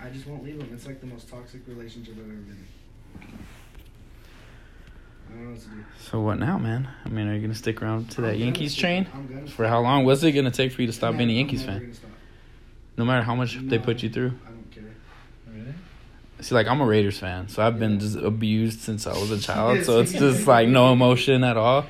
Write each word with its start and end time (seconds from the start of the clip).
I, 0.00 0.06
I 0.06 0.10
just 0.10 0.26
won't 0.26 0.42
leave 0.44 0.58
them. 0.58 0.70
It's 0.72 0.86
like 0.86 1.00
the 1.00 1.06
most 1.06 1.28
toxic 1.28 1.60
relationship 1.66 2.14
I've 2.14 2.24
ever 2.24 2.28
been 2.32 2.56
in. 3.22 3.28
I 5.28 5.32
don't 5.32 5.44
know 5.44 5.50
what 5.50 5.60
to 5.60 5.68
do. 5.68 5.84
So 6.00 6.20
what 6.20 6.38
now, 6.38 6.58
man? 6.58 6.88
I 7.04 7.08
mean, 7.10 7.28
are 7.28 7.34
you 7.34 7.40
gonna 7.40 7.54
stick 7.54 7.82
around 7.82 8.10
to 8.12 8.22
that 8.22 8.34
I'm 8.34 8.40
Yankees 8.40 8.74
gonna 8.74 9.04
train? 9.04 9.06
I'm 9.14 9.26
gonna 9.28 9.46
For 9.46 9.68
how 9.68 9.80
long? 9.80 10.04
What's 10.04 10.22
it 10.22 10.32
gonna 10.32 10.50
take 10.50 10.72
for 10.72 10.80
you 10.82 10.86
to 10.86 10.92
stop 10.92 11.16
being 11.16 11.28
a 11.28 11.32
I'm 11.32 11.36
Yankees 11.38 11.60
never 11.60 11.72
fan? 11.72 11.80
gonna 11.82 11.94
stop. 11.94 12.10
No 12.96 13.04
matter 13.04 13.22
how 13.22 13.34
much 13.34 13.56
they 13.60 13.78
put 13.78 14.02
you 14.02 14.08
through. 14.10 14.32
I 14.46 14.50
don't 14.50 14.70
care. 14.70 14.84
Really? 15.52 15.74
See, 16.40 16.54
like 16.54 16.66
I'm 16.66 16.80
a 16.80 16.86
Raiders 16.86 17.18
fan, 17.18 17.48
so 17.48 17.62
I've 17.62 17.78
been 17.78 18.00
just 18.00 18.16
abused 18.16 18.80
since 18.80 19.06
I 19.06 19.12
was 19.12 19.30
a 19.30 19.38
child. 19.46 19.84
So 19.84 20.00
it's 20.00 20.12
just 20.12 20.46
like 20.46 20.68
no 20.68 20.92
emotion 20.92 21.44
at 21.44 21.56
all. 21.56 21.86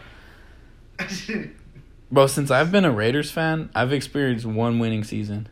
Bro, 2.10 2.26
since 2.28 2.50
I've 2.50 2.72
been 2.72 2.84
a 2.84 2.90
Raiders 2.90 3.30
fan, 3.30 3.70
I've 3.74 3.92
experienced 3.92 4.46
one 4.46 4.78
winning 4.78 5.04
season. 5.04 5.48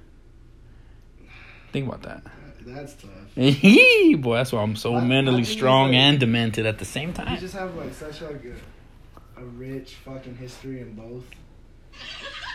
Think 1.73 1.87
about 1.87 2.03
that. 2.03 2.23
That's 2.67 2.95
tough. 2.95 3.11
Boy, 4.23 4.37
that's 4.37 4.53
why 4.53 4.61
I'm 4.63 4.75
so 4.77 4.93
my 4.93 5.01
mentally 5.05 5.43
is, 5.43 5.49
strong 5.49 5.89
like- 5.91 5.97
and 5.99 6.19
demented 6.21 6.67
at 6.67 6.79
the 6.79 6.85
same 6.85 7.13
time. 7.13 7.35
You 7.35 7.41
just 7.41 7.55
have 7.55 7.75
like 7.77 7.95
such 7.95 8.21
like 8.23 8.43
a, 8.45 9.41
a 9.41 9.45
rich 9.45 9.95
fucking 10.05 10.37
history 10.37 10.81
in 10.81 10.95
both. 10.95 11.25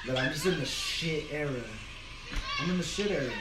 That 0.08 0.18
I'm 0.20 0.32
just 0.34 0.46
in 0.46 0.60
the 0.60 0.66
shit 0.66 1.26
era. 1.32 1.50
I'm 2.62 2.70
in 2.72 2.78
the 2.78 2.84
shit 2.84 3.10
era. 3.12 3.32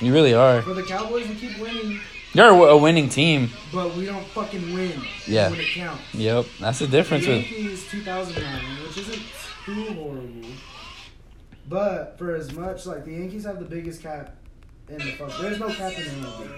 You 0.00 0.12
really 0.12 0.34
are. 0.34 0.62
For 0.62 0.74
the 0.74 0.82
Cowboys, 0.82 1.28
we 1.28 1.34
keep 1.34 1.58
winning, 1.58 2.00
You're 2.32 2.48
a 2.68 2.76
winning 2.76 3.08
team. 3.08 3.50
but 3.72 3.94
we 3.94 4.06
don't 4.06 4.24
fucking 4.28 4.72
win. 4.74 5.00
Yeah. 5.26 5.50
When 5.50 5.60
it 5.60 5.66
counts. 5.68 6.02
Yep, 6.14 6.46
that's 6.60 6.78
the 6.80 6.86
The 6.86 6.90
difference 6.96 7.26
with. 7.26 7.42
Yankees 7.50 7.86
2009, 7.90 8.82
which 8.86 8.98
isn't 8.98 9.22
too 9.64 9.84
horrible. 9.94 10.48
But 11.68 12.18
for 12.18 12.34
as 12.34 12.52
much, 12.52 12.86
like, 12.86 13.04
the 13.04 13.12
Yankees 13.12 13.44
have 13.44 13.58
the 13.58 13.64
biggest 13.64 14.02
cap 14.02 14.36
in 14.88 14.98
the 14.98 15.12
fuck. 15.12 15.32
There's 15.40 15.58
no 15.58 15.68
cap 15.68 15.92
in 15.98 16.20
the. 16.22 16.48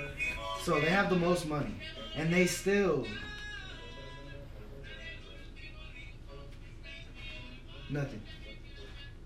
So 0.62 0.80
they 0.80 0.88
have 0.88 1.10
the 1.10 1.16
most 1.16 1.46
money. 1.46 1.74
And 2.16 2.32
they 2.32 2.46
still. 2.46 3.06
Nothing. 7.88 8.20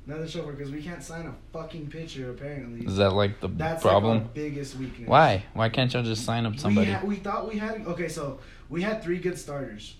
Nothing 0.07 0.29
so 0.29 0.43
far 0.43 0.53
because 0.53 0.71
we 0.73 0.83
can't 0.83 1.03
sign 1.03 1.27
a 1.27 1.35
fucking 1.53 1.89
pitcher, 1.89 2.31
apparently. 2.31 2.85
Is 2.85 2.97
that 2.97 3.13
like 3.13 3.41
the 3.41 3.49
That's 3.49 3.83
problem? 3.83 4.19
like 4.19 4.35
biggest 4.35 4.77
weakness. 4.77 5.09
Why? 5.09 5.45
Why 5.55 5.69
can't 5.69 5.93
y'all 5.93 6.03
just 6.03 6.25
sign 6.25 6.47
up 6.47 6.59
somebody? 6.59 6.89
We, 6.89 6.93
ha- 6.93 7.05
we 7.05 7.17
thought 7.17 7.49
we 7.49 7.59
had 7.59 7.87
okay, 7.87 8.09
so 8.09 8.41
we 8.69 8.83
had 8.83 9.03
three 9.03 9.19
good 9.19 9.39
starters. 9.39 9.97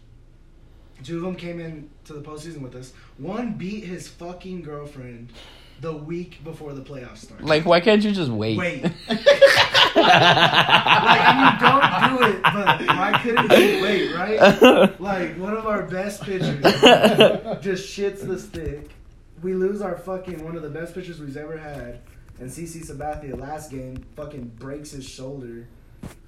Two 1.05 1.17
of 1.17 1.23
them 1.23 1.37
came 1.37 1.61
in 1.61 1.89
to 2.05 2.13
the 2.13 2.21
postseason 2.21 2.61
with 2.61 2.75
us. 2.75 2.93
One 3.17 3.55
beat 3.55 3.85
his 3.85 4.09
fucking 4.09 4.63
girlfriend 4.63 5.33
the 5.81 5.93
week 5.93 6.43
before 6.45 6.75
the 6.75 6.83
playoffs 6.83 7.19
started. 7.19 7.47
Like, 7.47 7.65
why 7.65 7.81
can't 7.81 8.03
you 8.03 8.13
just 8.13 8.31
wait? 8.31 8.59
wait. 8.59 8.83
like 8.83 8.93
I 9.97 11.41
mean, 11.41 11.59
don't 11.61 12.19
do 12.19 12.37
it, 12.37 12.43
but 12.43 12.81
why 12.87 13.19
couldn't 13.23 13.51
you 13.59 13.83
wait, 13.83 14.15
right? 14.15 15.01
Like 15.01 15.37
one 15.39 15.57
of 15.57 15.67
our 15.67 15.83
best 15.85 16.23
pitchers 16.23 16.63
just 17.63 17.97
shits 17.97 18.27
the 18.27 18.39
stick. 18.39 18.91
We 19.43 19.55
lose 19.55 19.81
our 19.81 19.97
fucking 19.97 20.45
one 20.45 20.57
of 20.57 20.63
the 20.63 20.69
best 20.69 20.95
pitchers 20.95 21.19
we've 21.19 21.37
ever 21.37 21.57
had, 21.57 22.01
and 22.39 22.51
CC 22.51 22.85
Sabathia 22.87 23.39
last 23.39 23.71
game 23.71 24.05
fucking 24.17 24.53
breaks 24.59 24.91
his 24.91 25.09
shoulder 25.09 25.67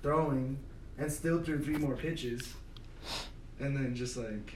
throwing, 0.03 0.59
and 0.99 1.13
still 1.13 1.43
threw 1.43 1.63
three 1.63 1.77
more 1.77 1.95
pitches, 1.95 2.55
and 3.61 3.77
then 3.77 3.95
just 3.95 4.17
like 4.17 4.55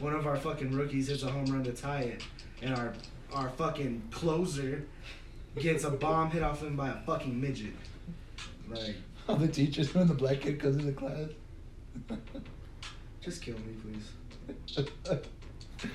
one 0.00 0.14
of 0.14 0.26
our 0.26 0.36
fucking 0.36 0.72
rookies 0.72 1.08
hits 1.08 1.22
a 1.22 1.30
home 1.30 1.46
run 1.46 1.64
to 1.64 1.72
tie 1.72 2.00
it, 2.02 2.22
and 2.62 2.74
our 2.74 2.92
our 3.32 3.48
fucking 3.50 4.02
closer 4.10 4.84
gets 5.58 5.84
a 5.84 5.90
bomb 5.90 6.30
hit 6.30 6.42
off 6.42 6.62
him 6.62 6.76
by 6.76 6.88
a 6.88 6.96
fucking 7.06 7.40
midget. 7.40 7.74
Like, 8.68 8.96
All 9.28 9.36
the 9.36 9.48
teachers 9.48 9.94
when 9.94 10.06
the 10.06 10.14
black 10.14 10.40
kid 10.40 10.60
comes 10.60 10.76
into 10.76 10.92
class. 10.92 11.28
just 13.20 13.42
kill 13.42 13.56
me, 13.56 13.74
please. 13.82 14.10
God. 15.04 15.26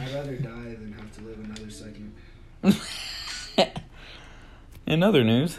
I'd 0.00 0.14
rather 0.14 0.36
die 0.36 0.74
than 0.74 0.94
have 0.98 1.12
to 1.16 1.22
live 1.22 1.38
another 1.44 1.70
second. 1.70 2.12
In 4.86 5.02
other 5.02 5.22
news, 5.24 5.58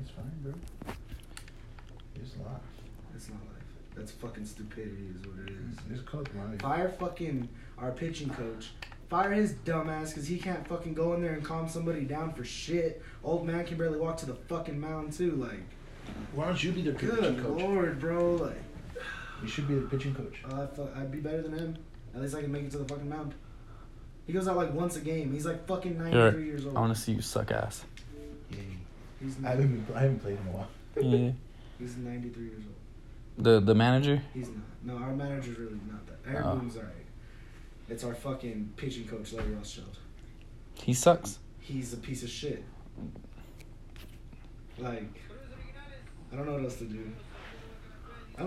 It's 0.00 0.10
fine, 0.10 0.32
bro. 0.42 0.52
It's 2.16 2.36
life. 2.38 2.46
That's 3.12 3.28
not 3.28 3.38
life. 3.46 3.62
That's 3.94 4.07
fucking 4.20 4.44
stupidity, 4.46 5.08
is 5.14 5.26
what 5.26 5.38
it 5.46 5.50
is. 5.52 5.78
It's, 5.90 6.00
it's 6.00 6.08
called 6.08 6.28
life. 6.34 6.60
Fire 6.60 6.88
fucking 6.88 7.48
our 7.78 7.90
pitching 7.92 8.30
coach. 8.30 8.70
Fire 9.08 9.32
his 9.32 9.52
dumbass 9.64 10.08
because 10.08 10.26
he 10.26 10.38
can't 10.38 10.66
fucking 10.68 10.92
go 10.94 11.14
in 11.14 11.22
there 11.22 11.32
and 11.32 11.42
calm 11.44 11.68
somebody 11.68 12.02
down 12.02 12.32
for 12.34 12.44
shit. 12.44 13.02
Old 13.24 13.46
man 13.46 13.64
can 13.64 13.78
barely 13.78 13.98
walk 13.98 14.16
to 14.18 14.26
the 14.26 14.34
fucking 14.34 14.78
mound 14.78 15.12
too. 15.14 15.32
Like, 15.36 15.60
Why 16.34 16.46
don't 16.46 16.62
you 16.62 16.72
be 16.72 16.82
the 16.82 16.92
pitching 16.92 17.16
good 17.16 17.42
coach? 17.42 17.62
lord, 17.62 18.00
bro. 18.00 18.34
Like, 18.34 18.62
You 19.42 19.48
should 19.48 19.66
be 19.68 19.74
the 19.74 19.86
pitching 19.86 20.14
coach. 20.14 20.42
uh, 20.50 20.66
fu- 20.66 20.88
I'd 20.96 21.10
be 21.10 21.20
better 21.20 21.40
than 21.42 21.52
him. 21.58 21.76
At 22.14 22.20
least 22.22 22.34
I 22.34 22.42
can 22.42 22.52
make 22.52 22.64
it 22.64 22.70
to 22.72 22.78
the 22.78 22.84
fucking 22.86 23.08
mound. 23.08 23.34
He 24.26 24.32
goes 24.34 24.46
out 24.46 24.56
like 24.56 24.74
once 24.74 24.96
a 24.96 25.00
game. 25.00 25.32
He's 25.32 25.46
like 25.46 25.66
fucking 25.66 25.96
93 25.96 26.20
You're- 26.20 26.44
years 26.44 26.66
old. 26.66 26.76
I 26.76 26.80
want 26.80 26.94
to 26.94 27.00
see 27.00 27.12
you 27.12 27.22
suck 27.22 27.50
ass. 27.50 27.84
Yeah. 28.50 28.58
He's, 29.20 29.36
I 29.44 29.50
haven't, 29.50 29.86
been, 29.86 29.96
I 29.96 30.00
haven't 30.00 30.18
played 30.20 30.38
in 30.38 30.46
a 30.48 30.56
while. 30.56 30.68
Yeah. 31.00 31.30
he's 31.78 31.96
93 31.96 32.44
years 32.44 32.62
old. 32.66 32.74
The 33.38 33.60
the 33.60 33.74
manager. 33.74 34.22
He's 34.34 34.48
not. 34.48 34.56
No, 34.84 34.96
our 34.96 35.14
manager's 35.14 35.58
really 35.58 35.78
not 35.90 36.06
that. 36.06 36.18
Aaron 36.30 36.44
Oh. 36.46 36.56
Boone's 36.56 36.76
alright. 36.76 36.92
It's 37.88 38.04
our 38.04 38.14
fucking 38.14 38.72
pitching 38.76 39.06
coach, 39.08 39.32
Larry 39.32 39.52
Rothschild. 39.54 39.96
He 40.74 40.92
sucks. 40.92 41.38
He's 41.60 41.92
a 41.92 41.96
piece 41.96 42.22
of 42.22 42.28
shit. 42.30 42.64
Like, 44.78 45.12
I 46.32 46.36
don't 46.36 46.46
know 46.46 46.52
what 46.52 46.64
else 46.64 46.76
to 46.76 46.84
do. 46.84 47.10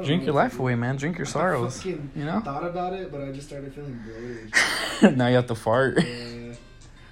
Drink 0.06 0.24
your 0.24 0.34
life 0.34 0.58
away, 0.58 0.76
man. 0.76 0.96
Drink 0.96 1.18
your 1.18 1.28
I 1.28 1.30
sorrows. 1.30 1.84
You 1.86 2.00
know. 2.16 2.40
Thought 2.40 2.64
about 2.66 2.94
it, 2.94 3.12
but 3.12 3.22
I 3.22 3.32
just 3.34 3.48
started 3.50 3.74
feeling 3.74 4.00
bloated. 5.02 5.18
now 5.18 5.28
you 5.28 5.36
have 5.36 5.48
to 5.48 5.56
fart. 5.56 6.02
yeah, 6.02 6.54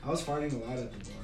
I 0.05 0.09
was 0.09 0.23
farting 0.23 0.53
a 0.53 0.65
lot 0.65 0.77
at 0.77 0.91
the 0.93 1.09
bar 1.11 1.18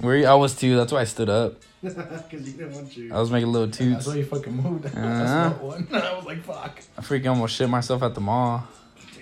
Where 0.00 0.16
you, 0.16 0.26
I 0.26 0.34
was 0.34 0.54
too. 0.54 0.76
That's 0.76 0.92
why 0.92 1.00
I 1.00 1.04
stood 1.04 1.28
up. 1.28 1.54
because 1.82 2.46
you 2.46 2.52
didn't 2.52 2.72
want 2.74 2.96
your. 2.96 3.14
I 3.14 3.20
was 3.20 3.30
making 3.30 3.52
little 3.52 3.68
toots. 3.68 4.04
That's 4.04 4.04
toots. 4.04 4.06
why 4.06 4.14
you 4.16 4.24
fucking 4.24 4.56
moved. 4.56 4.86
Uh-huh. 4.96 5.00
That's 5.00 5.30
not 5.30 5.62
one. 5.62 5.88
I 5.92 6.14
was 6.16 6.24
like, 6.24 6.42
fuck. 6.44 6.80
I 6.98 7.00
freaking 7.02 7.28
almost 7.30 7.54
shit 7.56 7.68
myself 7.68 8.02
at 8.02 8.14
the 8.14 8.20
mall. 8.20 8.66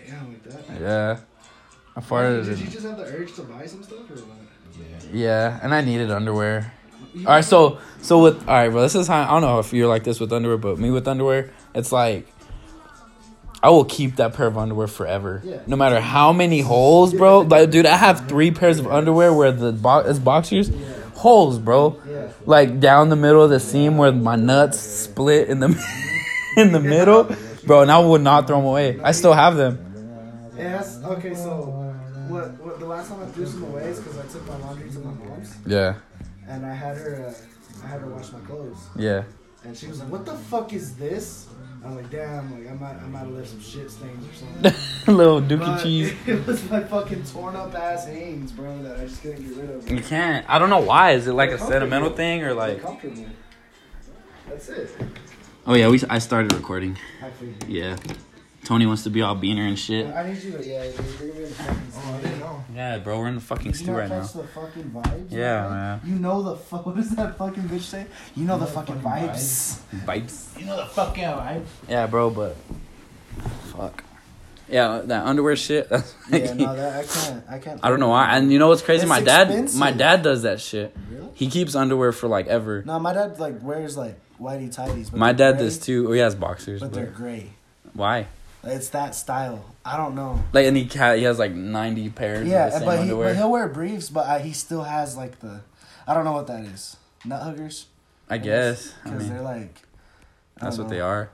Damn, 0.06 0.28
like 0.28 0.42
that. 0.44 0.80
Yeah. 0.80 1.18
I 1.96 2.00
farted. 2.00 2.44
Did 2.46 2.58
you 2.60 2.66
just 2.68 2.84
have 2.86 2.96
the 2.96 3.04
urge 3.04 3.34
to 3.34 3.42
buy 3.42 3.66
some 3.66 3.82
stuff 3.82 4.08
or 4.10 4.14
what? 4.14 4.38
Yeah. 4.78 5.08
Yeah, 5.12 5.60
and 5.62 5.74
I 5.74 5.80
needed 5.80 6.10
underwear. 6.10 6.72
You- 7.14 7.26
All 7.26 7.34
right, 7.34 7.44
so 7.44 7.78
so 8.02 8.22
with 8.22 8.40
all 8.48 8.54
right, 8.54 8.68
bro. 8.68 8.82
This 8.82 8.94
is 8.94 9.08
how 9.08 9.22
I 9.22 9.26
don't 9.28 9.40
know 9.42 9.58
if 9.58 9.72
you're 9.72 9.88
like 9.88 10.04
this 10.04 10.20
with 10.20 10.32
underwear, 10.32 10.58
but 10.58 10.78
me 10.78 10.90
with 10.90 11.08
underwear, 11.08 11.50
it's 11.74 11.90
like 11.90 12.28
I 13.62 13.70
will 13.70 13.84
keep 13.84 14.16
that 14.16 14.34
pair 14.34 14.46
of 14.46 14.56
underwear 14.56 14.86
forever, 14.86 15.42
Yeah. 15.44 15.56
no 15.66 15.74
matter 15.76 16.00
how 16.00 16.32
many 16.32 16.60
holes, 16.60 17.12
bro. 17.12 17.40
Like, 17.40 17.70
dude, 17.70 17.86
I 17.86 17.96
have 17.96 18.28
three 18.28 18.50
pairs 18.52 18.78
of 18.78 18.86
underwear 18.86 19.32
where 19.34 19.50
the 19.50 19.72
bo- 19.72 19.98
it's 20.00 20.20
boxers, 20.20 20.70
holes, 21.14 21.58
bro. 21.58 21.96
Yeah. 22.08 22.28
Like 22.46 22.78
down 22.78 23.08
the 23.08 23.16
middle 23.16 23.42
of 23.42 23.50
the 23.50 23.58
seam 23.58 23.98
where 23.98 24.12
my 24.12 24.36
nuts 24.36 24.78
split 24.78 25.48
in 25.48 25.58
the 25.60 25.68
in 26.56 26.70
the 26.72 26.78
middle, 26.80 27.34
bro. 27.66 27.82
And 27.82 27.90
I 27.90 27.98
would 27.98 28.22
not 28.22 28.46
throw 28.46 28.58
them 28.58 28.66
away. 28.66 29.00
I 29.02 29.10
still 29.12 29.32
have 29.32 29.56
them. 29.56 29.84
Yes. 30.56 31.00
Okay, 31.04 31.34
so 31.34 31.94
what? 32.28 32.50
What? 32.60 32.78
The 32.78 32.86
last 32.86 33.08
time 33.10 33.22
I 33.22 33.26
threw 33.26 33.46
some 33.46 33.64
away 33.64 33.84
is 33.88 33.98
because 33.98 34.18
I 34.18 34.26
took 34.26 34.46
my 34.46 34.56
laundry 34.58 34.88
to 34.90 34.98
my 35.00 35.12
mom's, 35.14 35.54
Yeah, 35.66 35.94
and 36.48 36.64
I 36.64 36.72
had 36.74 36.96
her. 36.96 37.26
Uh, 37.28 37.84
I 37.84 37.88
had 37.88 38.00
her 38.02 38.08
wash 38.08 38.30
my 38.32 38.40
clothes, 38.40 38.76
yeah. 38.96 39.22
and 39.64 39.76
she 39.76 39.86
was 39.88 40.00
like, 40.00 40.10
"What 40.10 40.26
the 40.26 40.34
fuck 40.34 40.72
is 40.72 40.94
this?" 40.96 41.46
I 41.84 41.88
was 41.88 41.96
like, 41.96 42.10
"Damn, 42.10 42.52
like 42.52 42.70
I 42.70 42.74
might, 42.74 43.02
I 43.02 43.06
might 43.06 43.18
have 43.20 43.30
left 43.30 43.48
some 43.48 43.60
shit 43.60 43.90
stains 43.90 44.26
or 44.26 44.34
something." 44.34 44.72
Little 45.16 45.40
dookie 45.40 45.58
But 45.60 45.82
cheese. 45.82 46.12
It 46.26 46.46
was 46.46 46.68
my 46.70 46.82
fucking 46.82 47.24
torn 47.24 47.56
up 47.56 47.74
ass 47.74 48.06
Hanes, 48.06 48.52
bro, 48.52 48.82
that 48.82 48.98
I 49.00 49.04
just 49.04 49.22
couldn't 49.22 49.46
get 49.48 49.56
rid 49.56 49.70
of. 49.70 49.90
You 49.90 50.00
can't. 50.00 50.44
I 50.48 50.58
don't 50.58 50.70
know 50.70 50.80
why. 50.80 51.12
Is 51.12 51.26
it 51.26 51.32
like 51.32 51.50
a 51.50 51.56
They're 51.56 51.66
sentimental 51.66 52.10
thing 52.10 52.42
or 52.42 52.46
They're 52.46 52.54
like? 52.54 52.82
comfortable. 52.82 53.26
That's 54.48 54.68
it. 54.68 54.90
Oh 55.66 55.74
yeah, 55.74 55.88
we. 55.88 56.00
I 56.10 56.18
started 56.18 56.52
recording. 56.54 56.96
I. 57.22 57.30
Yeah. 57.66 57.96
Tony 58.64 58.84
wants 58.86 59.04
to 59.04 59.10
be 59.10 59.22
all 59.22 59.34
beaner 59.36 59.66
and 59.66 59.78
shit. 59.78 60.06
I 60.06 60.28
need 60.30 60.42
you 60.42 60.52
to, 60.52 60.66
yeah, 60.66 60.82
you're 60.84 60.92
gonna 60.92 61.08
be 61.18 61.30
in 61.30 61.42
the 61.42 61.46
fucking 61.48 61.82
Oh, 61.96 62.14
I 62.14 62.20
didn't 62.20 62.40
know. 62.40 62.64
Yeah, 62.74 62.98
bro, 62.98 63.18
we're 63.18 63.28
in 63.28 63.36
the 63.36 63.40
fucking 63.40 63.70
Did 63.72 63.78
you 63.78 63.84
stew 63.84 63.92
not 63.92 63.98
right 63.98 64.08
now. 64.10 64.20
catch 64.20 64.32
the 64.34 64.44
fucking 64.44 64.90
vibes? 64.90 65.30
Yeah, 65.30 65.68
man. 65.68 66.00
You 66.04 66.14
know 66.16 66.42
the 66.42 66.56
fuck. 66.56 66.84
what 66.86 66.96
does 66.96 67.10
that 67.10 67.38
fucking 67.38 67.62
bitch 67.64 67.80
say? 67.80 68.06
You 68.36 68.44
know 68.44 68.58
the 68.58 68.66
fucking 68.66 69.00
fucking 69.00 69.28
vibes. 69.30 69.78
Bites. 70.04 70.54
You 70.58 70.66
know 70.66 70.76
the 70.76 70.86
fuck 70.86 71.18
out, 71.18 71.38
right? 71.38 71.62
Yeah, 71.88 72.06
bro, 72.08 72.30
but 72.30 72.56
fuck. 73.74 74.04
Yeah, 74.68 75.00
that 75.04 75.24
underwear 75.24 75.56
shit. 75.56 75.88
That's 75.88 76.14
Yeah, 76.30 76.52
no, 76.52 76.76
that 76.76 77.00
I 77.00 77.06
can't. 77.06 77.44
I 77.48 77.58
can't. 77.58 77.80
I 77.82 77.88
don't 77.88 78.00
know 78.00 78.08
why. 78.08 78.36
And 78.36 78.52
you 78.52 78.58
know 78.58 78.68
what's 78.68 78.82
crazy? 78.82 79.02
It's 79.02 79.08
my 79.08 79.20
dad, 79.22 79.48
expensive. 79.50 79.80
my 79.80 79.92
dad 79.92 80.22
does 80.22 80.42
that 80.42 80.60
shit. 80.60 80.94
Really? 81.10 81.28
He 81.34 81.48
keeps 81.48 81.74
underwear 81.74 82.12
for 82.12 82.28
like 82.28 82.48
ever. 82.48 82.82
No, 82.82 82.98
my 82.98 83.14
dad 83.14 83.38
like 83.40 83.62
wears 83.62 83.96
like 83.96 84.18
whitey 84.38 84.68
tighties. 84.74 85.10
But 85.10 85.18
My 85.20 85.32
they're 85.32 85.52
dad 85.52 85.58
gray, 85.58 85.64
does 85.66 85.78
too. 85.78 86.08
Oh, 86.08 86.12
he 86.12 86.20
has 86.20 86.34
boxers. 86.34 86.80
But 86.80 86.90
But 86.90 86.96
they're 86.96 87.06
gray. 87.06 87.50
why? 87.94 88.26
It's 88.68 88.88
that 88.90 89.14
style. 89.14 89.64
I 89.84 89.96
don't 89.96 90.14
know. 90.14 90.42
Like, 90.52 90.66
and 90.66 90.76
he 90.76 90.86
ca- 90.86 91.14
he 91.14 91.22
has 91.24 91.38
like 91.38 91.52
ninety 91.52 92.08
pairs 92.10 92.40
of 92.40 92.44
the 92.44 92.50
Yeah, 92.50 92.70
same 92.70 92.84
but 92.84 93.04
He, 93.04 93.10
but 93.12 93.36
he'll 93.36 93.50
wear 93.50 93.68
briefs, 93.68 94.10
but 94.10 94.26
I, 94.26 94.38
he 94.40 94.52
still 94.52 94.82
has 94.84 95.16
like 95.16 95.40
the, 95.40 95.60
I 96.06 96.14
don't 96.14 96.24
know 96.24 96.32
what 96.32 96.46
that 96.48 96.64
is. 96.64 96.96
Nut 97.24 97.42
huggers. 97.42 97.86
I 98.28 98.38
guess. 98.38 98.94
I 99.04 99.10
Because 99.10 99.24
mean, 99.24 99.32
they're 99.34 99.42
like. 99.42 99.82
I 100.60 100.64
that's 100.64 100.76
don't 100.76 100.86
what 100.86 100.90
they 100.92 101.00
are. 101.00 101.30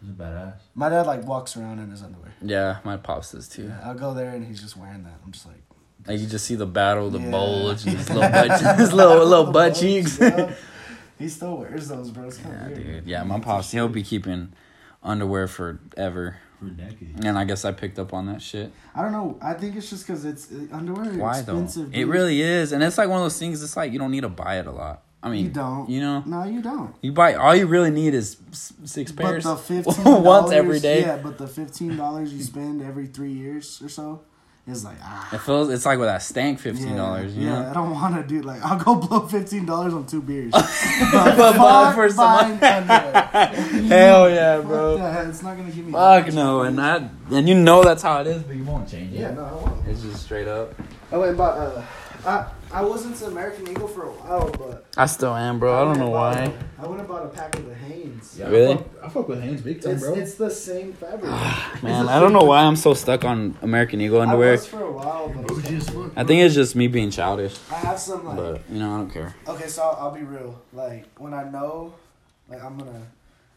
He's 0.00 0.10
badass. 0.10 0.54
My 0.74 0.88
dad 0.88 1.06
like 1.06 1.24
walks 1.24 1.56
around 1.56 1.78
in 1.78 1.90
his 1.90 2.02
underwear. 2.02 2.32
Yeah, 2.42 2.78
my 2.84 2.96
pops 2.96 3.32
does 3.32 3.48
too. 3.48 3.64
Yeah, 3.64 3.80
I'll 3.84 3.94
go 3.94 4.12
there 4.14 4.30
and 4.30 4.46
he's 4.46 4.60
just 4.60 4.76
wearing 4.76 5.02
that. 5.04 5.14
I'm 5.24 5.32
just 5.32 5.46
like. 5.46 5.56
Like 6.06 6.20
you 6.20 6.26
just 6.26 6.44
see 6.44 6.54
the 6.56 6.66
battle, 6.66 7.08
the 7.10 7.18
Yeah. 7.20 7.30
bulge, 7.30 7.86
and 7.86 7.96
his 7.96 8.10
little 8.14 8.28
butt, 8.30 8.78
his 8.78 8.92
little 8.92 9.24
little 9.24 9.44
butt 9.52 9.72
bulge, 9.72 9.80
cheeks. 9.80 10.18
yeah. 10.20 10.54
He 11.16 11.28
still 11.28 11.56
wears 11.58 11.86
those, 11.88 12.10
bro. 12.10 12.26
It's 12.26 12.40
Yeah, 12.40 12.66
weird. 12.66 12.74
dude. 12.84 13.06
Yeah, 13.06 13.22
my 13.22 13.38
pops, 13.38 13.70
he'll 13.70 13.88
be 13.88 14.02
keeping 14.02 14.52
underwear 15.04 15.46
forever. 15.46 16.36
For 16.58 16.66
decades. 16.66 17.24
And 17.24 17.38
I 17.38 17.44
guess 17.44 17.64
I 17.64 17.72
picked 17.72 17.98
up 17.98 18.14
on 18.14 18.26
that 18.26 18.40
shit. 18.40 18.72
I 18.94 19.02
don't 19.02 19.12
know. 19.12 19.38
I 19.42 19.54
think 19.54 19.76
it's 19.76 19.90
just 19.90 20.06
because 20.06 20.24
it's 20.24 20.50
uh, 20.50 20.66
underwear. 20.72 21.10
Are 21.10 21.16
Why 21.18 21.40
though? 21.42 21.52
expensive. 21.60 21.94
It 21.94 22.04
really 22.06 22.40
is. 22.40 22.72
And 22.72 22.82
it's 22.82 22.96
like 22.96 23.08
one 23.08 23.18
of 23.18 23.24
those 23.24 23.38
things, 23.38 23.62
it's 23.62 23.76
like 23.76 23.92
you 23.92 23.98
don't 23.98 24.10
need 24.10 24.22
to 24.22 24.28
buy 24.28 24.58
it 24.60 24.66
a 24.66 24.70
lot. 24.72 25.02
I 25.22 25.30
mean, 25.30 25.46
You 25.46 25.50
don't. 25.50 25.88
You 25.88 26.00
know, 26.00 26.22
No, 26.26 26.44
you 26.44 26.60
don't. 26.62 26.94
you 27.00 27.12
buy, 27.12 27.34
all 27.34 27.54
you 27.56 27.66
really 27.66 27.90
need 27.90 28.12
is 28.14 28.36
s- 28.52 28.74
six 28.84 29.10
But 29.10 29.24
pairs. 29.24 29.44
the 29.44 29.56
fifteen 29.72 30.22
Once 30.22 30.52
every 30.52 30.80
day. 30.80 31.00
Yeah, 31.00 31.16
but 31.16 31.38
the 31.38 31.46
fifteen 31.48 31.96
dollars 31.96 32.32
you 32.32 32.42
spend 32.42 32.82
every 32.82 33.06
three 33.06 33.32
years 33.32 33.80
or 33.82 33.88
so 33.88 34.20
is 34.66 34.84
like 34.84 34.96
ah. 35.02 35.34
It 35.34 35.38
feels, 35.38 35.68
it's 35.70 35.84
like 35.84 35.98
with 35.98 36.08
that 36.08 36.22
stank 36.22 36.60
$15, 36.60 36.80
yeah, 36.80 37.20
you 37.22 37.46
yeah, 37.46 37.62
know? 37.62 37.70
I 37.70 37.74
don't 37.74 37.90
want 37.90 38.14
to 38.16 38.22
do 38.22 38.42
like 38.42 38.62
I'll 38.64 38.78
go 38.78 38.94
blow 38.94 39.26
fifteen 39.26 39.66
dollars 39.66 39.92
on 39.92 40.06
two 40.06 40.22
beers. 40.22 40.52
But 41.12 41.36
but 41.36 41.56
buy 41.56 41.92
for 41.94 42.08
fuck 42.08 42.40
some-. 42.40 42.58
Hell 43.88 44.30
yeah, 44.30 44.60
bro. 44.60 44.96
that. 44.98 45.26
It's 45.28 45.42
not 45.42 45.56
gonna 45.56 45.70
give 45.70 45.84
me. 45.86 45.92
Fuck 45.92 46.32
no. 46.32 46.62
And 46.62 46.78
that, 46.78 47.10
and 47.30 47.48
you 47.48 47.54
know 47.54 47.82
that's 47.82 48.02
how 48.02 48.20
it 48.20 48.26
is, 48.26 48.42
but 48.42 48.56
you 48.56 48.64
won't 48.64 48.88
change 48.88 49.12
it. 49.12 49.20
Yeah, 49.20 49.32
no, 49.32 49.44
I 49.44 49.52
won't. 49.52 49.88
It's 49.88 50.02
just 50.02 50.22
straight 50.22 50.48
up. 50.48 50.74
I 51.12 51.16
went 51.16 51.30
and 51.30 51.38
bought. 51.38 51.58
Uh, 51.58 51.82
I 52.26 52.46
I 52.72 52.82
wasn't 52.82 53.16
to 53.16 53.26
American 53.26 53.68
Eagle 53.68 53.86
for 53.88 54.04
a 54.04 54.10
while, 54.10 54.50
but 54.50 54.86
I 54.96 55.06
still 55.06 55.34
am, 55.34 55.58
bro. 55.58 55.80
I 55.80 55.84
don't 55.84 55.98
know 55.98 56.10
why. 56.10 56.32
and 56.34 56.54
I 56.78 56.86
went 56.86 56.98
and 57.00 57.08
bought 57.08 57.24
a 57.24 57.28
pack 57.28 57.54
of 57.56 57.66
the 57.66 57.74
Hanes. 57.74 58.36
Yeah, 58.38 58.48
Really? 58.48 58.72
I 58.74 58.76
fuck, 58.76 58.86
I 59.04 59.08
fuck 59.10 59.28
with 59.28 59.42
Hanes 59.42 59.60
big 59.60 59.80
time, 59.82 59.92
It's, 59.92 60.02
bro. 60.02 60.14
it's 60.14 60.34
the 60.34 60.50
same 60.50 60.92
fabric. 60.94 61.24
Ah, 61.26 61.78
man, 61.82 62.08
I 62.08 62.18
don't 62.18 62.32
know 62.32 62.42
why 62.44 62.62
I'm 62.62 62.76
so 62.76 62.94
stuck 62.94 63.24
on 63.24 63.56
American 63.62 64.00
Eagle 64.00 64.20
I 64.20 64.24
underwear. 64.24 64.52
was 64.52 64.66
for 64.66 64.82
a 64.82 64.90
while, 64.90 65.28
but 65.28 65.42
it's 65.44 65.52
Bougie 65.52 65.76
as 65.76 65.88
fuck. 65.90 66.12
I 66.16 66.24
think 66.24 66.42
it's 66.42 66.54
just 66.54 66.74
me 66.74 66.86
being 66.88 67.10
childish, 67.10 67.56
I 67.70 67.74
have 67.76 67.98
some 67.98 68.24
like. 68.24 68.36
but 68.36 68.60
you 68.70 68.78
know 68.80 68.94
I 68.94 68.98
don't 68.98 69.10
care. 69.10 69.34
Okay, 69.46 69.68
so 69.68 69.82
I'll, 69.82 70.06
I'll 70.06 70.10
be 70.14 70.22
real. 70.22 70.60
Like 70.72 71.04
when 71.18 71.34
I 71.34 71.44
know, 71.50 71.94
like 72.48 72.62
I'm 72.64 72.78
gonna, 72.78 73.02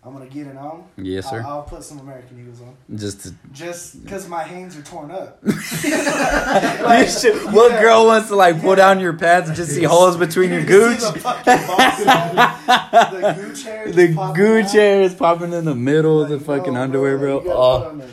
I'm 0.07 0.13
gonna 0.13 0.25
get 0.27 0.47
it 0.47 0.55
on. 0.57 0.85
Yes, 0.97 1.29
sir. 1.29 1.41
I'll, 1.41 1.47
I'll 1.57 1.63
put 1.63 1.83
some 1.83 1.99
American 1.99 2.39
Eagles 2.39 2.61
on, 2.61 2.75
Just 2.97 3.21
to. 3.23 3.33
just 3.51 4.01
because 4.03 4.27
my 4.27 4.43
hands 4.43 4.77
are 4.77 4.81
torn 4.83 5.11
up. 5.11 5.39
You 5.47 7.07
should- 7.07 7.53
what 7.53 7.71
yeah. 7.71 7.81
girl 7.81 8.05
wants 8.05 8.29
to 8.29 8.35
like 8.35 8.61
pull 8.61 8.75
down 8.75 8.99
your 8.99 9.13
pants 9.13 9.49
and 9.49 9.55
just 9.57 9.71
see 9.75 9.83
holes 9.83 10.17
between 10.17 10.49
your 10.49 10.61
You 10.61 10.65
gooch? 10.65 10.99
see 10.99 11.11
the 11.19 12.47
the 13.11 13.33
gooch 13.41 13.63
hair. 13.63 13.91
The 13.91 14.13
popping 14.15 14.35
gooch 14.43 14.71
hair 14.71 15.01
is 15.01 15.13
popping 15.13 15.53
in 15.53 15.65
the 15.65 15.75
middle 15.75 16.21
of 16.21 16.29
the 16.29 16.39
fucking 16.39 16.73
no, 16.73 16.81
underwear, 16.81 17.17
bro. 17.17 17.37
like, 17.39 18.07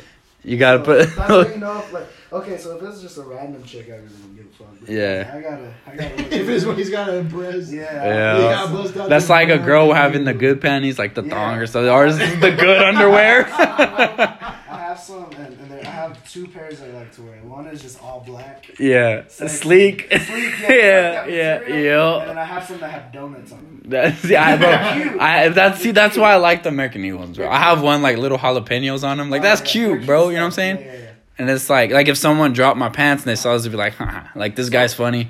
you 0.44 0.58
gotta 0.58 0.80
oh. 0.80 0.84
put 0.84 0.98
Oh, 1.00 1.06
on 1.06 1.06
you 1.06 1.16
gotta 1.16 1.24
so 1.24 1.44
put. 1.44 1.54
You 1.54 1.60
know 1.60 1.78
if, 1.78 1.92
like, 1.92 2.06
okay, 2.32 2.58
so 2.58 2.76
if 2.76 2.82
it's 2.82 3.00
just 3.00 3.18
a 3.18 3.22
random 3.22 3.62
chick, 3.64 3.86
I 3.88 3.92
really 3.96 4.08
don't 4.08 4.33
give 4.33 4.33
a 4.33 4.33
fuck. 4.58 4.66
But 4.80 4.88
Yeah. 4.90 5.32
I 5.34 5.40
gotta, 5.40 5.74
I 5.86 5.96
gotta. 5.96 6.34
if 6.40 6.48
it's 6.48 6.64
when 6.64 6.76
he's 6.76 6.90
got 6.90 7.06
to 7.06 7.16
impress. 7.16 7.72
yeah. 7.72 7.82
Yeah. 8.06 8.88
Got 8.94 9.08
That's 9.08 9.28
like 9.28 9.48
a 9.48 9.58
girl 9.58 9.92
having 9.92 10.24
the 10.24 10.34
good 10.34 10.60
panties, 10.60 10.98
like 10.98 11.14
the 11.14 11.22
Yeah. 11.22 11.30
thong 11.30 11.58
or 11.58 11.66
something. 11.66 11.88
Ours 11.90 12.18
is 12.20 12.40
the 12.40 12.50
good 12.52 12.82
underwear. 12.88 13.46
I 13.54 14.78
have 14.88 14.98
some, 14.98 15.30
and, 15.38 15.58
and 15.60 15.86
I 15.86 15.90
have 15.90 16.30
two 16.30 16.46
pairs 16.48 16.80
I 16.82 16.86
like 16.88 17.12
to 17.16 17.22
wear. 17.22 17.36
One 17.42 17.66
is 17.66 17.80
just 17.82 18.02
all 18.02 18.22
black. 18.26 18.66
yeah, 18.78 19.22
Sexy. 19.28 19.56
sleek. 19.56 20.06
Sleek, 20.10 20.20
yeah, 20.62 20.68
that 20.68 21.30
yeah, 21.30 21.58
material. 21.58 22.20
And 22.20 22.30
then 22.30 22.38
I 22.38 22.44
have 22.44 22.64
some 22.64 22.78
that 22.80 22.90
have 22.90 23.12
donuts 23.12 23.52
on 23.52 23.58
them. 23.58 23.82
That's 23.86 24.24
yeah, 24.24 24.56
bro. 24.56 25.18
I 25.20 25.48
that's 25.50 25.80
see 25.80 25.90
that's 25.92 26.16
why 26.16 26.32
I 26.32 26.36
like 26.36 26.62
the 26.62 26.70
American 26.70 27.04
Eagle 27.04 27.18
ones, 27.20 27.36
bro. 27.36 27.48
I 27.48 27.58
have 27.58 27.82
one 27.82 28.02
like 28.02 28.16
little 28.18 28.38
jalapenos 28.38 29.04
on 29.04 29.18
them. 29.18 29.30
Like 29.30 29.40
oh, 29.42 29.44
that's 29.44 29.60
Oh, 29.60 29.64
yeah. 29.64 29.70
cute, 29.70 30.06
bro. 30.06 30.28
You 30.30 30.36
know 30.36 30.40
what 30.40 30.44
I'm 30.46 30.50
stuff. 30.52 30.56
saying? 30.78 31.03
And 31.38 31.50
it's 31.50 31.68
like 31.68 31.90
like 31.90 32.08
if 32.08 32.16
someone 32.16 32.52
dropped 32.52 32.78
my 32.78 32.88
pants 32.88 33.24
and 33.24 33.30
they 33.30 33.36
saw 33.36 33.54
this, 33.54 33.64
they'd 33.64 33.70
be 33.70 33.76
like, 33.76 33.94
Haha, 33.94 34.28
like 34.36 34.54
this 34.56 34.68
guy's 34.70 34.94
funny. 34.94 35.28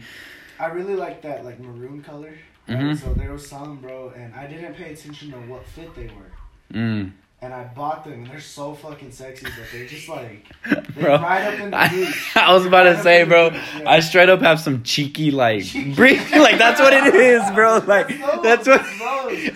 I 0.61 0.67
really 0.67 0.95
like 0.95 1.23
that 1.23 1.45
like 1.45 1.59
maroon 1.61 2.03
color. 2.03 2.35
Mhm. 2.69 2.99
So 3.01 3.12
there 3.15 3.33
was 3.33 3.47
some, 3.47 3.77
bro, 3.77 4.12
and 4.17 4.35
I 4.35 4.47
didn't 4.47 4.75
pay 4.75 4.93
attention 4.93 5.31
to 5.33 5.37
what 5.39 5.67
fit 5.67 5.95
they 5.95 6.06
were. 6.06 6.33
Mm. 6.79 7.12
And 7.43 7.53
I 7.53 7.65
bought 7.65 8.05
them, 8.05 8.12
and 8.15 8.27
they're 8.27 8.41
so 8.41 8.73
fucking 8.73 9.12
sexy, 9.12 9.45
but 9.45 9.67
they're 9.71 9.87
just 9.87 10.09
like 10.09 10.47
they 10.95 11.03
Bro, 11.03 11.17
right 11.21 11.43
up 11.45 11.61
in 11.61 11.71
the 11.71 11.77
I. 11.77 12.15
I 12.37 12.55
was 12.55 12.65
about 12.65 12.87
Right 12.87 12.97
to 12.97 13.03
say, 13.03 13.25
bro. 13.25 13.50
gooch, 13.50 13.61
yeah. 13.81 13.91
I 13.91 14.00
straight 14.00 14.31
up 14.31 14.41
have 14.41 14.61
some 14.61 14.83
cheeky 14.83 15.31
like 15.31 15.65
brief, 15.95 16.33
like 16.37 16.57
that's 16.57 16.81
what 16.81 16.95
it 16.95 17.15
is, 17.15 17.43
bro. 17.50 17.79
Like 17.87 18.09
that's 18.43 18.67
what. 18.67 18.81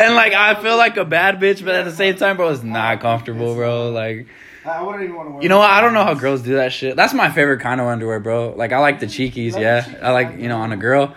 And 0.01 0.15
like 0.15 0.35
I 0.35 0.61
feel 0.62 0.77
like 0.77 0.99
a 0.99 1.05
bad 1.06 1.41
bitch, 1.41 1.65
but 1.65 1.75
at 1.75 1.85
the 1.87 1.93
same 1.93 2.17
time, 2.17 2.37
bro, 2.37 2.51
it's 2.51 2.62
not 2.62 3.01
comfortable, 3.01 3.55
bro. 3.55 3.91
Like 3.91 4.27
I 4.69 4.82
wouldn't 4.82 5.05
even 5.05 5.17
want 5.17 5.29
to 5.29 5.32
wear. 5.35 5.43
you 5.43 5.49
know 5.49 5.59
what? 5.59 5.70
I 5.70 5.81
don't 5.81 5.94
know 5.94 6.05
how 6.05 6.15
girls 6.15 6.43
do 6.43 6.55
that 6.55 6.73
shit. 6.73 6.97
That's 6.97 7.15
my 7.15 7.31
favorite 7.31 7.61
kind 7.61 7.81
of 7.81 7.87
underwear, 7.87 8.20
bro. 8.20 8.55
Like 8.56 8.73
I 8.73 8.79
like 8.79 9.00
the 9.00 9.06
cheekies, 9.06 9.59
yeah. 9.59 9.87
I 10.03 10.11
like 10.12 10.38
you 10.38 10.49
know 10.49 10.59
on 10.59 10.73
a 10.73 10.76
girl, 10.76 11.15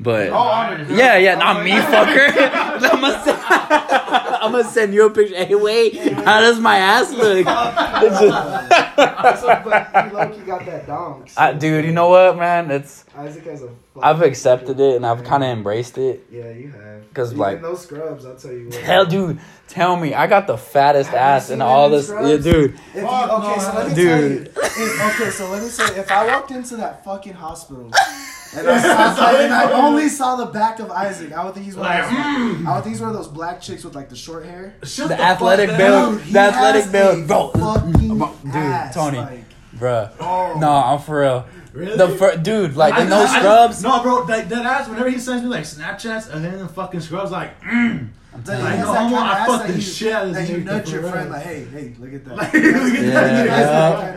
but 0.00 0.30
Oh, 0.30 0.36
on 0.36 0.80
a 0.80 0.94
yeah, 0.94 1.16
yeah, 1.16 1.34
not 1.36 1.62
me, 1.64 1.70
fucker. 1.72 2.28
I'm 2.92 3.00
gonna 3.00 3.22
send, 3.24 3.38
I'm 3.48 4.52
gonna 4.52 4.64
send 4.64 4.94
you 4.94 5.06
a 5.06 5.10
picture. 5.10 5.36
Hey, 5.44 5.54
wait, 5.54 5.96
how 6.12 6.40
does 6.40 6.58
my 6.58 6.76
ass 6.78 7.12
look? 7.12 7.46
It's 7.46 8.20
just- 8.20 9.40
So, 9.40 9.62
but 9.64 10.06
you 10.06 10.12
low-key 10.18 10.40
got 10.40 10.66
that 10.66 10.86
dong. 10.86 11.24
so- 11.28 11.40
I, 11.40 11.52
dude, 11.52 11.84
you 11.84 11.92
know 11.92 12.08
what, 12.08 12.36
man? 12.36 12.70
It's 12.70 13.04
Isaac 13.16 13.44
has 13.44 13.62
a. 13.62 13.70
I've 14.02 14.22
accepted 14.22 14.80
it 14.80 14.96
and 14.96 15.06
I've 15.06 15.22
kind 15.24 15.42
of 15.44 15.50
embraced 15.50 15.98
it. 15.98 16.26
Yeah, 16.30 16.50
you 16.50 16.70
have. 16.72 17.12
'Cause, 17.14 17.28
Even 17.32 17.38
like- 17.40 17.62
those 17.62 17.82
scrubs, 17.82 18.24
I'll 18.24 18.36
tell 18.36 18.52
you 18.52 18.66
what. 18.68 18.74
Hell, 18.76 19.04
dude, 19.06 19.38
tell 19.68 19.96
me, 19.96 20.14
I 20.14 20.26
got 20.26 20.46
the 20.46 20.56
fattest 20.56 21.10
Have 21.10 21.18
ass 21.18 21.46
seen 21.48 21.54
in 21.56 21.62
all 21.62 21.90
this, 21.90 22.08
yeah, 22.08 22.14
scrubs? 22.16 22.44
dude. 22.44 22.74
If 22.74 23.02
you, 23.02 23.06
okay, 23.06 23.28
no, 23.28 23.58
so 23.58 23.72
let 23.74 23.88
me 23.88 23.94
dude. 23.94 24.54
tell 24.54 24.64
you. 24.64 24.84
If, 24.84 25.20
okay, 25.20 25.30
so 25.30 25.50
let 25.50 25.62
me 25.62 25.68
say, 25.68 25.84
if 26.00 26.10
I 26.10 26.26
walked 26.26 26.50
into 26.52 26.76
that 26.76 27.04
fucking 27.04 27.34
hospital 27.34 27.90
and 28.56 28.68
I, 28.68 28.80
saw, 29.14 29.36
and 29.36 29.52
I 29.52 29.72
only 29.72 30.08
saw 30.08 30.36
the 30.36 30.46
back 30.46 30.78
of 30.78 30.90
Isaac, 30.90 31.32
I 31.32 31.44
would 31.44 31.54
think 31.54 31.66
he's 31.66 31.76
one 31.76 31.86
of 31.90 32.10
those, 32.10 32.66
I 32.66 32.74
would 32.74 32.82
think 32.84 32.94
he's 32.94 33.00
one 33.00 33.10
of 33.10 33.16
those 33.16 33.28
black 33.28 33.60
chicks 33.60 33.84
with 33.84 33.94
like 33.94 34.08
the 34.08 34.16
short 34.16 34.44
hair. 34.44 34.74
Shut 34.84 35.08
The 35.08 35.16
fuck 35.16 35.24
athletic 35.26 35.76
build. 35.76 36.18
Dude, 36.24 36.32
the 36.34 36.38
athletic 36.40 36.92
build, 36.92 37.26
bro. 37.26 37.50
Dude, 37.52 38.54
ass, 38.54 38.94
Tony. 38.94 39.18
like, 39.18 39.44
Bruh. 39.76 40.10
oh. 40.20 40.58
No, 40.58 40.70
I'm 40.70 40.98
for 41.00 41.20
real. 41.20 41.46
Really? 41.72 41.96
The 41.96 42.08
fir- 42.10 42.36
dude, 42.36 42.76
like 42.76 42.94
in 43.00 43.06
I- 43.06 43.10
those 43.10 43.28
I- 43.30 43.38
scrubs. 43.38 43.82
No, 43.82 44.02
bro, 44.02 44.24
that, 44.26 44.48
that 44.50 44.66
ass. 44.66 44.88
Whenever 44.88 45.08
he 45.08 45.18
sends 45.18 45.42
me 45.42 45.48
like 45.48 45.64
Snapchats 45.64 46.28
of 46.28 46.42
him 46.42 46.54
in 46.60 46.68
fucking 46.68 47.00
scrubs, 47.00 47.30
like, 47.30 47.58
mm. 47.62 48.08
Like, 48.34 48.46
Like, 48.46 48.58
he 48.58 48.62
has 48.78 48.86
no 48.86 48.92
that 48.92 48.98
kind 48.98 49.14
of 49.14 49.18
I 49.20 49.38
ass 49.38 49.46
fuck 49.48 49.60
that 49.62 49.66
the 49.68 49.74
you- 49.74 49.80
shit 49.80 50.12
out 50.12 50.26
of 50.26 50.34
this 50.34 50.48
that 50.48 50.52
you 50.58 50.62
nigga 50.62 50.66
nudge 50.66 50.90
your 50.92 51.02
friend 51.02 51.30
like, 51.30 51.42
hey, 51.42 51.64
hey, 51.64 51.94
look 51.98 52.12
at 52.14 52.24
that. 52.26 52.34
Look 52.36 52.54
at. 52.54 53.02
Yeah, 53.02 53.10
that 53.12 53.46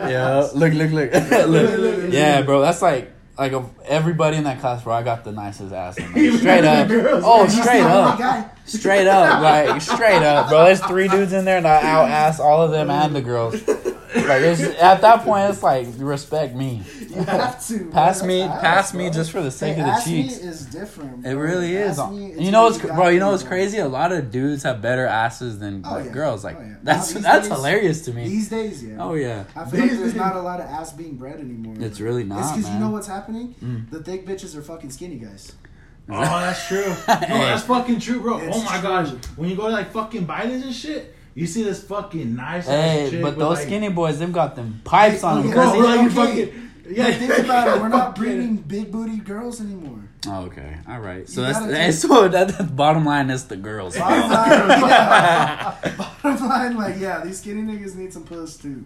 yeah, 0.00 0.08
yeah. 0.08 0.38
ass. 0.38 0.54
Look, 0.54 0.72
look, 0.74 0.90
look, 0.90 1.12
look, 1.12 1.48
look. 1.48 1.70
look. 2.02 2.12
Yeah, 2.12 2.42
bro, 2.42 2.60
that's 2.60 2.80
like 2.82 3.12
like 3.38 3.52
of 3.52 3.70
everybody 3.84 4.36
in 4.36 4.44
that 4.44 4.60
class, 4.60 4.82
bro. 4.82 4.94
I 4.94 5.02
got 5.02 5.24
the 5.24 5.32
nicest 5.32 5.72
ass. 5.72 5.98
In 5.98 6.12
there. 6.12 6.32
Straight 6.38 6.64
up. 6.64 6.88
Girls, 6.88 7.24
Oh, 7.26 7.42
man. 7.44 7.50
Straight 7.50 7.82
up. 7.82 8.52
Straight 8.66 9.06
up, 9.06 9.42
like 9.42 9.80
straight 9.80 10.22
up, 10.24 10.48
bro. 10.48 10.64
There's 10.64 10.80
three 10.80 11.06
dudes 11.06 11.32
in 11.32 11.44
there, 11.44 11.58
and 11.58 11.68
I 11.68 11.76
out 11.82 12.08
ass 12.08 12.40
all 12.40 12.62
of 12.62 12.72
them 12.72 12.90
and 12.90 13.14
the 13.14 13.22
girls. 13.22 13.54
Like 13.68 14.42
at 14.42 15.00
that 15.02 15.22
point, 15.24 15.50
it's 15.50 15.62
like 15.62 15.86
respect 15.98 16.54
me. 16.56 16.82
You 17.16 17.22
have 17.24 17.66
to. 17.68 17.84
Pass 17.90 18.18
bro. 18.20 18.28
me, 18.28 18.38
That's 18.40 18.60
pass 18.62 18.88
ass, 18.88 18.94
me, 18.94 19.10
just 19.10 19.30
for 19.30 19.42
the 19.42 19.50
sake 19.50 19.74
Hey, 19.74 19.80
of 19.80 19.86
the 19.86 19.92
ass 19.92 20.06
meat 20.06 20.22
cheeks. 20.24 20.38
is 20.38 20.66
different. 20.66 21.18
It 21.26 21.32
bro. 21.34 21.42
really 21.42 21.74
is. 21.76 21.98
Ass 21.98 22.10
meat, 22.10 22.32
it's 22.32 22.40
You 22.40 22.50
know 22.50 22.64
what's 22.64 22.82
really 22.82 22.94
bro? 22.96 23.08
You 23.08 23.20
know 23.20 23.30
what's 23.32 23.42
crazy? 23.42 23.78
A 23.78 23.88
lot 23.88 24.12
of 24.12 24.30
dudes 24.30 24.62
have 24.62 24.80
better 24.82 25.06
asses 25.06 25.58
than 25.58 25.82
Oh, 25.86 25.92
like 25.94 26.06
yeah. 26.06 26.12
girls. 26.12 26.44
Like 26.44 26.56
Oh, 26.58 26.62
yeah. 26.62 26.74
that's 26.82 27.14
Now, 27.14 27.20
that's 27.20 27.48
days- 27.48 27.56
hilarious 27.56 28.00
to 28.06 28.12
me. 28.12 28.28
These 28.28 28.48
days, 28.48 28.84
yeah. 28.84 28.96
Oh 29.00 29.14
yeah, 29.14 29.44
I 29.54 29.64
feel 29.64 29.80
like 29.80 29.90
there's 29.90 30.14
not 30.26 30.36
a 30.36 30.40
lot 30.42 30.60
of 30.60 30.66
ass 30.66 30.92
being 30.92 31.16
bred 31.16 31.40
anymore. 31.40 31.74
it's 31.80 31.98
bro. 31.98 32.06
really 32.08 32.22
It's 32.22 32.28
not, 32.30 32.56
because 32.56 32.70
you 32.72 32.78
know 32.78 32.90
what's 32.90 33.06
happening? 33.08 33.54
Mm. 33.62 33.90
The 33.90 34.02
thick 34.02 34.26
bitches 34.26 34.54
are 34.56 34.62
fucking 34.62 34.90
skinny 34.90 35.16
guys. 35.16 35.52
Oh, 36.08 36.14
that's 36.14 36.68
true. 36.68 36.84
No, 36.86 36.94
that's 37.08 37.64
fucking 37.64 37.98
true, 37.98 38.20
bro. 38.20 38.38
It's 38.38 38.56
oh 38.56 38.62
my 38.62 38.74
true. 38.78 38.82
gosh, 38.82 39.08
when 39.34 39.50
you 39.50 39.56
go 39.56 39.66
to 39.66 39.72
like 39.72 39.90
fucking 39.90 40.24
Biden's 40.24 40.64
and 40.64 40.72
shit, 40.72 41.12
you 41.34 41.48
see 41.48 41.64
this 41.64 41.82
fucking 41.82 42.36
nice. 42.36 42.68
ass 42.68 42.70
Hey, 42.70 43.10
chick 43.10 43.22
but 43.22 43.36
those 43.36 43.56
like, 43.58 43.66
skinny 43.66 43.88
boys, 43.88 44.20
they've 44.20 44.32
got 44.32 44.54
them 44.54 44.80
pipes 44.84 45.24
on 45.24 45.42
them. 45.42 45.50
Bro, 45.50 45.72
bro, 45.80 45.94
you 45.94 46.06
okay. 46.06 46.08
fucking. 46.14 46.65
Yeah, 46.88 47.08
Yeah, 47.08 47.14
think 47.18 47.38
about 47.44 47.68
it. 47.76 47.80
We're 47.80 47.88
not 47.88 48.14
bringing 48.20 48.56
big 48.56 48.90
booty 48.92 49.18
girls 49.18 49.60
anymore. 49.60 50.08
oh, 50.28 50.44
okay, 50.46 50.76
all 50.88 51.00
right. 51.00 51.28
So 51.28 51.40
You 51.40 51.46
that's, 51.46 51.58
gotta 51.60 51.72
that's 51.72 51.98
so 51.98 52.28
that, 52.28 52.48
that's 52.48 52.70
bottom 52.70 53.04
line 53.04 53.30
is 53.30 53.44
the 53.46 53.56
girls. 53.56 53.96
Bottom 53.98 54.30
line, 54.30 54.80
yeah. 54.90 55.76
Bottom 56.22 56.48
line, 56.48 56.76
like, 56.76 56.96
yeah, 56.98 57.22
these 57.24 57.38
skinny 57.40 57.62
niggas 57.62 57.94
need 57.96 58.12
some 58.12 58.24
puss 58.24 58.56
too. 58.56 58.84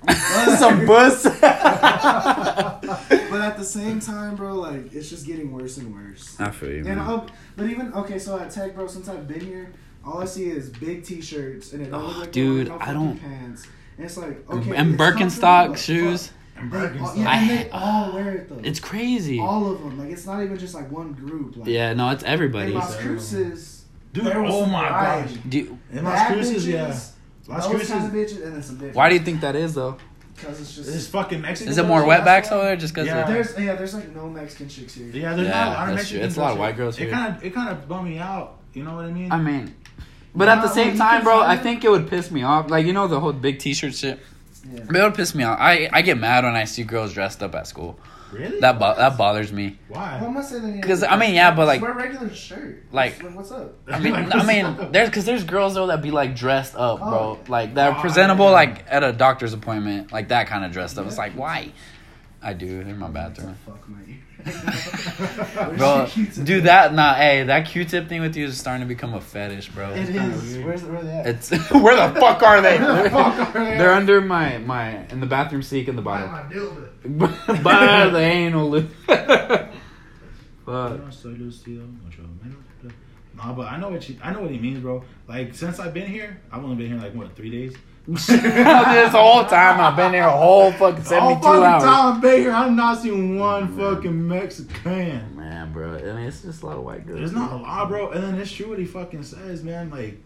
Some 0.58 0.86
bus. 0.86 1.24
But 1.24 1.40
at 3.40 3.56
the 3.56 3.64
same 3.64 3.98
time, 4.00 4.36
bro, 4.36 4.54
like, 4.54 4.92
it's 4.94 5.08
just 5.10 5.26
getting 5.26 5.52
worse 5.52 5.76
and 5.78 5.92
worse. 5.94 6.36
I 6.40 6.50
feel 6.50 6.70
you, 6.70 6.76
And 6.78 6.86
man. 6.86 6.98
um, 7.00 7.26
but 7.56 7.66
even 7.68 7.92
okay, 7.94 8.18
so 8.18 8.38
at 8.38 8.50
Tech, 8.50 8.74
bro, 8.74 8.86
since 8.86 9.08
I've 9.08 9.26
been 9.26 9.40
here, 9.40 9.72
all 10.04 10.18
I 10.22 10.24
see 10.24 10.48
is 10.50 10.70
big 10.70 11.04
T-shirts, 11.04 11.72
and 11.72 11.82
it 11.82 11.90
don't 11.90 12.02
Oh, 12.02 12.06
look 12.06 12.16
like 12.18 12.32
dude, 12.32 12.68
no 12.68 12.74
I 12.76 12.78
fucking 12.78 12.94
don't- 12.94 13.18
pants. 13.20 13.66
And 13.96 14.04
it's 14.06 14.16
like 14.16 14.48
okay, 14.48 14.76
and 14.76 14.94
it's 14.94 14.96
comfortable, 14.96 15.04
Birkenstock 15.04 15.68
but 15.70 15.78
shoes. 15.80 16.26
Fuck. 16.28 16.36
They, 16.60 16.66
Birkenstock. 16.78 17.02
all, 17.02 17.16
yeah, 17.16 17.28
I- 17.30 17.36
and 17.38 17.50
they 17.50 17.70
all 17.70 18.12
wear 18.12 18.32
it 18.34 18.48
though. 18.48 18.60
It's 18.68 18.80
crazy. 18.80 19.38
all 19.40 19.70
of 19.72 19.80
them. 19.82 19.98
Like 19.98 20.10
it's 20.10 20.26
not 20.26 20.42
even 20.42 20.58
just 20.58 20.74
like 20.74 20.90
one 20.90 21.12
group. 21.12 21.56
Like, 21.56 21.68
Yeah, 21.68 21.92
no, 21.94 22.10
it's 22.10 22.22
In 22.22 22.28
everybody. 22.28 22.72
Las 22.72 22.96
Cruces, 22.96 23.84
Dude, 24.12 24.26
oh 24.28 24.62
some 24.62 24.72
my 24.72 24.88
variety. 24.88 25.34
gosh. 25.34 25.42
Do 25.48 25.58
you- 25.58 25.78
In 25.92 26.04
Las 26.04 26.14
Bad 26.18 26.32
Cruces, 26.34 26.66
yeah. 26.68 26.82
Las 26.88 27.12
Las 27.46 27.66
those 27.68 27.88
kind 27.90 28.04
of 28.04 28.10
Cruces. 28.10 28.38
bitches, 28.38 28.44
and 28.44 28.54
then 28.54 28.62
some 28.62 28.74
different. 28.76 28.96
why 28.96 29.08
do 29.08 29.14
you 29.14 29.20
think 29.22 29.40
that 29.42 29.54
is 29.56 29.74
though? 29.74 29.96
Because 30.34 30.60
it's 30.60 30.74
just. 30.74 30.86
This 30.86 30.94
is 30.96 31.08
fucking 31.08 31.40
Mexican. 31.40 31.70
Is 31.70 31.78
it 31.78 31.86
more 31.86 32.02
wetbacks 32.02 32.24
that's 32.24 32.52
over 32.52 32.64
there 32.64 32.76
just 32.76 32.94
because? 32.94 33.06
Yeah. 33.08 33.24
There's 33.26 33.58
yeah, 33.58 33.74
there's 33.74 33.94
like 33.94 34.14
no 34.14 34.28
Mexican 34.28 34.68
chicks 34.68 34.94
here. 34.94 35.06
Yeah, 35.12 35.34
there's 35.34 35.48
Yeah, 35.48 35.64
not 35.64 35.66
a 35.66 35.70
lot 35.70 35.88
of 35.90 35.96
that's 35.96 36.08
true. 36.08 36.18
Mexican 36.20 36.24
It's 36.28 36.36
a 36.36 36.40
lot 36.40 36.52
of 36.52 36.56
girls 36.56 36.60
white 36.60 36.74
here. 36.74 36.84
girls 36.84 36.98
It 36.98 37.02
here. 37.02 37.10
kind 37.10 37.36
of 37.36 37.44
it 37.44 37.54
kind 37.54 37.68
of 37.70 37.88
bummed 37.88 38.08
me 38.08 38.18
out. 38.18 38.58
You 38.74 38.84
know 38.84 38.94
what 38.94 39.04
I 39.06 39.10
mean? 39.10 39.32
I 39.32 39.38
mean, 39.38 39.74
but 40.36 40.48
at 40.48 40.60
the 40.62 40.68
same 40.68 40.96
well, 40.96 40.98
time, 40.98 41.24
bro, 41.24 41.40
I 41.40 41.56
think 41.56 41.84
it 41.84 41.90
would 41.90 42.08
piss 42.08 42.30
me 42.30 42.42
off. 42.44 42.70
Like 42.70 42.86
you 42.86 42.92
know 42.92 43.08
the 43.08 43.18
whole 43.18 43.32
big 43.32 43.58
T-shirt 43.58 43.94
shit. 43.94 44.20
Yeah. 44.72 44.80
But 44.86 44.96
it 44.96 45.02
would 45.02 45.14
piss 45.14 45.34
me 45.34 45.44
off. 45.44 45.58
I 45.60 45.88
I 45.92 46.02
get 46.02 46.18
mad 46.18 46.44
when 46.44 46.54
I 46.56 46.64
see 46.64 46.84
girls 46.84 47.12
dressed 47.14 47.42
up 47.42 47.54
at 47.54 47.66
school. 47.66 47.98
really? 48.32 48.60
That 48.60 48.78
bo- 48.78 48.94
that 48.94 49.16
bothers 49.16 49.50
me. 49.52 49.78
Why? 49.88 50.18
Well, 50.20 50.28
I'm 50.28 50.34
not 50.34 50.44
saying 50.44 50.80
that. 50.80 50.82
'Cause, 50.86 51.02
I 51.02 51.16
mean, 51.16 51.34
yeah, 51.34 51.50
but, 51.54 51.66
like- 51.66 51.80
wear 51.80 51.92
a 51.92 51.96
regular 51.96 52.28
shirt. 52.34 52.84
like- 52.92 53.22
What's- 53.22 53.34
what's 53.36 53.52
up? 53.52 53.72
I 53.90 53.98
mean, 54.00 54.12
Like, 54.12 54.34
I 54.34 54.42
mean, 54.44 54.66
up? 54.66 54.92
there's 54.92 55.08
because 55.08 55.24
there's 55.24 55.44
girls 55.44 55.74
though 55.74 55.86
that 55.86 56.02
be 56.02 56.10
like 56.10 56.36
dressed 56.36 56.74
up, 56.76 56.98
bro, 56.98 57.08
Oh. 57.08 57.38
like 57.48 57.74
that 57.76 57.92
are 57.94 58.00
presentable, 58.02 58.50
like 58.50 58.84
at 58.90 59.02
a 59.02 59.12
doctor's 59.12 59.54
appointment, 59.54 60.12
like 60.12 60.28
that 60.28 60.46
kind 60.46 60.62
of 60.64 60.72
dressed 60.72 60.98
up. 60.98 61.06
It's 61.06 61.16
like 61.16 61.32
why? 61.32 61.72
I 62.40 62.52
do 62.52 62.68
They're 62.68 62.82
in 62.82 62.98
my 62.98 63.08
bathroom, 63.08 63.56
Fuck 63.66 63.88
my 63.88 63.98
ear. 64.06 65.74
bro. 65.76 66.06
Q-tip? 66.08 66.44
Do 66.44 66.60
that, 66.62 66.94
nah. 66.94 67.14
Hey, 67.14 67.42
that 67.42 67.66
Q-tip 67.66 68.08
thing 68.08 68.20
with 68.20 68.36
you 68.36 68.46
is 68.46 68.56
starting 68.56 68.82
to 68.82 68.88
become 68.88 69.14
a 69.14 69.20
fetish, 69.20 69.70
bro. 69.70 69.90
It 69.90 70.06
kinda 70.06 70.34
is. 70.36 70.58
Where's 70.58 70.84
where 70.84 71.02
they 71.02 71.10
at? 71.10 71.26
It's 71.26 71.50
where 71.72 71.96
the 71.96 72.20
fuck 72.20 72.42
are 72.44 72.60
they? 72.60 72.78
Where 72.80 73.02
the 73.02 73.10
fuck 73.10 73.56
are 73.56 73.64
they 73.64 73.78
They're 73.78 73.92
under 73.92 74.20
my 74.20 74.58
my 74.58 75.04
in 75.08 75.18
the 75.18 75.26
bathroom 75.26 75.62
sink 75.62 75.88
in 75.88 75.96
the 75.96 76.02
bottom. 76.02 76.30
my 76.30 76.42
dildo. 76.42 77.62
By 77.64 78.08
the 78.08 78.18
anal 78.20 78.70
loop. 78.70 78.90
Fuck. 79.06 81.00
Nah, 83.34 83.52
but 83.52 83.66
I 83.68 83.78
know 83.78 83.88
what 83.90 84.08
you, 84.08 84.16
I 84.22 84.32
know 84.32 84.40
what 84.42 84.50
he 84.50 84.58
means, 84.58 84.80
bro. 84.80 85.04
Like 85.28 85.54
since 85.54 85.78
I've 85.78 85.94
been 85.94 86.06
here, 86.06 86.40
I've 86.52 86.62
only 86.62 86.76
been 86.76 86.88
here 86.92 87.00
like 87.00 87.14
what 87.14 87.34
three 87.36 87.50
days. 87.50 87.74
this 88.16 89.12
whole 89.12 89.44
time 89.44 89.78
I've 89.80 89.94
been 89.96 90.12
there 90.12 90.26
a 90.28 90.30
whole 90.36 90.72
fucking 90.72 91.00
All 91.00 91.04
seventy-two 91.04 91.42
fucking 91.42 91.62
hours. 91.62 91.82
time 91.82 92.14
I've 92.16 92.22
been 92.22 92.40
here, 92.40 92.52
I've 92.52 92.72
not 92.72 93.02
seen 93.02 93.38
one 93.38 93.76
fucking 93.76 94.26
Mexican. 94.28 95.36
Man, 95.36 95.72
bro, 95.74 95.94
I 95.96 96.00
mean 96.16 96.24
it's 96.26 96.40
just 96.42 96.62
a 96.62 96.66
lot 96.66 96.78
of 96.78 96.84
white 96.84 97.06
girls. 97.06 97.18
There's 97.18 97.32
not 97.32 97.52
a 97.52 97.56
lot, 97.56 97.88
bro. 97.88 98.10
And 98.12 98.24
then 98.24 98.34
it's 98.36 98.50
true 98.50 98.70
what 98.70 98.78
he 98.78 98.86
fucking 98.86 99.22
says, 99.24 99.62
man. 99.62 99.90
Like 99.90 100.18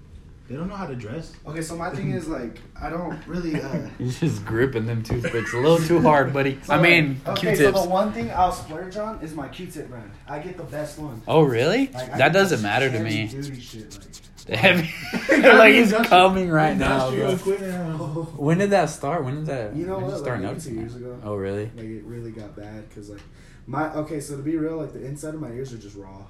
they 0.49 0.57
don't 0.57 0.69
know 0.69 0.77
how 0.77 0.87
to 0.87 0.95
dress. 0.95 1.33
Okay, 1.47 1.63
so 1.63 1.75
my 1.77 1.91
thing 1.91 2.13
is 2.13 2.29
like 2.29 2.61
I 2.81 2.89
don't 2.91 3.19
really. 3.27 3.61
uh 3.61 3.89
He's 3.99 4.21
just 4.21 4.45
gripping 4.45 4.87
them 4.87 5.03
toothpicks 5.03 5.53
a 5.53 5.57
little 5.59 5.79
too 5.79 6.01
hard, 6.01 6.33
buddy. 6.33 6.61
so, 6.65 6.75
I 6.75 6.81
mean, 6.81 7.21
like, 7.27 7.39
okay, 7.39 7.57
Q-tips. 7.57 7.77
so 7.79 7.85
the 7.85 7.91
one 7.91 8.13
thing 8.13 8.31
I'll 8.31 8.53
splurge 8.53 8.97
on 8.97 9.21
is 9.23 9.35
my 9.35 9.49
Q-tip 9.49 9.89
brand. 9.89 10.11
I 10.29 10.39
get 10.41 10.57
the 10.57 10.65
best 10.65 10.99
one. 10.99 11.21
oh, 11.27 11.43
really? 11.43 11.89
Like, 11.89 12.17
that 12.17 12.33
doesn't 12.33 12.61
matter 12.63 12.91
to 12.91 12.99
me. 13.01 13.29
shit, 13.61 13.93
like- 13.99 14.12
The 14.45 14.57
heavy, 14.57 14.91
like 15.43 15.75
he's 15.75 15.93
coming 15.93 16.51
right 16.51 16.77
now, 16.77 17.11
bro. 17.11 17.37
When 17.37 18.59
did 18.59 18.71
that 18.71 18.91
start? 18.91 19.25
When 19.25 19.37
did 19.37 19.47
that? 19.47 19.77
You 19.77 19.87
know 19.87 19.97
when 19.97 20.07
what? 20.07 20.13
you 20.15 20.19
start 20.19 20.41
Like 20.41 20.51
maybe 20.51 20.61
two 20.61 20.71
noticing 20.71 20.79
years 20.79 20.97
ago. 20.97 21.21
Oh, 21.23 21.37
really? 21.37 21.71
Like 21.77 21.85
it 21.87 22.03
really 22.05 22.33
got 22.33 22.57
bad 22.57 22.89
because 22.89 23.09
like 23.11 23.21
my 23.67 23.93
okay. 23.95 24.19
So 24.21 24.37
to 24.37 24.43
be 24.43 24.57
real, 24.57 24.77
like 24.79 24.93
the 24.93 25.05
inside 25.05 25.35
of 25.35 25.41
my 25.41 25.51
ears 25.51 25.73
are 25.73 25.79
just 25.79 25.97
raw. 25.97 26.25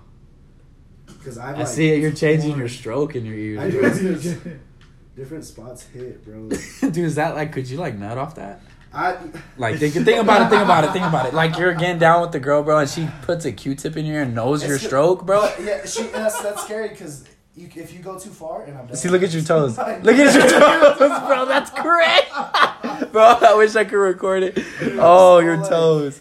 Because 1.06 1.38
I. 1.38 1.60
I 1.60 1.64
see 1.64 1.88
it. 1.90 2.00
You're 2.00 2.12
changing 2.12 2.58
your 2.58 2.68
stroke 2.68 3.16
in 3.16 3.24
your 3.24 3.34
I 3.62 3.66
ears. 3.66 3.72
do. 3.72 3.80
bro. 3.80 3.88
It's 4.12 4.22
just- 4.24 4.40
different 5.16 5.44
spots 5.44 5.82
hit, 5.84 6.24
bro. 6.24 6.48
Dude, 6.80 6.98
is 6.98 7.14
that 7.14 7.34
like? 7.34 7.52
Could 7.52 7.68
you 7.68 7.78
like 7.78 7.96
nut 7.98 8.18
off 8.18 8.34
that? 8.36 8.60
I 8.94 9.16
Like, 9.56 9.78
think, 9.78 9.94
think 9.94 10.20
about 10.20 10.42
it. 10.42 10.50
Think 10.50 10.62
about 10.62 10.84
it. 10.84 10.92
Think 10.92 11.06
about 11.06 11.24
it. 11.24 11.32
Like, 11.32 11.56
you're 11.56 11.70
again 11.70 11.98
down 11.98 12.20
with 12.20 12.32
the 12.32 12.40
girl, 12.40 12.62
bro, 12.62 12.76
and 12.80 12.90
she 12.90 13.08
puts 13.22 13.46
a 13.46 13.52
Q-tip 13.52 13.96
in 13.96 14.04
your 14.04 14.16
ear 14.16 14.22
and 14.24 14.34
knows 14.34 14.66
your 14.66 14.78
stroke, 14.78 15.24
bro. 15.24 15.50
Yeah, 15.62 15.86
she 15.86 16.02
that's 16.08 16.38
that's 16.42 16.62
scary 16.64 16.88
because 16.88 17.24
you, 17.54 17.68
if 17.76 17.92
you 17.92 18.00
go 18.00 18.18
too 18.18 18.30
far 18.30 18.62
and 18.62 18.76
I'm 18.78 18.86
done. 18.86 18.96
See, 18.96 19.08
look 19.08 19.22
at 19.22 19.32
your 19.32 19.42
toes. 19.42 19.76
Look 19.76 19.86
at 20.16 20.34
your 20.34 20.48
toes, 20.48 20.98
bro. 21.26 21.44
That's 21.46 21.70
great, 21.70 22.28
bro. 23.12 23.22
I 23.40 23.54
wish 23.56 23.76
I 23.76 23.84
could 23.84 23.96
record 23.98 24.42
it. 24.42 24.58
Oh, 24.98 25.38
your 25.40 25.56
toes. 25.58 26.20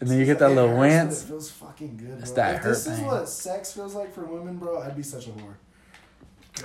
And 0.00 0.10
then 0.10 0.18
you 0.18 0.24
get 0.26 0.38
that 0.40 0.50
It 0.50 0.54
little 0.54 0.70
hurts, 0.76 0.80
wince. 0.80 1.22
It 1.22 1.26
feels 1.28 1.50
fucking 1.52 1.96
good. 1.96 2.18
It's 2.20 2.32
bro. 2.32 2.36
that 2.42 2.54
if 2.56 2.60
hurt 2.62 2.68
this 2.70 2.86
is 2.86 2.96
thing. 2.98 3.06
what 3.06 3.28
sex 3.28 3.72
feels 3.72 3.94
like 3.94 4.12
for 4.12 4.24
women, 4.24 4.58
bro, 4.58 4.82
I'd 4.82 4.96
be 4.96 5.02
such 5.02 5.28
a 5.28 5.30
whore. 5.30 5.54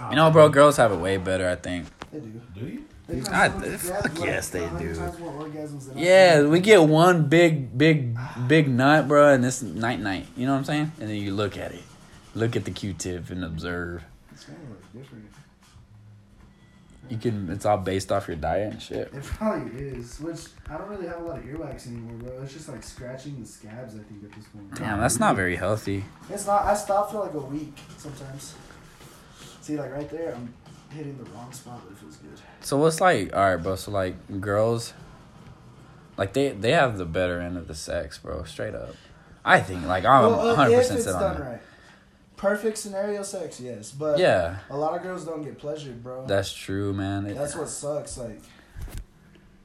You 0.10 0.16
know, 0.18 0.30
bro, 0.32 0.50
girls 0.50 0.78
have 0.78 0.92
it 0.92 0.98
way 0.98 1.18
better, 1.18 1.48
I 1.50 1.56
think. 1.56 1.88
They 2.12 2.20
do. 2.20 2.42
Do 2.54 2.66
you? 2.66 2.86
They 3.08 3.22
I- 3.32 3.48
have 3.48 3.82
fuck 3.82 4.20
like, 4.20 4.28
yes, 4.28 4.50
they 4.50 4.60
do. 4.78 4.94
times 4.96 5.18
more 5.20 5.32
orgasms 5.48 5.88
than 5.88 5.98
I 5.98 6.02
Yeah, 6.02 6.42
we 6.44 6.60
get 6.60 6.82
one 6.84 7.28
big, 7.28 7.76
big, 7.78 8.16
big 8.48 8.68
nut, 8.82 9.08
bro, 9.08 9.34
and 9.34 9.44
this 9.44 9.62
night, 9.64 10.00
night. 10.00 10.28
You 10.36 10.46
know 10.46 10.52
what 10.52 10.60
I'm 10.60 10.66
saying? 10.66 10.92
And 11.00 11.10
then 11.10 11.16
you 11.16 11.34
look 11.34 11.58
at 11.58 11.72
it, 11.72 11.82
look 12.36 12.56
at 12.56 12.66
the 12.66 12.72
Q-tip, 12.72 13.30
and 13.30 13.44
observe. 13.44 14.04
It's 14.32 14.46
kind 14.46 14.58
of 14.72 14.94
different. 15.00 15.26
You 17.10 17.18
can. 17.18 17.50
It's 17.50 17.66
all 17.66 17.78
based 17.78 18.12
off 18.12 18.28
your 18.28 18.38
diet 18.38 18.74
and 18.74 18.82
shit. 18.82 19.12
It 19.14 19.24
probably 19.24 19.72
is. 19.80 20.20
Which 20.20 20.42
I 20.70 20.78
don't 20.78 20.90
really 20.90 21.08
have 21.08 21.20
a 21.22 21.24
lot 21.24 21.40
of 21.40 21.44
earwax 21.46 21.88
anymore, 21.88 22.14
bro. 22.20 22.44
It's 22.44 22.54
just 22.54 22.70
like 22.70 22.84
scratching 22.84 23.40
the 23.40 23.48
scabs. 23.48 23.96
I 23.96 24.00
think 24.04 24.24
at 24.24 24.32
this 24.32 24.46
point. 24.54 24.76
Damn, 24.76 25.00
that's 25.00 25.20
not 25.20 25.36
very 25.36 25.56
healthy. 25.56 26.06
It's 26.30 26.46
not. 26.46 26.66
I 26.66 26.76
stop 26.76 27.12
for 27.12 27.22
like 27.22 27.34
a 27.34 27.40
week 27.40 27.74
sometimes. 27.98 28.54
See, 29.62 29.76
like 29.78 29.92
right 29.92 30.10
there, 30.10 30.36
I'm 30.36 30.54
hitting 30.92 31.18
the 31.18 31.24
wrong 31.32 31.52
spot, 31.52 31.82
but 31.84 31.94
it 31.94 31.98
feels 31.98 32.18
good. 32.18 32.40
So 32.62 32.78
what's 32.78 33.02
like, 33.02 33.36
all 33.36 33.42
right, 33.56 33.56
bro? 33.64 33.76
So 33.76 33.90
like 33.90 34.40
girls, 34.40 34.94
like 36.16 36.34
they 36.34 36.50
they 36.50 36.74
have 36.74 37.00
the 37.00 37.06
better 37.06 37.40
end 37.40 37.58
of 37.58 37.68
the 37.68 37.76
sex, 37.76 38.20
bro. 38.20 38.44
Straight 38.44 38.76
up, 38.76 38.94
I 39.44 39.62
think. 39.62 39.84
Like 39.88 40.06
I'm 40.06 40.24
Well, 40.26 40.42
uh, 40.42 40.46
100 40.56 40.72
if 40.74 40.78
percent 40.82 40.96
it's 41.00 41.06
set 41.08 41.16
on 41.16 41.22
done 41.22 41.40
that. 41.40 41.50
right. 41.50 41.62
Perfect 42.40 42.78
scenario 42.78 43.22
sex, 43.22 43.60
yes, 43.60 43.92
but 43.92 44.18
Yeah, 44.18 44.60
a 44.70 44.78
lot 44.78 44.96
of 44.96 45.04
girls 45.04 45.26
don't 45.26 45.44
get 45.44 45.58
pleasured, 45.58 46.02
bro. 46.02 46.26
that's 46.26 46.54
true, 46.54 46.94
man. 46.94 47.26
It- 47.26 47.36
That's 47.36 47.54
what 47.54 47.68
sucks. 47.68 48.18
Like, 48.18 48.40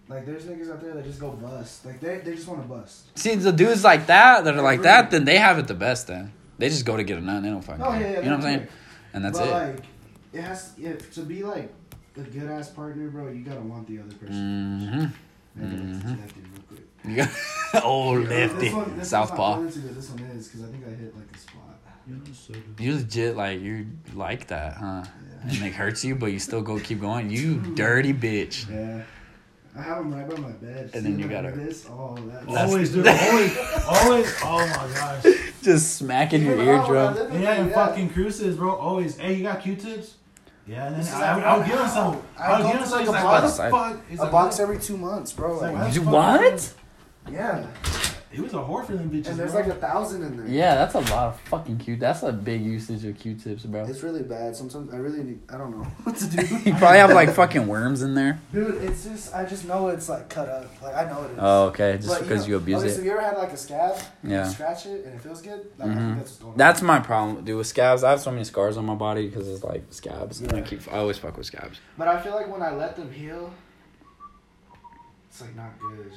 like 0.08 0.26
there's 0.26 0.44
niggas 0.44 0.72
out 0.72 0.80
there 0.80 0.92
that 0.94 1.04
just 1.04 1.20
go 1.20 1.30
bust. 1.30 1.86
Like 1.86 2.00
they 2.00 2.18
they 2.18 2.34
just 2.34 2.48
want 2.48 2.62
to 2.62 2.68
bust. 2.68 3.16
See 3.16 3.36
the 3.36 3.52
dudes 3.52 3.84
like 3.84 4.06
that 4.08 4.42
that 4.42 4.56
are 4.56 4.62
like 4.62 4.82
that, 4.82 5.12
then 5.12 5.24
they 5.24 5.38
have 5.38 5.58
it 5.60 5.68
the 5.68 5.74
best. 5.74 6.08
Then 6.08 6.32
they 6.58 6.68
just 6.68 6.84
go 6.84 6.96
to 6.96 7.04
get 7.04 7.16
a 7.16 7.20
nut. 7.20 7.36
and 7.36 7.44
They 7.44 7.50
don't 7.50 7.62
fucking 7.62 7.80
Oh 7.80 7.92
yeah, 7.92 8.00
yeah. 8.00 8.08
you 8.18 8.24
know 8.24 8.30
what 8.30 8.34
I'm 8.36 8.42
saying? 8.42 8.68
And 9.12 9.24
that's 9.24 9.38
but 9.38 9.48
it. 9.48 9.52
like, 9.52 9.84
it 10.32 10.40
has 10.40 10.72
if 10.76 11.14
to 11.14 11.20
be 11.20 11.44
like 11.44 11.72
a 12.16 12.22
good 12.22 12.50
ass 12.50 12.70
partner, 12.70 13.08
bro. 13.08 13.28
You 13.28 13.44
gotta 13.44 13.60
want 13.60 13.86
the 13.86 14.00
other 14.00 14.14
person. 14.16 14.34
Mm-hmm. 14.82 15.62
Make 15.62 15.72
it 15.72 16.02
mhm. 16.04 16.20
lefty 16.20 16.40
real 16.40 16.62
quick. 16.68 16.80
You 17.04 17.16
got 17.16 17.84
oh 17.84 18.12
lefty, 18.14 18.58
This 18.66 18.74
one, 18.74 18.98
this 18.98 19.10
southpaw. 19.10 19.58
One's 19.58 19.76
not 19.76 19.82
going 19.84 19.94
to, 19.94 20.00
this 20.00 20.10
one 20.10 20.22
is 20.36 20.48
because 20.48 20.68
I 20.68 20.72
think 20.72 20.84
I 20.86 20.90
hit 20.90 21.14
like 21.14 21.26
a 21.32 21.38
spot. 21.38 21.73
You 22.78 22.92
legit 22.96 23.36
like 23.36 23.60
you 23.60 23.86
like 24.14 24.48
that, 24.48 24.74
huh? 24.76 25.04
Yeah. 25.04 25.50
And 25.56 25.66
it 25.66 25.72
hurts 25.72 26.04
you, 26.04 26.14
but 26.14 26.26
you 26.26 26.38
still 26.38 26.60
go 26.62 26.78
keep 26.78 27.00
going. 27.00 27.30
You 27.30 27.56
dirty 27.74 28.12
bitch. 28.12 28.70
Yeah. 28.70 29.02
I 29.76 29.82
have 29.82 29.98
them 29.98 30.14
right 30.14 30.28
by 30.28 30.36
my 30.36 30.52
bed. 30.52 30.90
And 30.94 31.04
then 31.04 31.18
you 31.18 31.24
like 31.26 31.30
gotta- 31.42 31.50
this. 31.52 31.86
Oh, 31.88 32.14
that. 32.16 32.46
Always, 32.48 32.92
dude. 32.92 33.06
Always, 33.08 33.56
always. 33.88 34.34
Oh 34.44 34.58
my 34.66 34.94
gosh. 34.94 35.24
Just 35.62 35.96
smacking 35.96 36.42
your 36.44 36.54
Even 36.54 36.66
when 36.66 36.76
I 36.76 36.80
eardrum. 36.82 37.14
live 37.14 37.30
with 37.32 37.42
Yeah, 37.42 37.52
and 37.54 37.72
fucking 37.72 38.10
Cruces, 38.10 38.56
bro. 38.56 38.76
Always. 38.76 39.16
Hey, 39.16 39.34
you 39.34 39.42
got 39.42 39.62
Q-tips? 39.62 40.14
Yeah, 40.66 40.86
and 40.86 41.02
then 41.02 41.14
I, 41.14 41.26
I, 41.26 41.34
like- 41.36 41.44
I 41.44 41.56
would 41.58 41.66
give 41.66 41.78
him 41.80 41.88
some. 41.88 42.22
I 42.38 42.42
I 42.44 42.58
would 42.60 42.70
give 42.72 42.80
him 42.80 42.86
some. 42.88 42.98
like, 43.00 43.08
a 43.08 43.12
box- 43.12 43.58
what 43.58 43.64
the 43.64 43.70
fuck? 43.70 44.08
He's 44.10 44.20
A 44.20 44.26
box 44.26 44.60
every 44.60 44.78
two 44.78 44.96
months, 44.96 45.32
bro. 45.32 45.58
Like, 45.58 45.74
like, 45.74 45.94
You 45.94 46.02
fuck? 46.04 46.12
what? 46.12 46.74
yeah. 47.32 47.66
He 48.34 48.40
was 48.40 48.52
a 48.52 48.56
whore 48.56 48.84
for 48.84 48.96
them 48.96 49.10
bitches. 49.10 49.28
And 49.28 49.38
there's 49.38 49.52
bro. 49.52 49.60
like 49.62 49.70
a 49.70 49.74
thousand 49.76 50.22
in 50.24 50.36
there. 50.36 50.46
Yeah, 50.46 50.74
that's 50.74 50.94
a 50.94 51.00
lot 51.00 51.28
of 51.28 51.40
fucking 51.42 51.78
Q. 51.78 51.96
That's 51.96 52.22
a 52.22 52.32
big 52.32 52.62
usage 52.62 53.04
of 53.04 53.18
Q-tips, 53.18 53.64
bro. 53.64 53.84
It's 53.84 54.02
really 54.02 54.22
bad. 54.22 54.56
Sometimes 54.56 54.92
I 54.92 54.96
really 54.96 55.22
need. 55.22 55.40
I 55.48 55.56
don't 55.56 55.70
know 55.70 55.84
what 56.04 56.16
to 56.16 56.26
do. 56.26 56.44
You 56.64 56.74
probably 56.74 56.98
have 56.98 57.12
like 57.12 57.30
fucking 57.34 57.66
worms 57.66 58.02
in 58.02 58.14
there. 58.14 58.40
Dude, 58.52 58.82
it's 58.82 59.04
just. 59.04 59.34
I 59.34 59.44
just 59.44 59.66
know 59.66 59.88
it's 59.88 60.08
like 60.08 60.28
cut 60.28 60.48
up. 60.48 60.82
Like 60.82 60.94
I 60.96 61.04
know 61.10 61.22
it 61.24 61.30
is. 61.32 61.38
Oh, 61.40 61.64
okay. 61.68 61.96
Just 61.96 62.08
But, 62.08 62.22
because 62.22 62.42
know- 62.42 62.48
you 62.48 62.56
abuse 62.56 62.80
okay, 62.82 62.90
it. 62.90 62.94
So 62.96 63.02
you 63.02 63.12
ever 63.12 63.20
had 63.20 63.36
like 63.36 63.52
a 63.52 63.56
scab? 63.56 63.96
Yeah. 64.22 64.46
You 64.46 64.52
scratch 64.52 64.86
it 64.86 65.04
and 65.04 65.14
it 65.14 65.20
feels 65.20 65.40
good. 65.40 65.66
Like, 65.78 65.88
I 65.88 65.92
Mhm. 65.92 65.96
think 65.96 66.16
that's 66.18 66.30
what's 66.30 66.36
going 66.38 66.52
on. 66.52 66.58
That's 66.58 66.82
my 66.82 66.98
problem, 67.00 67.44
dude. 67.44 67.56
With 67.56 67.66
scabs, 67.66 68.02
I 68.04 68.10
have 68.10 68.20
so 68.20 68.30
many 68.30 68.44
scars 68.44 68.76
on 68.76 68.84
my 68.84 68.94
body 68.94 69.28
because 69.28 69.48
it's 69.48 69.62
like 69.62 69.84
scabs. 69.90 70.40
And 70.40 70.52
I 70.52 70.60
keep, 70.62 70.80
I 70.92 70.96
always 70.98 71.18
fuck 71.18 71.36
with 71.36 71.46
scabs. 71.46 71.78
But 71.96 72.08
I 72.08 72.20
feel 72.20 72.34
like 72.34 72.50
when 72.50 72.62
I 72.62 72.72
let 72.74 72.96
them 72.96 73.12
heal, 73.12 73.52
it's 75.30 75.40
like 75.40 75.54
not 75.56 75.78
good. 75.78 76.12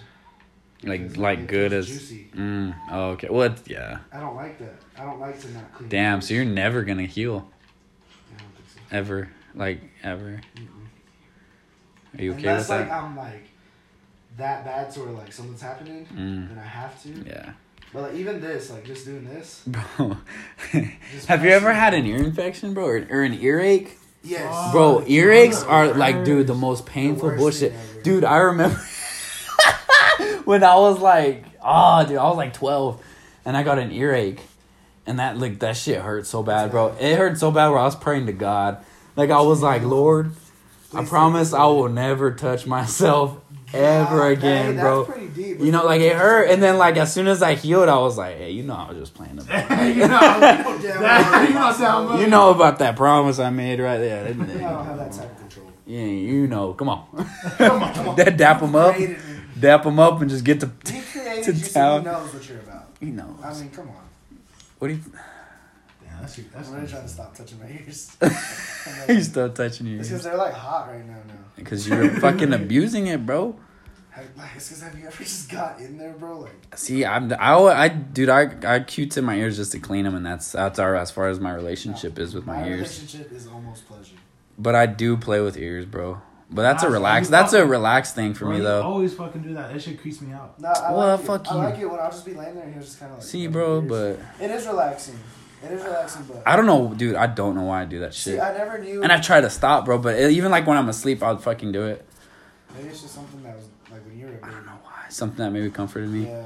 Like, 0.83 1.01
It's 1.01 1.17
like 1.17 1.47
good 1.47 1.73
as. 1.73 1.87
juicy. 1.87 2.29
Mm. 2.35 2.75
Oh, 2.91 3.09
okay. 3.11 3.27
Well, 3.31 3.51
it's, 3.51 3.67
yeah. 3.67 3.97
I 4.11 4.19
don't 4.19 4.35
like 4.35 4.59
that. 4.59 4.75
I 4.97 5.03
don't 5.05 5.19
like 5.19 5.39
to 5.41 5.51
not 5.51 5.73
clean. 5.73 5.89
Damn. 5.89 6.21
So 6.21 6.33
you're 6.35 6.45
never 6.45 6.83
gonna 6.83 7.03
heal 7.07 7.49
I 8.35 8.39
don't 8.39 8.51
think 8.55 8.67
so. 8.89 8.95
ever, 8.95 9.29
like 9.55 9.81
ever. 10.03 10.41
Mm-mm. 10.55 12.19
Are 12.19 12.23
you 12.23 12.31
okay 12.33 12.41
Unless 12.47 12.69
with 12.69 12.79
like 12.79 12.89
that? 12.89 13.03
I'm 13.03 13.17
like 13.17 13.43
that 14.37 14.65
bad 14.65 14.91
to 14.91 14.99
where 15.01 15.09
like 15.13 15.31
something's 15.33 15.61
happening 15.61 16.05
Mm. 16.13 16.51
and 16.51 16.59
I 16.59 16.63
have 16.63 17.01
to. 17.03 17.09
Yeah, 17.25 17.53
But 17.91 18.03
like 18.03 18.13
even 18.15 18.39
this, 18.39 18.69
like 18.69 18.85
just 18.85 19.05
doing 19.05 19.25
this. 19.27 19.63
bro. 19.67 20.17
Have 21.27 21.43
you 21.43 21.51
ever 21.51 21.73
had 21.73 21.93
an 21.95 22.05
ear 22.05 22.17
infection, 22.17 22.73
bro, 22.75 22.85
or, 22.85 23.07
or 23.09 23.23
an 23.23 23.33
earache? 23.33 23.97
Yes. 24.23 24.71
Bro, 24.71 24.99
Oh, 24.99 25.01
earaches 25.07 25.67
are 25.67 25.93
like, 25.93 26.23
dude, 26.25 26.47
the 26.47 26.53
most 26.55 26.85
painful 26.85 27.29
worst 27.29 27.39
bullshit. 27.39 27.73
Dude, 28.03 28.23
I 28.25 28.37
remember 28.37 28.79
when 30.47 30.63
I 30.63 30.75
was 30.75 30.99
like, 30.99 31.43
oh, 31.61 32.05
dude, 32.07 32.17
I 32.17 32.23
was 32.23 32.37
like 32.37 32.53
12 32.53 33.03
and 33.43 33.57
I 33.57 33.63
got 33.63 33.79
an 33.79 33.91
earache. 33.91 34.39
And 35.05 35.19
that, 35.19 35.37
like, 35.37 35.59
that 35.59 35.75
shit 35.75 36.01
hurt 36.01 36.25
so 36.25 36.41
bad, 36.41 36.71
bro. 36.71 36.95
It 36.99 37.17
hurt 37.17 37.37
so 37.37 37.51
bad 37.51 37.67
where 37.69 37.79
I 37.79 37.83
was 37.83 37.95
praying 37.95 38.27
to 38.27 38.33
God. 38.33 38.77
Like, 39.17 39.29
I 39.29 39.41
was 39.41 39.61
like, 39.61 39.81
Lord, 39.83 40.31
I 40.93 41.03
promise 41.05 41.53
I 41.53 41.65
will 41.65 41.89
never 41.89 42.31
touch 42.31 42.65
myself 42.65 43.37
ever 43.73 44.19
Wow, 44.19 44.27
again, 44.27 44.75
bro. 44.77 45.05
Deep. 45.35 45.59
You 45.59 45.71
know, 45.71 45.85
like, 45.85 45.99
it 46.01 46.15
hurt. 46.15 46.49
And 46.49 46.63
then, 46.63 46.77
like, 46.77 46.95
as 46.97 47.13
soon 47.13 47.27
as 47.27 47.41
I 47.41 47.55
healed, 47.55 47.89
I 47.89 47.97
was 47.99 48.17
like, 48.17 48.37
hey, 48.37 48.51
you 48.51 48.63
know, 48.63 48.75
I 48.75 48.89
was 48.89 48.97
just 48.99 49.13
playing 49.13 49.37
about 49.39 49.69
you 49.69 49.77
know, 49.77 49.93
You 49.95 50.07
know 50.07 50.75
you 50.77 51.53
know, 51.53 51.59
well- 51.59 51.73
sound 51.73 52.09
much. 52.09 52.19
You 52.21 52.27
know 52.27 52.51
about 52.51 52.79
that 52.79 52.95
promise 52.95 53.39
I 53.39 53.49
made 53.49 53.79
right 53.81 53.97
there. 53.97 54.27
didn't 54.27 54.49
I 54.49 54.69
don't 54.71 54.85
have 54.85 54.97
that 54.97 55.11
type 55.11 55.31
of 55.31 55.37
control. 55.39 55.71
Yeah, 55.85 56.03
you 56.03 56.47
know. 56.47 56.73
Come 56.73 56.89
on. 56.89 57.05
Come 57.57 57.81
on, 57.83 57.93
come 57.93 58.09
on. 58.09 58.15
That 58.17 58.35
dap 58.35 58.59
them 58.59 58.75
up. 58.75 58.95
Dap 59.59 59.83
them 59.83 59.99
up, 59.99 60.21
and 60.21 60.29
just 60.29 60.43
get 60.43 60.59
to. 60.61 60.71
He 60.91 61.01
created 61.01 61.43
To 61.45 61.53
you, 61.53 61.65
town. 61.65 62.01
he 62.01 62.05
knows 62.05 62.33
what 62.33 62.49
you're 62.49 62.59
about. 62.59 62.87
You 62.99 63.07
know. 63.13 63.37
I 63.43 63.53
mean, 63.53 63.69
come 63.69 63.89
on. 63.89 63.95
What 64.79 64.87
do 64.89 64.93
you? 64.95 65.01
Yeah, 66.03 66.17
that's, 66.21 66.35
that's 66.35 66.69
I'm 66.69 66.75
really 66.75 66.87
trying 66.87 67.03
to 67.03 67.07
stop 67.09 67.35
touching 67.35 67.59
my 67.59 67.67
ears. 67.69 68.15
He's 69.07 69.27
still 69.29 69.51
touching 69.51 69.87
you 69.87 69.99
It's 69.99 70.09
because 70.09 70.23
they're 70.23 70.37
like 70.37 70.53
hot 70.53 70.87
right 70.89 71.05
now. 71.05 71.15
Now, 71.27 71.33
because 71.55 71.87
you're 71.87 72.09
fucking 72.19 72.53
abusing 72.53 73.07
it, 73.07 73.25
bro. 73.25 73.57
have, 74.11 74.25
like, 74.37 74.49
it's 74.55 74.69
because 74.69 74.83
have 74.83 74.97
you 74.97 75.05
ever 75.07 75.23
just 75.23 75.49
got 75.49 75.79
in 75.79 75.97
there, 75.97 76.13
bro? 76.13 76.39
Like, 76.39 76.77
See, 76.77 77.05
I'm 77.05 77.31
I, 77.33 77.55
I 77.55 77.87
dude, 77.89 78.29
I 78.29 78.49
I 78.65 78.79
cute 78.81 79.17
in 79.17 79.25
my 79.25 79.35
ears 79.35 79.57
just 79.57 79.71
to 79.73 79.79
clean 79.79 80.05
them, 80.05 80.15
and 80.15 80.25
that's 80.25 80.51
that's 80.53 80.79
our 80.79 80.95
as 80.95 81.11
far 81.11 81.27
as 81.27 81.39
my 81.39 81.53
relationship 81.53 82.17
is 82.19 82.33
with 82.33 82.45
my, 82.45 82.67
ears. 82.67 82.81
relationship 83.01 83.31
is 83.31 83.47
almost 83.47 83.87
pleasure. 83.87 84.15
But 84.59 84.73
I 84.75 84.85
do 84.87 85.17
play 85.17 85.39
with 85.41 85.57
ears, 85.57 85.85
bro. 85.85 86.21
But 86.49 86.61
that's 86.61 86.83
a 86.83 86.87
Nah, 86.87 86.93
relax. 86.93 87.27
you 87.27 87.31
That's 87.31 87.51
a 87.53 87.57
fucking- 87.57 87.69
relaxed 87.71 88.15
thing 88.15 88.33
for 88.33 88.45
Bro, 88.45 88.53
me 88.57 88.59
though. 88.61 88.81
always 88.81 89.13
fucking 89.13 89.41
do 89.41 89.53
that. 89.55 89.73
That 89.73 89.81
shit 89.81 90.01
creeps 90.01 90.21
me 90.21 90.31
out. 90.33 90.59
No, 90.59 90.69
I 90.69 90.93
Well, 90.93 91.17
like 91.17 91.25
fuck 91.25 91.45
it. 91.45 91.51
you. 91.51 91.57
I 91.59 91.63
like 91.65 91.79
it 91.79 91.85
when 91.91 91.99
I'll 91.99 92.09
just 92.11 92.25
be 92.25 92.33
laying 92.33 92.55
there 92.55 92.63
and 92.63 92.73
he'll 92.73 92.81
just 92.83 92.99
kind 92.99 93.11
of 93.11 93.17
like. 93.17 93.27
See, 93.27 93.47
bro, 93.47 93.81
ears. 93.81 93.89
but 93.89 94.43
it 94.45 94.51
is 94.51 94.65
relaxing. 94.65 95.19
It 95.63 95.71
is 95.71 95.83
relaxing, 95.83 96.23
but 96.27 96.43
I 96.45 96.55
don't 96.55 96.65
know, 96.67 96.93
dude. 96.95 97.15
I 97.15 97.27
don't 97.27 97.55
know 97.55 97.63
why 97.63 97.81
I 97.81 97.85
do 97.85 97.99
that 97.99 98.13
see, 98.13 98.31
shit. 98.31 98.39
I 98.39 98.53
never 98.57 98.77
knew. 98.77 99.03
And 99.03 99.11
I've 99.11 99.23
tried 99.23 99.41
to 99.41 99.49
stop, 99.49 99.85
bro. 99.85 99.97
But 99.97 100.15
it, 100.15 100.31
even 100.31 100.51
like 100.51 100.65
when 100.67 100.77
I'm 100.77 100.87
asleep, 100.87 101.21
I'll 101.21 101.37
fucking 101.37 101.71
do 101.73 101.85
it. 101.85 102.05
Maybe 102.75 102.89
it's 102.89 103.01
just 103.01 103.15
something 103.15 103.41
that 103.43 103.55
was 103.55 103.65
like 103.91 104.05
when 104.05 104.17
you 104.17 104.27
were 104.27 104.31
a 104.31 104.35
I 104.35 104.39
baby. 104.39 104.51
don't 104.53 104.65
know 104.67 104.71
why. 104.83 104.91
Something 105.09 105.37
that 105.43 105.51
maybe 105.51 105.69
comforted 105.69 106.09
me. 106.09 106.27
Yeah. 106.27 106.43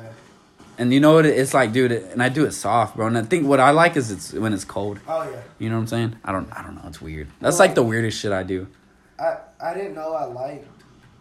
And 0.77 0.91
you 0.93 1.00
know 1.00 1.13
what? 1.15 1.25
It's 1.27 1.53
like, 1.53 1.74
dude. 1.74 1.91
It, 1.91 2.10
and 2.12 2.24
I 2.24 2.29
do 2.29 2.46
it 2.46 2.53
soft, 2.53 2.96
bro. 2.96 3.05
And 3.05 3.17
I 3.17 3.22
think 3.24 3.46
what 3.46 3.60
I 3.60 3.70
like 3.72 3.98
is 3.98 4.10
it's 4.10 4.34
when 4.34 4.53
it's 4.53 4.63
cold. 4.65 5.00
Oh 5.08 5.29
yeah. 5.29 5.38
You 5.60 5.70
know 5.70 5.75
what 5.75 5.81
I'm 5.81 5.88
saying? 5.88 6.15
I 6.25 6.31
don't. 6.31 6.51
I 6.58 6.63
don't 6.63 6.74
know. 6.75 6.81
It's 6.88 7.01
weird. 7.01 7.27
That's 7.39 7.60
like 7.60 7.75
the 7.75 7.84
weirdest 7.84 8.17
shit 8.17 8.31
I 8.31 8.43
do. 8.43 8.67
I 9.20 9.36
I 9.62 9.74
didn't 9.74 9.96
know 9.96 10.13
I 10.13 10.25
liked 10.25 10.68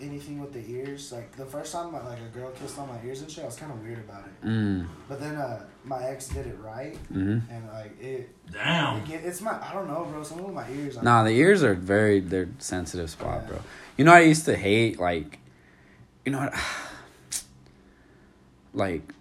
anything 0.00 0.40
with 0.40 0.52
the 0.54 0.64
ears. 0.70 1.12
Like 1.12 1.32
the 1.36 1.44
first 1.44 1.72
time, 1.72 1.92
like 1.92 2.18
a 2.18 2.38
girl 2.38 2.50
kissed 2.52 2.78
on 2.78 2.88
my 2.88 2.98
ears 3.04 3.20
and 3.20 3.30
shit, 3.30 3.42
I 3.44 3.46
was 3.46 3.56
kind 3.56 3.70
of 3.70 3.82
weird 3.82 3.98
about 3.98 4.24
it. 4.26 4.46
Mm. 4.46 4.86
But 5.08 5.20
then 5.20 5.36
uh, 5.36 5.64
my 5.84 6.02
ex 6.04 6.28
did 6.28 6.46
it 6.46 6.56
right, 6.60 6.96
hmm 7.12 7.38
and 7.50 7.68
like 7.72 8.00
it, 8.00 8.34
Damn. 8.52 9.02
it 9.04 9.20
it's 9.24 9.40
my 9.42 9.52
I 9.62 9.72
don't 9.74 9.88
know, 9.88 10.04
bro. 10.10 10.22
Some 10.22 10.40
of 10.44 10.54
my 10.54 10.68
ears. 10.70 10.96
I- 10.96 11.02
Nah, 11.02 11.22
the 11.24 11.30
ears 11.30 11.62
are 11.62 11.74
very. 11.74 12.20
They're 12.20 12.48
sensitive 12.58 13.10
spot, 13.10 13.42
Yeah. 13.42 13.48
bro. 13.48 13.58
You 13.98 14.04
know, 14.06 14.12
I 14.14 14.20
used 14.20 14.46
to 14.46 14.56
hate 14.56 14.98
like, 14.98 15.38
you 16.24 16.32
know 16.32 16.38
what, 16.40 16.54
like, 18.72 19.12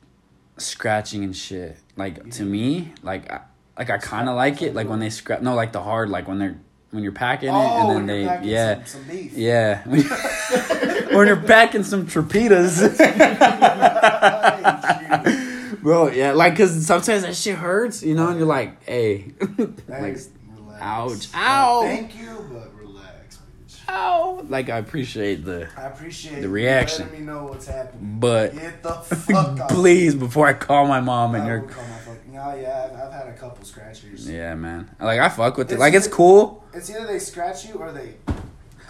scratching 0.58 1.24
and 1.24 1.36
shit. 1.36 1.78
Like 1.98 2.30
to 2.32 2.44
me, 2.44 2.94
like, 3.04 3.30
I, 3.32 3.42
like 3.78 3.90
I 3.90 3.98
kind 3.98 4.30
of 4.30 4.36
like 4.36 4.62
it. 4.62 4.74
Like 4.74 4.88
when 4.88 5.00
they 5.00 5.10
scratch. 5.10 5.42
No, 5.42 5.56
like 5.56 5.74
the 5.74 5.82
hard. 5.82 6.10
Like 6.10 6.28
when 6.28 6.40
they're 6.40 6.58
when 6.92 7.04
you're 7.04 7.12
packing 7.12 7.50
it 7.50 7.54
Oh, 7.54 7.98
and 7.98 8.08
then 8.10 8.40
they 8.42 8.48
yeah. 8.50 8.84
some, 8.84 9.04
some. 9.06 9.30
Yeah. 9.34 9.84
when 11.16 11.28
you're 11.28 11.36
packing 11.38 11.84
some 11.84 12.08
torpedoes. 12.08 12.80
Bro, 15.82 16.10
yeah, 16.10 16.34
like, 16.34 16.58
cause 16.58 16.86
sometimes 16.86 17.22
that 17.24 17.36
shit 17.36 17.56
hurts, 17.56 18.04
you 18.04 18.14
know, 18.14 18.28
and 18.28 18.38
you're 18.38 18.48
like, 18.48 18.84
hey, 18.84 19.32
like, 19.88 20.18
ouch. 20.82 21.28
Ow. 21.34 21.82
Thank 21.84 22.18
you, 22.20 22.50
but 22.52 22.76
relax, 22.76 23.40
bitch. 23.66 23.80
ow. 23.88 24.44
Like, 24.50 24.70
I 24.70 24.78
appreciate 24.78 25.46
the, 25.46 25.70
I 25.78 25.84
appreciate 25.84 26.42
The 26.42 26.50
reaction. 26.50 27.06
letting 27.06 27.22
me 27.22 27.26
know 27.32 27.46
what's 27.46 27.68
happening. 27.68 28.18
but 28.20 28.54
Get 28.56 28.84
the 28.84 28.92
fuck 28.94 29.58
out. 29.60 29.70
please, 29.70 30.16
before 30.16 30.48
I 30.48 30.54
call 30.54 30.86
my 30.86 31.00
mom 31.00 31.36
and 31.36 31.46
I 31.46 31.48
you're, 31.48 31.62
call 31.62 31.84
my 31.84 31.98
fucking. 32.00 32.38
Oh 32.38 32.56
yeah, 32.62 32.90
I've, 32.92 33.00
I've 33.08 33.14
had 33.14 33.28
a 33.28 33.34
couple 33.38 33.64
scratchers. 33.64 34.30
yeah, 34.30 34.56
man. 34.56 34.90
Like, 35.00 35.22
I 35.22 35.30
fuck 35.30 35.56
with 35.58 35.72
it. 35.72 35.80
Like, 35.80 35.94
it's 35.94 36.08
cool. 36.10 36.59
It's 36.74 36.90
either 36.90 37.06
they 37.08 37.20
scratch 37.20 37.68
you 37.68 37.76
or 37.76 37.92
they. 37.92 38.16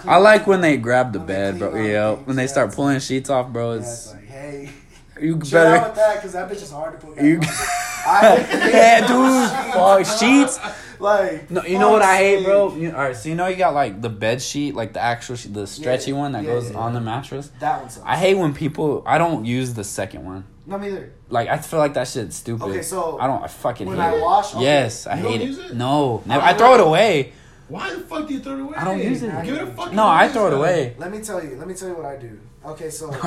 I 0.06 0.18
like 0.18 0.48
when 0.48 0.62
they 0.62 0.78
grab 0.78 1.12
the 1.14 1.20
When 1.20 1.28
bed, 1.28 1.60
bro. 1.60 1.76
Yeah, 1.76 2.14
when 2.16 2.36
they 2.36 2.44
yeah, 2.44 2.48
start 2.48 2.68
it's 2.68 2.76
pulling 2.76 3.00
sheets 3.00 3.30
off, 3.30 3.50
bro. 3.52 3.74
Yeah, 3.74 3.80
It's 3.80 3.88
it's 4.06 4.14
like, 4.14 4.26
hey, 4.28 4.70
you 5.22 5.40
chill 5.42 5.60
out 5.60 5.72
better. 5.74 5.88
with 5.88 5.96
that 5.96 6.16
because 6.16 6.34
that 6.34 6.50
bitch 6.50 6.62
is 6.62 6.72
hard 6.72 7.00
to 7.00 7.06
put 7.06 7.16
back 7.16 7.26
You- 7.26 7.38
on. 7.38 7.44
I 8.06 8.48
Yeah, 8.72 9.08
dude. 9.08 9.74
Fuck 9.74 10.20
sheets. 10.20 10.60
Like, 11.02 11.50
No, 11.50 11.64
you 11.64 11.80
know 11.80 11.92
what 11.92 12.02
I 12.02 12.18
hate, 12.18 12.44
bro. 12.44 12.76
You, 12.76 12.90
all 12.92 12.98
right, 12.98 13.16
so 13.16 13.30
you 13.30 13.36
know 13.36 13.48
you 13.48 13.56
got 13.56 13.74
like 13.74 14.02
the 14.02 14.10
bed 14.10 14.42
sheet, 14.42 14.76
like 14.76 14.92
the 14.92 15.00
actual, 15.00 15.38
sheet, 15.38 15.54
the 15.54 15.66
stretchy 15.66 16.12
Yeah, 16.12 16.18
one 16.18 16.34
that 16.34 16.44
yeah, 16.44 16.50
goes 16.50 16.72
yeah, 16.72 16.78
on 16.78 16.94
the 16.94 17.00
mattress. 17.00 17.50
That 17.62 17.80
one 17.80 17.90
sucks. 17.90 18.06
I 18.06 18.18
hate 18.18 18.36
when 18.36 18.54
people. 18.54 19.02
I 19.06 19.18
don't 19.18 19.46
use 19.46 19.74
the 19.74 19.86
second 19.86 20.26
one. 20.26 20.44
No, 20.66 20.78
me 20.78 20.88
either. 20.88 21.14
Like 21.30 21.48
I 21.48 21.58
feel 21.58 21.80
like 21.80 21.94
that 21.94 22.06
shit's 22.10 22.36
stupid. 22.36 22.66
Okay, 22.66 22.82
so 22.82 23.18
I 23.18 23.28
don't. 23.28 23.42
I 23.42 23.48
fucking 23.48 23.88
when 23.88 23.96
hate 23.96 24.04
I 24.04 24.18
it. 24.18 24.22
wash, 24.22 24.54
okay, 24.54 24.62
Yes, 24.66 25.08
I 25.08 25.16
You 25.16 25.24
don't 25.24 25.32
hate 25.32 25.42
use 25.48 25.58
it. 25.60 25.66
it? 25.68 25.76
No, 25.78 26.22
never. 26.26 26.42
Oh, 26.42 26.46
I 26.46 26.54
throw 26.54 26.74
it 26.74 26.82
away. 26.82 27.32
Why 27.70 27.94
the 27.94 28.02
fuck 28.02 28.28
do 28.28 28.34
you 28.34 28.40
throw 28.40 28.54
it 28.56 28.60
away? 28.62 28.76
I 28.76 28.84
don't 28.84 29.00
use 29.00 29.24
it. 29.24 29.32
Give 29.46 29.56
it 29.56 29.62
a 29.64 29.68
fucking 29.68 29.96
No, 29.96 30.08
I 30.08 30.28
throw 30.28 30.48
it 30.48 30.54
away. 30.54 30.96
Let 30.98 31.12
me 31.12 31.22
tell 31.22 31.44
you. 31.44 31.56
Let 31.56 31.68
me 31.68 31.74
tell 31.76 31.88
you 31.90 31.96
what 31.96 32.06
I 32.06 32.18
do. 32.18 32.40
Okay, 32.66 32.90
so 32.90 33.10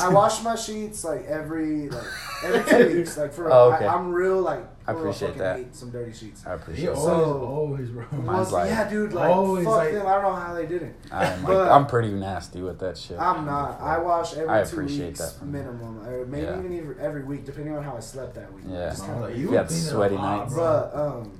I 0.00 0.08
wash 0.10 0.42
my 0.42 0.54
sheets 0.56 1.04
like 1.04 1.24
every 1.24 1.88
like 1.88 2.04
every 2.44 2.70
two 2.90 2.96
weeks. 2.98 3.16
Like 3.16 3.32
for 3.32 3.50
Oh, 3.50 3.72
okay. 3.72 3.86
I, 3.86 3.94
I'm 3.94 4.12
real 4.12 4.40
like. 4.42 4.64
I 4.86 4.92
appreciate 4.92 5.28
fucking 5.28 5.42
that. 5.42 5.56
hate 5.58 5.74
some 5.76 5.90
dirty 5.90 6.12
sheets. 6.12 6.44
I 6.44 6.54
appreciate. 6.54 6.90
It. 6.90 6.96
So, 6.96 7.44
always, 7.46 7.88
bro. 7.90 8.04
Mine's 8.10 8.50
like, 8.52 8.68
yeah, 8.68 8.90
dude. 8.90 9.12
Like 9.12 9.30
always 9.30 9.64
fuck 9.64 9.76
like, 9.76 9.92
them. 9.92 10.06
I 10.06 10.12
don't 10.14 10.22
know 10.24 10.34
how 10.34 10.54
they 10.54 10.66
did 10.66 10.82
it. 10.82 10.96
I'm, 11.12 11.38
like, 11.44 11.46
But- 11.46 11.70
I'm 11.70 11.86
pretty 11.86 12.10
nasty 12.10 12.60
with 12.62 12.80
that 12.80 12.98
shit. 12.98 13.16
I'm 13.18 13.46
not. 13.46 13.80
I 13.80 13.98
wash 13.98 14.34
every 14.34 14.48
I 14.50 14.64
two 14.64 14.72
appreciate 14.74 15.06
weeks 15.10 15.20
that 15.32 15.46
minimum, 15.46 16.04
or 16.06 16.26
maybe 16.26 16.46
Yeah. 16.46 16.58
even 16.58 16.78
every, 16.78 17.00
every 17.00 17.22
week, 17.24 17.44
depending 17.46 17.74
on 17.76 17.84
how 17.84 17.96
I 17.96 18.00
slept 18.00 18.34
that 18.34 18.52
week. 18.52 18.64
Yeah. 18.68 18.90
Just 18.90 19.04
kinda 19.04 19.20
like, 19.20 19.30
like- 19.30 19.38
you 19.38 19.50
You 19.52 19.56
had 19.56 19.70
sweaty 19.70 20.16
lot, 20.16 20.40
nights. 20.40 20.52
bro. 20.54 20.90
But 20.92 20.98
um, 21.00 21.32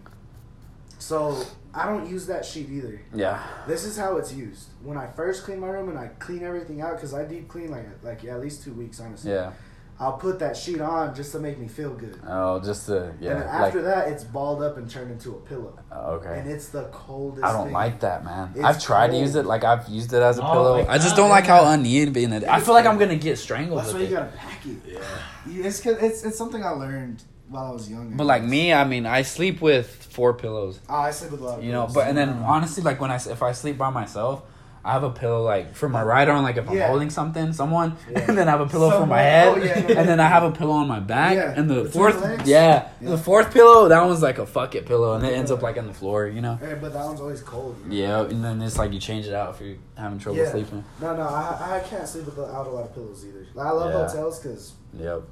so 0.98 1.44
I 1.74 1.87
don't 1.87 2.08
use 2.08 2.26
that 2.26 2.44
sheet 2.44 2.68
either. 2.70 3.00
yeah. 3.14 3.42
This 3.66 3.85
is 3.85 3.96
how 3.96 4.16
it's 4.18 4.32
used. 4.32 4.68
When 4.82 4.98
I 4.98 5.06
first 5.06 5.44
clean 5.44 5.61
my 5.61 5.68
room 5.68 5.88
and 5.88 5.98
I 5.98 6.08
clean 6.18 6.42
everything 6.42 6.80
out, 6.82 6.96
because 6.96 7.14
I 7.14 7.24
deep 7.24 7.48
clean 7.48 7.70
like 7.70 7.87
like 8.02 8.22
yeah, 8.22 8.35
at 8.35 8.40
least 8.40 8.62
two 8.62 8.72
weeks 8.74 9.00
honestly. 9.00 9.30
Yeah. 9.32 9.52
I'll 10.00 10.14
put 10.14 10.40
that 10.40 10.56
sheet 10.56 10.80
on 10.80 11.14
just 11.14 11.30
to 11.32 11.38
make 11.38 11.58
me 11.58 11.68
feel 11.68 11.94
good. 11.94 12.18
Oh, 12.26 12.58
just 12.61 12.87
to 12.87 13.14
yeah. 13.20 13.32
and 13.32 13.40
then 13.42 13.46
like, 13.46 13.66
after 13.68 13.82
that, 13.82 14.08
it's 14.08 14.24
balled 14.24 14.61
up 14.61 14.76
and 14.76 14.90
turned 14.90 15.12
into 15.12 15.30
a 15.30 15.40
pillow, 15.42 15.78
oh, 15.92 16.14
okay. 16.14 16.40
and 16.40 16.50
it's 16.50 16.68
the 16.70 16.85
coldest. 16.87 17.44
I 17.44 17.52
don't 17.52 17.66
thing. 17.66 17.74
like 17.74 18.00
that, 18.00 18.24
man. 18.24 18.50
It's 18.56 18.64
I've 18.64 18.82
tried 18.82 19.12
to 19.12 19.16
use 19.18 19.37
it. 19.37 19.46
Like 19.46 19.62
I've 19.62 19.87
used 19.88 20.12
it 20.12 20.20
as 20.20 20.38
a 20.38 20.40
No, 20.42 20.50
pillow. 20.52 20.78
like 20.78 20.88
I 20.88 20.98
just 20.98 21.14
don't 21.14 21.30
like 21.30 21.44
yeah. 21.44 21.62
how 21.62 21.70
uneven 21.72 22.32
it. 22.32 22.42
I 22.44 22.58
feel 22.61 22.74
like 22.74 22.87
I'm 22.87 22.98
gonna 22.98 23.14
get 23.16 23.38
strangled. 23.38 23.78
That's 23.80 23.92
with 23.92 24.02
why 24.02 24.08
you 24.08 24.16
it. 24.16 24.18
gotta 24.18 24.37
pack 24.37 24.66
it. 24.66 24.76
Yeah. 24.87 24.98
It's 25.46 25.66
It's 25.66 25.80
'cause- 25.80 26.02
it's 26.02 26.24
it's 26.24 26.38
something 26.38 26.64
I 26.64 26.70
learned 26.70 27.22
while 27.52 27.66
I 27.66 27.70
was 27.70 27.88
younger. 27.90 28.16
But 28.16 28.24
like 28.26 28.42
me, 28.42 28.72
I 28.72 28.84
mean, 28.84 29.06
I 29.06 29.22
sleep 29.22 29.60
with 29.60 29.86
four 30.10 30.34
pillows. 30.34 30.80
oh, 30.88 30.94
I 30.94 31.10
sleep 31.10 31.30
with 31.32 31.40
a 31.40 31.44
lot 31.44 31.58
of 31.58 31.64
You 31.64 31.72
know, 31.72 31.88
but 31.92 32.08
and 32.08 32.16
then 32.16 32.30
honestly, 32.30 32.82
like 32.82 33.00
when 33.00 33.10
I 33.10 33.16
if 33.16 33.42
I 33.42 33.52
sleep 33.52 33.78
by 33.78 33.90
myself, 33.90 34.42
I 34.84 34.94
have 34.94 35.04
a 35.04 35.10
pillow 35.10 35.44
like 35.44 35.76
for 35.76 35.88
my 35.88 36.02
right 36.02 36.28
arm, 36.28 36.42
like 36.42 36.56
if 36.56 36.68
I'm 36.68 36.76
holding 36.76 37.08
something, 37.08 37.52
someone, 37.52 37.96
Yeah. 38.10 38.18
and 38.28 38.36
then 38.36 38.48
I 38.48 38.50
have 38.50 38.60
a 38.62 38.66
pillow 38.66 38.90
for 38.90 39.06
my 39.06 39.22
head, 39.22 39.48
oh, 39.56 39.62
yeah, 39.62 39.78
and 39.78 40.08
then. 40.08 40.18
I 40.18 40.26
have 40.26 40.42
a 40.42 40.50
pillow 40.50 40.72
on 40.72 40.88
my 40.88 40.98
back, 40.98 41.36
Yeah. 41.36 41.54
and 41.56 41.70
the 41.70 41.84
Between 41.84 41.92
fourth, 41.92 42.46
yeah, 42.48 42.88
the 43.00 43.16
fourth 43.16 43.52
pillow, 43.52 43.86
that 43.88 44.04
one's 44.04 44.22
like 44.22 44.38
a 44.38 44.46
fuck 44.46 44.74
it 44.74 44.84
pillow, 44.84 45.14
and 45.14 45.24
it 45.24 45.34
ends 45.34 45.52
up 45.52 45.62
like 45.62 45.76
on 45.78 45.86
the 45.86 45.94
floor, 45.94 46.26
you 46.26 46.40
know. 46.40 46.58
Yeah, 46.60 46.74
but 46.74 46.92
that 46.94 47.04
one's 47.06 47.20
always 47.20 47.42
cold. 47.42 47.76
Yeah, 47.88 48.22
and 48.22 48.42
then 48.44 48.60
it's 48.60 48.76
like 48.76 48.92
you 48.92 48.98
change 48.98 49.26
it 49.26 49.34
out 49.34 49.54
if 49.54 49.60
you're 49.60 49.76
having 49.96 50.18
trouble 50.18 50.44
sleeping. 50.46 50.82
No, 51.00 51.14
no, 51.16 51.22
I, 51.28 51.76
I 51.76 51.88
can't 51.88 52.08
sleep 52.08 52.24
without 52.26 52.66
a 52.66 52.70
lot 52.70 52.84
of 52.86 52.92
pillows 52.92 53.24
either. 53.24 53.46
Like, 53.54 53.66
I 53.68 53.70
love 53.70 53.92
hotels 54.10 54.40
because 54.40 54.72
Yep. 54.98 55.22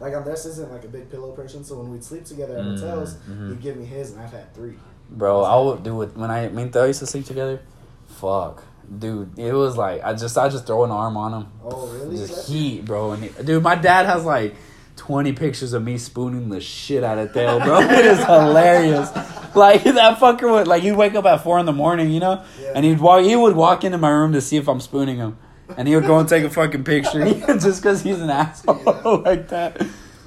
Like 0.00 0.14
Andres 0.14 0.46
isn't 0.46 0.70
like 0.72 0.84
a 0.84 0.88
big 0.88 1.10
pillow 1.10 1.32
person, 1.32 1.64
so 1.64 1.76
when 1.78 1.90
we'd 1.90 2.04
sleep 2.04 2.24
together 2.24 2.56
at 2.58 2.64
Mm, 2.64 2.80
hotels, 2.80 3.16
mhm. 3.28 3.50
he'd 3.50 3.60
give 3.62 3.76
me 3.76 3.84
his, 3.84 4.12
and 4.12 4.20
I've 4.20 4.32
had 4.32 4.54
three. 4.54 4.74
Bro, 5.10 5.42
I 5.42 5.58
would 5.60 5.82
do 5.82 6.02
it 6.02 6.16
when 6.16 6.30
I 6.30 6.48
me 6.48 6.62
and 6.62 6.74
used 6.74 7.00
to 7.00 7.06
sleep 7.06 7.24
together. 7.24 7.60
Fuck, 8.06 8.62
dude, 8.98 9.38
it 9.38 9.52
was 9.52 9.76
like 9.76 10.02
I 10.04 10.12
just 10.14 10.36
I 10.38 10.48
just 10.48 10.66
throw 10.66 10.84
an 10.84 10.90
arm 10.90 11.16
on 11.16 11.32
him, 11.34 11.46
Oh, 11.64 11.86
really? 11.88 12.16
just 12.16 12.48
heat, 12.48 12.84
bro. 12.84 13.12
And 13.12 13.24
it, 13.24 13.44
dude, 13.46 13.62
my 13.62 13.74
dad 13.74 14.06
has 14.06 14.24
like 14.24 14.54
twenty 14.96 15.32
pictures 15.32 15.72
of 15.72 15.82
me 15.84 15.96
spooning 15.98 16.48
the 16.48 16.60
shit 16.60 17.04
out 17.04 17.18
of 17.18 17.32
Theo, 17.32 17.58
bro. 17.60 17.80
it 17.82 18.04
is 18.06 18.18
hilarious. 18.24 19.10
Like 19.54 19.84
that 19.84 20.18
fucker 20.18 20.50
would 20.52 20.66
like 20.68 20.82
he'd 20.82 20.92
wake 20.92 21.14
up 21.14 21.24
at 21.24 21.38
four 21.42 21.58
in 21.58 21.66
the 21.66 21.72
morning, 21.72 22.10
you 22.10 22.20
know, 22.20 22.42
Yeah. 22.60 22.72
and 22.76 22.84
he'd 22.84 23.00
walk. 23.00 23.24
He 23.24 23.34
would 23.36 23.56
walk 23.56 23.84
into 23.84 23.98
my 23.98 24.10
room 24.10 24.32
to 24.32 24.40
see 24.40 24.56
if 24.56 24.68
I'm 24.68 24.80
spooning 24.80 25.16
him, 25.16 25.38
and 25.76 25.86
he 25.88 25.94
would 25.94 26.06
go 26.06 26.18
and 26.18 26.28
take 26.28 26.44
a 26.44 26.50
fucking 26.50 26.84
picture 26.84 27.24
just 27.58 27.82
because 27.82 28.02
he's 28.02 28.20
an 28.20 28.30
asshole 28.30 28.80
Yeah. 28.86 29.00
like 29.24 29.48
that. 29.48 29.80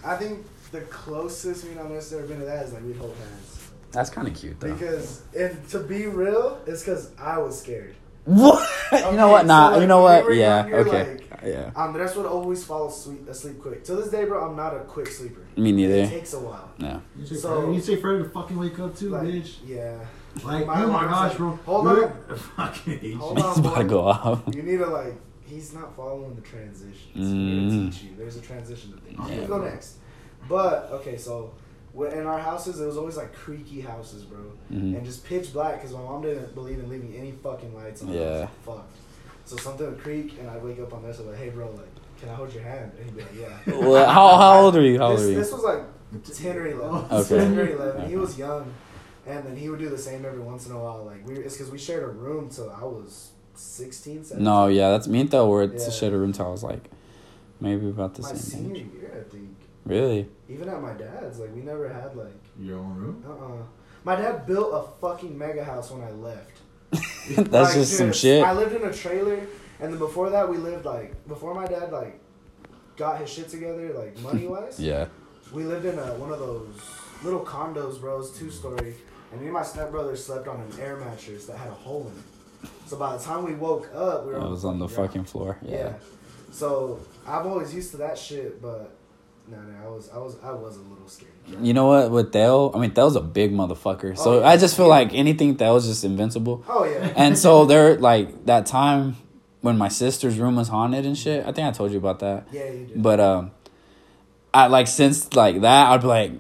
I 0.06 0.16
think 0.16 0.46
the 0.72 0.82
closest 0.82 1.66
me 1.66 1.72
and 1.72 1.80
Andres 1.82 2.14
ever 2.14 2.26
been 2.28 2.40
to 2.40 2.46
that 2.46 2.66
is 2.66 2.74
like 2.74 2.84
we'd 2.84 2.96
hold 2.98 3.16
hands. 3.18 3.70
That's 3.92 4.10
kind 4.10 4.28
of 4.28 4.34
cute 4.36 4.60
though. 4.60 4.74
Because 4.74 5.22
if 5.34 5.70
to 5.72 5.80
be 5.80 6.06
real, 6.08 6.62
it's 6.66 6.82
because 6.84 7.12
I 7.20 7.38
was 7.40 7.60
scared. 7.60 7.96
What? 8.26 8.70
you 8.92 9.00
know 9.00 9.08
Okay, 9.08 9.32
what? 9.32 9.42
so, 9.42 9.48
Nah. 9.48 9.68
like, 9.70 9.82
you 9.82 9.88
know 9.88 10.02
what? 10.02 10.34
Yeah. 10.36 10.60
younger, 10.68 10.78
Okay. 10.90 11.12
like- 11.14 11.28
uh, 11.44 11.48
yeah. 11.48 11.72
Andres 11.76 12.16
would 12.16 12.28
always 12.28 12.64
fall 12.64 12.88
asleep, 12.88 13.28
asleep 13.28 13.60
quick. 13.60 13.84
To 13.86 13.96
this 13.96 14.10
day, 14.12 14.26
bro, 14.26 14.48
I'm 14.48 14.56
not 14.56 14.76
a 14.76 14.82
quick 14.82 15.08
sleeper. 15.08 15.42
Me 15.58 15.72
neither. 15.72 15.96
It 15.96 16.10
takes 16.10 16.34
a 16.34 16.40
while. 16.40 16.70
Yeah. 16.78 17.00
You 17.18 17.26
say, 17.26 17.36
So- 17.36 17.62
Fred, 17.64 17.74
you 17.76 17.82
say 17.82 17.96
Fred 17.96 18.20
to 18.20 18.30
fucking 18.30 18.58
wake 18.60 18.78
up 18.80 18.96
too, 18.96 19.10
Like, 19.10 19.24
bitch. 19.24 19.56
yeah. 19.66 19.98
Like, 20.44 20.66
My 20.68 20.84
oh 20.84 20.88
my 20.92 21.04
gosh, 21.06 21.30
like, 21.32 21.38
bro. 21.38 21.60
hold 21.66 21.86
We're- 21.86 22.06
on. 22.06 22.38
Fucking 22.58 23.00
hate 23.00 23.04
you. 23.04 23.20
on. 23.20 23.38
It's 23.40 23.58
about 23.58 23.76
to 23.80 23.84
go 23.86 24.02
off. 24.08 24.44
You 24.56 24.62
need 24.64 24.78
to 24.78 24.86
like. 24.86 25.16
He's 25.52 25.74
not 25.74 25.96
following 25.96 26.34
the 26.36 26.42
transitions. 26.42 27.16
Mm. 27.16 27.22
I'm 27.32 27.70
gonna 27.70 27.92
teach 27.92 28.04
you. 28.04 28.10
There's 28.18 28.38
a 28.38 28.42
transition 28.42 28.94
to 28.94 28.98
things. 29.00 29.20
Yeah, 29.30 29.36
you 29.42 29.48
go 29.48 29.58
bro. 29.60 29.66
next. 29.70 29.96
But 30.48 30.90
okay, 30.94 31.18
so 31.18 31.52
in 31.94 32.26
our 32.26 32.40
houses, 32.40 32.80
it 32.80 32.86
was 32.86 32.98
always 32.98 33.18
like 33.18 33.34
creaky 33.34 33.82
houses, 33.82 34.24
bro, 34.24 34.40
Mhm. 34.72 34.96
and 34.96 35.06
just 35.06 35.26
pitch 35.26 35.52
black 35.52 35.76
because 35.76 35.92
my 35.94 36.00
mom 36.02 36.22
didn't 36.22 36.56
believe 36.56 36.80
in 36.80 36.90
leaving 36.90 37.14
any 37.16 37.32
fucking 37.34 37.76
lights 37.76 38.02
on. 38.02 38.10
Yeah. 38.14 38.48
Fuck. 38.66 38.86
So 39.44 39.58
something 39.58 39.86
would 39.86 40.00
creak, 40.00 40.38
and 40.40 40.50
I'd 40.50 40.64
wake 40.64 40.80
up 40.80 40.94
on 40.94 41.04
this 41.04 41.20
and 41.20 41.28
like, 41.28 41.38
hey, 41.38 41.50
bro, 41.50 41.66
like, 41.72 41.90
can 42.20 42.30
I 42.30 42.34
hold 42.34 42.54
your 42.54 42.64
hand? 42.64 42.92
And 42.98 43.06
he'd 43.06 43.16
be 43.18 43.22
like, 43.24 43.36
yeah. 43.68 43.80
Well, 43.80 44.06
how 44.10 44.38
how 44.38 44.62
old 44.62 44.78
are 44.78 44.82
you? 44.82 45.00
How 45.00 45.08
old 45.10 45.18
this, 45.20 45.26
are 45.26 45.32
you? 45.32 45.36
this 45.36 45.52
was 45.52 45.64
like 45.64 45.82
10 46.24 46.56
or 46.58 46.68
11. 46.68 47.06
Okay. 47.12 47.38
10 47.38 47.60
or 47.60 47.68
11. 47.68 48.10
He 48.10 48.16
was 48.16 48.38
young. 48.38 48.72
And 49.28 49.46
then 49.46 49.56
he 49.56 49.70
would 49.70 49.80
do 49.80 49.90
the 49.90 49.98
same 49.98 50.26
every 50.26 50.40
once 50.40 50.66
in 50.66 50.72
a 50.72 50.80
while. 50.80 51.04
Like, 51.06 51.28
we, 51.28 51.36
it's 51.36 51.56
because 51.58 51.72
we 51.72 51.78
shared 51.78 52.04
a 52.04 52.08
room 52.08 52.50
till 52.50 52.70
I 52.72 52.84
was 52.84 53.32
16, 53.62 54.24
17. 54.26 54.44
No, 54.44 54.68
yeah, 54.68 54.90
that's 54.90 55.08
me 55.08 55.22
and 55.22 55.32
Theo 55.32 55.48
were 55.48 55.62
at 55.64 55.74
Yeah. 55.74 55.86
the 55.86 55.92
shared 55.92 56.14
room 56.14 56.34
till 56.34 56.48
I 56.48 56.50
was 56.50 56.64
like 56.64 56.90
maybe 57.60 57.88
about 57.90 58.16
the 58.16 58.24
My 58.24 58.30
same 58.30 58.38
senior 58.38 58.76
age. 58.82 58.86
year, 59.00 59.26
I 59.26 59.30
think. 59.30 59.50
Really? 59.86 60.28
Even 60.50 60.68
at 60.70 60.82
my 60.82 60.94
dad's, 60.94 61.40
like, 61.40 61.54
we 61.56 61.62
never 61.62 61.88
had, 61.90 62.16
like, 62.16 62.34
Your 62.60 62.78
own 62.80 62.96
room? 62.98 63.24
uh 63.28 63.46
uh 63.46 63.64
My 64.04 64.16
dad 64.16 64.46
built 64.46 64.72
a 64.74 64.84
fucking 65.00 65.38
mega 65.38 65.64
house 65.64 65.92
when 65.92 66.02
I 66.04 66.12
left. 66.12 66.58
That's 67.38 67.52
Like, 67.52 67.74
just 67.74 67.98
some 67.98 68.12
shit. 68.12 68.44
I 68.44 68.54
lived 68.54 68.76
in 68.76 68.84
a 68.84 68.94
trailer, 68.94 69.40
and 69.80 69.92
then 69.94 69.98
before 70.00 70.30
that, 70.32 70.50
we 70.50 70.58
lived, 70.58 70.86
like, 70.86 71.28
before 71.28 71.54
my 71.54 71.66
dad, 71.68 71.92
like, 71.92 72.20
got 72.98 73.20
his 73.22 73.30
shit 73.30 73.50
together, 73.50 73.94
like, 73.94 74.20
money 74.30 74.48
wise. 74.48 74.80
Yeah. 74.80 75.06
We 75.54 75.64
lived 75.64 75.86
in 75.86 75.98
a, 76.00 76.14
one 76.16 76.32
of 76.32 76.40
those 76.40 76.68
little 77.24 77.42
condos, 77.46 78.00
bro. 78.00 78.20
It's 78.22 78.32
two 78.32 78.50
story. 78.52 78.96
And 79.32 79.40
me 79.42 79.48
and 79.48 79.54
my 79.54 79.64
stepbrother 79.64 80.16
slept 80.16 80.48
on 80.48 80.60
an 80.60 80.80
air 80.80 80.98
mattress 80.98 81.46
that 81.46 81.58
had 81.58 81.70
a 81.70 81.74
hole 81.74 82.08
in 82.12 82.18
it. 82.20 82.26
So 82.92 82.98
by 82.98 83.16
the 83.16 83.24
time 83.24 83.46
we 83.46 83.56
woke 83.56 83.90
up, 83.96 84.26
we 84.26 84.34
were 84.34 84.42
I 84.42 84.48
was 84.48 84.66
on 84.66 84.78
the 84.78 84.86
ground. 84.88 85.08
fucking 85.08 85.24
floor. 85.24 85.58
Yeah. 85.62 85.78
Yeah. 85.78 85.94
So 86.52 87.00
I'm 87.26 87.48
always 87.48 87.74
used 87.74 87.92
to 87.92 87.98
that 87.98 88.18
shit, 88.18 88.62
but 88.62 88.94
no, 89.48 89.56
no, 89.56 89.86
I 89.86 89.88
was, 89.90 90.10
I 90.14 90.18
was, 90.18 90.36
I 90.44 90.52
was 90.52 90.76
a 90.76 90.82
little 90.82 91.08
scared. 91.08 91.32
You 91.62 91.74
know 91.74 91.86
what? 91.88 92.12
With 92.12 92.34
Theo, 92.34 92.70
I 92.74 92.80
mean 92.80 92.92
Theo's 92.92 93.16
a 93.16 93.22
big 93.22 93.54
motherfucker. 93.54 94.18
So 94.18 94.34
Oh, 94.34 94.40
yeah. 94.42 94.50
I 94.50 94.58
just 94.58 94.76
feel 94.76 94.90
like 94.90 95.14
anything 95.14 95.56
Theo's 95.56 95.88
just 95.88 96.04
invincible. 96.04 96.66
Oh 96.68 96.84
yeah. 96.84 97.14
And 97.16 97.38
so 97.38 97.64
there, 97.64 97.96
like 97.98 98.46
that 98.48 98.66
time 98.66 99.16
when 99.62 99.78
my 99.78 99.88
sister's 99.88 100.38
room 100.38 100.58
was 100.58 100.68
haunted 100.68 101.06
and 101.06 101.18
shit. 101.18 101.46
I 101.46 101.54
think 101.54 101.70
I 101.70 101.72
told 101.72 101.94
you 101.94 101.98
about 101.98 102.20
that. 102.20 102.48
yeah, 102.52 102.66
you 102.72 102.88
did. 102.88 103.02
But 103.02 103.22
um, 103.22 103.52
I 104.54 104.68
like 104.68 104.88
since 104.88 105.34
like 105.34 105.62
that, 105.62 105.92
I'd 105.92 106.02
be 106.02 106.08
like, 106.08 106.32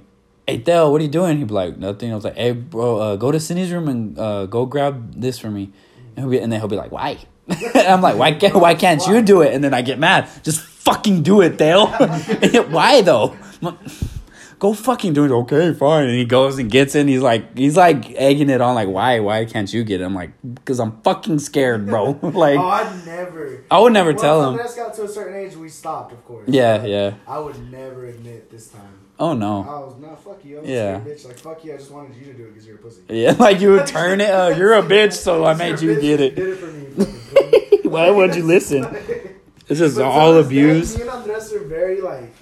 "Hey 0.45 0.57
Theo, 0.57 0.91
what 0.91 0.99
are 0.99 1.05
you 1.05 1.09
doing?" 1.09 1.37
He'd 1.37 1.47
be 1.47 1.53
like, 1.53 1.77
"Nothing." 1.77 2.11
I 2.11 2.15
was 2.15 2.25
like, 2.25 2.35
"Hey 2.35 2.51
bro, 2.51 2.97
uh, 2.97 3.15
go 3.15 3.31
to 3.31 3.39
Cindy's 3.39 3.71
room 3.71 3.87
and 3.87 4.19
uh, 4.19 4.47
go 4.47 4.65
grab 4.65 5.13
this 5.15 5.39
for 5.39 5.49
me." 5.49 5.71
And, 6.15 6.26
he'll 6.26 6.30
be, 6.30 6.39
and 6.39 6.52
then 6.52 6.60
he'll 6.60 6.69
be 6.69 6.76
like, 6.76 6.91
"Why?" 6.91 7.17
I'm 7.76 8.02
like, 8.02 8.17
"Why 8.17 8.34
can't 8.34 8.56
Why 8.56 8.76
can't 8.76 9.06
you 9.08 9.21
do 9.21 9.41
it?" 9.41 9.54
And 9.54 9.63
then 9.63 9.74
I 9.74 9.82
get 9.82 10.00
mad. 10.00 10.30
Just 10.43 10.62
fucking 10.62 11.24
do 11.24 11.41
it, 11.41 11.58
Dale. 11.58 11.88
Why 12.69 13.02
though? 13.02 13.36
Go 14.62 14.74
fucking 14.74 15.13
do 15.13 15.26
it. 15.26 15.32
Okay, 15.32 15.74
fine. 15.74 16.08
And 16.08 16.15
he 16.15 16.24
goes 16.24 16.60
and 16.60 16.69
gets 16.69 16.93
in. 16.93 17.08
He's 17.08 17.21
like, 17.21 17.58
he's 17.58 17.76
like 17.76 18.12
egging 18.12 18.47
it 18.52 18.62
on. 18.62 18.76
Like, 18.76 18.89
why? 18.89 19.19
Why 19.19 19.45
can't 19.45 19.74
you 19.74 19.84
get 19.84 20.02
it? 20.02 20.04
I'm 20.04 20.13
like, 20.13 20.34
because 20.54 20.80
I'm 20.80 21.02
fucking 21.02 21.39
scared, 21.39 21.88
bro. 21.88 22.12
like, 22.21 22.60
oh, 22.60 22.67
I'd 22.67 23.04
never. 23.04 23.63
I 23.71 23.80
would 23.80 23.91
never 23.91 24.12
Once 24.12 24.21
tell 24.21 24.41
him. 24.43 24.54
When 24.54 24.60
Andres 24.60 24.76
got 24.76 24.93
to 24.93 25.06
a 25.06 25.08
certain 25.08 25.36
age, 25.36 25.56
we 25.56 25.67
stopped, 25.67 26.13
of 26.13 26.24
course. 26.26 26.47
Yeah, 26.47 26.86
yeah. 26.86 27.15
I 27.28 27.39
would 27.39 27.71
never 27.71 28.06
admit 28.06 28.52
this 28.52 28.67
time. 28.67 29.00
Oh 29.21 29.34
no. 29.34 29.62
I 29.62 29.65
no. 29.65 29.86
was 29.86 29.97
nah, 29.99 30.15
fuck 30.15 30.43
you. 30.43 30.57
I'm 30.60 30.65
Yeah. 30.65 30.99
bitch. 30.99 31.25
Like 31.25 31.38
fuck 31.38 31.63
you. 31.63 31.75
I 31.75 31.77
just 31.77 31.91
wanted 31.91 32.15
you 32.15 32.25
to 32.25 32.34
do 32.34 32.45
it 32.45 32.49
because 32.49 32.65
you're 32.65 32.77
a 32.77 32.79
pussy. 32.79 33.01
Yeah, 33.10 33.34
like 33.34 33.62
you 33.62 33.69
would 33.73 33.86
turn 33.97 34.19
it. 34.19 34.57
You're 34.57 34.73
a 34.73 34.81
bitch, 34.81 35.13
so 35.13 35.45
I 35.45 35.53
made 35.53 35.79
you 35.79 35.93
get 35.93 36.03
you 36.03 36.25
it. 36.25 36.36
Did 36.36 36.49
it 36.49 36.55
for 36.57 36.71
me. 36.71 37.81
Why 37.89 38.10
would 38.10 38.36
you 38.36 38.43
listen? 38.43 38.81
This 39.67 39.79
is 39.79 39.95
But 39.95 40.05
all 40.05 40.38
abuse. 40.38 40.95
Me 40.97 41.03
and 41.03 41.12
Andres 41.12 41.53
are 41.53 41.60
very 41.60 42.01
like, 42.01 42.34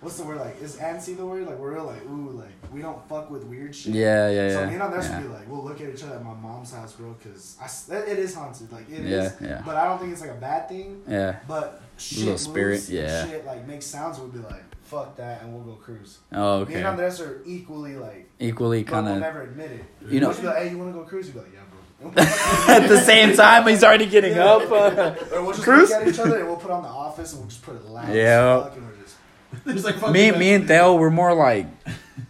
what's 0.00 0.16
the 0.16 0.24
word 0.24 0.38
like? 0.38 0.62
Is 0.62 0.76
antsy 0.76 1.16
the 1.16 1.26
word? 1.26 1.44
Like 1.46 1.58
we're 1.58 1.74
real 1.74 1.86
like 1.86 2.04
ooh 2.04 2.30
like 2.30 2.52
we 2.72 2.82
don't 2.82 3.06
fuck 3.08 3.28
with 3.28 3.42
weird 3.44 3.74
shit. 3.74 3.94
Yeah, 3.94 4.30
yeah, 4.30 4.48
So 4.48 4.54
yeah. 4.54 4.60
So 4.60 4.66
me 4.68 4.74
and 4.74 4.82
Andres 4.84 5.08
yeah. 5.08 5.18
would 5.18 5.26
be 5.28 5.34
like, 5.34 5.50
we'll 5.50 5.64
look 5.64 5.80
at 5.80 5.88
each 5.92 6.04
other 6.04 6.14
at 6.14 6.24
my 6.24 6.34
mom's 6.34 6.72
house, 6.72 6.92
bro, 6.92 7.14
because 7.14 7.56
it 7.90 8.18
is 8.18 8.34
haunted. 8.34 8.70
Like 8.70 8.88
it 8.88 9.00
is. 9.00 9.10
Yeah, 9.10 9.48
yeah. 9.48 9.62
But 9.66 9.74
I 9.76 9.86
don't 9.86 9.98
think 9.98 10.12
it's 10.12 10.20
like 10.20 10.30
a 10.30 10.34
bad 10.34 10.68
thing. 10.68 11.02
Yeah. 11.08 11.40
But 11.48 11.82
shit 11.96 12.20
Little 12.20 12.38
spirit, 12.38 12.74
moves 12.74 12.90
yeah. 12.92 13.26
Shit 13.28 13.44
like 13.44 13.66
makes 13.66 13.86
sounds. 13.86 14.18
We'll 14.20 14.28
be 14.28 14.38
like, 14.38 14.62
fuck 14.92 15.16
that, 15.16 15.42
and 15.42 15.52
we'll 15.54 15.64
go 15.64 15.80
cruise. 15.80 16.18
Oh, 16.32 16.58
Me 16.66 16.74
and 16.74 16.74
okay. 16.76 16.82
Andres 16.84 17.20
are 17.20 17.40
equally 17.46 17.96
like, 17.96 18.28
Equally 18.38 18.82
but 18.84 18.92
kind 18.92 19.06
we'll 19.06 19.18
never 19.20 19.42
admit 19.42 19.70
it. 19.72 19.84
You 20.12 20.20
know- 20.20 20.28
We'll 20.28 20.40
be 20.40 20.46
like, 20.46 20.56
hey, 20.58 20.70
you 20.70 20.78
want 20.78 20.92
to 20.92 20.98
go 20.98 21.04
cruise? 21.04 21.26
You 21.28 21.32
be 21.32 21.38
like, 21.40 21.48
yeah, 21.54 21.60
bro. 21.70 22.12
at 22.74 22.88
the 22.88 23.00
same 23.00 23.34
time 23.36 23.66
he's 23.66 23.82
already 23.84 24.06
getting 24.06 24.36
up. 24.38 24.70
Uh, 24.70 25.14
or 25.32 25.42
we'll 25.42 25.52
just 25.52 25.62
Cruise? 25.62 25.90
look 25.90 26.02
at 26.02 26.08
each 26.08 26.18
other 26.18 26.38
and 26.40 26.48
we'll 26.48 26.56
put 26.56 26.70
on 26.70 26.82
the 26.82 26.88
office 26.88 27.32
and 27.32 27.40
we'll 27.40 27.48
just 27.48 27.62
put 27.62 27.76
it 27.76 27.84
loud. 27.86 28.12
Yeah. 28.14 28.62
fuck, 28.62 28.76
and 28.76 28.86
we're 28.86 28.92
just. 29.02 29.84
Like 30.02 30.12
me, 30.12 30.30
me 30.32 30.52
and 30.54 30.66
Theo, 30.66 30.94
we're 30.96 31.10
more 31.10 31.32
like 31.34 31.66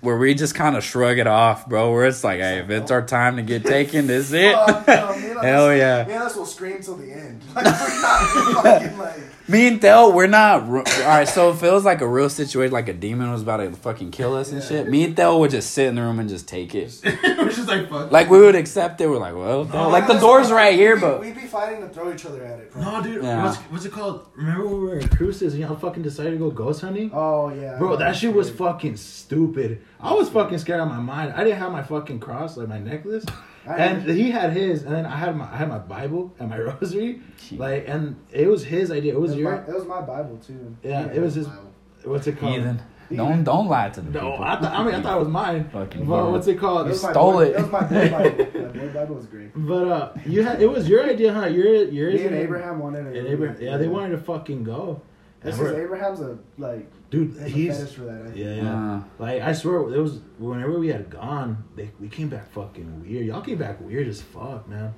where 0.00 0.16
we 0.16 0.34
just 0.34 0.54
kind 0.54 0.76
of 0.76 0.82
shrug 0.84 1.18
it 1.18 1.26
off, 1.26 1.68
bro. 1.68 1.92
Where 1.92 2.06
it's 2.06 2.24
like, 2.24 2.40
hey, 2.40 2.58
if 2.58 2.70
it's 2.70 2.90
our 2.90 3.02
time 3.04 3.36
to 3.36 3.42
get 3.42 3.64
taken, 3.64 4.06
this 4.06 4.26
is 4.26 4.32
it. 4.32 4.54
Fuck, 4.66 4.86
no, 4.86 4.94
me 4.94 5.14
and 5.14 5.24
Andres- 5.38 5.42
Hell 5.44 5.76
yeah. 5.76 6.04
Me 6.06 6.14
and 6.14 6.22
us 6.22 6.36
will 6.36 6.46
scream 6.46 6.80
till 6.80 6.96
the 6.96 7.12
end. 7.12 7.40
Like 7.54 7.64
we're 7.64 8.00
not 8.02 8.62
fucking 8.62 8.98
like. 8.98 9.20
Me 9.48 9.66
and 9.66 9.80
Theo, 9.80 10.10
we're 10.10 10.28
not. 10.28 10.62
All 10.62 10.82
right, 10.82 11.28
so 11.28 11.50
if 11.50 11.56
it 11.56 11.60
feels 11.60 11.84
like 11.84 12.00
a 12.00 12.06
real 12.06 12.30
situation, 12.30 12.72
like 12.72 12.88
a 12.88 12.92
demon 12.92 13.30
was 13.32 13.42
about 13.42 13.56
to 13.58 13.72
fucking 13.72 14.12
kill 14.12 14.34
us 14.36 14.52
and 14.52 14.62
shit, 14.62 14.88
me 14.88 15.02
and 15.04 15.16
Theo 15.16 15.36
would 15.38 15.50
just 15.50 15.72
sit 15.72 15.88
in 15.88 15.96
the 15.96 16.00
room 16.02 16.20
and 16.20 16.28
just 16.28 16.46
take 16.48 16.74
it. 16.76 16.98
We're 17.04 17.50
just 17.50 17.66
like 17.68 17.90
fuck. 17.90 18.10
Like 18.12 18.30
we 18.30 18.38
would 18.38 18.54
accept 18.54 19.00
it. 19.00 19.08
We're 19.08 19.18
like, 19.18 19.34
well, 19.34 19.64
Theo, 19.64 19.88
like 19.88 20.06
the 20.06 20.14
door's 20.18 20.48
that's- 20.48 20.52
right 20.52 20.74
here, 20.74 20.94
we'd- 20.94 21.00
but 21.06 21.20
we'd 21.20 21.34
be 21.34 21.40
fighting 21.42 21.80
to 21.80 21.88
throw 21.88 22.12
each 22.14 22.24
other 22.24 22.44
at 22.44 22.60
it. 22.60 22.70
Bro. 22.72 22.82
no, 22.82 23.02
dude. 23.02 23.22
Yeah. 23.24 23.44
What's, 23.44 23.56
what's 23.58 23.84
it 23.84 23.92
called? 23.92 24.26
Remember 24.36 24.64
when 24.66 24.80
we 24.80 24.88
were 24.88 24.98
at 25.00 25.10
Cruces 25.10 25.52
and 25.54 25.62
y'all 25.62 25.76
fucking 25.76 26.02
decided 26.04 26.30
to 26.30 26.36
go 26.38 26.50
ghost 26.50 26.80
hunting? 26.80 27.10
Oh 27.12 27.50
yeah. 27.52 27.76
Bro, 27.78 27.96
that 27.96 28.14
shit 28.16 28.32
was 28.32 28.48
fucking 28.48 28.96
stupid. 28.96 29.81
I 30.00 30.12
was 30.14 30.28
fucking 30.30 30.58
scared 30.58 30.80
out 30.80 30.88
of 30.88 30.92
my 30.94 31.00
mind. 31.00 31.32
I 31.34 31.44
didn't 31.44 31.58
have 31.58 31.72
my 31.72 31.82
fucking 31.82 32.20
cross, 32.20 32.56
like 32.56 32.68
my 32.68 32.78
necklace. 32.78 33.24
And 33.64 34.02
he 34.10 34.32
had 34.32 34.52
his, 34.52 34.82
and 34.82 34.92
then 34.92 35.06
I 35.06 35.14
had 35.16 35.36
my 35.36 35.44
I 35.44 35.56
had 35.56 35.68
my 35.68 35.78
Bible 35.78 36.34
and 36.40 36.50
my 36.50 36.58
rosary. 36.68 37.20
Like, 37.52 37.86
and 37.86 38.16
it 38.32 38.48
was 38.48 38.64
his 38.64 38.90
idea. 38.90 39.12
It 39.14 39.20
was 39.20 39.30
It 39.30 39.34
was, 39.34 39.40
your 39.40 39.52
my, 39.52 39.58
it 39.58 39.74
was 39.74 39.84
my 39.86 40.00
Bible 40.00 40.36
too. 40.44 40.76
Yeah, 40.82 41.06
it 41.06 41.20
was 41.20 41.36
his- 41.36 41.46
Bible. 41.46 41.72
what's 42.02 42.26
it 42.26 42.38
called? 42.40 42.54
heathen. 42.54 42.82
Don't 43.14 43.44
don't 43.44 43.68
lie 43.68 43.88
to 43.90 44.00
the 44.00 44.10
No, 44.10 44.30
people. 44.32 44.44
I, 44.44 44.56
th- 44.58 44.72
I 44.72 44.82
mean 44.84 44.94
I 44.96 45.00
thought 45.02 45.16
it 45.16 45.20
was 45.20 45.28
mine. 45.28 45.68
Fucking 45.72 46.06
But 46.06 46.32
what's 46.32 46.48
it 46.48 46.56
It 46.56 46.58
called? 46.58 46.88
was 46.88 47.00
my 47.04 47.12
stole 47.12 47.32
boy- 47.34 47.44
it. 47.44 47.50
It 47.56 47.60
was 47.60 47.70
my 47.70 47.82
boy 47.84 48.10
Bible. 48.10 48.46
Yeah, 48.52 48.66
boy 48.68 48.88
Bible 48.92 49.14
was 49.14 49.26
great. 49.26 49.50
But 49.54 49.86
uh, 49.88 50.12
you 50.26 50.42
had 50.42 50.60
it 50.60 50.68
was 50.68 50.88
your 50.88 51.04
idea, 51.04 51.32
huh? 51.32 51.46
Your 51.46 51.66
yours 51.84 52.14
Me 52.14 52.26
and 52.26 52.34
Abraham 52.34 52.80
wanted 52.80 53.06
it. 53.14 53.16
And 53.18 53.28
Abraham, 53.28 53.58
yeah, 53.62 53.76
they 53.76 53.86
wanted 53.86 54.10
to 54.10 54.18
fucking 54.18 54.64
go. 54.64 55.00
This 55.40 55.56
And 55.58 55.68
is 55.68 55.72
Abraham's 55.74 56.20
a 56.20 56.36
like. 56.58 56.90
Dude. 57.12 57.30
He's 57.48 57.76
fetish 57.78 57.94
for 57.94 58.04
that. 58.10 58.32
I 58.32 58.34
yeah, 58.34 58.54
yeah. 58.62 58.94
Uh, 58.96 59.02
Like 59.20 59.42
I 59.42 59.52
swear, 59.52 59.76
it 59.94 60.00
was 60.00 60.18
whenever 60.38 60.78
we 60.80 60.88
had 60.88 61.08
gone, 61.10 61.62
they, 61.76 61.90
we 62.00 62.08
came 62.08 62.28
back 62.28 62.50
fucking 62.50 63.02
weird. 63.02 63.26
Y'all 63.26 63.42
came 63.42 63.58
back 63.58 63.80
weird 63.80 64.08
as 64.08 64.20
fuck, 64.20 64.66
man. 64.68 64.92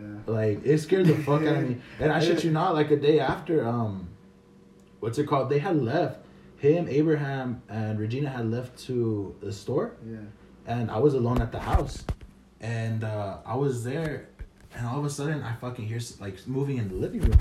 Yeah. 0.00 0.06
Like 0.26 0.64
it 0.64 0.78
scared 0.78 1.06
the 1.06 1.14
fuck 1.14 1.42
out 1.42 1.56
of 1.62 1.68
me. 1.68 1.76
And 2.00 2.10
I 2.10 2.18
shit 2.20 2.42
you 2.42 2.50
not, 2.50 2.74
like 2.74 2.90
a 2.90 2.96
day 2.96 3.20
after, 3.20 3.64
um, 3.64 4.08
what's 5.00 5.18
it 5.18 5.26
called? 5.28 5.48
They 5.50 5.60
had 5.60 5.76
left. 5.80 6.20
Him, 6.58 6.88
Abraham, 6.88 7.60
and 7.68 7.98
Regina 8.00 8.30
had 8.30 8.50
left 8.50 8.78
to 8.86 9.36
the 9.42 9.52
store, 9.52 9.96
Yeah. 10.10 10.16
and 10.66 10.90
I 10.90 10.98
was 10.98 11.12
alone 11.12 11.42
at 11.42 11.52
the 11.52 11.58
house, 11.60 12.02
and 12.62 13.04
uh, 13.04 13.36
I 13.44 13.54
was 13.56 13.84
there, 13.84 14.28
and 14.74 14.86
all 14.86 14.98
of 14.98 15.04
a 15.04 15.10
sudden 15.10 15.42
I 15.42 15.52
fucking 15.56 15.84
hear 15.86 16.00
like 16.20 16.36
moving 16.48 16.78
in 16.78 16.88
the 16.88 16.94
living 16.94 17.20
room. 17.20 17.38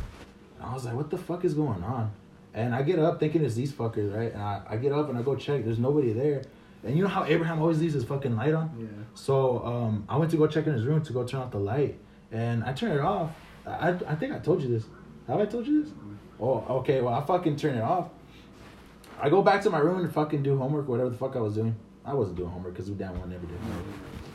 And 0.60 0.66
I 0.70 0.74
was 0.74 0.84
like, 0.84 0.96
"What 0.96 1.10
the 1.10 1.18
fuck 1.18 1.46
is 1.46 1.54
going 1.54 1.84
on?" 1.84 2.12
And 2.54 2.76
I 2.76 2.84
get 2.84 3.00
up 3.00 3.20
thinking 3.20 3.44
it's 3.44 3.56
these 3.56 3.72
fuckers, 3.72 4.16
right? 4.16 4.32
And 4.32 4.42
I, 4.42 4.62
I 4.70 4.78
get 4.78 4.92
up 4.92 5.10
and 5.10 5.18
I 5.18 5.22
go 5.22 5.36
check. 5.36 5.64
There's 5.64 5.80
nobody 5.80 6.14
there. 6.14 6.44
And 6.84 6.96
you 6.96 7.04
know 7.04 7.10
how 7.10 7.24
Abraham 7.26 7.62
always 7.62 7.80
leaves 7.80 7.94
his 7.94 8.04
fucking 8.04 8.36
light 8.36 8.54
on? 8.54 8.72
Yeah. 8.78 8.88
So 9.16 9.66
um, 9.66 10.06
I 10.10 10.18
went 10.18 10.32
to 10.32 10.38
go 10.38 10.48
check 10.48 10.68
in 10.68 10.74
his 10.74 10.84
room 10.84 11.02
to 11.04 11.14
go 11.14 11.24
turn 11.24 11.42
off 11.42 11.52
the 11.52 11.58
light, 11.60 11.98
and 12.32 12.64
I 12.64 12.74
turned 12.74 12.94
it 12.94 13.00
off. 13.00 13.32
I, 13.66 13.90
I 14.08 14.16
think 14.16 14.34
I 14.34 14.40
told 14.40 14.62
you 14.62 14.68
this. 14.68 14.86
Have 15.28 15.40
I 15.40 15.46
told 15.46 15.66
you 15.66 15.84
this? 15.84 15.94
Oh, 16.40 16.66
okay. 16.80 17.00
Well, 17.02 17.14
I 17.14 17.24
fucking 17.26 17.56
turn 17.56 17.76
it 17.76 17.82
off. 17.82 18.10
I 19.20 19.30
go 19.30 19.42
back 19.42 19.62
to 19.64 19.70
my 19.70 19.80
room 19.80 20.00
and 20.04 20.14
fucking 20.14 20.44
do 20.44 20.58
homework, 20.58 20.88
whatever 20.90 21.10
the 21.10 21.18
fuck 21.18 21.36
I 21.38 21.40
was 21.40 21.56
doing. 21.56 21.76
I 22.06 22.14
wasn't 22.14 22.38
doing 22.38 22.50
homework 22.50 22.74
because 22.74 22.90
we 22.90 22.98
damn 22.98 23.18
well 23.18 23.28
never 23.28 23.46
did. 23.46 23.58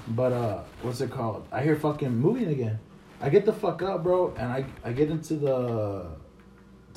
But 0.09 0.33
uh, 0.33 0.63
what's 0.81 1.03
it 1.03 1.11
called? 1.11 1.47
I 1.53 1.63
hear 1.63 1.77
fucking 1.77 2.17
moving 2.17 2.49
again. 2.49 2.79
I 3.21 3.29
get 3.29 3.45
the 3.45 3.53
fuck 3.53 3.83
up, 3.83 4.03
bro, 4.03 4.35
and 4.39 4.51
I 4.51 4.65
I 4.83 4.93
get 4.93 5.11
into 5.11 5.35
the 5.35 6.07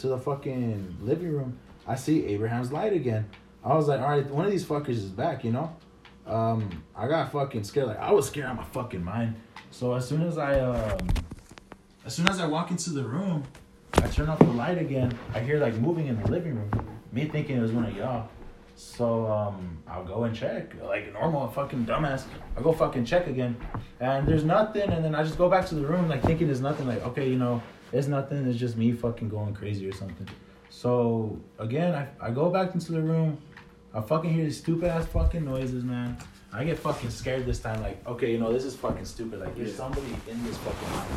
to 0.02 0.08
the 0.08 0.18
fucking 0.18 0.98
living 1.02 1.32
room. 1.32 1.58
I 1.88 1.96
see 1.96 2.26
Abraham's 2.28 2.72
light 2.72 2.94
again. 2.94 3.30
I 3.64 3.76
was 3.76 3.88
like, 3.88 4.00
all 4.02 4.10
right, 4.10 4.26
one 4.30 4.46
of 4.46 4.52
these 4.52 4.66
fuckers 4.66 4.90
is 4.90 5.06
back, 5.06 5.44
you 5.44 5.52
know. 5.52 5.76
um, 6.28 6.84
I 6.96 7.08
got 7.08 7.32
fucking 7.32 7.64
scared. 7.64 7.88
Like 7.88 8.00
I 8.00 8.12
was 8.12 8.28
scared 8.28 8.48
out 8.48 8.52
of 8.54 8.58
my 8.58 8.64
fucking 8.66 9.04
mind. 9.04 9.36
So 9.72 9.94
as 9.94 10.08
soon 10.08 10.24
as 10.24 10.38
I 10.38 10.60
um, 10.60 11.08
as 12.06 12.16
soon 12.16 12.28
as 12.30 12.40
I 12.40 12.48
walk 12.48 12.72
into 12.72 12.90
the 12.92 13.04
room, 13.04 13.44
I 13.96 14.08
turn 14.08 14.30
off 14.30 14.40
the 14.40 14.46
light 14.46 14.78
again. 14.80 15.18
I 15.34 15.40
hear 15.40 15.60
like 15.60 15.76
moving 15.76 16.08
in 16.08 16.22
the 16.22 16.30
living 16.30 16.56
room. 16.56 16.72
Me 17.12 17.26
thinking 17.26 17.58
it 17.58 17.62
was 17.62 17.72
one 17.72 17.86
of 17.86 17.96
y'all. 17.96 18.30
So 18.76 19.28
um, 19.28 19.78
I'll 19.88 20.04
go 20.04 20.24
and 20.24 20.36
check 20.36 20.74
like 20.82 21.14
normal 21.14 21.48
fucking 21.50 21.86
dumbass. 21.86 22.24
I 22.58 22.62
go 22.62 22.72
fucking 22.72 23.06
check 23.06 23.28
again, 23.28 23.56
and 24.00 24.28
there's 24.28 24.44
nothing. 24.44 24.90
And 24.90 25.06
then 25.06 25.14
I 25.14 25.24
just 25.24 25.38
go 25.38 25.50
back 25.50 25.68
to 25.68 25.76
the 25.76 25.86
room 25.86 26.10
like 26.10 26.24
thinking 26.24 26.48
there's 26.48 26.62
nothing. 26.62 26.88
Like 26.88 27.06
okay, 27.08 27.30
you 27.30 27.38
know, 27.38 27.62
it's 27.92 28.08
nothing. 28.08 28.48
It's 28.48 28.60
just 28.60 28.78
me 28.78 28.92
fucking 28.92 29.30
going 29.30 29.54
crazy 29.54 29.88
or 29.88 29.94
something. 29.94 30.28
So 30.70 31.40
again, 31.60 31.94
I, 31.94 32.08
I 32.28 32.32
go 32.32 32.50
back 32.50 32.74
into 32.74 32.92
the 32.94 33.02
room. 33.02 33.38
I 33.94 34.02
fucking 34.02 34.34
hear 34.34 34.46
these 34.46 34.58
stupid 34.58 34.90
ass 34.90 35.06
fucking 35.08 35.44
noises, 35.44 35.84
man. 35.84 36.18
I 36.54 36.64
get 36.64 36.80
fucking 36.80 37.10
scared 37.10 37.46
this 37.46 37.60
time. 37.60 37.82
Like, 37.82 38.06
okay, 38.08 38.32
you 38.32 38.38
know, 38.38 38.52
this 38.52 38.66
is 38.66 38.76
fucking 38.76 39.06
stupid. 39.06 39.40
Like, 39.40 39.56
there's 39.56 39.76
somebody 39.76 40.16
in 40.30 40.44
this 40.44 40.58
fucking 40.58 40.88
house. 40.88 41.08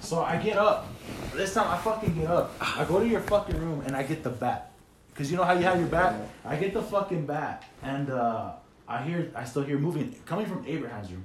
So 0.00 0.22
I 0.22 0.36
get 0.36 0.56
up. 0.56 0.88
This 1.34 1.54
time 1.54 1.70
I 1.70 1.78
fucking 1.78 2.14
get 2.14 2.30
up. 2.30 2.54
I 2.60 2.84
go 2.84 3.00
to 3.00 3.06
your 3.06 3.20
fucking 3.20 3.58
room 3.58 3.82
and 3.86 3.96
I 3.96 4.02
get 4.02 4.22
the 4.22 4.30
bat. 4.30 4.72
Cause 5.14 5.30
you 5.30 5.36
know 5.36 5.44
how 5.44 5.52
you 5.52 5.64
have 5.64 5.78
your 5.78 5.88
bat? 5.88 6.14
I 6.46 6.56
get 6.56 6.72
the 6.72 6.80
fucking 6.80 7.26
bat 7.26 7.64
and 7.82 8.08
uh, 8.10 8.52
I 8.90 9.02
hear, 9.02 9.30
I 9.36 9.44
still 9.44 9.62
hear 9.62 9.78
moving 9.78 10.14
coming 10.26 10.46
from 10.46 10.64
Abraham's 10.66 11.12
room, 11.12 11.24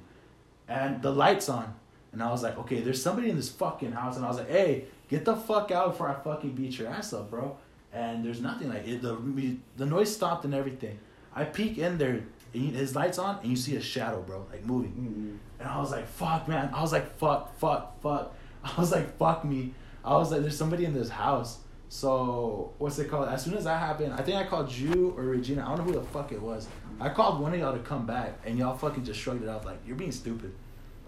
and 0.68 1.02
the 1.02 1.10
lights 1.10 1.48
on. 1.48 1.74
And 2.16 2.22
I 2.22 2.30
was 2.30 2.42
like, 2.42 2.56
okay, 2.56 2.80
there's 2.80 3.02
somebody 3.02 3.28
in 3.28 3.36
this 3.36 3.50
fucking 3.50 3.92
house. 3.92 4.16
And 4.16 4.24
I 4.24 4.28
was 4.28 4.38
like, 4.38 4.48
hey, 4.48 4.86
get 5.10 5.26
the 5.26 5.36
fuck 5.36 5.70
out 5.70 5.90
before 5.90 6.08
I 6.08 6.14
fucking 6.14 6.52
beat 6.52 6.78
your 6.78 6.88
ass 6.88 7.12
up, 7.12 7.28
bro. 7.28 7.58
And 7.92 8.24
there's 8.24 8.40
nothing 8.40 8.70
like 8.70 8.88
it. 8.88 9.02
The 9.02 9.58
the 9.76 9.84
noise 9.84 10.16
stopped 10.16 10.46
and 10.46 10.54
everything. 10.54 10.98
I 11.34 11.44
peek 11.44 11.76
in 11.76 11.98
there, 11.98 12.22
and 12.54 12.74
his 12.74 12.96
lights 12.96 13.18
on, 13.18 13.40
and 13.40 13.50
you 13.50 13.54
see 13.54 13.76
a 13.76 13.82
shadow, 13.82 14.22
bro, 14.22 14.46
like 14.50 14.64
moving. 14.64 14.92
Mm-mm. 14.92 15.60
And 15.60 15.68
I 15.68 15.78
was 15.78 15.90
like, 15.90 16.08
fuck, 16.08 16.48
man. 16.48 16.70
I 16.72 16.80
was 16.80 16.90
like, 16.90 17.18
fuck, 17.18 17.54
fuck, 17.58 18.00
fuck. 18.00 18.34
I 18.64 18.80
was 18.80 18.92
like, 18.92 19.18
fuck 19.18 19.44
me. 19.44 19.74
I 20.02 20.16
was 20.16 20.32
like, 20.32 20.40
there's 20.40 20.56
somebody 20.56 20.86
in 20.86 20.94
this 20.94 21.10
house. 21.10 21.58
So, 21.90 22.72
what's 22.78 22.98
it 22.98 23.10
called? 23.10 23.28
As 23.28 23.44
soon 23.44 23.58
as 23.58 23.64
that 23.64 23.78
happened, 23.78 24.14
I 24.14 24.22
think 24.22 24.38
I 24.38 24.44
called 24.44 24.72
you 24.72 25.12
or 25.18 25.24
Regina. 25.24 25.64
I 25.66 25.76
don't 25.76 25.86
know 25.86 25.92
who 25.92 26.00
the 26.00 26.06
fuck 26.06 26.32
it 26.32 26.40
was. 26.40 26.66
I 26.98 27.10
called 27.10 27.42
one 27.42 27.52
of 27.52 27.60
y'all 27.60 27.74
to 27.74 27.78
come 27.80 28.06
back, 28.06 28.40
and 28.46 28.58
y'all 28.58 28.74
fucking 28.74 29.04
just 29.04 29.20
shrugged 29.20 29.42
it 29.42 29.50
off 29.50 29.66
like, 29.66 29.80
you're 29.86 29.96
being 29.96 30.12
stupid. 30.12 30.54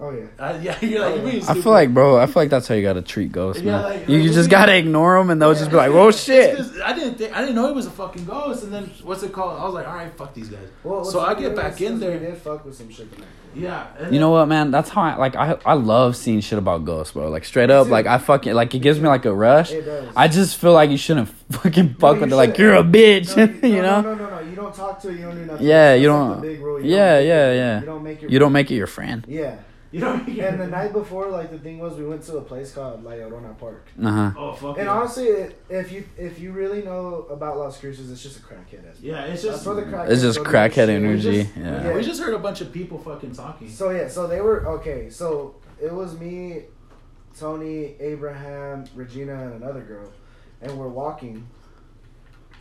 Oh 0.01 0.11
yeah. 0.11 0.27
Uh, 0.39 0.57
yeah, 0.63 0.79
you're 0.85 1.01
like, 1.01 1.17
you're 1.21 1.31
being 1.31 1.45
I 1.49 1.55
feel 1.55 1.73
like, 1.73 1.93
bro, 1.93 2.19
I 2.21 2.27
feel 2.27 2.43
like 2.43 2.51
that's 2.51 2.69
how 2.69 2.77
you 2.77 2.83
gotta 2.83 3.03
treat 3.03 3.33
ghosts, 3.33 3.63
Yeah, 3.63 3.73
man. 3.73 3.83
like- 3.83 4.09
you 4.09 4.23
like, 4.23 4.33
just 4.33 4.49
gotta 4.49 4.77
ignore 4.77 5.19
them, 5.19 5.31
and 5.31 5.43
they'll 5.43 5.55
just 5.55 5.71
be 5.71 5.77
like, 5.77 5.91
"Whoa, 5.91 6.13
shit." 6.13 6.57
I 6.85 6.93
didn't 6.93 7.17
think 7.17 7.37
I 7.37 7.41
didn't 7.41 7.57
know 7.57 7.67
it 7.69 7.75
was 7.75 7.87
a 7.87 7.91
fucking 7.91 8.25
ghost, 8.25 8.63
and 8.63 8.73
then 8.73 8.91
what's 9.03 9.25
it 9.25 9.33
called? 9.33 9.59
I 9.61 9.65
was 9.65 9.75
like, 9.75 9.89
all 9.89 9.95
right, 9.95 10.17
fuck 10.17 10.35
these 10.35 10.49
guys. 10.51 10.69
Well, 10.85 11.05
so 11.05 11.19
I 11.21 11.35
get 11.35 11.57
back 11.57 11.81
in 11.81 11.95
We 11.95 11.99
there. 12.01 12.19
did 12.19 12.37
fuck 12.39 12.65
with 12.65 12.77
some 12.77 12.91
shit. 12.91 13.09
Yeah, 13.57 13.87
You 13.99 14.05
then- 14.13 14.21
know 14.21 14.31
what, 14.31 14.47
man? 14.47 14.71
That's 14.71 14.89
how 14.89 15.03
I 15.03 15.17
like. 15.17 15.35
I 15.35 15.59
I 15.67 15.73
love 15.73 16.15
seeing 16.15 16.41
shit 16.43 16.61
about 16.61 16.85
ghosts, 16.85 17.15
bro. 17.15 17.29
Like 17.29 17.45
straight 17.45 17.71
up, 17.71 17.89
like 17.89 18.07
I 18.07 18.19
fucking 18.19 18.55
like 18.55 18.73
it 18.77 18.79
gives 18.79 19.01
me 19.01 19.09
like 19.09 19.25
a 19.25 19.35
rush. 19.35 19.73
It 19.73 19.83
does. 19.85 20.13
I 20.15 20.29
just 20.29 20.59
feel 20.59 20.75
like 20.75 20.91
you 20.91 20.97
shouldn't 20.97 21.29
fucking 21.51 21.95
fuck 21.95 22.17
you 22.17 22.21
with 22.21 22.33
it. 22.33 22.37
Like 22.37 22.57
you're 22.57 22.75
a 22.77 22.85
bitch, 22.85 23.37
No, 23.37 23.69
you 23.69 23.83
know? 23.83 24.01
No, 24.03 24.15
no, 24.15 24.27
no, 24.29 24.31
no. 24.31 24.41
You 24.49 24.55
don't 24.55 24.73
talk 24.73 25.01
to 25.03 25.09
it. 25.09 25.15
You 25.19 25.23
don't 25.23 25.35
do 25.35 25.45
nothing. 25.47 25.67
Yeah, 25.67 25.95
you 25.95 26.07
don't- 26.07 26.41
the 26.41 26.47
big 26.47 26.61
rule. 26.61 26.81
yeah, 26.85 27.19
yeah, 27.19 27.53
yeah. 27.53 27.81
You 27.81 27.87
don't 27.87 28.03
make 28.05 28.23
your. 28.23 28.31
You 28.31 28.39
don't 28.39 28.53
make 28.53 28.71
it 28.71 28.75
your 28.77 28.87
friend. 28.87 29.25
Yeah. 29.27 29.57
You 29.93 30.01
know. 30.01 30.13
And 30.15 30.61
the 30.61 30.67
night 30.67 30.93
before, 30.93 31.29
like 31.31 31.51
the 31.51 31.59
thing 31.59 31.79
was, 31.79 31.97
we 31.97 32.05
went 32.05 32.23
to 32.25 32.37
a 32.37 32.43
place 32.43 32.73
called 32.75 33.03
La 33.05 33.13
Llorona 33.13 33.57
Park. 33.57 33.87
Uh 34.03 34.11
huh. 34.11 34.33
Oh 34.37 34.53
fuck. 34.53 34.77
And 34.77 34.85
yeah. 34.87 34.93
honestly, 34.93 35.25
it, 35.25 35.63
if 35.71 35.91
you 35.93 36.05
if 36.19 36.39
you 36.39 36.53
really 36.53 36.83
know 36.83 37.27
about 37.31 37.57
Las 37.57 37.81
Cruces, 37.81 38.11
it's 38.13 38.23
just 38.23 38.39
a 38.39 38.43
crackhead. 38.43 38.85
yeah, 39.01 39.23
it's 39.25 39.43
That's 39.43 39.55
just. 39.57 39.67
where 39.67 39.77
the 39.77 39.83
crackheads 39.85 40.11
It's 40.11 40.21
just 40.23 40.41
crackhead 40.41 40.89
energy. 40.91 41.31
We 41.31 41.43
just- 41.45 41.57
Yeah. 41.57 41.85
Yeah, 41.89 41.95
we 41.95 42.03
just 42.03 42.21
heard 42.21 42.35
a 42.35 42.39
bunch 42.39 42.61
of 42.61 42.71
people 42.71 42.99
fucking 42.99 43.33
talking. 43.33 43.71
So 43.71 43.89
yeah, 43.89 44.09
so 44.09 44.27
they 44.27 44.43
were 44.43 44.67
okay. 44.77 45.09
So 45.09 45.55
it 45.81 45.91
was 45.93 46.19
me, 46.21 46.65
Tony, 47.39 47.95
Abraham, 47.99 48.85
Regina, 48.95 49.35
and 49.45 49.63
another 49.63 49.81
girl, 49.81 50.13
and 50.61 50.77
we're 50.79 50.89
walking. 50.89 51.47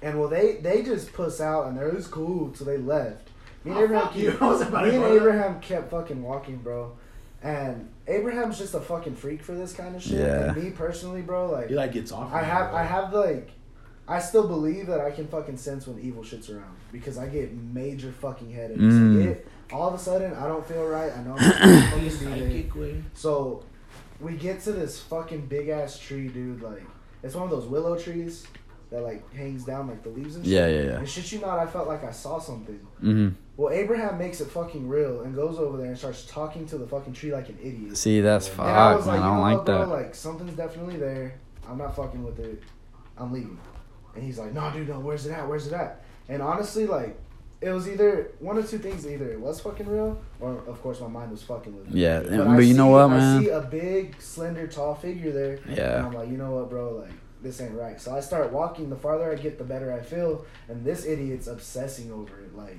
And 0.01 0.17
well, 0.19 0.29
they 0.29 0.57
they 0.61 0.81
just 0.83 1.11
puss 1.11 1.41
out, 1.41 1.67
and 1.67 1.77
they're 1.77 1.89
it's 1.89 2.07
cool, 2.07 2.53
so 2.53 2.63
they 2.63 2.77
left. 2.77 3.29
Me 3.65 3.71
and 3.71 3.79
Oh, 3.79 3.83
Abraham, 3.83 4.05
fuck 4.07 4.15
you. 4.15 4.31
keep, 4.31 4.41
I 4.41 4.47
was 4.47 4.61
about 4.61 4.81
to 4.83 4.91
me 4.91 4.95
and. 4.95 5.05
Abraham 5.05 5.59
kept 5.59 5.91
fucking 5.91 6.21
walking, 6.23 6.57
bro. 6.57 6.95
And 7.41 7.89
Abraham's 8.07 8.57
just 8.57 8.73
a 8.73 8.79
fucking 8.79 9.15
freak 9.15 9.43
for 9.43 9.53
this 9.53 9.73
kind 9.73 9.95
of 9.95 10.01
shit. 10.01 10.19
Yeah. 10.19 10.51
And 10.51 10.63
me 10.63 10.71
personally, 10.71 11.21
bro, 11.21 11.51
like 11.51 11.69
He 11.69 11.75
like 11.75 11.91
gets 11.91 12.11
off. 12.11 12.33
I 12.33 12.41
have 12.41 12.73
I 12.73 12.83
have 12.83 13.13
like 13.13 13.51
I 14.07 14.19
still 14.19 14.47
believe 14.47 14.87
that 14.87 15.01
I 15.01 15.11
can 15.11 15.27
fucking 15.27 15.57
sense 15.57 15.85
when 15.85 15.99
evil 15.99 16.23
shit's 16.23 16.49
around 16.49 16.75
because 16.91 17.17
I 17.17 17.27
get 17.27 17.53
major 17.53 18.11
fucking 18.11 18.51
headaches. 18.51 18.79
Mm. 18.79 19.19
Like 19.19 19.37
it, 19.37 19.47
all 19.71 19.89
of 19.89 19.93
a 19.93 19.99
sudden 19.99 20.33
I 20.33 20.47
don't 20.47 20.65
feel 20.65 20.85
right. 20.85 21.11
I 21.11 21.23
know 21.23 21.35
I'm 21.37 21.91
fucking 21.91 22.09
Psychic 22.09 22.75
way. 22.75 23.03
So 23.13 23.63
we 24.19 24.33
get 24.33 24.61
to 24.61 24.71
this 24.71 24.99
fucking 24.99 25.45
big 25.47 25.69
ass 25.69 25.99
tree, 25.99 26.29
dude. 26.29 26.61
Like 26.61 26.83
it's 27.21 27.35
one 27.35 27.43
of 27.43 27.49
those 27.49 27.65
willow 27.65 27.97
trees 27.97 28.47
that 28.89 29.01
like 29.01 29.33
hangs 29.33 29.65
down 29.65 29.87
like 29.87 30.01
the 30.03 30.09
leaves 30.09 30.35
and 30.35 30.45
shit. 30.45 30.53
Yeah, 30.53 30.67
yeah, 30.67 30.81
yeah. 30.81 30.97
And 30.99 31.09
shit 31.09 31.31
you 31.31 31.39
not, 31.39 31.59
I 31.59 31.67
felt 31.67 31.87
like 31.87 32.03
I 32.03 32.11
saw 32.11 32.39
something. 32.39 32.79
hmm 32.99 33.29
Well, 33.57 33.73
Abraham 33.73 34.17
makes 34.17 34.39
it 34.39 34.49
fucking 34.49 34.87
real 34.87 35.21
and 35.21 35.35
goes 35.35 35.57
over 35.59 35.77
there 35.77 35.87
and 35.87 35.97
starts 35.97 36.25
talking 36.25 36.65
to 36.67 36.77
the 36.77 36.87
fucking 36.87 37.13
tree 37.13 37.33
like 37.33 37.49
an 37.49 37.57
idiot. 37.61 37.97
See, 37.97 38.21
that's 38.21 38.47
And 38.47 38.55
fuck, 38.57 38.65
I 38.67 38.95
was 38.95 39.05
man. 39.05 39.15
like, 39.15 39.23
I 39.23 39.27
don't 39.27 39.41
like 39.41 39.57
what, 39.57 39.65
bro? 39.65 39.79
that. 39.79 39.87
Like 39.89 40.15
something's 40.15 40.53
definitely 40.55 40.97
there. 40.97 41.35
I'm 41.67 41.77
not 41.77 41.95
fucking 41.95 42.23
with 42.23 42.39
it. 42.39 42.63
I'm 43.17 43.33
leaving. 43.33 43.59
And 44.15 44.23
he's 44.23 44.39
like, 44.39 44.53
no, 44.53 44.71
dude, 44.71 44.87
no. 44.87 44.99
Where's 44.99 45.25
it 45.25 45.31
at? 45.33 45.47
Where's 45.47 45.67
it 45.67 45.73
at? 45.73 46.03
And 46.29 46.41
honestly, 46.41 46.85
like, 46.87 47.19
it 47.59 47.71
was 47.71 47.89
either 47.89 48.31
one 48.39 48.57
of 48.57 48.69
two 48.69 48.77
things. 48.77 49.05
Either 49.07 49.29
it 49.31 49.39
was 49.39 49.59
fucking 49.59 49.87
real, 49.87 50.21
or 50.39 50.59
of 50.67 50.81
course 50.81 51.01
my 51.01 51.07
mind 51.07 51.31
was 51.31 51.41
fucking 51.43 51.75
with 51.75 51.89
me. 51.91 52.01
Yeah, 52.01 52.19
But, 52.19 52.29
but, 52.37 52.47
I 52.47 52.59
you 52.59 52.73
know 52.75 52.85
see- 52.85 52.91
what, 52.91 53.01
I 53.01 53.07
man? 53.07 53.43
see 53.43 53.49
a 53.49 53.61
big, 53.61 54.21
slender, 54.21 54.67
tall 54.67 54.95
figure 54.95 55.31
there. 55.31 55.59
Yeah. 55.67 55.97
And. 55.97 56.05
I'm 56.07 56.13
like, 56.13 56.29
you 56.29 56.37
know 56.37 56.51
what, 56.51 56.69
bro? 56.69 56.97
Like, 57.01 57.11
this 57.41 57.61
ain't 57.61 57.73
right. 57.73 57.99
So 58.01 58.15
I 58.15 58.19
start 58.19 58.51
walking. 58.51 58.89
The 58.89 58.95
farther 58.95 59.31
I 59.31 59.35
get, 59.35 59.57
the 59.57 59.63
better 59.63 59.91
I 59.93 59.99
feel. 60.01 60.45
And 60.67 60.83
this 60.85 61.05
idiot's 61.05 61.47
obsessing 61.47 62.11
over 62.11 62.39
it. 62.39 62.55
Like, 62.55 62.77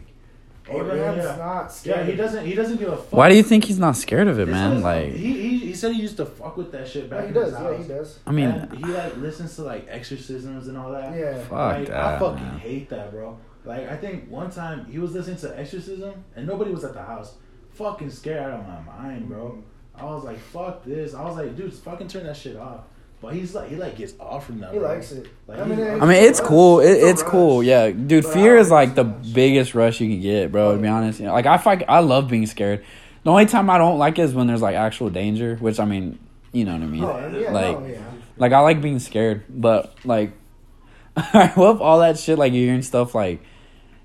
Oh, 0.70 0.76
yeah, 0.76 0.82
Abraham's 0.92 1.24
yeah. 1.24 1.36
not 1.36 1.72
scared. 1.72 1.96
Yeah, 2.00 2.04
he 2.04 2.12
of 2.12 2.18
it. 2.18 2.22
doesn't. 2.22 2.44
He 2.46 2.54
doesn't 2.54 2.76
give 2.76 2.88
a 2.92 2.96
fuck. 2.98 3.12
Why 3.14 3.30
do 3.30 3.36
you 3.36 3.42
think 3.42 3.64
he's 3.64 3.78
not 3.78 3.96
scared 3.96 4.28
of 4.28 4.38
it, 4.38 4.44
This 4.46 4.52
man? 4.52 4.76
is- 4.76 4.82
Like, 4.82 5.12
he, 5.12 5.32
he 5.40 5.58
he 5.58 5.74
said 5.74 5.94
he 5.94 6.02
used 6.02 6.18
to 6.18 6.26
fuck 6.26 6.58
with 6.58 6.70
that 6.72 6.86
shit 6.86 7.04
Yeah, 7.04 7.08
back 7.08 7.22
he 7.22 7.28
in 7.28 7.32
does. 7.34 7.44
his 7.44 7.52
Yeah, 7.54 7.58
house. 7.64 7.82
he 7.82 7.88
does. 7.88 8.18
I 8.26 8.32
mean, 8.32 8.50
And 8.50 8.72
he 8.84 8.84
like 8.92 9.16
listens 9.16 9.56
to 9.56 9.62
like 9.62 9.86
exorcisms 9.88 10.68
and 10.68 10.76
all 10.76 10.92
that. 10.92 11.16
Yeah. 11.16 11.38
fuck 11.44 11.50
Like, 11.52 11.86
that. 11.86 11.96
I 11.96 12.18
fucking 12.18 12.42
man. 12.44 12.58
hate 12.58 12.90
that, 12.90 13.10
bro. 13.12 13.38
Like 13.64 13.88
I 13.88 13.96
think 13.96 14.30
one 14.30 14.50
time 14.50 14.84
he 14.90 14.98
was 14.98 15.14
listening 15.14 15.38
to 15.38 15.58
exorcism 15.58 16.22
and 16.36 16.46
nobody 16.46 16.70
was 16.70 16.84
at 16.84 16.92
the 16.92 17.02
house. 17.02 17.36
Fucking 17.70 18.10
scared 18.10 18.42
out 18.52 18.60
of 18.60 18.66
my 18.66 18.80
mind, 18.82 19.26
bro. 19.28 19.44
Mm-hmm. 19.52 19.60
I 20.00 20.04
was 20.04 20.24
like, 20.24 20.38
fuck 20.38 20.84
this. 20.84 21.14
I 21.14 21.24
was 21.24 21.36
like, 21.36 21.56
dude, 21.56 21.72
fucking 21.72 22.08
turn 22.08 22.24
that 22.26 22.36
shit 22.36 22.56
off. 22.56 22.80
But 23.20 23.34
he's 23.34 23.52
like, 23.54 23.68
he 23.68 23.76
like 23.76 23.96
gets 23.96 24.14
off 24.20 24.46
from 24.46 24.60
that. 24.60 24.72
He 24.72 24.78
bro. 24.78 24.88
likes 24.88 25.10
it. 25.10 25.26
Like, 25.48 25.58
I 25.58 25.64
mean, 25.64 25.78
he- 25.78 25.84
I 25.84 26.00
mean, 26.06 26.22
it's 26.22 26.38
rush. 26.40 26.48
cool. 26.48 26.80
It, 26.80 26.90
a 26.90 27.08
it's 27.08 27.22
cool. 27.22 27.62
Yeah, 27.64 27.90
dude. 27.90 28.22
But 28.24 28.32
Fear 28.32 28.56
is 28.58 28.70
like 28.70 28.94
the 28.94 29.04
think 29.04 29.16
it's 29.18 29.26
much. 29.26 29.34
biggest 29.34 29.74
rush 29.74 30.00
you 30.00 30.08
can 30.08 30.20
get, 30.20 30.52
bro. 30.52 30.76
To 30.76 30.80
be 30.80 30.86
honest, 30.88 31.18
you 31.18 31.26
know, 31.26 31.32
like 31.32 31.46
I 31.46 31.58
fight. 31.58 31.82
I 31.88 31.98
love 31.98 32.28
being 32.28 32.46
scared. 32.46 32.84
The 33.24 33.30
only 33.30 33.46
time 33.46 33.68
I 33.70 33.78
don't 33.78 33.98
like 33.98 34.18
it 34.18 34.22
is 34.22 34.34
when 34.34 34.46
there's 34.46 34.62
like 34.62 34.76
actual 34.76 35.10
danger, 35.10 35.56
which 35.56 35.80
I 35.80 35.84
mean, 35.84 36.18
you 36.52 36.64
know 36.64 36.74
what 36.74 36.82
I 36.82 36.86
mean. 36.86 37.04
Oh, 37.04 37.38
yeah, 37.38 37.50
like, 37.50 37.80
no, 37.80 37.86
yeah. 37.86 38.02
like 38.36 38.52
I 38.52 38.60
like 38.60 38.80
being 38.80 39.00
scared, 39.00 39.42
but 39.48 39.92
like, 40.04 40.32
I 41.16 41.52
love 41.56 41.82
all 41.82 41.98
that 41.98 42.18
shit. 42.18 42.38
Like 42.38 42.52
you're 42.52 42.64
hearing 42.66 42.82
stuff 42.82 43.14
like 43.16 43.42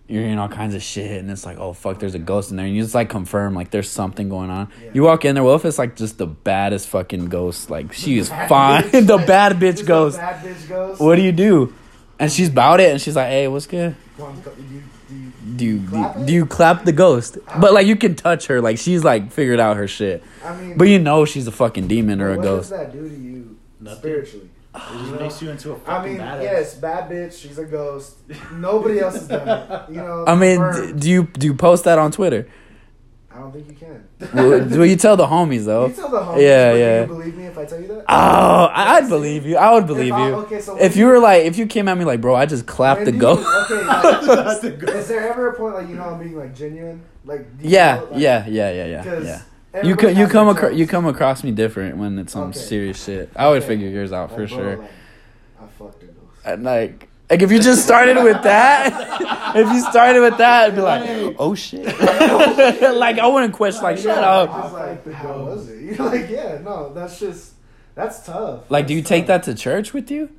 you're 0.08 0.22
hearing 0.24 0.38
all 0.40 0.50
kinds 0.50 0.76
of 0.76 0.84
shit, 0.84 1.20
and 1.20 1.32
it's 1.32 1.46
like, 1.46 1.58
oh 1.60 1.74
fuck, 1.74 2.00
there's 2.00 2.14
a 2.16 2.20
ghost 2.20 2.52
in 2.52 2.58
there, 2.58 2.66
and 2.66 2.76
you 2.76 2.82
just 2.82 2.94
like 2.96 3.10
confirm 3.10 3.54
like 3.54 3.72
there's 3.72 3.90
something 3.90 4.30
going 4.30 4.50
on. 4.50 4.70
Yeah. 4.84 4.90
You 4.94 5.04
walk 5.04 5.26
in 5.26 5.36
there. 5.36 5.44
Well, 5.44 5.56
if 5.56 5.66
it's 5.66 5.78
like 5.80 5.96
just 5.96 6.18
the 6.18 6.28
baddest 6.28 6.88
fucking 6.90 7.28
ghost, 7.28 7.70
like 7.70 7.94
she 7.94 8.18
is 8.18 8.30
fine, 8.48 8.84
bitch. 8.84 9.08
the 9.08 9.18
bad 9.26 9.54
bitch 9.54 9.78
Just 9.78 9.86
ghost. 9.86 10.18
Bad 10.18 10.44
bitch 10.46 10.68
ghost. 10.68 11.00
What 11.02 11.16
do 11.16 11.22
you 11.22 11.32
do? 11.32 11.74
And 12.20 12.32
she's 12.32 12.50
about 12.50 12.80
it, 12.80 12.92
and 12.92 13.02
she's 13.02 13.16
like, 13.16 13.28
"Hey, 13.30 13.48
what's 13.48 13.66
good? 13.68 13.96
One 14.18 14.36
do 14.36 14.50
you- 14.62 14.84
do 15.08 15.16
you- 15.16 15.32
Do 15.56 15.66
you 15.66 15.88
Clap 15.88 16.16
do, 16.18 16.26
do 16.26 16.34
you 16.34 16.46
clap 16.46 16.86
the 16.86 16.92
ghost? 16.92 17.38
But 17.60 17.74
like, 17.74 17.86
you 17.88 17.96
can 17.96 18.16
touch 18.16 18.48
her, 18.48 18.62
like 18.62 18.78
she's 18.78 19.04
like 19.04 19.32
figured 19.32 19.60
out 19.60 19.78
her 19.78 19.88
shit. 19.88 20.24
I 20.44 20.56
mean, 20.56 20.78
But 20.78 20.86
you 20.90 21.00
know 21.00 21.26
she's 21.26 21.48
a 21.48 21.52
fucking 21.52 21.88
demon 21.88 22.22
or 22.22 22.32
a 22.32 22.36
what 22.38 22.44
ghost. 22.44 22.70
does 22.70 22.80
that 22.80 22.92
do 22.94 23.08
to 23.10 23.16
you 23.16 23.58
Nothing. 23.80 24.00
spiritually? 24.00 24.50
It 24.76 24.80
just 24.80 25.04
You 25.12 25.18
know? 25.20 25.32
you 25.40 25.50
into 25.52 25.72
a 25.72 25.76
fucking 25.78 25.92
I 25.92 26.06
mean, 26.06 26.18
badass. 26.18 26.44
yes, 26.44 26.74
bad 26.76 27.10
bitch. 27.10 27.40
She's 27.42 27.58
a 27.60 27.66
ghost. 27.66 28.18
Nobody 28.54 29.00
else 29.00 29.14
has 29.16 29.28
done 29.28 29.48
it. 29.48 29.90
You 29.90 29.98
know. 29.98 30.26
I 30.28 30.36
mean, 30.36 30.60
d- 30.74 30.94
do 31.00 31.10
you 31.10 31.24
do 31.26 31.46
you 31.48 31.54
post 31.54 31.84
that 31.86 32.00
on 32.00 32.12
Twitter? 32.12 32.48
I 33.32 33.38
don't 33.40 33.52
think 33.52 33.68
you 33.68 33.74
can. 33.76 34.04
Well, 34.34 34.64
do 34.70 34.84
you 34.84 34.96
tell 34.96 35.18
the 35.18 35.26
homies 35.26 35.66
though? 35.66 35.88
You 35.88 35.94
tell 35.94 36.10
the 36.10 36.20
homies. 36.20 36.42
Yeah, 36.42 36.72
but 36.72 36.78
yeah. 36.80 37.06
Do 37.06 37.14
you 37.14 37.20
believe 37.20 37.36
me 37.38 37.46
if 37.46 37.58
I 37.58 37.66
tell 37.66 37.82
you 37.82 37.88
that? 37.88 38.06
Oh, 38.08 38.66
I, 38.66 38.96
I'd 38.98 39.10
believe 39.10 39.46
you. 39.46 39.58
I 39.58 39.74
would 39.74 39.88
believe 39.88 40.08
If 40.08 40.14
I- 40.14 40.28
you. 40.28 40.34
okay, 40.36 40.62
so 40.62 40.78
If 40.78 40.96
you 40.96 41.08
were 41.08 41.18
like, 41.20 41.44
if 41.46 41.58
you 41.58 41.66
came 41.66 41.88
at 41.88 41.98
me 41.98 42.06
like, 42.06 42.22
bro, 42.22 42.36
I 42.36 42.46
just 42.46 42.66
clapped 42.68 43.06
the 43.06 43.12
do 43.12 43.18
you- 43.18 43.22
ghost. 43.22 43.72
Okay. 43.72 43.84
Like, 43.86 44.64
is 44.96 45.08
there 45.08 45.30
ever 45.32 45.50
a 45.50 45.54
point 45.56 45.76
like 45.76 45.88
you 45.90 45.96
know 45.96 46.04
I'm 46.04 46.20
being 46.20 46.38
like 46.38 46.56
genuine? 46.56 47.02
Like 47.26 47.58
do 47.58 47.64
you 47.68 47.72
Yeah, 47.72 47.96
know, 47.96 48.04
like, 48.12 48.22
yeah, 48.22 48.46
yeah, 48.48 48.72
yeah, 48.72 48.86
yeah, 48.86 49.04
'cause 49.04 49.26
yeah. 49.26 49.42
You 49.84 49.96
co- 49.96 50.08
you 50.10 50.28
come 50.28 50.48
across 50.50 50.74
you 50.74 50.86
come 50.86 51.06
across 51.08 51.44
me 51.44 51.52
different 51.52 51.98
when 51.98 52.20
it's 52.20 52.34
some 52.34 52.50
Okay. 52.50 52.60
serious 52.60 53.04
shit. 53.04 53.30
I 53.36 53.50
would 53.50 53.60
Okay. 53.64 53.68
figure 53.70 53.88
yours 53.90 54.12
out 54.12 54.30
Like, 54.30 54.40
for 54.40 54.48
bro, 54.56 54.58
sure. 54.58 54.78
like, 54.78 54.90
I 55.62 55.66
fucked 55.80 56.04
a 56.04 56.06
ghost. 56.06 56.18
And 56.46 56.64
like, 56.64 57.08
Like 57.30 57.42
if 57.42 57.52
you 57.52 57.60
just 57.60 57.84
started 57.84 58.22
with 58.24 58.44
that, 58.44 59.56
if 59.56 59.68
you 59.74 59.80
started 59.82 60.22
with 60.22 60.38
that, 60.38 60.66
it'd 60.66 60.76
be 60.76 60.82
like, 60.84 61.36
oh 61.40 61.56
shit. 61.56 61.86
like 62.96 63.18
I 63.18 63.26
wouldn't 63.28 63.54
question. 63.54 63.82
Like 63.84 63.98
shut 63.98 64.18
I 64.24 64.28
up. 64.44 64.50
was 64.50 64.74
like, 64.74 65.12
how 65.14 65.38
was 65.40 65.68
it? 65.70 65.82
You're 65.82 66.06
like, 66.08 66.30
yeah, 66.30 66.60
no, 66.64 66.94
that's 66.94 67.20
just, 67.20 67.54
that's 67.96 68.24
tough. 68.26 68.70
Like, 68.70 68.86
do 68.86 68.94
you 68.94 69.02
That's 69.02 69.10
take 69.10 69.26
that 69.28 69.44
to 69.44 69.56
church 69.56 69.94
with 69.94 70.12
you? 70.12 70.30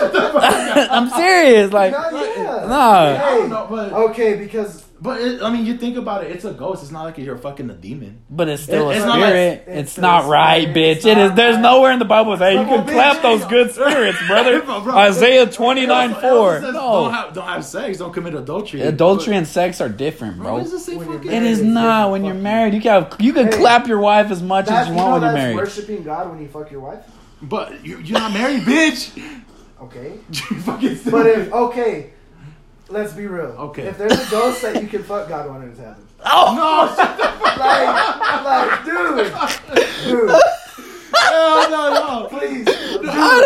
I'm 0.00 1.08
serious. 1.10 1.72
Like, 1.72 1.92
No, 1.92 2.10
yeah. 2.24 2.66
no. 2.66 2.80
I 2.80 3.18
don't 3.30 3.48
know, 3.48 3.66
but 3.70 3.92
Okay, 4.10 4.36
because 4.36 4.83
but 5.00 5.20
it, 5.20 5.42
I 5.42 5.50
mean, 5.52 5.66
you 5.66 5.76
think 5.76 5.96
about 5.96 6.24
it. 6.24 6.30
It's 6.30 6.44
a 6.44 6.52
ghost. 6.52 6.82
It's 6.82 6.92
not 6.92 7.02
like 7.04 7.18
you're 7.18 7.36
fucking 7.36 7.68
a 7.68 7.74
demon. 7.74 8.22
But 8.30 8.48
it's 8.48 8.62
still 8.62 8.90
It- 8.90 8.94
a 8.94 8.96
it's 8.98 9.04
not 9.06 9.18
like- 9.20 9.28
spirit. 9.30 9.64
it's 9.66 9.90
it's 9.90 9.98
not 9.98 10.26
right, 10.26 10.62
spirit. 10.62 10.76
bitch. 10.76 10.96
It's 10.96 11.04
It 11.06 11.18
is. 11.18 11.28
not 11.30 11.36
There's 11.36 11.54
right. 11.56 11.62
nowhere 11.62 11.92
in 11.92 11.98
the 11.98 12.04
Bible 12.04 12.36
that 12.36 12.52
hey, 12.52 12.58
you 12.58 12.64
Come 12.64 12.80
on, 12.80 12.84
can 12.86 12.94
clap 12.94 13.16
bitch. 13.18 13.22
those 13.22 13.44
good 13.46 13.70
spirits, 13.74 14.18
brother. 14.26 14.62
Bro, 14.62 14.80
bro, 14.82 14.94
Isaiah 14.96 15.46
twenty 15.50 15.86
nine 15.86 16.10
it 16.10 16.14
nine 16.14 16.24
it 16.24 16.28
four. 16.28 16.54
also 16.54 16.60
says 16.66 16.74
Don't 16.74 17.12
have, 17.12 17.32
don't 17.34 17.46
have 17.48 17.64
sex. 17.64 17.98
Don't 17.98 18.12
commit 18.12 18.34
adultery. 18.34 18.80
adultery 18.82 19.32
But- 19.32 19.38
and 19.38 19.46
sex 19.48 19.80
are 19.80 19.88
different, 19.88 20.36
Bro, 20.36 20.44
bro. 20.44 20.54
what 20.54 20.62
does 20.62 20.72
it 20.72 20.78
say 20.80 20.96
When 20.96 21.06
you're 21.08 21.16
fucking- 21.18 21.30
It 21.32 21.40
married, 21.40 21.52
it's 21.52 21.60
not 21.60 22.10
when 22.10 22.24
you're 22.24 22.34
married. 22.34 22.74
You 22.74 22.80
can 22.80 23.06
you 23.18 23.32
can 23.32 23.46
Hey, 23.46 23.58
clap 23.58 23.86
your 23.86 23.98
wife 23.98 24.30
as 24.30 24.42
much 24.42 24.68
as 24.68 24.86
you 24.88 24.94
you 24.94 24.98
know 25.00 25.06
want 25.06 25.22
when 25.22 25.30
you're 25.30 25.38
married. 25.40 25.56
worshiping 25.56 26.02
God 26.02 26.30
when 26.30 26.40
you 26.40 26.48
fuck 26.48 26.70
your 26.70 26.80
wife. 26.80 27.00
But 27.42 27.84
you, 27.84 27.98
you're 27.98 28.18
not 28.18 28.32
married, 28.32 28.62
bitch. 28.62 29.10
Okay, 29.82 30.12
you 30.30 30.56
fucking 30.60 30.98
but 31.10 31.26
if 31.26 31.52
okay, 31.52 32.10
let's 32.88 33.12
be 33.12 33.26
real. 33.26 33.46
Okay. 33.58 33.82
if 33.86 33.98
there's 33.98 34.12
a 34.12 34.30
ghost 34.30 34.62
that 34.62 34.80
you 34.82 34.88
can 34.88 35.02
fuck, 35.02 35.28
God 35.28 35.48
wanted 35.48 35.72
it 35.72 35.76
to 35.76 35.82
happen. 35.82 36.06
Oh 36.26 36.54
no, 36.56 36.94
shut 36.96 37.16
the 37.18 37.24
fuck 37.24 37.56
Like, 37.58 38.44
like, 38.44 38.84
dude, 38.84 40.04
dude, 40.04 40.28
no, 41.12 41.66
no, 41.70 41.90
no. 41.92 42.28
please, 42.30 42.64
dude. 42.64 43.44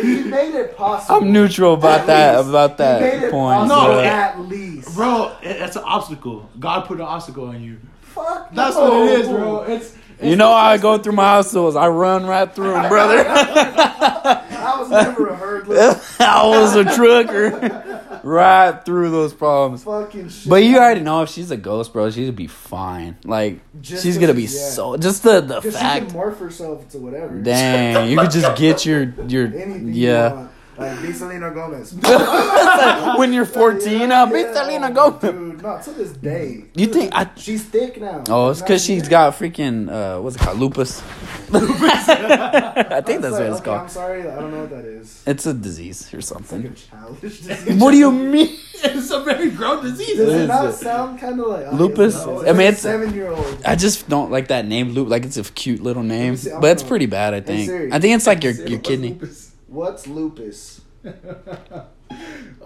He 0.00 0.24
made 0.30 0.54
it 0.54 0.76
possible. 0.76 1.16
I'm 1.20 1.30
neutral 1.32 1.74
about 1.74 2.00
At 2.00 2.06
that 2.06 2.36
least. 2.38 2.48
about 2.48 2.70
He 2.70 2.76
made 2.84 3.12
that 3.20 3.22
it 3.24 3.30
point. 3.30 3.68
possible 3.68 3.82
No, 3.82 3.94
but- 3.96 4.04
at 4.06 4.40
least, 4.40 4.94
Bro, 4.94 5.36
it, 5.42 5.56
it's 5.60 5.76
an 5.76 5.82
obstacle. 5.84 6.48
God 6.58 6.86
put 6.86 6.96
an 6.98 7.04
obstacle 7.06 7.48
on 7.48 7.62
you. 7.62 7.78
Fuck. 8.00 8.52
That's 8.54 8.76
no. 8.76 8.82
what 9.00 9.08
it 9.10 9.20
is, 9.20 9.28
bro. 9.28 9.62
It's, 9.64 9.94
it's 10.18 10.26
you 10.26 10.36
know 10.36 10.48
how 10.48 10.54
I 10.54 10.78
go 10.78 10.96
through 10.98 11.12
my 11.12 11.24
households. 11.24 11.76
I 11.76 11.88
run 11.88 12.24
right 12.26 12.52
through 12.52 12.72
them, 12.72 12.88
brother. 12.88 13.24
I 13.28 14.76
was 14.78 14.90
never 14.90 15.28
a 15.28 15.36
hurdler. 15.36 16.20
I 16.20 16.46
was 16.46 16.74
a 16.76 16.84
trucker. 16.84 18.06
right 18.24 18.84
through 18.84 19.10
those 19.10 19.32
problems. 19.34 19.84
Fucking 19.84 20.28
shit. 20.28 20.48
But 20.50 20.62
you 20.64 20.76
already 20.78 21.00
know 21.00 21.22
if 21.22 21.30
she's 21.30 21.50
a 21.50 21.56
ghost, 21.56 21.92
bro, 21.92 22.10
she's 22.10 22.24
gonna 22.26 22.32
be 22.32 22.46
fine. 22.46 23.16
Like 23.24 23.60
Just 23.80 24.02
she's 24.02 24.18
gonna 24.18 24.34
be 24.34 24.42
yeah. 24.42 24.48
so 24.48 24.96
just 24.96 25.22
the 25.22 25.40
the 25.40 25.56
Because 25.56 25.74
she 25.74 25.80
fact. 25.80 26.08
can 26.08 26.16
morph 26.16 26.38
herself 26.38 26.88
to 26.90 26.98
whatever. 26.98 27.38
Dang, 27.40 28.10
you 28.10 28.18
could 28.18 28.30
just 28.30 28.56
get 28.56 28.84
your 28.86 29.12
your 29.28 29.46
Anything 29.54 29.88
you 29.88 30.06
yeah. 30.08 30.32
want. 30.32 30.50
Like 30.80 31.02
be 31.02 31.12
Selena 31.12 31.50
Gomez. 31.50 31.92
when 33.18 33.32
you're 33.32 33.44
14, 33.44 34.10
I'll 34.10 34.26
be 34.26 34.42
Selena 34.42 34.90
Gomez. 34.90 35.20
Dude, 35.20 35.62
not 35.62 35.82
to 35.84 35.90
this 35.92 36.12
day. 36.12 36.64
You 36.74 36.86
think 36.86 37.12
I? 37.14 37.28
She's 37.36 37.62
thick 37.64 38.00
now. 38.00 38.24
Oh, 38.28 38.48
it's 38.50 38.60
because 38.62 38.82
Not 38.82 38.86
she's 38.86 39.02
yet. 39.02 39.10
got 39.10 39.34
freaking 39.34 39.90
uh, 39.90 40.20
what's 40.22 40.36
it 40.36 40.40
called, 40.40 40.58
lupus. 40.58 41.02
I 41.52 43.02
think 43.04 43.20
that's 43.22 43.32
like, 43.34 43.40
what 43.40 43.42
it's 43.50 43.56
okay, 43.56 43.64
called. 43.64 43.80
I'm 43.82 43.88
sorry, 43.88 44.22
I 44.22 44.40
don't 44.40 44.50
know 44.52 44.60
what 44.60 44.70
that 44.70 44.84
is. 44.84 45.22
It's 45.26 45.46
a 45.46 45.52
disease 45.54 46.12
or 46.14 46.18
It's 46.18 46.30
like 46.30 46.40
a 46.40 46.44
something. 46.46 46.74
childish 46.74 47.40
disease. 47.42 47.80
What 47.80 47.90
do 47.92 47.98
you 47.98 48.10
mean? 48.12 48.56
it's 48.82 49.10
a 49.10 49.20
very 49.20 49.50
grown 49.50 49.82
disease. 49.84 50.16
Does 50.16 50.26
What 50.28 50.36
it 50.36 50.40
is 50.42 50.48
not 50.48 50.64
it? 50.70 50.72
sound 50.74 51.18
kind 51.20 51.38
of 51.40 51.46
like 51.48 51.66
oh, 51.70 51.76
Lupus? 51.76 52.14
yeah, 52.14 52.22
I 52.22 52.26
mean, 52.28 52.44
like 52.46 52.58
it's- 52.60 52.80
seven 52.80 53.12
year 53.14 53.30
old. 53.30 53.62
I 53.66 53.76
just 53.76 54.08
don't 54.08 54.30
like 54.30 54.48
that 54.48 54.66
name, 54.66 54.90
loop. 54.90 55.08
Like 55.08 55.24
it's 55.24 55.36
a 55.36 55.42
cute 55.44 55.82
little 55.82 56.02
name, 56.02 56.36
see, 56.36 56.50
I 56.52 56.58
but 56.60 56.70
it's 56.70 56.82
pretty 56.82 57.06
bad. 57.06 57.34
I 57.34 57.40
think. 57.40 57.68
Siri. 57.68 57.92
I 57.92 57.98
think 57.98 58.14
it's 58.16 58.26
like 58.26 58.42
your 58.42 58.52
your 58.54 58.78
kidney. 58.78 59.10
lupus? 59.10 59.49
What's 59.70 60.08
lupus? 60.08 60.80
a 61.04 61.86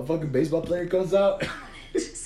fucking 0.06 0.32
baseball 0.32 0.62
player 0.62 0.86
comes 0.86 1.12
out. 1.12 1.46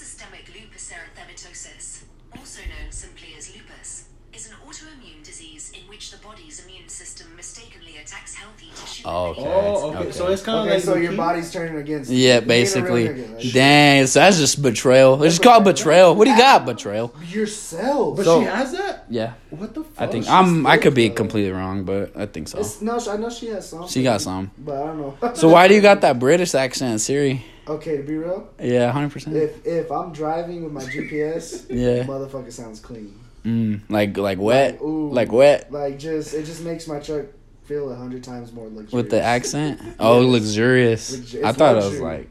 Oh, 9.10 9.26
okay. 9.30 9.42
Oh, 9.46 9.88
okay. 9.90 9.98
Okay. 10.00 10.12
So 10.12 10.26
it's 10.28 10.42
kind 10.42 10.58
of 10.58 10.64
Okay, 10.66 10.74
like 10.74 10.82
so 10.84 10.96
your 10.96 11.12
body's 11.12 11.50
turning 11.50 11.76
against. 11.76 12.10
Yeah, 12.10 12.34
you. 12.36 12.40
You 12.42 12.46
basically. 12.46 13.08
ain't 13.08 13.18
against- 13.18 13.54
Dang, 13.54 14.06
so 14.06 14.20
that's 14.20 14.36
just 14.38 14.60
betrayal. 14.62 15.22
It's 15.22 15.38
called 15.38 15.64
betrayal. 15.64 16.14
What 16.14 16.26
do 16.26 16.30
you 16.32 16.36
got, 16.36 16.66
betrayal? 16.66 17.14
Yourself. 17.28 18.16
But 18.18 18.24
So- 18.26 18.40
she 18.40 18.46
has 18.46 18.72
that. 18.72 19.04
Yeah, 19.10 19.32
What 19.48 19.72
the 19.74 19.84
fuck? 19.84 19.94
I 19.96 20.06
think 20.06 20.24
she's 20.24 20.30
I'm. 20.32 20.66
I 20.66 20.76
could 20.76 20.92
be 20.94 21.08
though. 21.08 21.14
completely 21.14 21.50
wrong, 21.52 21.84
but 21.84 22.12
I 22.14 22.26
think 22.26 22.48
so. 22.48 22.58
It's, 22.58 22.82
no, 22.82 22.98
I 23.10 23.16
know 23.16 23.30
she 23.30 23.46
has 23.46 23.66
some. 23.70 23.88
She 23.88 24.02
got 24.02 24.20
some. 24.20 24.50
But 24.58 24.76
I 24.82 24.86
don't 24.88 24.98
know. 25.00 25.16
So 25.34 25.48
why 25.48 25.66
do 25.68 25.74
you 25.74 25.80
got 25.80 26.02
that 26.02 26.18
British 26.18 26.54
accent, 26.54 27.00
Siri? 27.00 27.42
Okay, 27.66 27.96
to 27.98 28.02
be 28.02 28.16
real, 28.16 28.48
Yeah, 28.60 28.90
hundred 28.92 29.12
percent. 29.12 29.36
if 29.36 29.66
if 29.66 29.90
I'm 29.90 30.12
driving 30.12 30.64
with 30.64 30.72
my 30.72 30.82
GPS, 30.82 31.66
Yeah. 31.70 32.04
motherfucker 32.04 32.52
sounds 32.52 32.80
clean. 32.80 33.14
Mm, 33.46 33.80
like 33.88 34.16
like 34.18 34.38
wet, 34.38 34.72
Like, 34.74 34.82
ooh. 34.82 35.10
like 35.10 35.32
wet 35.32 35.72
Like 35.72 35.98
just 35.98 36.34
it 36.34 36.44
just 36.44 36.62
makes 36.62 36.86
my 36.88 36.98
truck 36.98 37.26
feel 37.68 37.92
a 37.92 37.94
hundred 37.94 38.24
times 38.24 38.52
more 38.52 38.64
luxurious. 38.66 38.92
with 38.92 39.10
the 39.10 39.22
accent. 39.22 39.80
Oh, 40.00 40.22
Yes. 40.22 40.32
luxurious. 40.32 41.16
Luxu- 41.16 41.44
I 41.44 41.52
thought 41.52 41.76
it 41.76 41.84
was 41.84 42.00
like. 42.00 42.30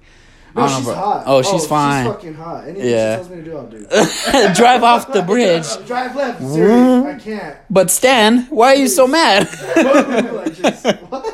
No, 0.56 0.64
I 0.64 0.68
don't 0.70 0.78
she's 0.80 0.88
know, 0.88 0.94
hot. 0.96 1.24
Oh, 1.28 1.42
she's 1.44 1.66
oh, 1.66 1.68
fine. 1.68 2.06
She's 2.06 2.14
fucking 2.16 2.34
hot. 2.34 2.64
Anything 2.68 2.90
Yeah. 2.90 3.12
she 3.12 3.16
tells 3.18 3.30
me 3.30 3.36
to 3.36 3.44
do, 3.44 3.58
I'll 3.58 3.68
do. 3.68 4.54
Drive 4.56 4.84
off 4.84 5.14
the 5.14 5.22
bridge. 5.28 5.68
Drive 5.86 6.16
left, 6.16 6.42
Siri. 6.42 6.72
I 7.12 7.20
can't. 7.20 7.58
But 7.70 7.92
Stan, 7.92 8.44
why 8.50 8.70
are 8.74 8.76
you 8.76 8.88
so 8.88 9.06
mad? 9.06 9.44
like 9.76 10.54
just, 10.56 10.84
what? 11.10 11.26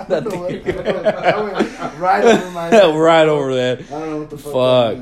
I 0.00 0.04
don't 0.20 0.24
know 0.28 0.38
what, 0.40 0.66
I 1.26 1.42
went 1.42 1.98
right 1.98 2.24
over 2.24 2.50
my 2.52 2.66
head. 2.68 2.94
right 2.94 3.28
over 3.28 3.54
that. 3.56 3.80
I 3.80 3.84
don't 3.84 4.10
know 4.10 4.18
what 4.18 4.30
the 4.30 4.38
fuck. 4.38 4.52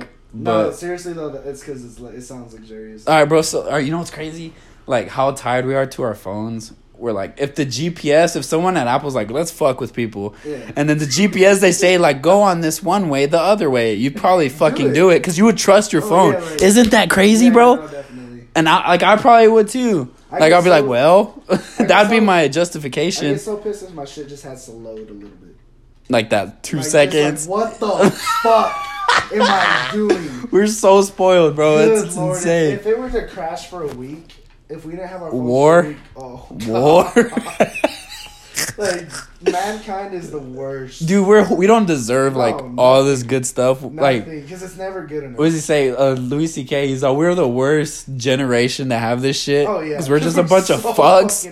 Fuck. 0.01 0.09
No, 0.33 0.69
but- 0.69 0.73
seriously 0.77 1.13
though, 1.13 1.29
it's 1.45 1.61
because 1.61 1.85
it's 1.85 1.99
it 1.99 2.23
sounds 2.23 2.55
luxurious. 2.55 3.07
All 3.07 3.15
right, 3.19 3.25
bro. 3.29 3.43
So, 3.43 3.63
all 3.65 3.73
right, 3.73 3.85
you 3.85 3.91
know 3.91 3.99
what's 3.99 4.11
crazy? 4.11 4.55
Like 4.87 5.09
how 5.09 5.33
tied 5.33 5.67
we 5.67 5.75
are 5.75 5.85
to 5.87 6.03
our 6.03 6.15
phones. 6.15 6.73
We're 6.99 7.13
like, 7.13 7.35
if 7.39 7.55
the 7.57 7.67
GPS, 7.67 8.37
if 8.37 8.45
someone 8.45 8.77
at 8.77 8.87
Apple's 8.87 9.15
like, 9.15 9.31
let's 9.31 9.51
fuck 9.51 9.81
with 9.81 9.93
people, 9.93 10.35
Yeah. 10.47 10.71
and 10.77 10.89
then 10.89 10.99
the 10.99 11.05
GPS 11.05 11.61
they 11.61 11.73
say 11.73 11.99
like, 11.99 12.23
go 12.23 12.41
on 12.43 12.61
this 12.63 12.83
one 12.83 13.09
way, 13.11 13.27
the 13.27 13.39
other 13.41 13.69
way, 13.69 13.95
you'd 13.95 14.17
probably 14.17 14.49
fucking 14.63 14.93
do 14.95 15.11
it 15.11 15.19
because 15.19 15.37
you 15.37 15.45
would 15.45 15.59
trust 15.59 15.93
your 15.93 16.03
Oh, 16.05 16.09
phone. 16.09 16.33
yeah, 16.35 16.41
like- 16.41 16.63
Isn't 16.63 16.91
that 16.93 17.11
crazy, 17.11 17.47
Yeah, 17.47 17.53
bro? 17.53 17.75
no. 17.77 18.05
And 18.55 18.67
I 18.69 18.89
like 18.89 19.03
I 19.03 19.17
probably 19.17 19.49
would 19.49 19.69
too. 19.69 20.11
I 20.33 20.39
like 20.39 20.53
I'll 20.55 20.63
be 20.63 20.71
like, 20.71 20.87
well, 20.87 21.43
that'd 21.79 22.11
be 22.11 22.17
so- 22.19 22.25
my 22.25 22.41
I 22.43 22.49
justification. 22.49 23.33
get 23.33 23.41
so 23.43 23.59
pissed 23.59 23.83
if 23.83 23.93
my 23.93 24.07
shit 24.07 24.29
just 24.29 24.45
has 24.45 24.65
to 24.65 24.73
load 24.73 25.11
a 25.11 25.13
little 25.13 25.29
bit. 25.29 25.55
Like 26.09 26.31
that 26.31 26.63
two 26.63 26.79
Like, 26.79 26.87
seconds. 26.87 27.47
Like, 27.47 27.79
what 27.79 27.81
the 27.81 28.11
fuck 28.43 29.33
am 29.33 29.43
I 29.43 29.91
doing? 29.93 30.49
We're 30.51 30.67
so 30.69 31.03
spoiled, 31.03 31.57
bro. 31.57 31.77
Good 31.85 31.93
it's, 31.99 32.07
it's 32.07 32.17
Lord, 32.17 32.37
insane. 32.39 32.73
If, 32.73 32.81
if 32.81 32.87
it 32.87 32.99
were 32.99 33.11
to 33.11 33.27
crash 33.29 33.67
for 33.69 33.83
a 33.83 33.95
week, 33.95 34.35
if 34.69 34.85
we 34.85 34.93
didn't 34.93 35.09
have 35.09 35.23
our 35.23 35.31
War? 35.33 35.95
oh 36.17 36.47
War, 36.67 37.13
like 38.79 39.09
mankind 39.43 40.15
is 40.15 40.31
the 40.31 40.39
worst. 40.39 41.07
dude. 41.07 41.27
We're 41.27 41.53
we 41.55 41.67
don't 41.67 41.87
deserve 41.87 42.37
like 42.37 42.57
all 42.79 43.05
this 43.05 43.23
good 43.23 43.47
stuff. 43.47 43.83
Like 43.83 44.25
because 44.25 44.63
it's 44.63 44.77
never 44.77 45.07
good 45.07 45.25
enough. 45.25 45.39
what 45.39 45.47
does 45.47 45.55
he 45.55 45.61
say? 45.61 45.91
Uh, 45.91 46.13
Louis 46.15 46.47
C.K. 46.49 46.89
He's 46.89 47.03
like, 47.03 47.17
we're 47.17 47.35
the 47.35 47.49
worst 47.49 48.17
generation 48.17 48.89
to 48.91 48.99
have 48.99 49.23
this 49.23 49.41
shit. 49.41 49.69
oh 49.69 49.81
yeah, 49.81 49.91
because 49.91 50.09
we're 50.11 50.21
just 50.21 50.39
a 50.39 50.43
bunch 50.43 50.71
of 50.71 50.81
fucks. 50.83 51.45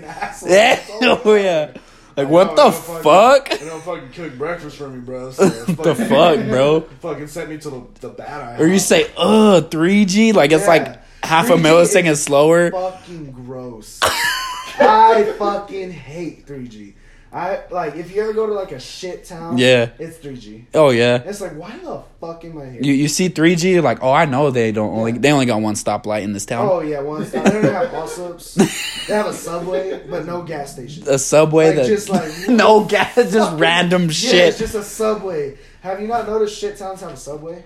Yeah, 0.49 0.81
Oh, 1.03 1.21
oh 1.25 1.35
yeah. 1.35 1.73
Like 2.17 2.29
I 2.29 2.31
what 2.31 2.45
know, 2.45 2.51
the 2.55 2.63
don't 2.63 2.75
fucking- 2.75 3.03
fuck? 3.03 3.53
I 3.53 3.65
don't 3.65 3.83
fucking 3.83 4.11
cook 4.13 4.39
breakfast 4.39 4.77
for 4.77 4.89
me, 4.89 5.01
bro. 5.01 5.33
So 5.33 5.49
the 5.49 5.95
fuck, 5.97 6.39
bro? 6.49 6.81
Fucking 7.01 7.27
sent 7.27 7.51
me 7.51 7.59
to 7.59 7.71
the, 7.71 7.83
the 8.01 8.09
bad 8.11 8.41
eye. 8.41 8.63
Or 8.63 8.67
you 8.69 8.79
say, 8.79 9.11
uh, 9.17 9.63
three 9.63 10.05
G? 10.05 10.31
Like 10.33 10.53
it's 10.53 10.63
Yeah. 10.63 10.69
like 10.69 11.04
half 11.25 11.51
a 11.51 11.55
millisecond 11.55 12.07
is 12.07 12.23
slower. 12.23 12.71
fucking 12.73 13.33
gross. 13.33 14.01
I 14.03 15.35
fucking 15.39 15.93
hate 15.93 16.47
3G. 16.47 16.95
I 17.33 17.63
like 17.71 17.97
if 17.97 18.15
you 18.15 18.23
ever 18.23 18.33
go 18.33 18.47
to 18.47 18.53
like 18.53 18.71
a 18.71 18.79
shit 18.79 19.25
town. 19.25 19.59
Yeah. 19.59 19.91
it's 19.99 20.19
3G. 20.19 20.67
Oh 20.73 20.91
yeah. 20.91 21.17
It's 21.17 21.41
like 21.41 21.57
why 21.57 21.77
the 21.79 22.03
fuck 22.21 22.45
am 22.45 22.59
I 22.61 22.67
here? 22.67 22.81
You 22.81 22.93
you 22.93 23.09
see 23.09 23.29
three 23.29 23.57
G 23.57 23.81
like 23.81 23.99
oh 24.05 24.13
I 24.13 24.25
know 24.25 24.53
they 24.53 24.71
don't 24.71 24.95
only 24.97 25.13
Yeah. 25.13 25.19
they 25.19 25.33
only 25.33 25.47
got 25.47 25.61
one 25.61 25.75
stoplight 25.75 26.23
in 26.23 26.33
this 26.33 26.47
town. 26.47 26.69
oh 26.71 26.79
yeah, 26.81 27.01
one 27.01 27.25
stop. 27.27 27.45
They 27.45 27.51
don't 27.51 27.65
have 27.65 27.91
bus 27.91 28.19
ups. 28.21 28.57
They 29.07 29.13
have 29.15 29.27
a 29.27 29.35
subway, 29.35 30.03
but 30.09 30.25
no 30.25 30.41
gas 30.43 30.73
station. 30.73 31.05
A 31.07 31.19
subway 31.19 31.67
Like, 31.67 31.77
that 31.77 31.87
just 31.89 32.09
like 32.09 32.33
no 32.49 32.85
gas, 32.85 33.15
just 33.17 33.35
Fucking- 33.37 33.59
random 33.59 34.03
Yeah, 34.05 34.09
shit. 34.13 34.35
it's 34.49 34.59
just 34.59 34.75
a 34.77 34.83
subway. 34.83 35.59
Have 35.83 36.01
you 36.01 36.07
not 36.07 36.27
noticed 36.27 36.59
shit 36.59 36.79
towns 36.79 37.01
have 37.03 37.13
a 37.13 37.17
subway? 37.17 37.63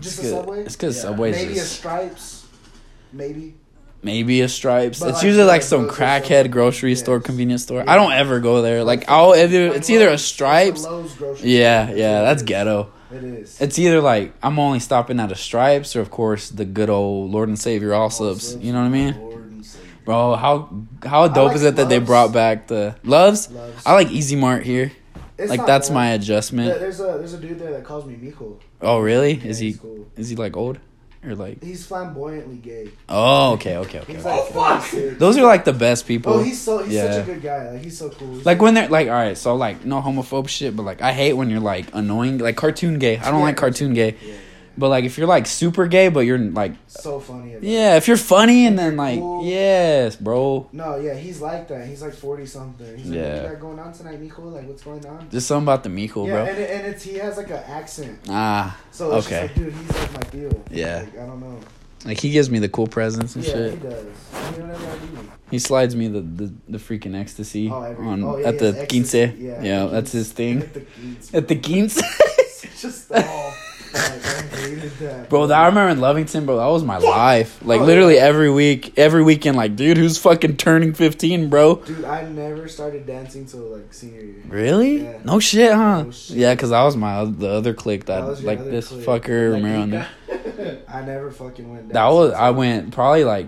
Just 0.00 0.18
a 0.18 0.22
good. 0.22 0.30
subway. 0.32 0.60
It's 0.64 0.76
because 0.76 0.96
Yeah. 0.96 1.02
Subway's 1.02 1.36
Maybe 1.36 1.52
a 1.52 1.56
just 1.56 1.72
Stripes. 1.76 2.43
Maybe. 3.14 3.54
maybe 4.02 4.40
a 4.42 4.48
Stripes. 4.48 5.00
But 5.00 5.08
it's 5.10 5.18
like- 5.18 5.24
usually 5.24 5.44
like 5.44 5.52
like 5.54 5.62
some 5.62 5.88
crackhead 5.88 6.42
some- 6.42 6.50
grocery 6.50 6.90
yes. 6.90 7.00
store, 7.00 7.20
convenience 7.20 7.62
store. 7.62 7.84
I 7.88 7.96
don't 7.96 8.12
ever 8.12 8.40
go 8.40 8.60
there. 8.60 8.84
Like 8.84 9.08
I'll 9.08 9.34
either 9.34 9.68
it's 9.68 9.88
either 9.88 10.08
a 10.10 10.18
Stripes. 10.18 10.80
It's 10.80 10.86
a 10.86 10.90
Lowe's 10.90 11.14
grocery 11.14 11.56
Yeah, 11.58 11.90
yeah, 11.92 12.22
that's 12.22 12.42
ghetto. 12.42 12.90
It 13.12 13.22
is. 13.24 13.60
It's 13.60 13.78
either 13.78 14.00
like 14.00 14.34
I'm 14.42 14.58
only 14.58 14.80
stopping 14.80 15.20
at 15.20 15.30
a 15.32 15.36
Stripes 15.36 15.94
or 15.96 16.00
of 16.00 16.10
course 16.10 16.50
the 16.50 16.64
good 16.64 16.90
old 16.90 17.30
Lord 17.30 17.48
and 17.48 17.58
Savior 17.58 17.90
Allsup's. 17.90 18.56
You 18.60 18.72
know 18.72 18.80
what 18.80 18.86
I 18.86 18.90
mean? 18.90 19.16
Lord 19.20 19.52
and 19.52 19.64
Savior. 19.64 19.88
Bro, 20.04 20.34
how 20.36 20.68
how 21.06 21.28
dope 21.28 21.48
like 21.48 21.56
is 21.56 21.62
it 21.64 21.76
that 21.76 21.88
they 21.88 21.98
brought 22.00 22.32
back 22.32 22.66
the 22.66 22.96
loves? 23.04 23.50
Loves. 23.50 23.82
I 23.86 23.94
like 23.94 24.10
Easy 24.10 24.36
Mart 24.36 24.64
here. 24.64 24.90
It's 25.38 25.48
like 25.50 25.64
that's 25.66 25.88
bad. 25.88 25.94
my 25.94 26.10
adjustment. 26.10 26.78
There's 26.78 27.00
a 27.00 27.04
there's 27.18 27.32
a 27.34 27.38
dude 27.38 27.58
there 27.58 27.72
that 27.72 27.84
calls 27.84 28.04
me 28.04 28.14
Mijo. 28.16 28.58
Oh 28.82 28.98
really? 29.00 29.34
Yeah, 29.34 29.46
Is 29.50 29.58
he 29.58 29.74
cool. 29.74 30.06
is 30.16 30.28
he 30.28 30.36
like 30.36 30.56
old 30.56 30.78
or 31.26 31.34
like? 31.34 31.62
He's 31.62 31.86
flamboyantly 31.86 32.56
gay. 32.56 32.90
Oh 33.08 33.52
okay 33.54 33.76
okay 33.78 34.00
okay. 34.00 34.14
He's 34.14 34.24
okay. 34.26 34.40
like 34.42 34.52
46. 34.52 35.18
Those 35.18 35.36
are 35.38 35.42
like 35.44 35.64
the 35.64 35.72
best 35.72 36.06
people. 36.06 36.34
Oh, 36.34 36.42
he's 36.42 36.60
so 36.60 36.82
he's 36.82 36.94
Yeah. 36.94 37.12
such 37.12 37.22
a 37.22 37.26
good 37.32 37.42
guy. 37.42 37.70
Like 37.72 37.82
he's 37.82 37.98
so 37.98 38.10
cool. 38.10 38.34
He's 38.34 38.46
Like 38.46 38.60
when 38.62 38.74
they're 38.74 38.88
like, 38.88 39.08
all 39.08 39.14
right, 39.14 39.36
so 39.36 39.54
like 39.56 39.84
no 39.84 40.00
homophobe 40.00 40.48
shit, 40.48 40.76
but 40.76 40.82
like 40.84 41.02
I 41.02 41.12
hate 41.12 41.32
when 41.34 41.50
you're 41.50 41.60
like 41.60 41.86
annoying, 41.94 42.38
like 42.38 42.56
cartoon 42.56 42.98
gay. 42.98 43.18
I 43.18 43.30
don't 43.30 43.40
Yeah, 43.40 43.46
like 43.46 43.56
cartoon 43.56 43.94
gay, 43.94 44.16
yeah, 44.20 44.28
yeah. 44.28 44.34
But 44.76 44.88
like 44.88 45.04
if 45.04 45.16
you're 45.18 45.26
like 45.28 45.46
super 45.46 45.86
gay, 45.86 46.08
but 46.08 46.20
you're 46.20 46.38
like, 46.38 46.72
so 46.88 47.20
funny. 47.20 47.56
yeah, 47.60 47.96
if 47.96 48.08
you're 48.08 48.16
funny 48.16 48.66
and 48.66 48.76
then 48.78 48.96
like, 48.96 49.18
Cool. 49.20 49.44
yes, 49.46 50.16
bro, 50.16 50.68
No, 50.72 50.96
yeah, 50.96 51.14
he's 51.14 51.40
like 51.40 51.68
that. 51.68 51.86
He's 51.86 52.02
like 52.02 52.14
forty 52.14 52.44
something. 52.46 52.96
He's 52.96 53.06
like, 53.06 53.16
Yeah. 53.18 53.34
what 53.34 53.42
you 53.44 53.48
got 53.50 53.60
going 53.60 53.78
on 53.78 53.92
tonight, 53.92 54.20
Mijo? 54.20 54.52
Like, 54.52 54.66
what's 54.66 54.82
going 54.82 55.06
on? 55.06 55.28
just 55.30 55.46
something 55.46 55.64
about 55.64 55.84
the 55.84 55.90
Mijo, 55.90 56.26
yeah, 56.26 56.32
bro. 56.32 56.44
and, 56.44 56.58
it, 56.58 56.70
and 56.70 56.86
it's 56.88 57.02
he 57.04 57.14
has 57.18 57.36
like 57.36 57.50
an 57.50 57.62
accent. 57.68 58.18
Ah, 58.28 58.76
So 58.90 59.14
it's 59.16 59.26
Okay. 59.26 59.46
just 59.48 59.56
like, 59.56 59.64
dude, 59.64 59.74
he's 59.74 59.96
like 59.96 60.12
my 60.12 60.30
deal. 60.30 60.64
Yeah. 60.70 60.98
Like, 60.98 61.18
I 61.18 61.26
don't 61.26 61.40
know. 61.40 61.60
like 62.04 62.18
he 62.20 62.30
gives 62.30 62.50
me 62.50 62.58
the 62.58 62.68
cool 62.68 62.86
presents 62.88 63.36
and 63.36 63.44
Yeah, 63.44 63.52
shit. 63.52 63.70
he 63.74 63.76
does. 63.78 64.04
You 64.56 64.62
know 64.64 64.72
what 64.74 64.80
I 64.80 65.06
mean? 65.06 65.30
He 65.50 65.58
slides 65.60 65.94
me 65.94 66.08
the 66.08 66.20
the, 66.20 66.52
the 66.68 66.78
freaking 66.78 67.14
ecstasy 67.18 67.70
Oh, 67.70 67.82
every- 67.82 68.04
on 68.06 68.24
oh, 68.24 68.38
yeah, 68.38 68.48
at 68.48 68.58
the 68.58 68.72
his 68.72 68.88
quince. 68.88 69.14
ecstasy. 69.14 69.44
Yeah, 69.44 69.62
Yeah, 69.62 69.86
that's 69.86 70.10
his 70.10 70.32
thing. 70.32 70.62
At 70.62 70.74
the 70.74 70.80
Geats, 70.80 71.34
At 71.34 71.46
the 71.48 71.56
quince. 71.56 72.02
It's 72.64 72.80
just 72.82 73.12
all. 73.12 73.52
Like, 73.94 74.26
I 74.26 74.42
hated 74.56 74.90
that. 74.98 75.28
Bro, 75.30 75.46
that 75.48 75.60
I 75.60 75.66
remember 75.66 75.92
in 75.92 75.98
Lovington, 75.98 76.46
bro. 76.46 76.56
That 76.58 76.66
was 76.66 76.82
my 76.82 76.98
life. 76.98 77.60
Like 77.64 77.80
Oh, 77.80 77.84
literally 77.84 78.16
yeah. 78.16 78.22
every 78.24 78.50
week, 78.50 78.98
every 78.98 79.22
weekend. 79.22 79.56
Like, 79.56 79.76
dude, 79.76 79.96
who's 79.96 80.18
fucking 80.18 80.56
turning 80.56 80.94
fifteen, 80.94 81.48
bro? 81.48 81.76
Dude, 81.76 82.04
I 82.04 82.28
never 82.28 82.68
started 82.68 83.06
dancing 83.06 83.46
till 83.46 83.60
like 83.60 83.92
senior 83.94 84.20
year. 84.20 84.42
Really? 84.48 85.02
Yeah. 85.04 85.18
No 85.24 85.38
shit, 85.38 85.72
huh? 85.72 86.02
No 86.02 86.10
shit. 86.10 86.36
Yeah, 86.36 86.54
because 86.54 86.72
I 86.72 86.82
was 86.84 86.96
my 86.96 87.24
the 87.24 87.48
other 87.48 87.72
clique 87.74 88.06
that, 88.06 88.20
That 88.26 88.42
like 88.44 88.58
this 88.64 88.88
clique. 88.88 89.06
fucker 89.06 89.52
Like, 89.52 89.62
Romero 89.62 89.76
you 89.78 89.82
and 89.84 89.92
them. 89.92 90.78
I 90.88 91.02
never 91.02 91.30
fucking 91.30 91.70
went. 91.72 91.92
That 91.92 92.08
was 92.08 92.32
I 92.32 92.50
went 92.50 92.92
probably 92.92 93.24
like 93.24 93.46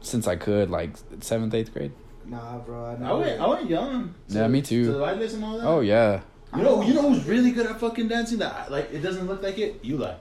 since 0.00 0.26
I 0.26 0.36
could 0.36 0.70
like 0.70 0.90
seventh 1.20 1.54
eighth 1.54 1.72
grade. 1.72 1.92
Nah, 2.24 2.58
bro. 2.58 2.84
I, 2.84 3.04
I 3.04 3.12
went, 3.12 3.40
I 3.40 3.46
went 3.46 3.68
young. 3.70 4.14
Yeah, 4.28 4.48
me 4.48 4.62
too. 4.62 4.84
To 4.86 4.92
the 4.92 4.98
light 4.98 5.18
list 5.18 5.42
all 5.42 5.58
that. 5.58 5.66
Oh 5.66 5.80
yeah, 5.80 6.20
You 6.56 6.62
know, 6.62 6.82
you 6.82 6.92
know 6.94 7.08
who's 7.10 7.24
really 7.24 7.50
good 7.50 7.66
at 7.66 7.80
fucking 7.80 8.08
dancing? 8.08 8.38
That 8.38 8.70
like 8.70 8.92
it 8.92 9.00
doesn't 9.00 9.26
look 9.26 9.42
like 9.42 9.58
it. 9.58 9.80
You 9.82 9.96
like. 9.96 10.18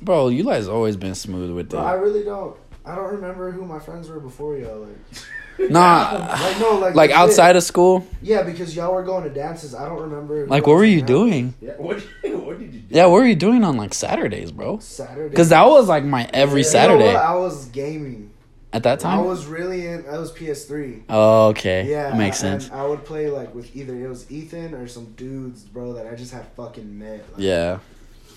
bro. 0.00 0.28
You 0.28 0.44
guys 0.44 0.66
always 0.68 0.96
been 0.96 1.14
smooth 1.14 1.50
with 1.54 1.70
that. 1.70 1.78
I 1.78 1.92
really 1.94 2.24
don't. 2.24 2.56
I 2.84 2.96
don't 2.96 3.12
remember 3.14 3.52
who 3.52 3.64
my 3.64 3.78
friends 3.78 4.08
were 4.08 4.18
before 4.18 4.56
y'all. 4.56 4.80
Like, 4.80 5.70
Nah, 5.70 6.34
like 6.40 6.58
no, 6.58 6.70
like 6.78 6.94
like 6.96 7.10
legit. 7.10 7.16
outside 7.16 7.54
of 7.56 7.62
school. 7.62 8.04
Yeah, 8.22 8.42
because 8.42 8.74
y'all 8.74 8.92
were 8.92 9.04
going 9.04 9.22
to 9.24 9.30
dances. 9.30 9.74
I 9.74 9.86
don't 9.88 10.00
remember. 10.00 10.46
Like, 10.48 10.66
what 10.66 10.74
were 10.76 10.84
you 10.84 11.02
out. 11.02 11.06
doing? 11.06 11.54
Yeah. 11.60 11.72
What? 11.76 12.02
What 12.52 12.58
did 12.58 12.74
you 12.74 12.80
do? 12.80 12.86
Yeah, 12.94 13.06
what 13.06 13.12
were 13.20 13.26
you 13.26 13.36
doing 13.36 13.62
on 13.64 13.76
like 13.78 13.94
Saturdays, 13.94 14.50
bro? 14.52 14.78
Saturday. 14.80 15.30
Because 15.30 15.50
that 15.50 15.64
was 15.66 15.88
like 15.88 16.04
my 16.04 16.28
every 16.34 16.60
You 16.62 16.66
know 16.66 16.70
Saturday 16.70 17.06
what? 17.06 17.16
I 17.16 17.34
was 17.36 17.66
gaming. 17.66 18.30
At 18.72 18.82
that 18.84 19.00
time? 19.00 19.18
I 19.18 19.22
was 19.22 19.46
really 19.46 19.86
in. 19.86 20.04
I 20.08 20.18
was 20.18 20.32
PS3. 20.32 21.02
Oh, 21.08 21.48
okay. 21.48 21.88
Yeah, 21.90 22.10
that 22.10 22.18
makes 22.18 22.38
sense. 22.38 22.70
I 22.70 22.84
would 22.84 23.04
play 23.04 23.28
like 23.28 23.54
with 23.54 23.74
either 23.76 23.94
it 23.94 24.08
was 24.08 24.30
Ethan 24.30 24.74
or 24.74 24.86
some 24.88 25.12
dudes, 25.12 25.62
bro, 25.62 25.92
that 25.94 26.06
I 26.06 26.14
just 26.14 26.32
had 26.32 26.46
fucking 26.56 26.98
met. 26.98 27.24
Like, 27.32 27.40
Yeah. 27.42 27.78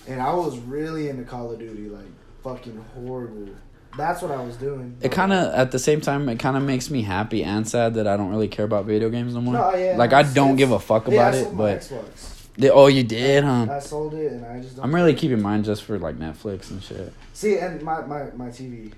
And 0.08 0.22
I 0.22 0.32
was 0.34 0.58
really 0.58 1.08
into 1.08 1.24
Call 1.24 1.50
of 1.52 1.58
Duty, 1.58 1.88
like 1.88 2.04
fucking 2.44 2.84
horrible. 2.94 3.48
That's 3.96 4.20
what 4.20 4.30
I 4.30 4.44
was 4.44 4.56
doing. 4.56 4.94
It 5.00 5.10
kind 5.10 5.32
of, 5.32 5.54
at 5.54 5.70
the 5.70 5.78
same 5.78 6.02
time, 6.02 6.28
it 6.28 6.38
kind 6.38 6.56
of 6.56 6.62
makes 6.62 6.90
me 6.90 7.00
happy 7.02 7.42
and 7.42 7.66
sad 7.66 7.94
that 7.94 8.06
I 8.06 8.16
don't 8.18 8.28
really 8.30 8.46
care 8.48 8.64
about 8.66 8.84
video 8.84 9.08
games 9.08 9.34
no 9.34 9.40
more. 9.40 9.54
No, 9.54 9.74
yeah, 9.74 9.96
like 9.96 10.12
I 10.12 10.22
don't 10.22 10.48
it's- 10.50 10.58
give 10.58 10.70
a 10.72 10.78
fuck 10.78 11.08
Yeah, 11.08 11.12
I 11.12 11.28
about 11.30 11.34
sold 11.34 11.52
it, 11.54 11.56
but 11.56 11.80
Xbox. 11.80 12.32
They- 12.58 12.70
oh, 12.70 12.86
you 12.88 13.02
did, 13.04 13.42
huh? 13.44 13.66
I 13.70 13.78
sold 13.80 14.14
it, 14.14 14.32
and 14.32 14.44
I 14.44 14.60
just. 14.60 14.76
Don't 14.76 14.84
I'm 14.84 14.94
really 14.94 15.14
keeping 15.14 15.40
mine 15.42 15.62
just 15.64 15.82
for 15.84 15.98
like 15.98 16.16
Netflix 16.18 16.70
and 16.70 16.82
shit. 16.82 17.12
see, 17.32 17.58
and 17.58 17.82
my 17.82 18.02
my 18.02 18.24
my 18.36 18.48
TV. 18.48 18.92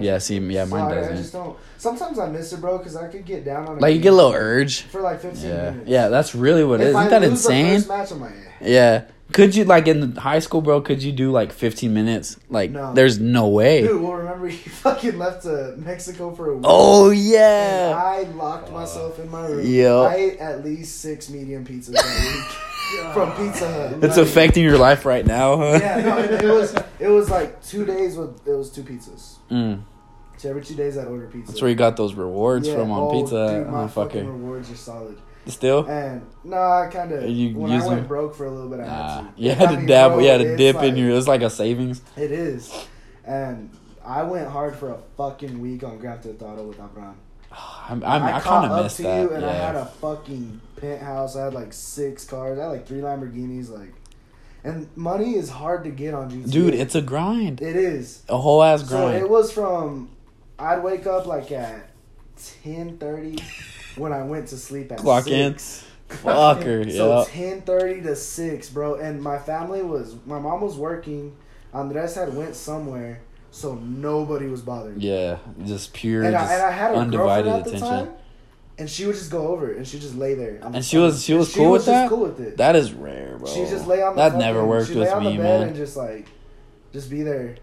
Yeah, 0.00 0.18
see, 0.18 0.38
yeah, 0.38 0.64
mine 0.64 0.84
I, 0.84 0.90
I 0.90 0.94
doesn't. 0.94 1.16
just 1.16 1.32
don't. 1.32 1.56
Sometimes 1.76 2.18
I 2.18 2.28
miss 2.30 2.52
it, 2.52 2.60
bro, 2.60 2.78
because 2.78 2.96
I 2.96 3.08
could 3.08 3.24
get 3.24 3.44
down 3.44 3.66
on. 3.68 3.76
It. 3.76 3.80
Like 3.82 3.94
you 3.94 4.00
get 4.00 4.12
a 4.12 4.16
little 4.16 4.32
urge. 4.32 4.82
for 4.82 5.00
like 5.02 5.20
fifteen 5.20 5.50
Yeah, 5.50 5.70
minutes. 5.70 5.88
yeah, 5.90 6.08
that's 6.08 6.34
really 6.34 6.64
what 6.64 6.80
it 6.80 6.88
is. 6.88 6.94
I 6.94 7.00
Isn't 7.06 7.10
that 7.10 7.28
lose 7.28 7.44
the 7.44 7.52
insane? 7.52 7.88
match, 7.88 8.10
I'm 8.10 8.20
like, 8.20 8.32
eh. 8.32 8.68
Yeah. 8.68 9.04
Could 9.32 9.56
you 9.56 9.64
like 9.64 9.88
in 9.88 10.14
high 10.16 10.40
school, 10.40 10.60
bro? 10.60 10.82
Could 10.82 11.02
you 11.02 11.10
do 11.10 11.30
like 11.30 11.52
15 11.52 11.94
minutes? 11.94 12.36
Like, 12.50 12.70
No. 12.70 12.92
there's 12.92 13.18
no 13.18 13.48
way. 13.48 13.80
Dude, 13.80 14.02
well, 14.02 14.12
remember 14.12 14.46
you 14.48 14.56
fucking 14.58 15.16
left 15.16 15.44
to 15.44 15.74
Mexico 15.78 16.34
for 16.34 16.50
a 16.50 16.54
week. 16.56 16.64
Oh 16.68 17.08
yeah. 17.10 17.94
I 17.96 18.24
locked 18.34 18.70
myself 18.70 19.18
in 19.18 19.30
my 19.30 19.46
room. 19.46 19.64
Yeah. 19.66 19.94
I 19.94 20.14
ate 20.16 20.38
at 20.38 20.62
least 20.62 21.00
six 21.00 21.30
medium 21.30 21.64
pizzas 21.64 21.92
that 21.94 22.04
week 22.04 22.58
from 23.12 23.32
Pizza 23.36 23.68
Hut. 23.72 23.92
It's 24.04 24.16
Like, 24.16 24.26
affecting 24.26 24.64
your 24.64 24.78
life 24.78 25.04
right 25.04 25.24
now, 25.26 25.56
huh? 25.56 25.78
Yeah, 25.80 26.00
no, 26.00 26.18
it, 26.18 26.44
it 26.44 26.48
was 26.52 26.74
it 26.98 27.08
was 27.08 27.30
like 27.30 27.62
two 27.62 27.84
days 27.84 28.16
with 28.16 28.46
it 28.46 28.52
was 28.56 28.70
two 28.70 28.82
pizzas. 28.82 29.36
Mm. 29.50 29.82
So 30.38 30.50
every 30.50 30.62
two 30.62 30.74
days 30.74 30.98
I'd 30.98 31.06
order 31.06 31.26
pizza. 31.26 31.52
That's 31.52 31.60
where 31.62 31.70
you 31.70 31.76
got 31.76 31.96
those 31.96 32.14
rewards 32.14 32.66
Yeah, 32.68 32.74
from 32.76 32.90
on 32.90 33.00
oh, 33.02 33.10
pizza. 33.20 33.48
Dude, 33.64 33.68
my 33.68 33.82
oh, 33.84 33.88
fucking 33.88 34.26
rewards 34.26 34.70
are 34.70 34.76
solid. 34.76 35.18
Still? 35.46 35.86
And 35.86 36.22
no, 36.44 36.56
I 36.56 36.88
kind 36.90 37.10
of 37.12 37.28
You 37.28 37.56
when 37.56 37.72
use 37.72 37.82
I 37.84 37.88
went 37.88 38.06
broke 38.08 38.34
for 38.36 38.46
a 38.46 38.50
little 38.50 38.70
bit. 38.70 38.80
I 38.80 38.86
Nah. 38.86 39.22
had 39.22 39.36
to. 39.36 39.42
You 39.42 39.50
I 39.50 39.54
had 39.54 39.70
to 39.70 39.76
mean, 39.76 39.86
dabble. 39.86 40.16
bro, 40.16 40.24
You 40.24 40.30
had 40.30 40.38
to 40.38 40.56
dip 40.56 40.76
in 40.76 40.82
like- 40.82 40.96
your. 40.96 41.10
It's 41.10 41.26
like 41.28 41.42
a 41.42 41.50
savings. 41.50 42.00
It 42.16 42.30
is, 42.32 42.72
and 43.24 43.70
I 44.04 44.22
went 44.22 44.48
hard 44.48 44.76
for 44.76 44.90
a 44.90 44.98
fucking 45.16 45.60
week 45.60 45.82
on 45.84 45.98
Grand 45.98 46.22
Theft 46.22 46.42
Auto 46.42 46.64
with 46.64 46.78
Abraham. 46.80 47.16
I'm, 47.88 48.02
I'm, 48.04 48.22
I, 48.22 48.32
caught 48.40 48.62
kind 48.62 48.72
of 48.72 48.86
up 48.86 48.92
to 48.92 49.02
that. 49.02 49.22
you, 49.22 49.30
and 49.32 49.44
I 49.44 49.52
had 49.52 49.74
a 49.76 49.84
fucking 49.86 50.60
penthouse. 50.76 51.36
I 51.36 51.44
had 51.44 51.54
like 51.54 51.72
six 51.72 52.24
cars. 52.24 52.58
I 52.58 52.62
had 52.62 52.68
like 52.68 52.86
three 52.86 53.00
Lamborghinis. 53.00 53.68
Like, 53.70 53.92
and 54.64 54.88
money 54.96 55.34
is 55.36 55.50
hard 55.50 55.84
to 55.84 55.90
get 55.90 56.14
on 56.14 56.30
GTA. 56.30 56.50
Dude, 56.50 56.74
it's 56.74 56.94
a 56.94 57.02
grind. 57.02 57.60
it 57.60 57.76
is. 57.76 58.22
A 58.28 58.38
whole 58.38 58.62
ass 58.62 58.80
So 58.88 58.96
grind. 58.96 59.16
it 59.22 59.28
was 59.28 59.52
from. 59.52 60.10
I'd 60.58 60.82
wake 60.82 61.06
up 61.06 61.26
like 61.26 61.50
at 61.52 61.90
ten 62.36 62.96
thirty 62.98 63.38
when 63.96 64.12
I 64.12 64.22
went 64.22 64.48
to 64.48 64.56
sleep 64.56 64.92
at 64.92 64.98
Clock 64.98 65.24
six. 65.24 65.82
in. 65.82 66.16
Fucker, 66.18 66.90
So 66.96 67.18
yeah. 67.18 67.24
ten 67.28 67.62
thirty 67.62 68.00
to 68.02 68.14
six, 68.16 68.68
bro. 68.70 68.94
And 68.94 69.20
my 69.22 69.38
family 69.38 69.82
was 69.82 70.14
my 70.26 70.38
mom 70.38 70.60
was 70.60 70.76
working. 70.76 71.36
Andres 71.74 72.14
had 72.14 72.34
went 72.36 72.54
somewhere, 72.54 73.22
so 73.52 73.74
nobody 73.76 74.46
was 74.46 74.62
bothered. 74.62 75.00
Yeah, 75.00 75.38
just 75.64 75.92
pure, 75.92 76.24
And 76.24 76.34
I, 76.34 76.52
and 76.54 76.62
I 76.62 76.70
had 76.72 76.94
undivided 76.96 77.52
at 77.52 77.64
the 77.64 77.70
attention. 77.76 77.88
time, 77.88 78.08
and 78.78 78.90
she 78.90 79.06
would 79.06 79.14
just 79.14 79.30
go 79.30 79.46
over 79.48 79.70
and 79.72 79.86
she'd 79.86 80.00
just 80.00 80.16
lay 80.16 80.34
there. 80.34 80.58
And 80.62 80.84
she 80.84 80.96
was- 80.98 81.22
she 81.22 81.34
was 81.34 81.48
and 81.54 81.56
cool 81.62 81.72
with 81.72 81.80
just 81.82 81.86
that? 81.86 82.08
Cool 82.08 82.20
with 82.22 82.40
it. 82.40 82.56
That 82.56 82.74
is 82.74 82.92
rare, 82.92 83.36
bro. 83.38 83.46
she 83.46 83.60
just 83.66 83.86
lay 83.86 84.02
on 84.02 84.16
the 84.16 84.22
that 84.30 84.38
never 84.38 84.64
worked 84.66 84.88
with 84.90 85.16
me, 85.18 85.36
man. 85.38 85.68
and 85.68 85.76
just 85.76 85.96
like, 85.96 86.26
just 86.92 87.08
be 87.10 87.22
there. 87.22 87.56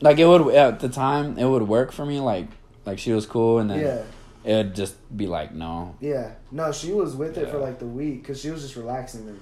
like 0.00 0.18
it 0.18 0.26
would 0.26 0.54
at 0.54 0.80
the 0.80 0.88
time, 0.88 1.38
it 1.38 1.44
would 1.44 1.68
work 1.68 1.92
for 1.92 2.04
me. 2.04 2.18
Like, 2.18 2.48
like 2.84 2.98
she 2.98 3.12
was 3.12 3.26
cool, 3.26 3.58
and 3.58 3.70
then 3.70 3.80
Yeah, 3.80 4.02
it'd 4.42 4.74
just 4.74 4.96
be 5.16 5.26
like, 5.26 5.54
no, 5.54 5.94
yeah. 6.00 6.30
No, 6.50 6.72
she 6.72 6.92
was 6.92 7.14
with 7.14 7.36
it 7.38 7.50
for 7.50 7.58
like 7.58 7.78
the 7.78 7.86
week 7.86 8.22
because 8.22 8.40
she 8.40 8.50
was 8.50 8.62
just 8.62 8.76
relaxing 8.76 9.26
there. 9.26 9.36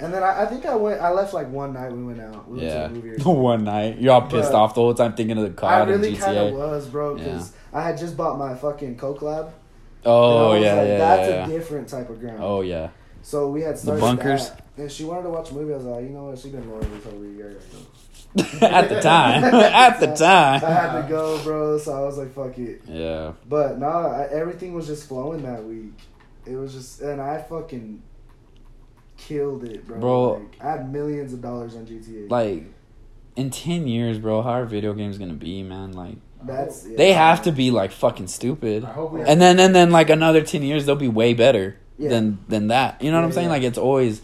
And 0.00 0.14
then 0.14 0.22
I, 0.22 0.42
I 0.42 0.46
think 0.46 0.64
I 0.64 0.76
went. 0.76 1.00
I 1.00 1.10
left 1.10 1.34
like 1.34 1.48
one 1.50 1.72
night. 1.74 1.90
We 1.92 2.04
went 2.04 2.20
out. 2.20 2.48
We 2.48 2.62
yeah. 2.62 2.82
went 2.88 2.94
to 2.94 3.00
a 3.00 3.12
movie. 3.12 3.24
One 3.24 3.64
night, 3.64 3.98
you're 4.00 4.12
all 4.12 4.22
pissed 4.22 4.52
But- 4.52 4.58
off 4.58 4.74
the 4.74 4.80
whole 4.80 4.94
time 4.94 5.14
thinking 5.14 5.36
of 5.38 5.44
the 5.44 5.50
car. 5.50 5.72
I 5.72 5.82
really 5.84 6.10
and 6.10 6.18
kind 6.18 6.38
of 6.38 6.54
was, 6.54 6.86
bro, 6.86 7.16
because 7.16 7.52
I 7.72 7.82
had 7.82 7.98
just 7.98 8.16
bought 8.16 8.38
my 8.38 8.54
fucking 8.54 8.96
Coke 8.96 9.22
Lab. 9.22 9.52
Oh 10.04 10.52
And 10.52 10.54
I 10.54 10.54
was 10.54 10.62
yeah, 10.64 10.74
like, 10.74 10.88
yeah, 10.88 10.98
That's 10.98 11.28
yeah, 11.28 11.34
a 11.34 11.38
yeah. 11.38 11.46
different 11.58 11.88
type 11.88 12.08
of 12.10 12.20
ground. 12.20 12.38
Oh 12.40 12.60
yeah. 12.60 12.90
So 13.22 13.50
we 13.50 13.62
had 13.62 13.76
started 13.76 14.00
bunkers? 14.00 14.50
that, 14.50 14.62
and 14.76 14.92
she 14.92 15.04
wanted 15.04 15.24
to 15.24 15.30
watch 15.30 15.50
a 15.50 15.54
movie. 15.54 15.72
I 15.72 15.76
was 15.76 15.84
like, 15.84 16.04
you 16.04 16.10
know 16.10 16.24
what? 16.26 16.38
She 16.38 16.50
been 16.50 16.68
loyal 16.70 16.80
this 16.82 17.04
whole 17.04 17.24
year. 17.24 17.58
at 18.62 18.88
the 18.88 19.00
time, 19.00 19.42
at 19.44 19.98
the 19.98 20.06
time. 20.14 20.64
I 20.64 20.70
had 20.70 21.02
to 21.02 21.08
go, 21.08 21.42
bro. 21.42 21.78
So 21.78 21.92
I 21.92 22.00
was 22.00 22.18
like, 22.18 22.32
fuck 22.32 22.56
it. 22.58 22.82
Yeah, 22.86 23.32
But 23.48 23.78
no, 23.78 23.88
I, 23.88 24.28
everything 24.30 24.74
was 24.74 24.86
just 24.86 25.08
flowing 25.08 25.42
that 25.42 25.64
week. 25.64 25.92
It 26.46 26.56
was 26.56 26.72
just, 26.72 27.00
and 27.00 27.20
I 27.20 27.42
fucking 27.42 28.02
killed 29.18 29.64
it, 29.64 29.86
bro. 29.86 29.98
Bro. 30.00 30.30
like, 30.32 30.56
I 30.62 30.70
had 30.72 30.92
millions 30.92 31.32
of 31.34 31.42
dollars 31.42 31.76
on 31.76 31.84
GTA. 31.86 32.30
like 32.30 32.64
in 33.36 33.50
ten 33.50 33.86
years, 33.86 34.18
bro, 34.18 34.40
how 34.42 34.50
are 34.52 34.64
video 34.64 34.94
games 34.94 35.18
gonna 35.18 35.34
be, 35.34 35.62
man? 35.62 35.92
Like 35.92 36.16
That's 36.44 36.86
yeah. 36.86 36.96
they 36.96 37.12
have 37.12 37.42
to 37.42 37.52
be 37.52 37.70
like 37.70 37.92
fucking 37.92 38.28
stupid. 38.28 38.84
I 38.84 38.92
hope 38.92 39.12
we 39.12 39.20
and 39.22 39.40
then 39.40 39.60
and 39.60 39.74
then 39.74 39.90
like 39.90 40.08
another 40.10 40.40
10 40.42 40.62
years 40.62 40.86
they'll 40.86 40.96
be 40.96 41.08
way 41.08 41.34
better 41.34 41.76
Yeah. 41.98 42.08
than 42.10 42.38
than 42.48 42.68
that 42.68 43.02
you 43.02 43.10
know 43.10 43.18
what 43.18 43.24
i'm 43.26 43.32
saying 43.32 43.46
yeah. 43.48 43.52
like 43.54 43.62
it's 43.64 43.76
always 43.78 44.22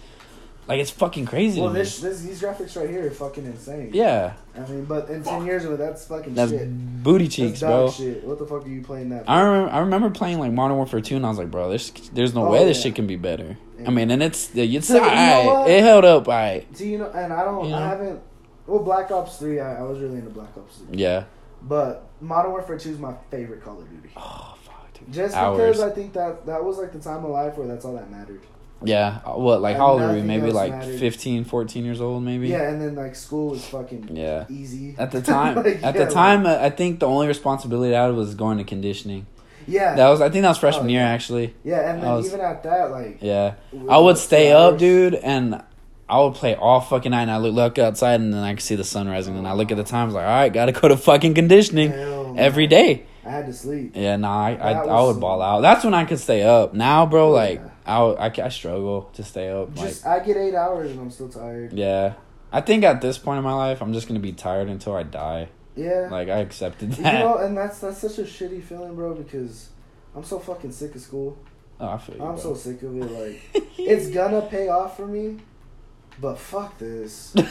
like 0.68 0.78
it's 0.80 0.90
fucking 0.92 1.26
crazy 1.26 1.60
Well, 1.60 1.70
to 1.70 1.74
me. 1.74 1.80
this, 1.80 1.98
this 2.00 2.20
these 2.22 2.40
graphics 2.40 2.76
right 2.80 2.88
here 2.88 3.04
are 3.06 3.10
fucking 3.10 3.44
insane. 3.44 3.90
yeah 3.92 4.34
I 4.56 4.60
mean, 4.70 4.84
but 4.84 5.10
in 5.10 5.22
ten 5.24 5.44
years, 5.44 5.64
that's 5.76 6.06
fucking 6.06 6.34
that's 6.34 6.52
shit. 6.52 7.02
booty 7.02 7.24
That's 7.24 7.34
cheeks 7.36 7.60
dog 7.60 7.70
bro 7.70 7.90
shit. 7.90 8.24
What 8.24 8.38
the 8.38 8.46
fuck 8.46 8.64
are 8.64 8.68
you 8.68 8.80
playing 8.82 9.08
that? 9.10 9.24
For? 9.24 9.30
I 9.32 9.40
remember, 9.42 9.70
I 9.72 9.78
remember 9.80 10.10
playing 10.10 10.38
like 10.38 10.52
Modern 10.52 10.76
Warfare 10.76 11.00
2 11.00 11.16
and 11.16 11.26
I 11.26 11.28
was 11.28 11.38
like, 11.38 11.50
bro, 11.50 11.68
there's 11.68 11.90
there's 12.12 12.34
no 12.34 12.46
Oh, 12.46 12.50
way 12.52 12.64
this 12.64 12.76
yeah. 12.78 12.82
shit 12.84 12.94
can 12.94 13.08
be 13.08 13.16
better. 13.16 13.56
I 13.86 13.90
mean, 13.90 14.10
and 14.10 14.22
it's 14.22 14.50
it's 14.54 14.88
So, 14.88 14.98
know 14.98 15.04
alright. 15.04 15.70
It 15.70 15.82
held 15.82 16.04
up 16.04 16.28
alright. 16.28 16.76
See, 16.76 16.92
you 16.92 16.98
know, 16.98 17.10
and 17.10 17.32
I 17.32 17.44
don't, 17.44 17.64
You 17.64 17.70
know? 17.70 17.76
I 17.78 17.88
haven't. 17.88 18.20
Well, 18.66 18.82
Black 18.82 19.10
Ops 19.10 19.36
Three, 19.38 19.60
I, 19.60 19.80
I 19.80 19.82
was 19.82 19.98
really 19.98 20.16
into 20.16 20.30
Black 20.30 20.56
Ops 20.56 20.78
Three, 20.78 20.98
Yeah. 20.98 21.24
but 21.62 22.08
Modern 22.20 22.52
Warfare 22.52 22.78
Two 22.78 22.90
is 22.90 22.98
my 22.98 23.14
favorite 23.30 23.62
Call 23.62 23.80
of 23.80 23.88
Duty. 23.90 24.10
Oh 24.16 24.56
fuck, 24.62 24.92
dude. 24.94 25.12
Just 25.12 25.34
Hours. 25.36 25.58
because 25.58 25.80
I 25.82 25.90
think 25.94 26.12
that 26.14 26.46
that 26.46 26.64
was 26.64 26.78
like 26.78 26.92
the 26.92 26.98
time 27.00 27.24
of 27.24 27.30
life 27.30 27.56
where 27.58 27.66
that's 27.66 27.84
all 27.84 27.94
that 27.94 28.10
mattered. 28.10 28.40
Yeah. 28.86 29.20
What, 29.20 29.62
like, 29.62 29.74
And 29.74 29.82
how 29.82 29.92
old 29.92 30.02
are 30.02 30.12
we? 30.12 30.20
Maybe 30.20 30.50
like 30.50 30.72
mattered. 30.72 30.98
15, 31.00 31.44
14 31.44 31.84
years 31.86 32.02
old, 32.02 32.22
maybe? 32.22 32.48
Yeah, 32.48 32.68
and 32.68 32.82
then 32.82 32.94
like 32.94 33.14
school 33.14 33.50
was 33.50 33.64
fucking 33.66 34.10
Yeah. 34.14 34.44
easy. 34.50 34.94
At 34.98 35.10
the 35.10 35.22
time, 35.22 35.56
Like, 35.64 35.82
at 35.82 35.94
yeah, 35.94 36.04
the 36.04 36.10
time, 36.10 36.44
uh, 36.44 36.58
I 36.60 36.68
think 36.68 37.00
the 37.00 37.06
only 37.06 37.26
responsibility 37.26 37.94
I 37.94 38.04
had 38.06 38.14
was 38.14 38.34
going 38.34 38.58
to 38.58 38.64
conditioning. 38.64 39.26
Yeah, 39.66 39.94
That 39.94 40.08
was, 40.08 40.20
I 40.20 40.28
think 40.30 40.42
that 40.42 40.48
was 40.48 40.58
freshman 40.58 40.86
Oh, 40.86 40.90
year, 40.90 41.02
actually. 41.02 41.54
yeah, 41.64 41.90
and 41.90 42.02
then 42.02 42.10
was- 42.10 42.26
even 42.28 42.40
at 42.40 42.62
that, 42.62 42.90
like 42.90 43.18
Yeah. 43.20 43.54
I 43.88 43.98
would 43.98 44.18
stay 44.18 44.50
two 44.50 44.56
up, 44.56 44.78
dude, 44.78 45.14
and 45.14 45.62
I 46.08 46.20
would 46.20 46.34
play 46.34 46.54
all 46.54 46.80
fucking 46.80 47.10
night. 47.10 47.22
And 47.22 47.30
I 47.30 47.38
look, 47.38 47.54
look 47.54 47.78
outside, 47.78 48.20
and 48.20 48.32
then 48.32 48.42
I 48.42 48.52
could 48.54 48.62
see 48.62 48.74
the 48.76 48.84
sun 48.84 49.08
rising. 49.08 49.36
And 49.38 49.48
I 49.48 49.52
look 49.54 49.70
at 49.70 49.76
the 49.76 49.84
times, 49.84 50.12
like, 50.14 50.24
all 50.24 50.28
right, 50.30 50.52
gotta 50.52 50.72
go 50.72 50.88
to 50.88 50.96
fucking 50.96 51.34
conditioning 51.34 51.92
every 52.38 52.66
day. 52.66 53.04
I 53.26 53.30
had 53.30 53.46
to 53.46 53.54
sleep. 53.54 53.92
Yeah, 53.94 54.16
nah, 54.16 54.44
I, 54.48 54.50
I, 54.54 54.72
I 54.84 55.02
would 55.02 55.18
ball 55.18 55.40
out. 55.40 55.62
That's 55.62 55.82
when 55.82 55.94
I 55.94 56.04
could 56.04 56.18
stay 56.18 56.42
up. 56.42 56.74
Now, 56.74 57.06
bro, 57.06 57.28
Oh, 57.28 57.30
like, 57.30 57.60
yeah. 57.60 57.70
I, 57.86 58.00
I, 58.28 58.32
I 58.44 58.48
struggle 58.50 59.08
to 59.14 59.24
stay 59.24 59.48
up. 59.48 59.74
Just 59.74 60.04
like, 60.04 60.22
I 60.22 60.24
get 60.26 60.36
eight 60.36 60.54
hours 60.54 60.90
and 60.90 61.00
I'm 61.00 61.10
still 61.10 61.28
tired. 61.30 61.72
yeah. 61.72 62.14
I 62.52 62.60
think 62.60 62.84
at 62.84 63.00
this 63.00 63.16
point 63.18 63.38
in 63.38 63.44
my 63.44 63.54
life, 63.54 63.80
I'm 63.82 63.92
just 63.94 64.06
gonna 64.06 64.20
be 64.20 64.30
tired 64.32 64.68
until 64.68 64.94
I 64.94 65.02
die. 65.04 65.48
Yeah, 65.76 66.08
Like, 66.10 66.28
I 66.28 66.38
accepted 66.38 66.92
that. 66.92 67.12
you 67.14 67.18
know, 67.20 67.38
and 67.38 67.56
that's 67.56 67.80
that's 67.80 67.98
such 67.98 68.18
a 68.18 68.22
shitty 68.22 68.62
feeling, 68.62 68.94
bro. 68.94 69.14
Because 69.14 69.70
I'm 70.14 70.22
so 70.24 70.38
fucking 70.38 70.72
sick 70.72 70.94
of 70.94 71.00
school. 71.00 71.36
oh, 71.80 71.88
I 71.88 71.98
feel 71.98 72.16
you, 72.16 72.22
I'm 72.22 72.34
bro. 72.34 72.42
so 72.42 72.54
sick 72.54 72.82
of 72.82 72.96
it. 72.96 73.10
Like 73.10 73.64
it's 73.78 74.08
gonna 74.10 74.42
pay 74.42 74.68
off 74.68 74.96
for 74.96 75.06
me, 75.06 75.38
but 76.20 76.38
fuck 76.38 76.78
this. 76.78 77.34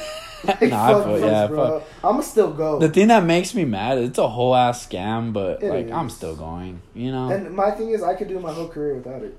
Like, 0.46 0.62
Nah, 0.64 0.90
I 0.90 0.94
fuck 0.94 1.04
feel- 1.06 1.14
this, 1.14 1.24
yeah, 1.24 1.48
bro. 1.48 1.84
I'ma 2.04 2.20
still 2.20 2.52
go. 2.52 2.78
The 2.78 2.90
thing 2.90 3.08
that 3.08 3.24
makes 3.24 3.56
me 3.56 3.64
mad, 3.64 3.98
it's 4.00 4.18
a 4.18 4.28
whole 4.28 4.54
ass 4.54 4.86
scam, 4.86 5.32
but 5.32 5.64
It 5.64 5.70
like 5.70 5.90
I'm 5.90 6.10
still 6.10 6.36
going. 6.36 6.82
You 6.94 7.14
know, 7.14 7.30
and 7.30 7.56
my 7.56 7.72
thing 7.72 7.92
is, 7.92 8.04
I 8.04 8.14
could 8.16 8.28
do 8.28 8.38
my 8.42 8.52
whole 8.52 8.68
career 8.68 8.96
without 8.96 9.22
it. 9.22 9.38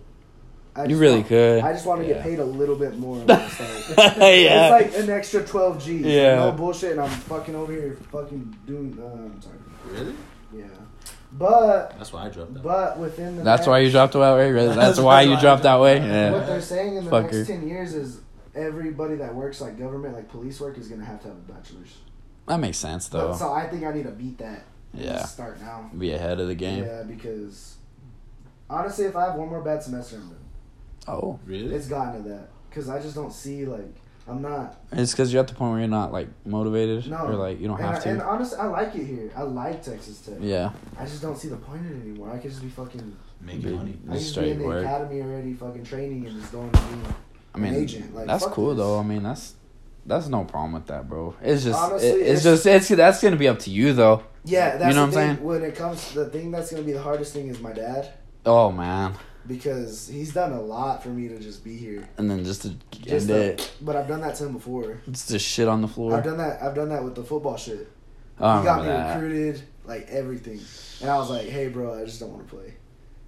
I 0.76 0.84
you 0.86 0.96
really 0.98 1.16
want- 1.18 1.28
could. 1.28 1.62
I 1.62 1.72
just 1.72 1.86
want 1.86 2.00
to 2.02 2.06
Yeah. 2.08 2.14
get 2.14 2.22
paid 2.24 2.38
a 2.40 2.44
little 2.44 2.74
bit 2.76 2.98
more. 2.98 3.16
when 3.24 3.30
I 3.30 3.36
yeah. 4.34 4.76
It's 4.78 4.96
like 4.96 5.04
an 5.04 5.10
extra 5.10 5.44
12 5.44 5.84
G's. 5.84 6.04
Yeah. 6.06 6.36
No 6.36 6.52
bullshit, 6.52 6.92
and 6.92 7.00
I'm 7.00 7.10
fucking 7.10 7.54
over 7.54 7.72
here 7.72 7.96
fucking 8.10 8.56
doing. 8.66 8.98
Uh, 9.00 9.06
I'm 9.06 9.40
sorry. 9.40 9.56
Really? 9.88 10.14
Yeah. 10.52 10.64
But 11.32 11.96
That's 11.98 12.12
why 12.12 12.26
I 12.26 12.28
dropped 12.28 12.54
that. 12.54 12.62
but 12.62 12.98
within 12.98 13.36
the 13.36 13.42
That's 13.42 13.60
next, 13.60 13.68
why 13.70 13.78
you 13.80 13.90
dropped 13.90 14.12
that 14.14 14.34
way. 14.34 14.50
Really? 14.50 14.66
That's 14.68 14.78
That's 14.78 15.00
why 15.00 15.22
you 15.22 15.30
why 15.32 15.36
I 15.36 15.40
dropped 15.40 15.62
that 15.64 15.68
dropped 15.70 15.82
way. 15.82 15.98
that. 16.00 16.32
What 16.32 16.46
they're 16.46 16.60
saying 16.60 16.96
in 16.96 17.04
the 17.04 17.10
Fucker. 17.10 17.32
next 17.32 17.46
ten 17.48 17.68
years 17.68 17.94
is 17.94 18.20
everybody 18.54 19.16
that 19.16 19.34
works 19.34 19.60
like 19.60 19.78
government, 19.78 20.14
like 20.14 20.28
police 20.28 20.60
work, 20.60 20.78
is 20.78 20.88
gonna 20.88 21.04
have 21.04 21.20
to 21.22 21.28
have 21.28 21.36
a 21.36 21.52
bachelor's. 21.52 21.96
That 22.46 22.58
makes 22.60 22.78
sense 22.78 23.08
But- 23.08 23.18
though. 23.32 23.36
So 23.36 23.52
I 23.52 23.66
think 23.68 23.84
I 23.84 23.92
need 23.92 24.04
to 24.04 24.10
beat 24.12 24.38
that. 24.38 24.62
Yeah. 24.92 25.12
just 25.18 25.34
Start 25.34 25.60
now. 25.60 25.90
Be 25.96 26.12
ahead 26.12 26.38
of 26.38 26.46
the 26.46 26.54
game. 26.54 26.84
Yeah, 26.84 27.02
because 27.02 27.76
honestly, 28.70 29.06
if 29.06 29.16
I 29.16 29.24
have 29.26 29.34
one 29.34 29.48
more 29.48 29.60
bad 29.60 29.82
semester, 29.82 30.16
I'm 30.16 30.28
done. 30.28 30.38
Oh, 31.06 31.38
Really? 31.46 31.74
It's 31.74 31.86
gotten 31.88 32.22
to 32.22 32.28
that 32.30 32.48
because 32.70 32.88
I 32.88 33.00
just 33.00 33.14
don't 33.14 33.32
see 33.32 33.64
like 33.66 33.94
I'm 34.26 34.40
not. 34.40 34.76
it's 34.92 35.12
because 35.12 35.32
you're 35.32 35.42
at 35.42 35.48
the 35.48 35.54
point 35.54 35.72
where 35.72 35.80
you're 35.80 35.88
not 35.88 36.10
like 36.12 36.28
motivated 36.46 37.10
No. 37.10 37.26
or 37.26 37.34
like 37.34 37.60
you 37.60 37.68
don't 37.68 37.76
and 37.78 37.86
have 37.86 37.96
I, 37.96 38.00
to. 38.00 38.08
And 38.08 38.22
honestly, 38.22 38.58
I 38.58 38.66
like 38.66 38.94
it 38.94 39.04
here. 39.04 39.30
I 39.36 39.42
like 39.42 39.82
Texas 39.82 40.20
Tech. 40.22 40.36
yeah. 40.40 40.70
I 40.98 41.04
just 41.04 41.20
don't 41.20 41.36
see 41.36 41.48
the 41.48 41.56
point 41.56 41.84
in 41.86 41.92
it 41.98 42.00
anymore. 42.08 42.30
I 42.32 42.38
could 42.38 42.50
just 42.50 42.62
be 42.62 42.68
fucking. 42.70 43.16
Making 43.42 43.76
money. 43.76 43.98
I 44.10 44.14
Just 44.14 44.34
be 44.36 44.40
in 44.40 44.54
straight 44.54 44.58
the 44.58 44.64
work. 44.64 44.84
academy 44.86 45.20
already, 45.20 45.52
fucking 45.52 45.84
training 45.84 46.26
and 46.26 46.40
just 46.40 46.50
going 46.50 46.70
to 46.70 46.78
be. 46.78 46.84
I 47.54 47.58
mean, 47.58 47.74
an 47.74 47.82
agent. 47.82 48.14
Like, 48.14 48.26
that's 48.26 48.46
cool 48.46 48.70
this. 48.70 48.78
though. 48.78 48.98
I 48.98 49.02
mean, 49.02 49.22
that's 49.22 49.54
that's 50.06 50.28
no 50.28 50.44
problem 50.44 50.72
with 50.72 50.86
that, 50.86 51.06
bro. 51.06 51.34
It's 51.42 51.64
just 51.64 51.78
Honestly, 51.78 52.08
it- 52.08 52.20
it's, 52.20 52.44
it's- 52.46 52.64
just 52.64 52.66
it's 52.66 52.88
that's 52.88 53.22
gonna 53.22 53.36
be 53.36 53.48
up 53.48 53.58
to 53.60 53.70
you 53.70 53.92
though. 53.92 54.22
Yeah, 54.46 54.78
that's 54.78 54.88
You 54.88 54.94
know 55.00 55.06
the 55.06 55.16
what 55.16 55.22
I'm 55.22 55.28
thing. 55.28 55.36
saying? 55.36 55.44
When 55.46 55.62
it 55.62 55.74
comes, 55.76 56.14
the 56.14 56.26
thing 56.30 56.50
that's 56.50 56.70
gonna 56.70 56.82
be 56.82 56.92
the 56.92 57.02
hardest 57.02 57.34
thing 57.34 57.48
is 57.48 57.60
my 57.60 57.72
dad 57.72 58.10
Oh 58.46 58.72
man, 58.72 59.12
because 59.46 60.08
he's 60.08 60.32
done 60.32 60.52
a 60.52 60.60
lot 60.60 61.02
for 61.02 61.08
me 61.10 61.28
to 61.28 61.38
just 61.38 61.62
be 61.64 61.76
here. 61.76 62.08
and 62.18 62.30
then 62.30 62.44
just 62.44 62.62
to 62.62 62.70
Just 62.92 63.28
end 63.28 63.58
to- 63.58 63.62
it, 63.62 63.72
but 63.80 63.96
I've 63.96 64.08
done 64.08 64.20
that 64.22 64.34
to 64.36 64.46
him 64.46 64.52
before. 64.54 65.00
just 65.10 65.28
to 65.28 65.38
shit 65.38 65.68
on 65.68 65.80
the 65.82 65.88
floor. 65.88 66.14
I've 66.16 66.24
done 66.24 66.38
that. 66.38 66.62
I've 66.62 66.74
done 66.74 66.88
that 66.90 67.02
with 67.04 67.14
the 67.14 67.22
football 67.24 67.56
shit. 67.56 67.88
oh, 68.40 68.46
I 68.46 68.58
he 68.60 68.64
got 68.64 68.80
me 68.82 68.88
that. 68.88 69.14
recruited, 69.14 69.62
like 69.84 70.06
everything, 70.08 70.60
and 71.00 71.10
I 71.10 71.18
was 71.18 71.30
like, 71.30 71.46
"Hey, 71.46 71.68
bro, 71.68 72.00
I 72.00 72.04
just 72.04 72.20
don't 72.20 72.30
want 72.32 72.48
to 72.48 72.54
play." 72.56 72.74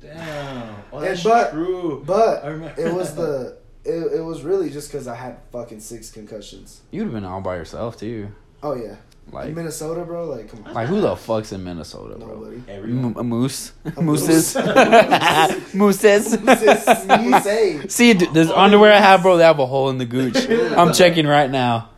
Damn. 0.00 0.76
Oh, 0.92 0.98
And 0.98 1.06
that's 1.06 1.22
but- 1.22 1.50
true. 1.52 2.02
But 2.06 2.44
it 2.78 2.92
was 2.92 3.14
the. 3.14 3.58
It, 3.84 4.14
it 4.18 4.20
was 4.20 4.42
really 4.42 4.68
just 4.70 4.90
because 4.90 5.06
I 5.06 5.14
had 5.14 5.38
fucking 5.52 5.78
six 5.78 6.10
concussions. 6.10 6.80
You'd 6.90 7.04
have 7.04 7.12
been 7.12 7.24
all 7.24 7.40
by 7.40 7.54
yourself 7.56 7.96
too. 7.96 8.28
Oh 8.62 8.74
yeah, 8.74 8.96
Like 9.32 9.48
in 9.48 9.54
Minnesota, 9.56 10.04
bro. 10.04 10.26
Like, 10.26 10.48
come 10.50 10.64
on, 10.66 10.74
like 10.74 10.86
who 10.88 11.00
the 11.00 11.16
fuck's 11.16 11.52
in 11.52 11.64
Minnesota, 11.64 12.16
bro? 12.16 12.28
nobody. 12.38 12.62
Everyone. 12.68 13.04
M- 13.06 13.16
a 13.16 13.24
moose, 13.24 13.72
A 13.96 14.00
moose. 14.02 14.54
mooses, 15.74 16.40
mooses. 16.40 17.92
See, 17.92 18.14
d- 18.14 18.26
this 18.32 18.50
underwear 18.50 18.92
I 18.92 18.98
have, 19.00 19.22
bro, 19.22 19.36
they 19.36 19.44
have 19.44 19.58
a 19.58 19.66
hole 19.66 19.90
in 19.90 19.98
the 19.98 20.04
gooch. 20.06 20.36
I'm 20.50 20.92
checking 20.92 21.26
right 21.26 21.50
now. 21.50 21.90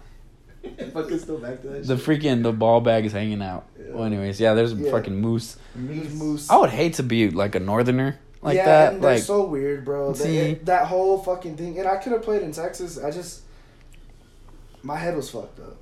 Fucking 0.92 1.18
still 1.18 1.38
back 1.38 1.60
to 1.62 1.68
that. 1.68 1.86
The 1.86 1.96
shit. 1.98 2.06
freaking 2.22 2.42
the 2.42 2.52
ball 2.52 2.80
bag 2.80 3.04
is 3.04 3.12
hanging 3.12 3.42
out. 3.42 3.66
Yeah. 3.78 3.94
Well, 3.94 4.04
anyways, 4.04 4.40
yeah, 4.40 4.54
there's 4.54 4.72
a 4.72 4.76
Yeah. 4.76 4.90
fucking 4.90 5.14
moose. 5.20 5.56
Moose. 5.74 6.12
Moose. 6.14 6.50
I 6.50 6.56
would 6.56 6.70
hate 6.70 6.94
to 6.94 7.02
be 7.02 7.30
like 7.30 7.54
a 7.54 7.60
northerner 7.60 8.18
like 8.42 8.56
yeah, 8.56 8.64
that. 8.64 8.92
and 8.94 9.02
they're 9.02 9.14
Like, 9.14 9.22
so 9.22 9.44
weird, 9.46 9.84
bro. 9.84 10.12
That, 10.12 10.22
See? 10.22 10.38
it- 10.38 10.66
that 10.66 10.86
whole 10.86 11.18
fucking 11.18 11.56
thing, 11.56 11.78
and 11.78 11.86
I 11.88 11.96
could 11.96 12.12
have 12.12 12.22
played 12.22 12.42
in 12.42 12.52
Texas. 12.52 12.98
I 13.02 13.10
just, 13.10 13.42
my 14.82 14.96
head 14.96 15.16
was 15.16 15.30
fucked 15.30 15.58
up. 15.60 15.76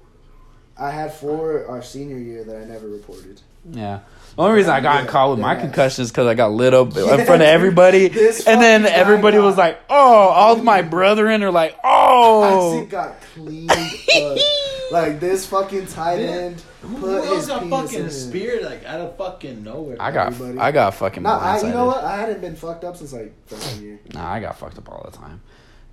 I 0.78 0.90
had 0.90 1.12
four 1.12 1.66
our 1.68 1.82
senior 1.82 2.18
year 2.18 2.44
that 2.44 2.56
I 2.56 2.64
never 2.64 2.86
reported. 2.88 3.40
yeah. 3.70 4.00
The 4.36 4.42
only 4.42 4.56
reason 4.56 4.70
I 4.72 4.80
got 4.80 5.04
Yeah, 5.04 5.10
caught 5.10 5.30
with 5.30 5.38
my 5.38 5.54
yeah. 5.54 5.60
concussion 5.62 6.02
is 6.02 6.10
because 6.10 6.26
I 6.26 6.34
got 6.34 6.52
lit 6.52 6.74
up 6.74 6.88
in 6.88 7.24
front 7.24 7.40
of 7.40 7.48
everybody, 7.48 8.06
and 8.46 8.60
then 8.60 8.84
everybody 8.84 9.38
was 9.38 9.56
like, 9.56 9.80
"Oh!" 9.88 9.94
All 10.28 10.52
of 10.52 10.62
my 10.62 10.82
brethren 10.82 11.42
are 11.42 11.50
like, 11.50 11.74
"Oh!" 11.82 12.74
Isaac 12.76 12.90
got 12.90 13.20
cleaned 13.34 13.70
up. 13.70 14.38
Like 14.92 15.18
this 15.18 15.46
fucking 15.46 15.86
tight 15.88 16.20
Yeah. 16.20 16.26
end 16.30 16.62
Who 16.82 16.98
put 17.00 17.24
else 17.24 17.36
his 17.38 17.46
got 17.48 17.62
penis 17.64 17.80
fucking 17.90 18.04
his- 18.04 18.28
speared 18.28 18.62
like 18.62 18.84
out 18.84 19.00
of 19.00 19.16
fucking 19.16 19.64
nowhere? 19.64 19.96
I 19.98 20.12
got, 20.12 20.28
Everybody. 20.28 20.58
I 20.60 20.70
got 20.70 20.94
fucking. 20.94 21.24
Nah, 21.24 21.38
I, 21.40 21.60
you 21.60 21.70
know 21.70 21.86
what? 21.86 22.04
I 22.04 22.16
hadn't 22.18 22.40
been 22.40 22.54
fucked 22.54 22.84
up 22.84 22.96
since 22.96 23.12
like 23.12 23.32
freshman 23.48 23.82
year. 23.84 24.00
Nah, 24.14 24.30
I 24.34 24.38
got 24.38 24.56
fucked 24.56 24.78
up 24.78 24.88
all 24.88 25.08
the 25.10 25.16
time. 25.16 25.40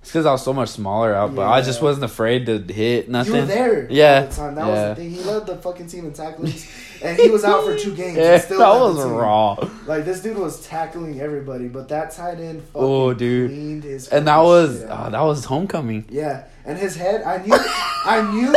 It's 0.04 0.10
because 0.12 0.26
I 0.26 0.32
was 0.32 0.44
so 0.44 0.52
much 0.52 0.68
smaller 0.68 1.14
out, 1.14 1.34
but 1.34 1.48
I 1.48 1.62
just 1.62 1.80
wasn't 1.80 2.04
afraid 2.04 2.44
to 2.44 2.58
hit 2.58 3.08
nothing. 3.08 3.34
You 3.36 3.40
were 3.40 3.46
there. 3.46 3.86
Yeah, 3.90 4.20
All 4.20 4.26
the 4.28 4.36
time. 4.36 4.54
That 4.54 4.66
yeah. 4.66 4.88
was 4.88 4.98
the 4.98 5.02
thing. 5.02 5.10
He 5.12 5.22
led 5.22 5.46
the 5.46 5.56
fucking 5.56 5.86
team 5.86 6.04
in 6.04 6.12
tacklings, 6.12 6.70
and 7.02 7.18
he 7.18 7.30
was 7.30 7.42
out 7.42 7.64
for 7.64 7.74
two 7.78 7.94
games. 7.96 8.18
Yeah, 8.18 8.36
still 8.36 8.58
that 8.58 8.68
was 8.78 9.02
raw. 9.02 9.54
Like 9.86 10.04
this 10.04 10.20
dude 10.20 10.36
was 10.36 10.60
tackling 10.66 11.22
everybody, 11.22 11.68
but 11.68 11.88
that 11.88 12.10
tight 12.10 12.38
end 12.38 12.62
Oh, 12.74 13.14
dude. 13.14 13.48
cleaned 13.50 13.84
his 13.84 14.08
And 14.08 14.28
that 14.28 14.40
was 14.42 14.82
oh, 14.82 15.08
that 15.10 15.22
was 15.22 15.46
homecoming. 15.46 16.04
yeah. 16.10 16.48
And 16.66 16.78
his 16.78 16.96
head, 16.96 17.22
I 17.22 17.38
knew, 17.42 17.54
I 17.56 18.20
knew, 18.32 18.54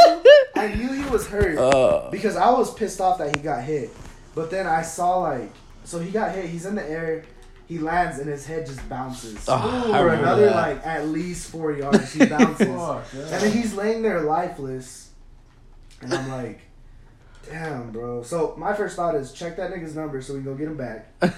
I 0.62 0.76
knew 0.76 1.02
he 1.02 1.10
was 1.10 1.28
hurt 1.28 1.58
Uh, 1.58 2.10
because 2.12 2.36
I 2.36 2.50
was 2.52 2.74
pissed 2.74 3.00
off 3.00 3.20
that 3.20 3.34
he 3.36 3.42
got 3.42 3.64
hit. 3.64 3.90
But 4.36 4.52
then 4.52 4.68
I 4.68 4.82
saw 4.82 5.20
like, 5.20 5.50
so 5.86 6.00
he 6.00 6.12
got 6.12 6.36
hit. 6.36 6.50
He's 6.50 6.66
in 6.66 6.76
the 6.76 6.90
air. 6.90 7.24
He 7.68 7.80
lands 7.80 8.18
and 8.20 8.30
his 8.30 8.46
head 8.46 8.66
just 8.66 8.88
bounces 8.88 9.44
Oh, 9.48 9.92
for 9.92 10.10
another 10.10 10.46
that. 10.46 10.56
like 10.56 10.86
at 10.88 11.08
least 11.10 11.52
four 11.52 11.74
yards. 11.74 12.14
He 12.14 12.26
bounces. 12.26 12.68
Yeah. 12.68 13.02
And 13.14 13.42
then 13.44 13.52
he's 13.52 13.74
laying 13.74 14.02
there 14.02 14.22
lifeless. 14.22 15.10
And 16.02 16.14
I'm 16.14 16.30
like, 16.32 16.62
damn, 17.50 17.92
bro. 17.92 18.24
So 18.24 18.56
my 18.58 18.74
first 18.74 18.96
thought 18.96 19.16
is 19.16 19.34
check 19.34 19.58
that 19.58 19.72
nigga's 19.72 19.96
number 19.96 20.22
so 20.22 20.34
we 20.34 20.40
can 20.40 20.46
go 20.46 20.56
get 20.56 20.68
him 20.68 20.78
back. 20.78 21.12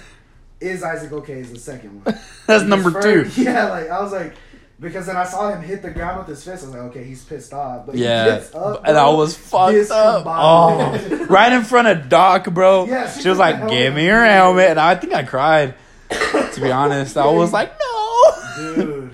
Is 0.60 0.82
Isaac 0.82 1.10
okay? 1.12 1.40
Is 1.40 1.50
the 1.50 1.58
second 1.58 2.04
one. 2.04 2.18
that's 2.46 2.64
number 2.64 3.00
two. 3.00 3.30
Yeah, 3.40 3.70
like 3.70 3.88
I 3.88 4.02
was 4.02 4.12
like, 4.12 4.34
because 4.78 5.06
then 5.06 5.16
I 5.16 5.24
saw 5.24 5.48
him 5.50 5.62
hit 5.62 5.80
the 5.80 5.90
ground 5.90 6.18
with 6.18 6.26
his 6.28 6.44
fist. 6.44 6.62
I 6.64 6.66
was 6.66 6.74
like, 6.76 6.84
okay, 6.90 7.02
he's 7.02 7.24
pissed 7.24 7.54
off. 7.54 7.86
But 7.86 7.94
Yeah, 7.94 8.24
he 8.26 8.30
gets 8.32 8.54
up, 8.54 8.82
and 8.86 8.94
I 8.94 9.04
bro, 9.04 9.16
was 9.16 9.34
fucked 9.38 9.90
up. 9.90 10.24
Oh, 10.28 11.26
right 11.30 11.50
in 11.54 11.64
front 11.64 11.88
of 11.88 12.10
Doc, 12.10 12.44
bro. 12.52 12.84
Yeah, 12.84 13.10
she, 13.10 13.22
she 13.22 13.28
was 13.30 13.38
like, 13.38 13.68
"Give 13.70 13.94
me 13.94 14.04
your 14.04 14.22
helmet," 14.22 14.68
and 14.68 14.78
I 14.78 14.96
think 14.96 15.14
I 15.14 15.22
cried. 15.22 15.74
To 16.10 16.60
be 16.60 16.70
honest, 16.70 17.16
I 17.16 17.26
was 17.26 17.52
like, 17.52 17.72
"No." 17.78 18.74
dude. 18.74 19.10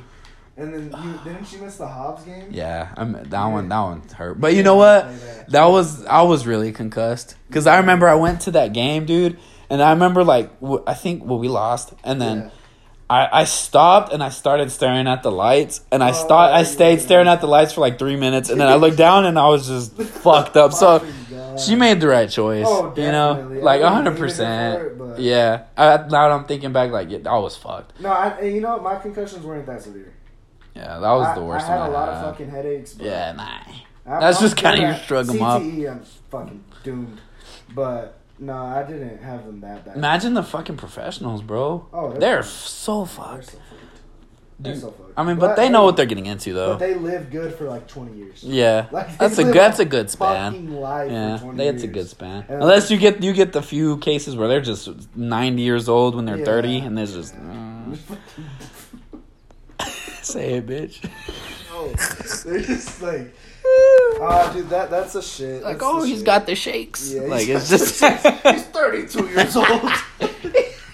And 0.59 0.73
then 0.73 0.85
you, 1.05 1.19
didn't 1.33 1.45
she 1.47 1.59
miss 1.59 1.77
the 1.77 1.87
Hobbs 1.87 2.23
game? 2.25 2.49
Yeah, 2.51 2.89
I'm 2.97 3.13
that 3.13 3.45
one. 3.47 3.69
That 3.69 3.81
one 3.81 4.03
hurt. 4.09 4.41
But 4.41 4.55
you 4.55 4.63
know 4.63 4.77
what? 4.77 5.07
That 5.51 5.67
was 5.67 6.05
I 6.07 6.23
was 6.23 6.47
really 6.47 6.73
concussed 6.73 7.37
because 7.49 7.67
I 7.67 7.77
remember 7.79 8.09
I 8.09 8.15
went 8.15 8.41
to 8.43 8.51
that 8.53 8.73
game, 8.73 9.05
dude, 9.05 9.39
and 9.69 9.83
I 9.83 9.91
remember 9.91 10.25
like 10.25 10.51
I 10.87 10.95
think 10.95 11.25
well 11.27 11.39
we 11.39 11.49
lost, 11.49 11.93
and 12.03 12.21
then 12.23 12.39
Yeah. 12.39 12.51
I 13.11 13.41
I 13.43 13.45
stopped 13.45 14.15
and 14.15 14.23
I 14.23 14.31
started 14.31 14.73
staring 14.73 15.07
at 15.07 15.23
the 15.23 15.31
lights, 15.31 15.83
and 15.93 16.03
I 16.03 16.09
Oh, 16.11 16.25
start 16.25 16.55
I 16.55 16.63
stayed 16.63 17.01
yeah. 17.01 17.05
staring 17.05 17.29
at 17.29 17.43
the 17.43 17.47
lights 17.49 17.75
for 17.75 17.83
like 17.83 17.99
three 17.99 18.17
minutes, 18.17 18.49
and 18.49 18.59
then 18.59 18.67
I 18.69 18.77
looked 18.77 18.97
down 18.97 19.27
and 19.27 19.39
I 19.39 19.49
was 19.49 19.69
just 19.69 19.93
fucked 20.25 20.57
up. 20.57 20.73
So. 20.73 21.07
She 21.59 21.75
made 21.75 22.01
the 22.01 22.09
right 22.09 22.29
choice, 22.29 22.67
Oh, 22.69 22.93
you 22.97 23.11
know, 23.13 23.49
like 23.63 23.83
hundred 23.83 24.11
blame 24.11 24.13
her 24.13 24.17
for 24.17 24.25
percent. 24.25 25.19
Yeah, 25.21 25.65
I, 25.77 25.97
now 25.99 26.07
that 26.09 26.31
I'm 26.33 26.45
thinking 26.45 26.73
back, 26.73 26.91
like 26.91 27.11
yeah, 27.11 27.19
I 27.27 27.39
was 27.39 27.57
fucked. 27.57 27.99
No, 28.01 28.11
I, 28.11 28.29
and 28.39 28.55
you 28.55 28.61
know 28.61 28.79
my 28.81 28.97
concussions 28.97 29.45
weren't 29.45 29.67
that 29.67 29.83
severe. 29.83 30.13
Yeah, 30.75 30.99
that 30.99 31.11
was 31.13 31.29
I, 31.29 31.35
the 31.35 31.43
worst 31.45 31.67
I 31.67 31.71
had 31.79 31.89
a 31.89 31.93
lot 31.93 32.09
of 32.11 32.23
fucking 32.25 32.51
headaches. 32.51 32.93
But 32.95 33.07
yeah, 33.07 33.33
nah. 33.33 33.43
I- 33.45 34.21
That's 34.21 34.37
I'm 34.39 34.43
just 34.43 34.57
kinda 34.57 34.81
your 34.83 34.95
struggle. 34.95 35.35
CTE, 35.35 35.91
I'm 35.91 36.05
fucking 36.31 36.65
doomed. 36.85 37.21
But 37.75 38.19
no, 38.39 38.55
I 38.55 38.83
didn't 38.83 39.23
have 39.23 39.47
them 39.47 39.61
that 39.63 39.85
bad. 39.87 39.97
Imagine 39.97 40.35
the 40.35 40.43
fucking 40.43 40.77
professionals, 40.77 41.43
bro. 41.43 41.87
Oh, 41.93 42.11
they're 42.11 42.21
they're 42.21 42.43
fucked. 42.43 42.49
so 42.49 42.99
They're 43.05 43.07
fucked. 43.07 43.51
so 43.53 43.59
They're 44.59 44.75
so. 44.77 44.95
I 45.19 45.23
mean, 45.23 45.37
but 45.37 45.55
they 45.57 45.69
know 45.69 45.85
what 45.85 45.97
they're 45.99 46.07
getting 46.07 46.25
into 46.27 46.55
But 46.55 46.67
though. 46.67 46.77
they 46.79 46.95
live 46.95 47.31
good 47.31 47.55
for 47.55 47.65
like 47.65 47.87
20 47.89 48.17
years. 48.17 48.43
Yeah, 48.43 48.87
Like, 48.91 49.19
that's 49.19 49.37
a 49.39 49.45
good, 49.45 49.55
that's 49.55 49.79
a 49.81 49.85
good 49.85 50.11
span. 50.11 50.73
Life 50.73 51.11
Yeah, 51.11 51.37
for 51.37 51.45
20 51.53 51.65
that's 51.71 51.83
a 51.83 51.87
good 51.89 52.09
span. 52.09 52.45
And- 52.49 52.63
Unless 52.63 52.91
you 52.91 52.97
get 52.97 53.23
you 53.23 53.33
get 53.35 53.53
the 53.53 53.63
few 53.63 53.99
cases 53.99 54.35
where 54.35 54.49
they're 54.49 54.63
just 54.63 54.89
ninety 55.15 55.61
years 55.63 55.89
old 55.91 56.15
when 56.15 56.25
they're 56.25 56.39
Yeah. 56.39 56.45
thirty, 56.47 56.79
and 56.79 56.97
there's 56.97 57.13
just 57.15 57.35
mm. 57.35 57.99
say 60.23 60.55
it, 60.55 60.67
bitch. 60.67 61.07
Oh, 61.73 61.89
they're 62.45 62.61
just 62.61 63.03
like, 63.03 63.35
ah, 64.23 64.51
dude, 64.55 64.71
that 64.71 64.91
that's 64.91 65.15
a 65.15 65.23
shit. 65.23 65.63
like, 65.63 65.75
That's 65.79 65.85
oh, 65.87 66.01
the 66.01 66.07
he's 66.09 66.19
shit. 66.19 66.27
got 66.27 66.47
the 66.47 66.55
shakes. 66.55 67.13
Yeah, 67.13 67.23
like 67.23 67.47
it's 67.49 67.69
just 67.69 68.03
he's 68.03 68.65
32 68.65 69.27
years 69.29 69.55
old. 69.57 69.91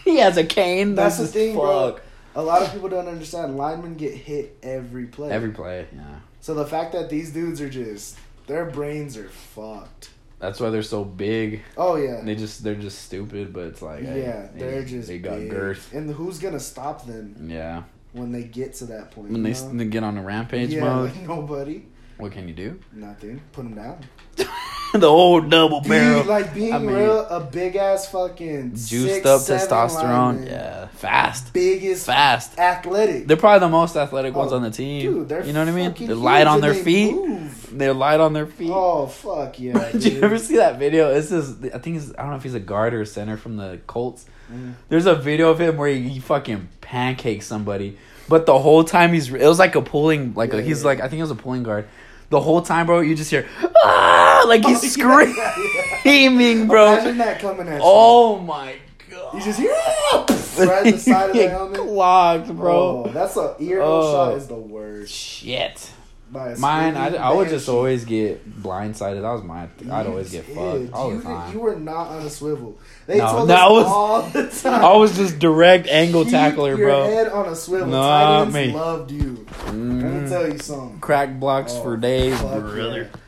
he 0.04 0.18
has 0.18 0.36
a 0.36 0.44
cane. 0.44 0.94
That's 0.96 1.16
the 1.18 1.22
This 1.22 1.28
is 1.28 1.34
thing, 1.34 1.54
bro. 1.54 1.98
A 2.34 2.42
lot 2.42 2.62
of 2.62 2.72
people 2.72 2.88
don't 2.88 3.08
understand. 3.08 3.56
Linemen 3.56 3.94
get 3.94 4.14
hit 4.14 4.58
every 4.62 5.06
play. 5.06 5.30
Every 5.30 5.50
play, 5.50 5.86
yeah. 5.94 6.20
So 6.40 6.54
the 6.54 6.66
fact 6.66 6.92
that 6.92 7.10
these 7.10 7.32
dudes 7.32 7.60
are 7.60 7.68
just 7.68 8.18
their 8.46 8.64
brains 8.66 9.16
are 9.16 9.28
fucked. 9.28 10.10
That's 10.38 10.58
why 10.58 10.70
they're 10.70 10.82
so 10.82 11.04
big. 11.04 11.62
Oh 11.76 11.96
yeah. 11.96 12.20
They 12.24 12.34
just 12.34 12.64
they're 12.64 12.74
just 12.74 13.02
stupid, 13.02 13.52
but 13.52 13.64
it's 13.64 13.82
like 13.82 14.02
hey, 14.02 14.22
yeah, 14.22 14.48
they- 14.52 14.58
they're 14.58 14.84
just 14.84 15.08
they 15.08 15.18
got 15.18 15.38
big. 15.38 15.50
girth. 15.50 15.92
And 15.92 16.10
who's 16.10 16.38
gonna 16.38 16.58
stop 16.60 17.06
them 17.06 17.48
Yeah, 17.50 17.84
when 18.12 18.32
they 18.32 18.44
get 18.44 18.74
to 18.74 18.86
that 18.86 19.10
point? 19.12 19.30
when 19.30 19.42
they, 19.42 19.52
know? 19.52 19.72
they 19.74 19.84
get 19.84 20.02
on 20.02 20.16
a 20.18 20.22
rampage 20.22 20.70
yeah, 20.70 20.80
mode, 20.84 21.10
like 21.14 21.22
nobody, 21.28 21.84
what 22.16 22.32
can 22.32 22.48
you 22.48 22.54
do? 22.54 22.80
nothing. 22.92 23.40
Put 23.52 23.64
them 23.64 23.74
down. 23.74 24.04
the 25.00 25.06
old 25.06 25.50
double 25.50 25.80
Be, 25.80 25.88
barrel, 25.90 26.24
like 26.24 26.54
being 26.54 26.72
I 26.74 26.78
mean, 26.78 26.90
real, 26.94 27.26
a 27.26 27.40
big 27.40 27.76
ass 27.76 28.08
fucking 28.08 28.70
juiced 28.72 28.90
six, 28.90 29.26
up 29.26 29.40
seven 29.40 29.66
testosterone. 29.68 30.02
lineman, 30.34 30.46
Yeah, 30.46 30.86
fast, 30.88 31.52
biggest, 31.52 32.06
fast. 32.06 32.58
athletic. 32.58 33.26
They're 33.26 33.36
probably 33.36 33.60
the 33.60 33.68
most 33.70 33.96
athletic 33.96 34.34
ones 34.34 34.52
Oh, 34.52 34.56
on 34.56 34.62
the 34.62 34.70
team. 34.70 35.00
Dude, 35.00 35.28
they're 35.28 35.44
you 35.44 35.52
know 35.52 35.60
what 35.60 35.68
I 35.68 35.72
mean? 35.72 35.94
They're 36.06 36.14
light 36.14 36.46
on 36.46 36.60
their 36.60 36.74
they 36.74 36.82
feet. 36.82 37.14
move. 37.14 37.68
They're 37.78 37.94
light 37.94 38.20
on 38.20 38.32
their 38.34 38.46
feet. 38.46 38.70
Oh 38.72 39.06
fuck 39.06 39.58
yeah! 39.58 39.90
Did 39.92 40.04
you 40.04 40.20
ever 40.22 40.36
see 40.38 40.56
that 40.56 40.78
video? 40.78 41.10
It's 41.14 41.30
this. 41.30 41.54
I 41.74 41.78
think 41.78 41.96
it's. 41.96 42.10
I 42.18 42.22
don't 42.22 42.30
know 42.30 42.36
if 42.36 42.42
he's 42.42 42.54
a 42.54 42.60
guard 42.60 42.92
or 42.92 43.00
a 43.00 43.06
center 43.06 43.36
from 43.36 43.56
the 43.56 43.80
Colts. 43.86 44.26
Mm. 44.52 44.74
There's 44.90 45.06
a 45.06 45.14
video 45.14 45.48
of 45.50 45.58
him 45.60 45.78
where 45.78 45.88
he, 45.88 46.08
he 46.10 46.20
fucking 46.20 46.68
pancakes 46.82 47.46
somebody, 47.46 47.96
but 48.28 48.44
the 48.44 48.58
whole 48.58 48.84
time 48.84 49.14
he's. 49.14 49.32
It 49.32 49.46
was 49.46 49.58
like 49.58 49.74
a 49.74 49.80
pulling. 49.80 50.34
Like 50.34 50.52
a, 50.52 50.60
he's 50.60 50.80
yeah. 50.82 50.86
like 50.88 51.00
I 51.00 51.08
think 51.08 51.20
it 51.20 51.22
was 51.22 51.30
a 51.30 51.34
pulling 51.36 51.62
guard. 51.62 51.88
The 52.32 52.40
whole 52.40 52.62
time, 52.62 52.86
bro, 52.86 53.00
you 53.00 53.14
just 53.14 53.30
hear 53.30 53.46
ah, 53.84 54.44
like 54.48 54.64
he's 54.64 54.82
Oh, 54.98 55.06
yeah, 55.06 55.20
yeah, 55.20 55.54
yeah. 55.74 55.98
screaming, 56.00 56.66
bro. 56.66 56.94
Imagine 56.94 57.18
that 57.18 57.40
coming 57.40 57.68
at 57.68 57.74
you. 57.74 57.80
Oh 57.84 58.38
my 58.38 58.74
god! 59.10 59.34
You 59.34 59.40
just 59.42 59.60
hear 59.60 59.70
right 60.58 60.82
the 60.84 60.98
side 60.98 61.28
of 61.28 61.36
the 61.36 61.48
helmet. 61.50 61.78
clogged, 61.78 62.56
bro. 62.56 63.04
Oh, 63.06 63.10
that's 63.12 63.36
a 63.36 63.54
ear 63.60 63.80
Oh. 63.82 64.12
shot 64.12 64.36
is 64.38 64.46
the 64.48 64.54
worst. 64.54 65.12
Shit. 65.14 65.90
By 66.32 66.52
a 66.52 66.58
Mine, 66.58 66.96
I, 66.96 67.14
I 67.16 67.30
would 67.34 67.50
just 67.50 67.68
always 67.68 68.06
get 68.06 68.48
blindsided. 68.62 69.20
That 69.20 69.32
was 69.32 69.42
my. 69.42 69.68
I'd 69.94 70.06
always 70.06 70.30
get 70.32 70.48
You 70.48 70.54
fucked 70.54 70.78
did. 70.78 70.92
all 70.94 71.10
you, 71.10 71.18
the 71.18 71.22
time. 71.24 71.52
You 71.52 71.60
were 71.60 71.76
not 71.76 72.08
on 72.08 72.22
a 72.22 72.30
swivel. 72.30 72.78
They 73.06 73.18
No, 73.18 73.26
told 73.32 73.48
that 73.50 73.64
us 73.66 73.70
was- 73.70 73.86
all 73.86 74.22
the 74.22 74.46
time. 74.62 74.82
I 74.84 74.96
was 74.96 75.14
just 75.14 75.38
direct 75.38 75.88
angle 75.88 76.22
Keep 76.24 76.32
tackler, 76.32 76.68
your 76.76 76.88
bro. 76.88 77.04
head 77.04 77.28
on 77.28 77.48
a 77.50 77.54
swivel. 77.54 77.88
Not 77.88 78.46
Titans 78.46 78.54
me. 78.54 78.72
loved 78.72 79.10
you. 79.10 79.46
Let 79.66 79.74
me 79.74 80.02
Mm. 80.04 80.28
tell 80.30 80.50
you 80.50 80.58
something. 80.58 81.00
Crack 81.00 81.38
blocks 81.38 81.74
Oh, 81.74 81.82
for 81.82 81.96
days, 81.98 82.40
brother. 82.40 83.02
yeah. 83.12 83.18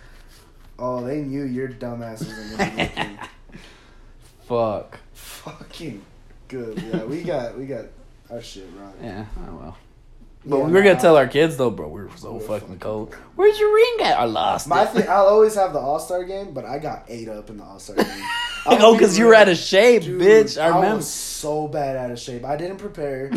Oh, 0.78 1.04
they 1.04 1.20
knew 1.20 1.44
your 1.44 1.68
dumbass 1.68 2.20
was 2.20 2.56
gonna 2.56 3.28
Fuck. 4.48 4.98
fucking 5.12 6.02
good. 6.48 6.82
Yeah, 6.82 7.04
we 7.04 7.22
got 7.22 7.58
we 7.58 7.66
got 7.66 7.84
our 8.30 8.40
shit 8.40 8.66
right. 8.78 8.94
Yeah, 9.02 9.24
oh 9.48 9.56
well. 9.56 9.76
But 10.46 10.58
Yeah, 10.58 10.64
we 10.64 10.72
were 10.72 10.82
gonna 10.82 11.00
tell 11.00 11.16
our 11.16 11.26
kids 11.26 11.56
though, 11.56 11.70
bro. 11.70 11.88
We're 11.88 12.14
so 12.16 12.34
We're 12.34 12.40
fucking 12.40 12.60
fucking 12.60 12.78
cold. 12.80 13.14
Where's 13.36 13.58
your 13.58 13.74
ring 13.74 13.96
at? 14.02 14.18
I 14.18 14.24
lost 14.24 14.68
My 14.68 14.82
it. 14.84 14.88
thing, 14.90 15.08
I'll 15.08 15.26
always 15.26 15.54
have 15.54 15.72
the 15.72 15.78
All 15.78 15.98
Star 15.98 16.24
game, 16.24 16.52
but 16.52 16.64
I 16.64 16.78
got 16.78 17.04
ate 17.08 17.28
up 17.28 17.48
in 17.50 17.56
the 17.56 17.64
All 17.64 17.78
Star 17.78 17.96
game. 17.96 18.06
Oh, 18.66 18.94
because 18.94 19.18
you 19.18 19.26
were 19.26 19.34
out 19.34 19.50
of 19.50 19.58
shape, 19.58 20.04
Dude, 20.04 20.18
bitch. 20.22 20.58
I 20.58 20.64
I 20.64 20.68
remember. 20.68 20.96
was 20.96 21.06
so 21.12 21.68
bad 21.68 21.98
out 21.98 22.10
of 22.10 22.18
shape. 22.18 22.46
I 22.46 22.56
didn't 22.56 22.78
prepare. 22.78 23.30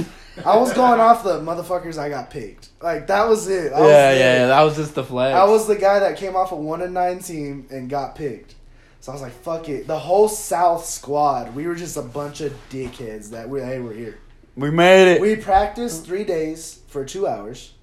I 0.45 0.55
was 0.55 0.71
going 0.71 1.01
off 1.01 1.21
the 1.25 1.41
motherfuckers 1.41 1.97
I 1.97 2.07
got 2.07 2.29
picked. 2.29 2.69
Like 2.81 3.07
that 3.07 3.27
was 3.27 3.49
it. 3.49 3.73
I 3.73 3.77
yeah, 3.79 3.81
was 3.81 3.89
yeah, 3.91 4.17
yeah. 4.19 4.47
That 4.47 4.61
was 4.61 4.77
just 4.77 4.95
the 4.95 5.03
flag. 5.03 5.33
I 5.35 5.43
was 5.43 5.67
the 5.67 5.75
guy 5.75 5.99
that 5.99 6.15
came 6.15 6.37
off 6.37 6.53
a 6.53 6.55
one 6.55 6.81
and 6.81 6.93
nine 6.93 7.19
team 7.19 7.67
and 7.71 7.89
got 7.89 8.15
picked. 8.15 8.55
So 9.01 9.11
I 9.11 9.15
was 9.15 9.21
like, 9.21 9.33
"Fuck 9.33 9.67
it." 9.67 9.85
The 9.85 9.99
whole 9.99 10.29
South 10.29 10.85
squad, 10.85 11.53
we 11.53 11.67
were 11.67 11.75
just 11.75 11.97
a 11.97 12.01
bunch 12.01 12.39
of 12.39 12.53
dickheads 12.69 13.31
that 13.31 13.49
we 13.49 13.59
hey, 13.59 13.79
we're 13.81 13.91
here. 13.93 14.17
We 14.55 14.71
made 14.71 15.13
it. 15.13 15.19
We 15.19 15.35
practiced 15.35 16.05
three 16.05 16.23
days 16.23 16.79
for 16.97 17.05
two 17.05 17.27
hours. 17.27 17.73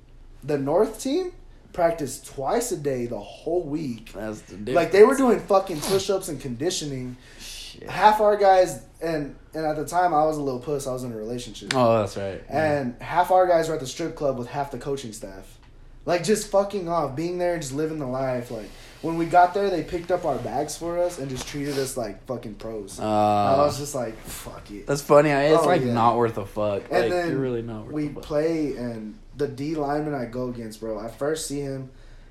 The 0.42 0.58
North 0.58 1.00
team 1.00 1.32
practiced 1.72 2.26
twice 2.26 2.72
a 2.72 2.76
day 2.76 3.06
the 3.06 3.18
whole 3.18 3.62
week. 3.62 4.12
That's 4.12 4.40
the 4.42 4.56
difference. 4.56 4.74
Like 4.74 4.92
they 4.92 5.04
were 5.04 5.16
doing 5.16 5.40
fucking 5.40 5.80
push 5.80 6.10
ups 6.10 6.28
and 6.28 6.40
conditioning. 6.40 7.16
Shit. 7.38 7.88
Half 7.88 8.20
our 8.20 8.36
guys 8.36 8.82
and 9.00 9.36
and 9.54 9.64
at 9.64 9.76
the 9.76 9.86
time 9.86 10.12
I 10.12 10.24
was 10.24 10.36
a 10.36 10.42
little 10.42 10.60
puss. 10.60 10.86
I 10.86 10.92
was 10.92 11.04
in 11.04 11.12
a 11.12 11.16
relationship. 11.16 11.72
Oh, 11.74 11.98
that's 11.98 12.16
right. 12.16 12.42
And 12.48 13.00
half 13.00 13.30
our 13.30 13.46
guys 13.46 13.68
were 13.68 13.74
at 13.74 13.80
the 13.80 13.86
strip 13.86 14.16
club 14.16 14.36
with 14.36 14.48
half 14.48 14.70
the 14.70 14.78
coaching 14.78 15.12
staff. 15.12 15.58
Like 16.06 16.24
just 16.24 16.50
fucking 16.50 16.88
off, 16.88 17.14
being 17.16 17.38
there 17.38 17.56
just 17.58 17.72
living 17.72 17.98
the 17.98 18.06
life. 18.06 18.50
Like 18.50 18.68
when 19.04 19.18
we 19.18 19.26
got 19.26 19.52
there, 19.54 19.68
they 19.70 19.82
picked 19.82 20.10
up 20.10 20.24
our 20.24 20.38
bags 20.38 20.76
for 20.76 20.98
us 20.98 21.18
and 21.18 21.28
just 21.30 21.46
treated 21.46 21.78
us 21.78 21.96
like 21.96 22.24
fucking 22.26 22.54
pros. 22.54 22.98
I 22.98 23.04
Uh, 23.04 23.56
was 23.58 23.78
just 23.78 23.94
like, 23.94 24.16
fuck 24.22 24.70
it. 24.70 24.86
that's 24.86 25.02
funny. 25.02 25.30
It's 25.30 25.62
Oh, 25.62 25.66
like 25.66 25.82
yeah. 25.82 25.92
not 25.92 26.16
worth 26.16 26.38
a 26.38 26.46
fuck. 26.46 26.82
And 26.90 27.02
like 27.02 27.10
then 27.10 27.28
you're 27.30 27.38
really 27.38 27.62
not 27.62 27.84
worth 27.84 27.92
we 27.92 28.08
play 28.08 28.76
and 28.76 29.18
the 29.36 29.46
D 29.46 29.74
lineman 29.74 30.14
I 30.14 30.24
go 30.24 30.48
against, 30.48 30.80
bro. 30.80 30.98
I 30.98 31.08
first 31.08 31.46
see 31.48 31.60
him, 31.60 31.90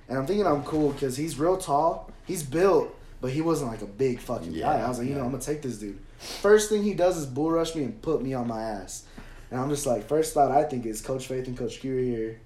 and 0.10 0.18
I'm 0.18 0.26
thinking 0.26 0.48
I'm 0.48 0.64
cool 0.64 0.92
because 0.92 1.16
he's 1.18 1.38
real 1.38 1.58
tall. 1.58 2.10
He's 2.26 2.42
built, 2.44 2.96
but 3.22 3.32
he 3.32 3.42
wasn't 3.42 3.70
like 3.72 3.82
a 3.82 3.86
big 3.88 4.20
fucking 4.20 4.54
guy. 4.54 4.80
I 4.82 4.88
was 4.90 5.00
like, 5.00 5.08
you 5.08 5.16
know. 5.16 5.24
I'm 5.26 5.32
gonna 5.32 5.44
take 5.44 5.62
this 5.62 5.78
dude. 5.78 6.00
First 6.18 6.70
thing 6.70 6.82
he 6.84 6.94
does 6.94 7.18
is 7.18 7.26
bull 7.26 7.52
rush 7.52 7.76
me 7.76 7.84
and 7.84 8.02
put 8.02 8.22
me 8.24 8.34
on 8.34 8.48
my 8.48 8.62
ass, 8.64 9.04
and 9.52 9.60
I'm 9.60 9.70
just 9.70 9.86
like, 9.86 10.08
first 10.08 10.34
thought 10.34 10.52
I 10.52 10.64
think 10.64 10.86
is 10.86 11.02
Coach 11.02 11.28
Faith 11.28 11.48
and 11.48 11.58
Coach 11.58 11.82
Q 11.82 11.98
are 11.98 12.00
here, 12.00 12.40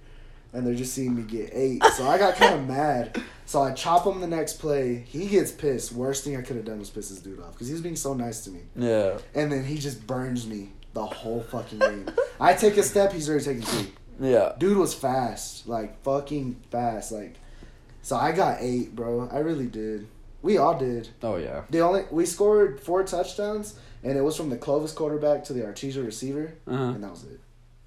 and 0.53 0.65
they're 0.65 0.73
just 0.75 0.93
seeing 0.93 1.15
me 1.15 1.21
get 1.21 1.51
eight. 1.53 1.83
So 1.95 2.07
I 2.07 2.17
got 2.17 2.35
kind 2.35 2.55
of 2.55 2.67
mad. 2.77 3.21
So 3.47 3.61
I 3.63 3.71
chop 3.71 4.05
him 4.05 4.19
the 4.19 4.27
next 4.27 4.59
play. 4.59 5.03
He 5.07 5.25
gets 5.27 5.51
pissed. 5.51 5.91
Worst 5.93 6.23
thing 6.23 6.35
I 6.37 6.41
could 6.41 6.57
have 6.57 6.65
done 6.65 6.77
was 6.79 6.89
piss 6.91 7.09
this 7.09 7.19
dude 7.19 7.39
off 7.39 7.53
because 7.53 7.67
he 7.67 7.73
was 7.73 7.81
being 7.81 7.95
so 7.95 8.13
nice 8.13 8.43
to 8.43 8.51
me 8.51 8.59
Yeah. 8.75 9.17
and 9.33 9.51
then 9.51 9.63
he 9.63 9.77
just 9.79 10.05
burns 10.05 10.45
me 10.45 10.73
the 10.93 11.05
whole 11.05 11.41
fucking 11.43 11.79
game. 11.79 12.09
I 12.39 12.53
take 12.53 12.77
a 12.77 12.83
step, 12.83 13.11
he's 13.13 13.29
already 13.29 13.45
taking 13.45 13.63
two. 13.63 13.87
Yeah. 14.19 14.53
Dude 14.59 14.77
was 14.77 14.93
fast, 14.93 15.67
like 15.67 16.01
fucking 16.03 16.61
fast, 16.71 17.11
like. 17.11 17.35
So 18.01 18.15
I 18.15 18.31
got 18.31 18.57
eight, 18.61 18.95
bro. 18.95 19.27
I 19.31 19.39
really 19.39 19.67
did. 19.67 20.07
We 20.41 20.57
all 20.57 20.77
did. 20.77 21.09
Oh 21.23 21.35
yeah. 21.37 21.63
The 21.69 21.81
only 21.81 22.03
we 22.11 22.25
scored 22.25 22.79
four 22.79 23.03
touchdowns, 23.03 23.79
and 24.03 24.17
it 24.17 24.21
was 24.21 24.35
from 24.37 24.49
the 24.49 24.57
Clovis 24.57 24.91
quarterback 24.93 25.43
to 25.45 25.53
the 25.53 25.61
Artesia 25.61 26.05
receiver, 26.05 26.53
Uh-huh. 26.67 26.83
and 26.83 27.03
that 27.03 27.11
was 27.11 27.23
it. 27.23 27.39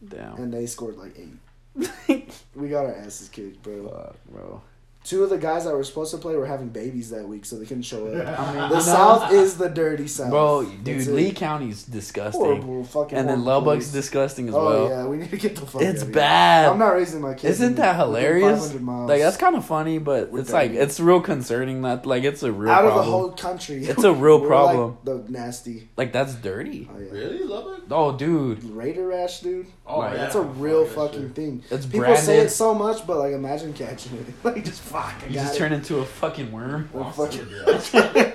Damn. 0.09 0.37
And 0.37 0.53
they 0.53 0.67
scored 0.67 0.97
like 0.97 1.15
eight. 1.19 2.33
We 2.55 2.69
got 2.69 2.87
our 2.87 2.95
asses 2.95 3.29
kicked, 3.29 3.63
bro. 3.63 3.89
Fuck, 3.89 4.17
bro. 4.31 4.63
Two 5.03 5.25
of 5.25 5.31
the 5.31 5.39
guys 5.39 5.65
that 5.65 5.75
were 5.75 5.83
supposed 5.83 6.11
to 6.11 6.19
play 6.19 6.37
were 6.37 6.45
having 6.45 6.69
babies 6.69 7.09
that 7.11 7.27
week, 7.27 7.47
so 7.47 7.57
they 7.57 7.65
couldn't 7.65 7.85
show 7.85 8.07
up. 8.07 8.39
I 8.39 8.53
mean, 8.55 8.69
The 8.71 8.81
South 8.81 9.33
is 9.33 9.57
the 9.57 9.69
dirty 9.69 10.07
South, 10.07 10.29
Bro, 10.31 10.67
dude, 10.85 11.01
it. 11.09 11.11
Lea 11.11 11.33
County's 11.33 11.83
disgusting. 11.85 12.41
horrible, 12.41 12.85
fucking. 12.85 13.17
And 13.17 13.27
then 13.27 13.43
Lubbock's 13.45 13.87
place. 13.87 13.93
disgusting 13.93 14.49
as 14.51 14.55
Oh 14.55 14.65
well. 14.65 14.89
yeah, 14.91 15.07
we 15.07 15.17
need 15.17 15.31
to 15.31 15.39
get 15.39 15.57
the 15.57 15.65
fuck. 15.67 15.81
It's 15.81 16.03
out 16.03 16.09
of 16.09 16.09
here. 16.09 16.15
bad. 16.15 16.69
I'm 16.73 16.79
not 16.79 16.91
raising 16.95 17.23
my 17.23 17.33
kids. 17.33 17.61
Isn't 17.61 17.77
that 17.77 17.97
hilarious? 17.97 18.75
miles. 18.79 19.09
Like 19.09 19.21
that's 19.21 19.39
kind 19.39 19.57
of 19.57 19.65
funny, 19.65 19.99
but 19.99 20.31
We're 20.31 20.41
it's 20.41 20.53
like 20.53 20.73
it's 20.73 21.01
real 21.01 21.23
concerning 21.23 21.81
that 21.83 22.05
like 22.05 22.25
it's 22.25 22.43
a 22.43 22.53
real 22.53 22.71
out 22.71 22.83
problem. 22.83 22.99
of 23.01 23.05
the 23.07 23.11
whole 23.11 23.31
country. 23.33 23.85
It's 23.87 24.05
a 24.05 24.13
real 24.13 24.41
We're 24.43 24.49
problem. 24.49 24.99
Like 25.03 25.25
the 25.27 25.33
nasty. 25.33 25.89
like 25.97 26.13
that's 26.13 26.35
dirty. 26.35 26.91
Oh, 26.95 26.99
yeah. 26.99 27.11
Really, 27.11 27.39
Lubbock? 27.45 27.85
Oh, 27.91 28.13
dude, 28.17 28.63
Raider 28.65 29.07
rash, 29.09 29.41
dude. 29.41 29.67
Oh, 29.87 30.01
Like, 30.01 30.13
yeah. 30.13 30.19
That's 30.19 30.35
a 30.37 30.43
real 30.43 30.85
Yeah, 30.87 30.93
fucking 30.93 31.21
sure. 31.21 31.29
thing. 31.31 31.63
it's 31.71 31.87
People 31.87 32.01
branded. 32.01 32.25
say 32.25 32.39
it 32.41 32.51
so 32.51 32.75
much, 32.75 33.07
but 33.07 33.17
like 33.17 33.33
imagine 33.33 33.73
catching 33.73 34.17
it. 34.19 34.27
like 34.45 34.63
just 34.65 34.81
fuck. 34.91 35.15
I 35.23 35.27
you 35.29 35.35
got 35.35 35.43
just 35.43 35.55
it. 35.55 35.59
turn 35.59 35.73
into 35.73 35.99
a 35.99 36.05
fucking 36.05 36.51
worm. 36.53 36.89
Well, 36.93 37.05
I'm 37.05 37.13
fucking- 37.13 37.47
celibate. 37.81 38.35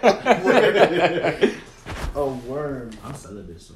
a 2.15 2.25
worm. 2.25 2.91
I'm 3.03 3.13
celibate, 3.15 3.61
so. 3.61 3.73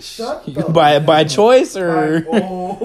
Shut 0.00 0.48
You 0.48 0.54
the 0.54 0.62
by 0.70 0.98
by 1.00 1.24
choice 1.24 1.76
or 1.76 2.20
By- 2.22 2.26
oh. 2.42 2.78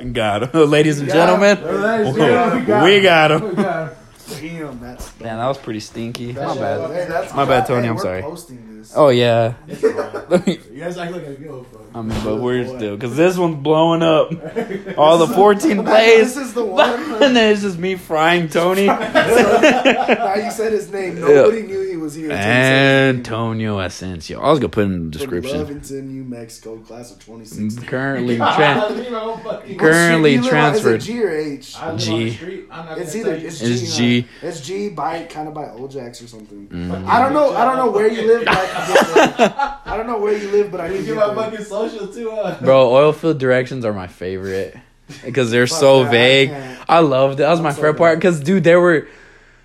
got 0.12 0.54
him, 0.54 0.70
ladies 0.70 1.00
and 1.00 1.08
gentlemen. 1.10 1.62
Ladies 1.62 2.08
and 2.08 2.16
gentlemen, 2.16 2.84
we 2.84 3.00
got 3.00 3.30
him. 3.30 3.48
We 3.50 3.54
got 3.62 3.90
him. 3.90 3.96
Damn, 4.40 4.80
that's. 4.80 5.12
Damn, 5.14 5.38
that 5.38 5.46
was 5.46 5.58
pretty 5.58 5.80
stinky. 5.80 6.32
That's- 6.32 6.56
My 6.56 6.60
bad. 6.62 6.90
Hey, 6.90 7.06
that's 7.08 7.34
My 7.34 7.44
bad, 7.44 7.66
Tony, 7.66 7.82
hey, 7.84 7.88
I'm 7.90 7.98
sorry. 7.98 8.22
Posting 8.22 8.58
this. 8.78 8.92
Oh 8.96 9.08
yeah. 9.10 9.54
It's 9.66 9.80
fine. 9.80 10.58
you 10.72 10.80
guys 10.80 10.96
act 10.98 11.12
like 11.12 11.26
I 11.26 11.32
give 11.34 11.52
a 11.52 11.64
fuck. 11.64 11.80
I 11.94 12.02
mean, 12.02 12.22
but 12.24 12.36
we're 12.36 12.64
still 12.66 12.96
because 12.96 13.16
this 13.16 13.36
one's 13.36 13.56
blowing 13.56 14.02
up. 14.02 14.30
All 14.98 15.18
the 15.18 15.26
14 15.26 15.84
plays, 15.84 16.34
This 16.34 16.36
is 16.48 16.54
the 16.54 16.64
one. 16.64 17.00
and 17.22 17.34
then 17.34 17.52
it's 17.52 17.62
just 17.62 17.78
me 17.78 17.96
frying 17.96 18.48
Tony. 18.48 18.86
now 18.86 20.34
you 20.34 20.50
said 20.50 20.72
his 20.72 20.90
name. 20.92 21.20
Nobody 21.20 21.62
knew 21.62 21.80
he 21.88 21.96
was 21.96 22.14
here. 22.14 22.30
until 22.30 22.36
you 22.38 22.42
said 22.52 23.06
his 23.06 23.14
name. 23.16 23.18
Antonio 23.18 23.78
Asensio. 23.80 24.40
I 24.40 24.50
was 24.50 24.58
gonna 24.60 24.68
put 24.68 24.82
it 24.82 24.84
in 24.84 24.92
the 24.92 24.98
From 24.98 25.10
description. 25.10 25.58
Lovington, 25.66 26.02
New 26.08 26.24
Mexico, 26.24 26.76
class 26.78 27.10
of 27.10 27.18
2016. 27.24 27.86
Currently, 27.88 28.40
I 28.40 28.52
tran- 28.52 28.96
leave 28.96 29.10
my 29.10 29.20
own 29.20 29.40
fucking- 29.40 29.78
Cur- 29.78 29.92
currently 29.92 30.32
you 30.34 30.36
live? 30.38 30.44
Is 30.44 30.50
transferred. 30.50 30.94
it 31.02 31.04
G 31.04 31.22
or 31.24 31.30
H? 31.30 31.74
I 31.76 31.92
live 31.92 32.08
on 32.08 32.18
the 32.20 32.30
street. 32.34 32.66
I'm 32.70 32.84
not 32.86 32.98
It's 32.98 33.16
either 33.16 33.34
it's 33.34 33.60
It's 33.62 33.96
G. 33.96 34.22
G. 34.22 34.28
huh? 34.40 34.46
It's 34.48 34.60
G 34.60 34.88
by 34.90 35.24
kind 35.24 35.48
of 35.48 35.54
by 35.54 35.70
Old 35.70 35.90
Jacks 35.90 36.22
or 36.22 36.26
something. 36.28 36.68
Mm. 36.68 37.06
I 37.06 37.20
don't 37.22 37.32
know. 37.32 37.54
I 37.56 37.64
don't 37.64 37.76
know 37.76 37.90
where 37.90 38.08
you 38.08 38.26
live. 38.26 38.46
But 38.74 38.76
I, 38.76 38.86
can 38.86 39.36
get 39.36 39.36
there. 39.36 39.78
I 39.86 39.96
don't 39.96 40.06
know 40.06 40.18
where 40.18 40.36
you 40.36 40.50
live, 40.50 40.70
but 40.70 40.80
I 40.80 40.88
You 40.88 40.96
can 40.96 41.04
get 41.06 41.16
my 41.16 41.26
there. 41.26 41.50
fucking 41.50 41.64
social 41.66 42.08
too, 42.08 42.30
uh. 42.30 42.60
bro, 42.60 42.90
oil 42.92 43.12
field 43.12 43.38
directions 43.38 43.84
are 43.84 43.92
my 43.92 44.06
favorite 44.06 44.76
because 45.24 45.50
they're 45.50 45.66
Fuck 45.66 45.78
so 45.80 46.04
that, 46.04 46.10
vague. 46.10 46.48
can't. 46.50 46.80
I 46.88 46.98
loved 47.00 47.34
it. 47.34 47.42
That 47.44 47.50
was 47.50 47.60
my 47.60 47.70
I'm 47.70 47.74
so 47.74 47.82
favorite 47.82 47.98
part 47.98 48.18
because, 48.18 48.40
dude, 48.40 48.64
they 48.64 48.76
were. 48.76 49.08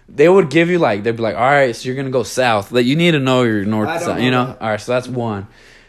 They 0.09 0.27
would 0.29 0.49
give 0.49 0.69
you 0.69 0.79
like 0.79 1.03
they'd 1.03 1.15
be 1.15 1.23
like, 1.23 1.35
all 1.35 1.41
right, 1.41 1.75
so 1.75 1.87
you're 1.87 1.95
gonna 1.95 2.09
go 2.11 2.23
south. 2.23 2.71
Like 2.71 2.85
you 2.85 2.95
need 2.95 3.11
to 3.11 3.19
know 3.19 3.43
your 3.43 3.63
north, 3.65 3.87
I 3.89 3.97
south, 3.99 4.17
know 4.17 4.23
you 4.23 4.31
know. 4.31 4.45
that. 4.47 4.61
All 4.61 4.69
right, 4.69 4.79
so 4.79 4.91
that's 4.91 5.07
one. 5.07 5.47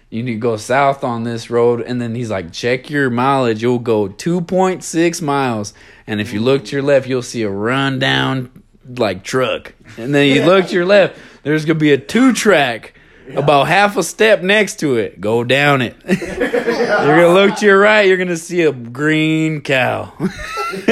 You 0.08 0.22
need 0.22 0.34
to 0.34 0.38
go 0.38 0.56
south 0.56 1.02
on 1.02 1.24
this 1.24 1.50
road, 1.50 1.80
and 1.80 2.00
then 2.00 2.14
he's 2.14 2.30
like, 2.30 2.52
check 2.52 2.88
your 2.88 3.10
mileage. 3.10 3.60
You'll 3.60 3.80
go 3.80 4.06
two 4.08 4.40
point 4.40 4.84
six 4.84 5.20
miles, 5.20 5.74
and 6.06 6.20
if 6.20 6.32
you 6.32 6.40
look 6.40 6.64
to 6.66 6.72
your 6.76 6.82
left, 6.82 7.08
you'll 7.08 7.22
see 7.22 7.42
a 7.42 7.50
rundown 7.50 8.62
like 8.86 9.24
truck, 9.24 9.74
and 9.98 10.14
then 10.14 10.28
you 10.34 10.44
look 10.44 10.66
to 10.68 10.72
your 10.74 10.86
left, 10.86 11.18
there's 11.42 11.64
gonna 11.64 11.78
be 11.78 11.92
a 11.92 11.98
two 11.98 12.32
track. 12.32 12.93
About 13.34 13.68
half 13.68 13.96
a 13.96 14.02
step 14.02 14.42
next 14.42 14.80
to 14.80 14.96
it, 14.96 15.20
go 15.20 15.44
down 15.44 15.80
it. 15.80 15.96
you're 16.06 17.16
gonna 17.16 17.32
look 17.32 17.56
to 17.56 17.66
your 17.66 17.78
right, 17.80 18.06
you're 18.06 18.18
gonna 18.18 18.36
see 18.36 18.62
a 18.62 18.72
green 18.72 19.62
cow. 19.62 20.12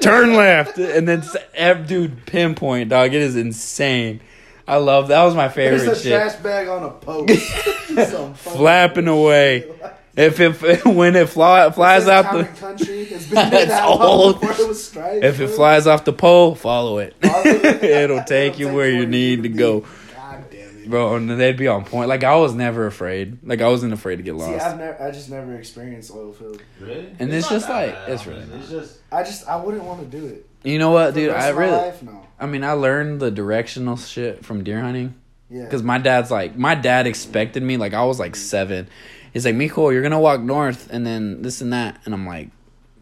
Turn 0.00 0.34
left, 0.34 0.78
and 0.78 1.08
then 1.08 1.24
dude, 1.86 2.24
pinpoint, 2.26 2.90
dog. 2.90 3.14
It 3.14 3.22
is 3.22 3.36
insane. 3.36 4.20
I 4.68 4.76
love 4.76 5.08
that. 5.08 5.22
Was 5.22 5.34
my 5.34 5.48
favorite 5.48 5.86
a 5.88 5.94
shit. 5.94 6.12
trash 6.12 6.36
bag 6.36 6.68
on 6.68 6.82
a 6.82 6.90
post. 6.90 7.40
Flapping 8.36 9.08
away. 9.08 9.70
If 10.16 10.40
it 10.40 10.84
when 10.84 11.14
it 11.14 11.28
fly, 11.28 11.70
flies 11.70 12.08
out 12.08 12.32
the 12.32 12.44
country 12.44 13.04
has 13.06 13.26
been 13.26 13.34
that 13.34 13.84
old. 13.84 14.42
it 14.42 15.24
if 15.24 15.40
it 15.40 15.48
flies 15.48 15.86
off 15.86 16.04
the 16.04 16.12
pole, 16.12 16.54
follow 16.54 16.98
it. 16.98 17.14
Follow 17.20 17.42
it. 17.44 17.82
It'll 17.84 18.24
take 18.24 18.58
you 18.58 18.72
where 18.72 18.90
you 18.90 19.06
need 19.06 19.42
to 19.42 19.50
go, 19.50 19.80
God 19.80 19.86
damn 19.86 19.92
it. 19.92 20.05
Bro. 20.86 21.16
And 21.16 21.28
they'd 21.30 21.56
be 21.56 21.68
on 21.68 21.84
point. 21.84 22.08
Like 22.08 22.24
I 22.24 22.36
was 22.36 22.54
never 22.54 22.86
afraid. 22.86 23.38
Like 23.42 23.60
I 23.60 23.68
wasn't 23.68 23.92
afraid 23.92 24.16
to 24.16 24.22
get 24.22 24.34
lost. 24.34 24.48
See, 24.50 24.56
lost. 24.56 24.66
I've 24.66 24.78
never, 24.78 25.02
I 25.02 25.10
just 25.10 25.30
never 25.30 25.54
experienced 25.54 26.10
oil 26.12 26.32
field. 26.32 26.62
Really? 26.80 27.14
And 27.18 27.32
it's 27.32 27.46
not 27.50 27.56
just 27.56 27.68
like- 27.68 27.94
bad, 27.94 28.08
it's 28.10 28.26
really 28.26 28.42
It's 28.54 28.70
just 28.70 28.98
I 29.12 29.22
just, 29.22 29.46
I 29.48 29.56
wouldn't 29.56 29.84
want 29.84 30.00
to 30.00 30.06
do 30.18 30.26
it. 30.26 30.46
You 30.64 30.78
know 30.78 30.90
what, 30.90 31.08
For 31.08 31.12
the 31.12 31.20
dude? 31.26 31.32
rest 31.32 31.46
I 31.46 31.48
of 31.50 31.56
my 31.56 31.62
really. 31.62 31.76
life, 31.76 32.02
no. 32.02 32.26
I 32.40 32.46
mean, 32.46 32.64
I 32.64 32.72
learned 32.72 33.20
the 33.20 33.30
directional 33.30 33.96
shit 33.96 34.44
from 34.44 34.64
deer 34.64 34.80
hunting. 34.80 35.14
Yeah. 35.48 35.62
Because 35.62 35.82
my 35.84 35.98
dad's 35.98 36.30
like, 36.30 36.56
my 36.56 36.74
dad 36.74 37.06
expected 37.06 37.62
me, 37.62 37.76
like, 37.76 37.94
I 37.94 38.04
was 38.04 38.18
like 38.18 38.34
seven. 38.34 38.88
He's 39.32 39.44
like, 39.44 39.54
Miko, 39.54 39.90
you're 39.90 40.02
going 40.02 40.10
to 40.12 40.18
walk 40.18 40.40
north 40.40 40.88
and 40.90 41.06
then 41.06 41.42
this 41.42 41.60
and 41.60 41.72
that. 41.72 42.00
And 42.04 42.12
I'm 42.12 42.26
like, 42.26 42.48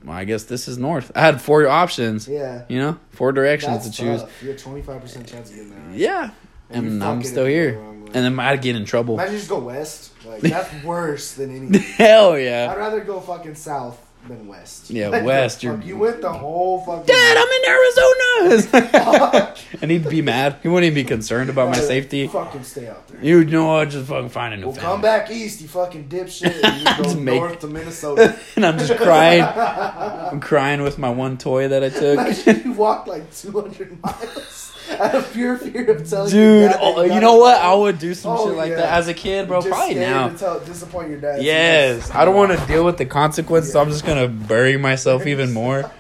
well, 0.05 0.14
I 0.14 0.24
guess 0.24 0.45
this 0.45 0.68
is 0.68 0.76
north. 0.76 1.11
I 1.14 1.20
had 1.22 1.41
four 1.41 1.66
options, 1.66 2.28
yeah. 2.28 2.64
you 2.68 2.78
know, 2.78 2.99
four 3.12 3.32
directions 3.32 3.85
That's 3.85 3.97
to 3.97 4.03
choose. 4.03 4.20
tough. 4.20 4.43
You 4.43 4.51
have 4.51 4.59
twenty 4.59 4.82
five 4.82 5.01
percent 5.01 5.26
chance 5.26 5.49
of 5.49 5.57
getting 5.57 5.70
that. 5.70 5.87
Right. 5.89 5.97
Yeah. 5.97 6.30
And 6.71 6.87
And 6.87 7.05
I'm 7.05 7.23
still 7.23 7.47
if 7.47 7.53
you 7.53 7.61
go 7.62 7.65
here. 7.65 7.73
the 7.73 7.79
wrong 7.79 8.01
way. 8.05 8.11
And 8.15 8.25
then 8.25 8.39
I'd 8.41 8.62
get 8.62 8.77
in 8.77 8.85
trouble. 8.85 9.15
Imagine 9.15 9.33
you 9.35 9.39
just 9.39 9.51
go 9.51 9.59
west. 9.59 10.12
Like 10.27 10.41
that's 10.43 10.85
worse 10.85 11.33
than 11.35 11.55
anything. 11.55 11.81
Hell 11.97 12.39
yeah. 12.39 12.69
I'd 12.71 12.79
rather 12.79 13.01
go 13.01 13.21
fucking 13.21 13.55
south 13.57 14.01
than 14.27 14.47
west. 14.49 14.89
Yeah, 14.89 15.09
Like, 15.09 15.23
west, 15.25 15.62
you're- 15.62 15.85
You 15.85 15.99
went 15.99 16.23
the 16.23 16.33
whole 16.33 16.81
fucking. 16.81 17.05
Dad, 17.05 17.37
I'm 17.37 17.47
in 17.53 17.65
Arizona. 17.69 19.55
and 19.83 19.91
he'd 19.91 20.09
be 20.09 20.23
mad. 20.23 20.57
He 20.62 20.69
wouldn't 20.69 20.87
even 20.91 20.95
be 20.95 21.05
concerned 21.07 21.51
about 21.51 21.69
my 21.69 21.77
safety. 21.79 22.27
Fucking 22.29 22.62
stay 22.65 22.89
out 22.89 23.07
there. 23.09 23.23
You 23.23 23.45
know 23.45 23.67
what? 23.67 23.91
Just 23.91 24.07
fucking 24.09 24.31
find 24.31 24.55
a 24.55 24.57
new 24.57 24.67
Well, 24.69 24.75
family. 24.75 24.91
come 24.93 25.01
back 25.03 25.31
east, 25.31 25.61
you 25.61 25.69
fucking 25.69 26.09
dipshit. 26.09 26.62
And 26.65 26.81
you 26.81 27.05
go 27.05 27.15
make- 27.21 27.35
north 27.41 27.61
to 27.61 27.67
Minnesota. 27.67 28.39
and 28.57 28.65
I'm 28.65 28.79
just 28.79 28.97
crying. 28.97 29.43
I'm 29.43 30.41
crying 30.41 30.83
with 30.83 30.99
my 30.99 31.11
one 31.11 31.37
toy 31.37 31.69
that 31.69 31.85
I 31.85 31.91
took. 31.91 32.19
Imagine 32.19 32.62
you 32.65 32.73
walked 32.73 33.09
like 33.09 33.31
200 33.35 34.03
miles 34.03 34.73
out 35.01 35.14
of 35.14 35.32
pure 35.32 35.57
fear 35.57 35.90
of 35.90 36.09
telling 36.09 36.30
Dude, 36.30 36.70
dad 36.70 36.78
oh, 36.80 37.03
you 37.03 37.20
know 37.20 37.36
what? 37.36 37.61
I 37.61 37.74
would 37.74 37.99
do 37.99 38.14
some 38.14 38.36
Oh, 38.36 38.49
shit 38.49 38.57
like 38.57 38.70
yeah. 38.70 38.76
that 38.76 38.92
as 38.99 39.09
a 39.09 39.14
kid, 39.14 39.49
bro. 39.49 39.61
Just 39.61 39.70
Probably 39.70 39.95
now. 39.97 40.28
To 40.28 40.38
tell, 40.38 40.61
disappoint 40.61 41.11
your 41.11 41.20
dad. 41.20 41.42
Yes, 41.42 42.11
I 42.11 42.24
don't 42.24 42.34
want 42.36 42.59
to 42.59 42.66
deal 42.66 42.84
with 42.84 42.99
the 42.99 43.07
consequences. 43.07 43.72
So 43.72 43.80
I'm 43.80 43.90
just 43.90 44.05
gonna 44.07 44.28
bury 44.28 44.76
myself 44.76 45.26
even 45.26 45.53
more. 45.53 45.90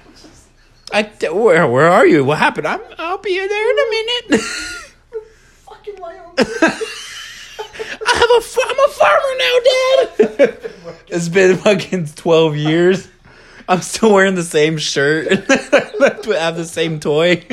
I 0.92 1.02
where 1.32 1.66
where 1.66 1.88
are 1.88 2.06
you? 2.06 2.24
What 2.24 2.38
happened? 2.38 2.66
I'm 2.66 2.80
I'll 2.98 3.18
be 3.18 3.36
there 3.36 3.70
in 3.70 3.78
a 3.78 3.90
minute. 4.30 4.40
Fucking 5.66 6.00
Wyoming. 6.00 6.34
I 6.38 8.12
have 8.14 8.30
a 8.30 8.42
I'm 8.66 8.78
a 8.78 8.88
farmer 8.92 9.34
now, 9.38 9.58
Dad. 10.46 10.70
it's 11.08 11.28
been 11.28 11.56
fucking 11.56 12.06
twelve 12.14 12.56
years. 12.56 13.08
I'm 13.68 13.80
still 13.80 14.12
wearing 14.12 14.34
the 14.34 14.42
same 14.44 14.76
shirt. 14.78 15.26
I 15.30 16.36
have 16.38 16.56
the 16.56 16.66
same 16.66 17.00
toy. 17.00 17.44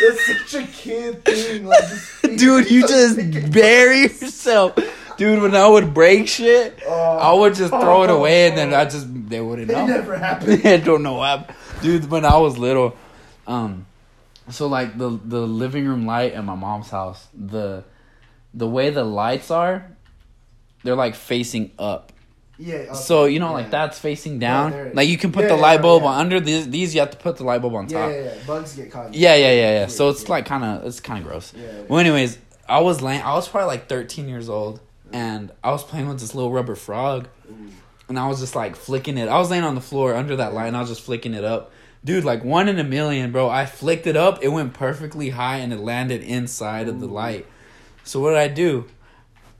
You're 0.00 0.12
fucking 0.14 0.46
stupid. 0.46 0.46
That's 0.46 0.50
such 0.52 0.62
a 0.62 0.66
kid 0.72 1.24
thing. 1.24 1.64
Like, 1.66 1.84
Dude, 2.38 2.70
you 2.70 2.80
just 2.86 3.50
bury 3.52 4.02
yourself. 4.02 4.74
Dude, 5.16 5.40
when 5.40 5.54
I 5.56 5.66
would 5.66 5.94
break 5.94 6.28
shit, 6.28 6.82
I 6.86 7.32
would 7.32 7.54
just 7.54 7.70
throw 7.70 8.02
it 8.02 8.10
away 8.10 8.48
and 8.48 8.58
then 8.58 8.74
I 8.74 8.84
just 8.84 9.06
they 9.30 9.40
wouldn't 9.40 9.70
It 9.70 9.72
know. 9.74 9.86
never 9.86 10.16
happened. 10.28 10.66
I 10.66 10.76
don't 10.76 11.02
know 11.02 11.14
what. 11.14 11.50
Dude, 11.82 12.10
when 12.10 12.24
I 12.24 12.36
was 12.36 12.58
little, 12.58 12.94
um, 13.46 13.86
so 14.50 14.66
like 14.66 14.98
the 14.98 15.10
the 15.24 15.40
living 15.40 15.86
room 15.86 16.04
light 16.06 16.32
at 16.32 16.44
my 16.44 16.54
mom's 16.54 16.90
house, 16.90 17.26
the 17.34 17.84
the 18.52 18.66
way 18.66 18.90
the 18.90 19.04
lights 19.04 19.50
are, 19.50 19.90
they're 20.84 20.94
like 20.96 21.14
facing 21.14 21.70
up. 21.78 22.12
Yeah. 22.58 22.74
okay, 22.76 22.94
So 22.94 23.24
you 23.26 23.38
know, 23.38 23.48
yeah. 23.48 23.52
like 23.52 23.70
that's 23.70 23.98
facing 23.98 24.38
down. 24.38 24.72
it 24.72 24.94
like 24.94 25.08
you 25.08 25.18
can 25.18 25.32
put 25.32 25.42
Yeah, 25.42 25.48
the 25.50 25.54
yeah, 25.56 25.60
light 25.62 25.82
bulb 25.82 26.02
yeah. 26.02 26.08
on 26.10 26.20
under 26.20 26.40
these. 26.40 26.68
These 26.70 26.94
you 26.94 27.00
have 27.00 27.10
to 27.10 27.16
put 27.16 27.36
the 27.36 27.44
light 27.44 27.60
bulb 27.62 27.74
on 27.74 27.86
top. 27.86 28.10
yeah, 28.10 28.22
yeah. 28.24 28.34
Bugs 28.46 28.74
get 28.74 28.90
caught. 28.90 29.14
Yeah, 29.14 29.34
yeah, 29.34 29.52
yeah, 29.52 29.70
yeah. 29.80 29.86
So 29.88 30.08
it's 30.08 30.22
yeah. 30.24 30.30
like 30.30 30.46
kind 30.46 30.64
of 30.64 30.84
it's 30.86 31.00
kind 31.00 31.18
of 31.22 31.26
gross. 31.28 31.52
Yeah, 31.54 31.62
yeah. 31.64 31.82
Well, 31.88 31.98
anyways, 31.98 32.38
I 32.68 32.80
was 32.80 33.02
laying. 33.02 33.22
I 33.22 33.34
was 33.34 33.48
probably 33.48 33.66
like 33.68 33.88
13 33.88 34.28
years 34.28 34.48
old, 34.48 34.80
and 35.12 35.52
I 35.62 35.70
was 35.70 35.84
playing 35.84 36.08
with 36.08 36.20
this 36.20 36.34
little 36.34 36.52
rubber 36.52 36.74
frog, 36.74 37.28
and 38.08 38.18
I 38.18 38.26
was 38.28 38.40
just 38.40 38.56
like 38.56 38.74
flicking 38.76 39.18
it. 39.18 39.28
I 39.28 39.38
was 39.38 39.50
laying 39.50 39.64
on 39.64 39.74
the 39.74 39.80
floor 39.80 40.14
under 40.14 40.36
that 40.36 40.54
light, 40.54 40.66
and 40.68 40.76
I 40.76 40.80
was 40.80 40.88
just 40.88 41.02
flicking 41.02 41.34
it 41.34 41.44
up. 41.44 41.72
Dude, 42.04 42.24
like 42.24 42.44
one 42.44 42.68
in 42.68 42.78
a 42.78 42.84
million, 42.84 43.32
bro. 43.32 43.48
I 43.50 43.66
flicked 43.66 44.06
it 44.06 44.16
up. 44.16 44.42
It 44.42 44.48
went 44.48 44.74
perfectly 44.74 45.30
high, 45.30 45.56
and 45.58 45.72
it 45.72 45.80
landed 45.80 46.22
inside 46.22 46.88
of 46.88 47.00
the 47.00 47.06
light. 47.06 47.46
So 48.04 48.20
what 48.20 48.30
did 48.30 48.38
I 48.38 48.48
do? 48.48 48.86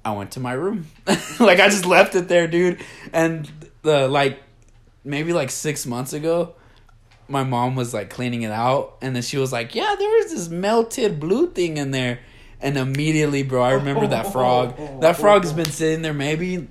I 0.07 0.13
went 0.13 0.31
to 0.33 0.41
my 0.41 0.53
room. 0.53 0.87
like 1.41 1.59
I 1.59 1.69
just 1.69 1.85
left 1.85 2.15
it 2.15 2.29
there, 2.29 2.47
dude. 2.47 2.81
And 3.13 3.51
the 3.83 4.07
like 4.07 4.41
maybe 5.03 5.33
like 5.33 5.51
6 5.51 5.85
months 5.87 6.13
ago, 6.13 6.55
my 7.29 7.43
mom 7.43 7.75
was 7.75 7.93
like 7.93 8.09
cleaning 8.09 8.43
it 8.43 8.53
out 8.53 8.99
and 9.03 9.17
then 9.17 9.23
she 9.25 9.37
was 9.37 9.53
like, 9.53 9.75
"Yeah, 9.75 9.97
there 9.99 10.09
was 10.09 10.31
this 10.31 10.49
melted 10.49 11.19
blue 11.19 11.51
thing 11.51 11.77
in 11.77 11.91
there." 11.91 12.21
And 12.61 12.79
immediately, 12.79 13.43
bro, 13.43 13.63
I 13.63 13.73
remember 13.73 14.07
that 14.07 14.33
frog. 14.33 14.77
That 15.01 15.17
frog 15.17 15.43
has 15.43 15.53
been 15.53 15.67
sitting 15.71 16.03
there 16.03 16.15
maybe 16.15 16.69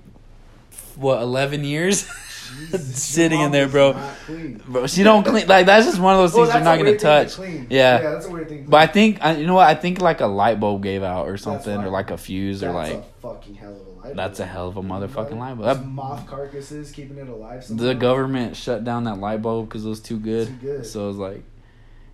what, 0.96 1.22
11 1.22 1.66
years? 1.66 2.08
Sitting 2.80 3.40
in 3.42 3.52
there, 3.52 3.68
bro. 3.68 3.94
Bro, 4.68 4.88
she 4.88 5.04
don't 5.04 5.24
clean 5.26 5.48
like 5.48 5.66
that's 5.66 5.86
just 5.86 6.00
one 6.00 6.14
of 6.16 6.20
those 6.22 6.34
Well, 6.34 6.46
things 6.46 6.56
you're 6.56 6.64
not 6.64 6.76
a 6.80 6.84
going 6.84 6.86
to 6.86 6.92
weird 6.92 7.02
thing 7.02 7.26
touch. 7.28 7.36
clean. 7.36 7.68
Yeah. 7.70 8.02
yeah, 8.02 8.12
that's 8.12 8.26
a 8.26 8.30
weird 8.32 8.50
thing. 8.50 8.64
to 8.66 8.70
But 8.70 8.78
I 8.78 8.88
think 8.88 9.20
I, 9.24 9.36
you 9.38 9.48
know 9.48 9.56
what? 9.56 9.68
I 9.68 9.76
think 9.76 10.02
like 10.02 10.22
a 10.22 10.28
light 10.28 10.60
bulb 10.60 10.84
gave 10.84 11.04
out 11.04 11.28
or 11.28 11.38
something 11.38 11.78
or 11.78 11.90
like 11.90 12.12
a 12.12 12.18
fuse 12.18 12.64
or 12.64 12.72
like 12.72 12.94
a 12.94 13.04
fucking 13.22 13.56
hell 13.56 13.72
of 13.80 13.88
a 13.88 14.08
light. 14.08 14.16
that's 14.16 14.40
a 14.40 14.46
hell 14.46 14.68
of 14.68 14.78
a 14.78 14.82
motherfucking 14.82 15.38
light 15.38 15.56
bulb. 15.56 15.64
That- 15.78 15.86
moth 15.86 16.28
carcasses 16.28 16.92
keeping 16.92 17.18
it 17.18 17.28
alive. 17.28 17.66
the 17.70 17.94
government 17.94 18.56
shut 18.56 18.84
down 18.84 19.04
that 19.06 19.20
light 19.20 19.42
bulb 19.42 19.70
because 19.70 19.86
it 19.86 19.90
was 19.90 20.00
too 20.00 20.20
good. 20.20 20.48
Too 20.48 20.54
good. 20.56 20.86
So 20.86 21.06
it 21.06 21.08
was 21.08 21.18
like, 21.18 21.44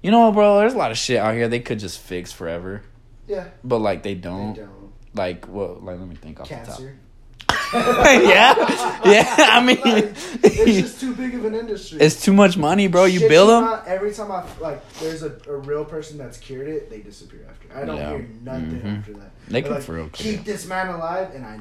you 0.02 0.12
know 0.12 0.22
what, 0.28 0.34
bro? 0.34 0.60
There's 0.60 0.74
a 0.74 0.78
lot 0.78 0.92
of 0.92 0.98
shit 0.98 1.18
out 1.20 1.34
here 1.36 1.48
they 1.48 1.60
could 1.60 1.80
just 1.80 2.00
fix 2.00 2.32
forever, 2.32 2.82
Yeah, 3.28 3.46
but 3.64 3.80
like 3.80 4.04
they 4.04 4.14
they 4.16 4.20
don't. 4.22 4.56
don't. 4.56 4.70
Like 5.14 5.46
what? 5.48 5.84
Like 5.84 6.00
let 6.00 6.08
me 6.08 6.16
think 6.16 6.40
off 6.40 6.48
Cancer. 6.50 6.72
the 6.72 6.88
top. 6.88 6.96
yeah, 7.74 9.02
yeah. 9.06 9.36
I 9.38 9.64
mean, 9.64 9.78
it's 9.84 10.56
just 10.66 11.00
too 11.00 11.16
big 11.16 11.36
of 11.36 11.46
an 11.46 11.56
industry. 11.56 12.00
it's 12.02 12.22
too 12.22 12.34
much 12.34 12.58
money, 12.58 12.88
bro. 12.88 13.06
You 13.06 13.20
Shit 13.20 13.30
bill 13.30 13.48
them. 13.48 13.64
not- 13.66 13.88
every 13.88 14.12
time 14.14 14.32
I 14.32 14.44
like, 14.60 14.82
there's 14.96 15.24
a, 15.24 15.36
a 15.48 15.56
real 15.58 15.86
person 15.86 16.18
that's 16.18 16.38
cured 16.38 16.68
it, 16.68 16.90
they 16.90 17.00
disappear 17.00 17.46
after. 17.50 17.68
I 17.78 17.86
don't 17.86 17.98
Yeah. 17.98 18.10
hear 18.10 18.30
nothing 18.44 18.82
Mhm. 18.82 19.00
after 19.00 19.14
that. 19.14 19.32
They 19.48 19.54
They're 19.54 19.62
can 19.64 19.72
like, 19.74 19.84
for 19.84 19.94
real. 19.94 20.10
keep 20.12 20.44
this 20.44 20.68
man 20.68 20.88
alive, 20.90 21.30
and 21.34 21.46
I 21.46 21.60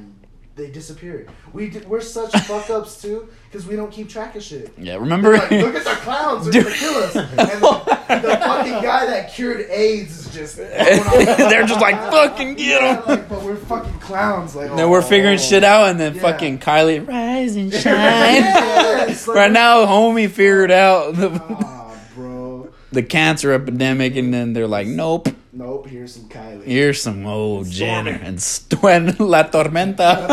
they 0.57 0.71
disappeared. 0.71 1.31
We 1.53 1.71
d- 1.71 1.81
we're 1.87 2.01
such 2.01 2.33
fuck 2.47 2.69
ups 2.71 3.01
too 3.01 3.29
because 3.45 3.67
we 3.67 3.77
don't 3.77 3.91
keep 3.91 4.09
track 4.09 4.37
of 4.37 4.43
shit. 4.43 4.73
Yeah, 4.77 4.97
remember? 4.97 5.33
Like, 5.37 5.51
look 5.51 5.75
at 5.75 5.85
the 5.85 5.91
clowns, 6.03 6.51
they're 6.51 6.63
gonna 6.63 6.75
kill 6.75 6.95
us. 6.95 7.17
And 8.11 8.23
the, 8.23 8.29
the 8.29 8.37
fucking 8.39 8.83
guy 8.83 9.07
that 9.07 9.33
cured 9.33 9.61
AIDS 9.71 10.27
is 10.27 10.35
just. 10.35 10.57
They're 10.57 11.65
just 11.65 11.81
like, 11.81 11.95
"Fucking 11.95 12.57
get 12.57 12.83
Yeah, 12.83 13.01
like, 13.07 13.29
but 13.29 13.43
we're 13.43 13.55
fucking 13.55 14.01
clowns. 14.01 14.57
Like, 14.57 14.75
then 14.75 14.91
we're 14.91 15.01
figuring 15.01 15.39
oh. 15.39 15.41
shit 15.43 15.63
out, 15.63 15.91
and 15.91 16.01
then 16.01 16.17
Yeah. 16.17 16.21
fucking 16.21 16.59
Kylie, 16.59 17.07
rise 17.07 17.55
and 17.55 17.73
shine. 17.73 18.43
Yes, 18.43 19.29
like- 19.29 19.37
right 19.37 19.53
now, 19.53 19.87
homie 19.87 20.29
figured 20.29 20.73
oh, 20.73 20.75
out 20.75 21.15
the, 21.15 21.41
oh, 21.51 21.99
bro. 22.17 22.69
the 22.91 23.05
cancer 23.05 23.53
epidemic, 23.53 24.17
and 24.17 24.35
then 24.35 24.55
they're 24.55 24.67
like, 24.67 24.89
nope. 24.89 25.29
Nope. 25.53 25.87
Here's 25.89 26.15
some 26.15 26.29
Kylie. 26.29 26.65
Here's 26.65 27.03
some 27.03 27.27
old 27.27 27.67
Stormi. 27.67 27.73
Jenner 27.73 28.21
and 28.23 28.41
St- 28.41 29.21
La 29.21 29.43
Tormenta. 29.45 30.27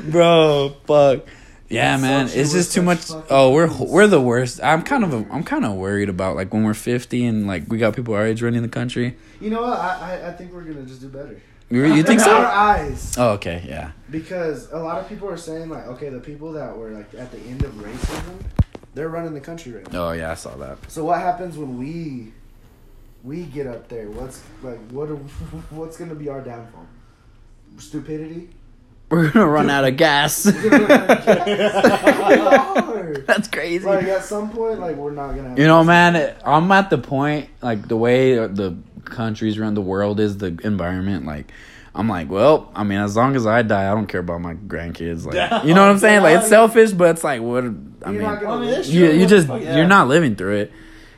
Bro, 0.10 0.76
fuck. 0.86 1.26
Yeah, 1.68 1.96
man, 1.96 2.28
it's 2.32 2.52
just 2.52 2.72
too 2.72 2.82
much. 2.82 3.10
Oh, 3.28 3.50
we're 3.52 3.68
we're 3.78 4.06
the 4.06 4.20
worst. 4.20 4.60
I'm 4.62 4.82
kind 4.82 5.02
of 5.02 5.12
I'm 5.32 5.42
kind 5.42 5.64
of 5.64 5.74
worried 5.74 6.08
about 6.08 6.36
like 6.36 6.54
when 6.54 6.62
we're 6.62 6.74
50 6.74 7.26
and 7.26 7.46
like 7.48 7.64
we 7.68 7.78
got 7.78 7.96
people 7.96 8.14
our 8.14 8.24
age 8.24 8.40
running 8.40 8.62
the 8.62 8.68
country. 8.68 9.16
You 9.40 9.50
know 9.50 9.62
what? 9.62 9.78
I, 9.78 10.20
I 10.22 10.28
I 10.28 10.32
think 10.32 10.52
we're 10.52 10.62
gonna 10.62 10.84
just 10.84 11.00
do 11.00 11.08
better. 11.08 11.40
You, 11.68 11.84
you 11.86 12.04
think 12.04 12.20
so? 12.20 12.30
our 12.30 12.46
eyes. 12.46 13.16
Oh, 13.18 13.30
okay, 13.30 13.64
yeah. 13.66 13.90
Because 14.08 14.70
a 14.70 14.78
lot 14.78 15.00
of 15.00 15.08
people 15.08 15.28
are 15.28 15.36
saying 15.36 15.68
like, 15.68 15.88
okay, 15.88 16.10
the 16.10 16.20
people 16.20 16.52
that 16.52 16.76
were 16.76 16.90
like 16.90 17.12
at 17.14 17.32
the 17.32 17.40
end 17.40 17.64
of 17.64 17.72
racism, 17.72 18.40
they're 18.96 19.08
running 19.10 19.34
the 19.34 19.40
country 19.40 19.72
right 19.72 19.92
now. 19.92 20.08
Oh 20.08 20.12
yeah, 20.12 20.32
I 20.32 20.34
saw 20.34 20.56
that. 20.56 20.78
So 20.90 21.04
what 21.04 21.20
happens 21.20 21.56
when 21.58 21.78
we 21.78 22.32
we 23.22 23.42
get 23.44 23.66
up 23.66 23.88
there? 23.88 24.10
What's 24.10 24.42
like 24.62 24.80
what 24.90 25.10
are, 25.10 25.16
what's 25.70 25.98
gonna 25.98 26.14
be 26.14 26.28
our 26.30 26.40
downfall? 26.40 26.86
Stupidity. 27.76 28.48
We're 29.10 29.30
gonna 29.30 29.46
run 29.46 29.70
out 29.70 29.84
of 29.84 29.96
gas. 29.98 30.42
That's 33.26 33.48
crazy. 33.48 33.84
like 33.84 34.04
at 34.04 34.24
some 34.24 34.50
point, 34.50 34.80
like 34.80 34.96
we're 34.96 35.12
not 35.12 35.36
gonna. 35.36 35.50
Have 35.50 35.58
You 35.58 35.66
know, 35.66 35.84
man, 35.84 36.34
I'm 36.44 36.72
at 36.72 36.90
the 36.90 36.98
point 36.98 37.50
like 37.60 37.86
the 37.86 37.96
way 37.96 38.34
the 38.34 38.76
countries 39.04 39.58
around 39.58 39.74
the 39.74 39.82
world 39.82 40.18
is 40.18 40.38
the 40.38 40.58
environment. 40.64 41.26
Like, 41.26 41.52
I'm 41.98 42.08
like, 42.08 42.28
well, 42.30 42.70
I 42.74 42.84
mean, 42.84 42.98
as 42.98 43.16
long 43.16 43.34
as 43.36 43.46
I 43.46 43.62
die, 43.62 43.90
I 43.90 43.94
don't 43.94 44.06
care 44.06 44.20
about 44.20 44.42
my 44.42 44.54
grandkids. 44.54 45.24
Like, 45.24 45.34
you 45.64 45.72
know 45.74 45.80
what 45.80 45.90
I'm 45.90 45.98
saying? 45.98 46.22
Like, 46.22 46.38
it's 46.40 46.48
selfish, 46.48 46.92
but 46.92 47.10
it's 47.16 47.24
like, 47.24 47.40
what? 47.40 47.64
I 47.64 47.66
You're 47.66 47.72
mean, 48.12 48.22
not 48.22 48.44
I 48.44 48.60
mean, 48.60 48.82
you, 48.84 49.10
you 49.12 49.26
just 49.26 49.48
yeah. 49.48 49.76
you're 49.76 49.86
not 49.88 50.06
living 50.06 50.36
through 50.36 50.56
it. 50.56 50.72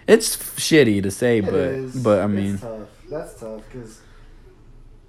It's 0.06 0.36
shitty 0.36 1.02
to 1.02 1.10
say, 1.10 1.38
It 1.38 1.46
but 1.46 1.54
is. 1.54 2.02
but 2.02 2.20
I 2.20 2.24
It's 2.26 2.32
mean, 2.32 2.58
tough. 2.58 2.88
That's 3.10 3.34
tough 3.40 3.62
because 3.70 4.00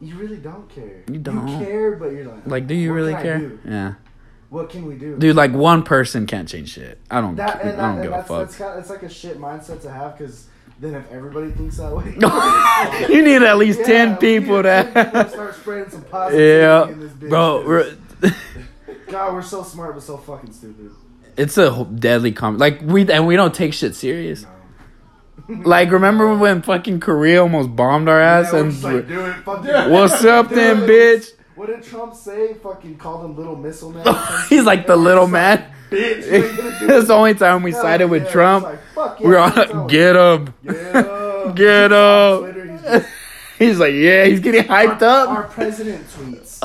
you 0.02 0.16
really 0.16 0.38
don't 0.38 0.68
care. 0.70 1.04
You 1.10 1.20
don't. 1.20 1.48
You 1.48 1.66
care, 1.66 1.96
but 1.96 2.12
you're 2.14 2.26
like, 2.26 2.48
like, 2.48 2.68
do 2.68 2.74
you 2.74 2.90
what 2.90 2.96
really 2.96 3.12
can 3.14 3.20
I 3.20 3.24
care? 3.24 3.40
do? 3.40 3.60
Yeah, 3.66 3.94
What 4.50 4.70
can 4.72 4.86
we 4.88 4.96
do? 4.96 5.18
dude. 5.18 5.36
Like 5.36 5.54
one 5.54 5.84
person 5.84 6.26
can't 6.26 6.50
change 6.50 6.70
shit. 6.72 7.00
I 7.12 7.22
don't. 7.22 7.36
That, 7.36 7.62
ca- 7.62 7.68
I 7.70 7.72
don't 7.76 7.80
and 7.96 8.02
give 8.04 8.12
a 8.12 8.16
that's, 8.16 8.28
fuck. 8.28 8.40
that's 8.40 8.58
kind 8.58 8.74
of, 8.74 8.80
it's 8.80 8.90
like 8.90 9.04
a 9.04 9.10
shit 9.10 9.38
mindset 9.40 9.82
to 9.84 9.92
have 9.92 10.18
because 10.18 10.48
then 10.80 10.96
if 10.96 11.12
everybody 11.12 11.52
thinks 11.52 11.78
that 11.78 11.92
way, 11.96 12.06
you 13.14 13.22
need 13.24 13.42
at 13.44 13.58
least 13.58 13.80
Yeah, 13.80 13.86
ten 13.86 14.18
people 14.18 14.58
need 14.64 14.64
10 14.64 14.86
people 14.86 15.04
to 15.04 15.24
to. 15.24 15.30
start 15.30 15.56
spreading 15.56 15.90
some 15.90 16.04
positivity 16.04 16.60
yeah, 16.60 16.88
in 16.90 17.00
this 17.00 17.12
bitch. 17.14 17.30
bro. 17.30 17.64
We're, 17.66 17.96
God, 19.08 19.34
we're 19.34 19.42
so 19.42 19.64
smart 19.64 19.94
but 19.96 20.04
so 20.04 20.18
fucking 20.18 20.54
stupid. 20.54 20.92
it's 21.38 21.58
a 21.58 21.84
deadly 21.96 22.32
com. 22.32 22.58
Like 22.58 22.82
we 22.82 23.10
and 23.12 23.26
we 23.28 23.36
don't 23.36 23.54
take 23.54 23.74
shit 23.74 23.96
serious. 23.96 24.46
No. 25.48 25.56
Like 25.66 25.90
remember 25.92 26.36
when 26.36 26.62
fucking 26.62 27.00
Korea 27.00 27.42
almost 27.42 27.76
bombed 27.76 28.08
our 28.08 28.22
ass 28.22 28.54
Yeah, 28.54 28.60
and 28.60 28.84
like, 28.84 29.08
do 29.08 29.34
fuck 29.44 29.64
what's 29.90 30.24
up 30.24 30.50
then, 30.50 30.82
bitch? 30.88 31.32
What 31.60 31.68
did 31.68 31.84
Trump 31.84 32.16
say? 32.16 32.54
Fucking 32.54 32.96
called 33.00 33.26
him 33.26 33.36
little 33.36 33.58
missile 33.58 33.92
man. 33.92 34.06
He's 34.50 34.64
like 34.64 34.88
the 34.88 34.96
little 34.96 35.28
man. 35.28 35.58
Like, 35.92 36.00
bitch, 36.00 36.80
That's 36.88 37.08
the 37.08 37.14
only 37.14 37.34
time 37.34 37.64
we 37.64 37.74
sided 37.74 38.08
with 38.08 38.24
yeah, 38.24 38.32
Trump. 38.32 38.64
like, 38.64 38.80
fuck 38.96 39.20
yeah, 39.20 39.28
We're 39.28 39.38
on 39.40 39.88
get 39.88 40.16
him, 40.16 40.54
Get 40.64 40.96
up. 40.96 41.56
get 41.58 41.92
On 41.92 42.86
up. 42.96 43.04
He's 43.60 43.78
like, 43.78 43.94
yeah, 43.94 44.24
he's 44.24 44.40
getting 44.40 44.64
hyped 44.64 45.02
up 45.02 45.28
Our 45.28 45.44
president 45.44 46.08
tweets. 46.08 46.60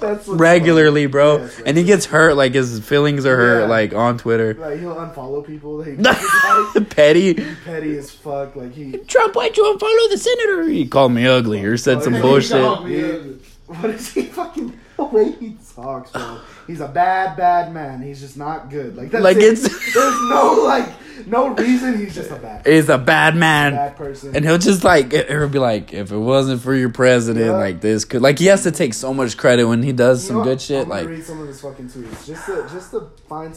That's 0.00 0.26
what's 0.26 0.38
regularly, 0.38 1.06
bro. 1.06 1.38
Yes, 1.38 1.62
And 1.64 1.78
he 1.78 1.84
gets 1.84 2.04
hurt, 2.04 2.34
like 2.36 2.52
his 2.52 2.78
feelings 2.86 3.24
are 3.24 3.34
hurt, 3.36 3.60
Yeah. 3.60 3.66
like 3.68 3.94
on 3.94 4.18
Twitter. 4.18 4.52
Like 4.52 4.80
he'll 4.80 4.96
unfollow 4.96 5.46
people. 5.46 5.80
He, 5.82 5.92
he's 5.96 6.84
Petty. 6.90 7.34
petty 7.64 7.96
as 7.96 8.10
fuck. 8.10 8.54
Like 8.54 8.74
he. 8.74 8.98
Trump, 8.98 9.34
why'd 9.34 9.56
you 9.56 9.62
unfollow 9.64 10.10
the 10.10 10.18
senator? 10.18 10.68
He 10.68 10.86
called 10.86 11.12
me 11.12 11.26
ugly 11.26 11.64
or 11.64 11.78
said 11.78 11.98
oh, 11.98 12.00
some 12.02 12.12
He 12.14 12.20
bullshit. 12.20 12.60
called 12.60 12.84
me- 12.84 13.00
Dude, 13.00 13.40
what 13.80 13.86
is 13.90 14.12
he 14.12 14.22
fucking 14.24 14.78
the 14.96 15.04
way 15.04 15.32
he 15.32 15.56
talks, 15.74 16.10
bro? 16.10 16.40
He's 16.66 16.80
a 16.80 16.88
bad, 16.88 17.36
bad 17.36 17.72
man. 17.72 18.02
He's 18.02 18.20
just 18.20 18.36
not 18.36 18.70
good. 18.70 18.96
Like 18.96 19.10
that's 19.10 19.24
Like, 19.24 19.36
it. 19.38 19.42
it's- 19.58 19.62
there's 19.94 20.20
no 20.30 20.62
like 20.66 20.88
no 21.26 21.48
reason. 21.54 21.96
He's 21.98 22.14
just 22.14 22.30
a 22.30 22.36
bad, 22.36 22.66
He's 22.66 22.88
a 22.88 22.98
bad 22.98 23.36
man. 23.36 23.72
bad 23.74 23.96
person. 23.96 24.34
And 24.36 24.44
he'll 24.44 24.58
just 24.58 24.84
like 24.84 25.12
he'll 25.12 25.48
be 25.48 25.58
like, 25.58 25.92
if 25.94 26.10
it 26.12 26.16
wasn't 26.18 26.60
for 26.62 26.74
your 26.74 26.90
president, 26.90 27.46
Yeah. 27.46 27.52
like 27.52 27.80
this 27.80 28.04
could 28.04 28.20
like 28.22 28.38
he 28.38 28.46
has 28.46 28.64
to 28.64 28.70
take 28.70 28.92
so 28.94 29.14
much 29.14 29.36
credit 29.36 29.64
when 29.64 29.82
he 29.82 29.92
does 29.92 30.22
You 30.24 30.28
some 30.28 30.36
know 30.38 30.44
good 30.44 30.60
shit. 30.60 30.82
I'm 30.84 30.88
Like 30.88 31.08
read 31.08 31.24
some 31.24 31.40
of 31.40 31.48
his 31.48 31.60
fucking 31.60 31.88
tweets 31.88 32.26
just 32.26 32.46
to 32.46 32.68
just 32.70 32.90
to 32.92 33.08
find 33.28 33.46
some. 33.46 33.52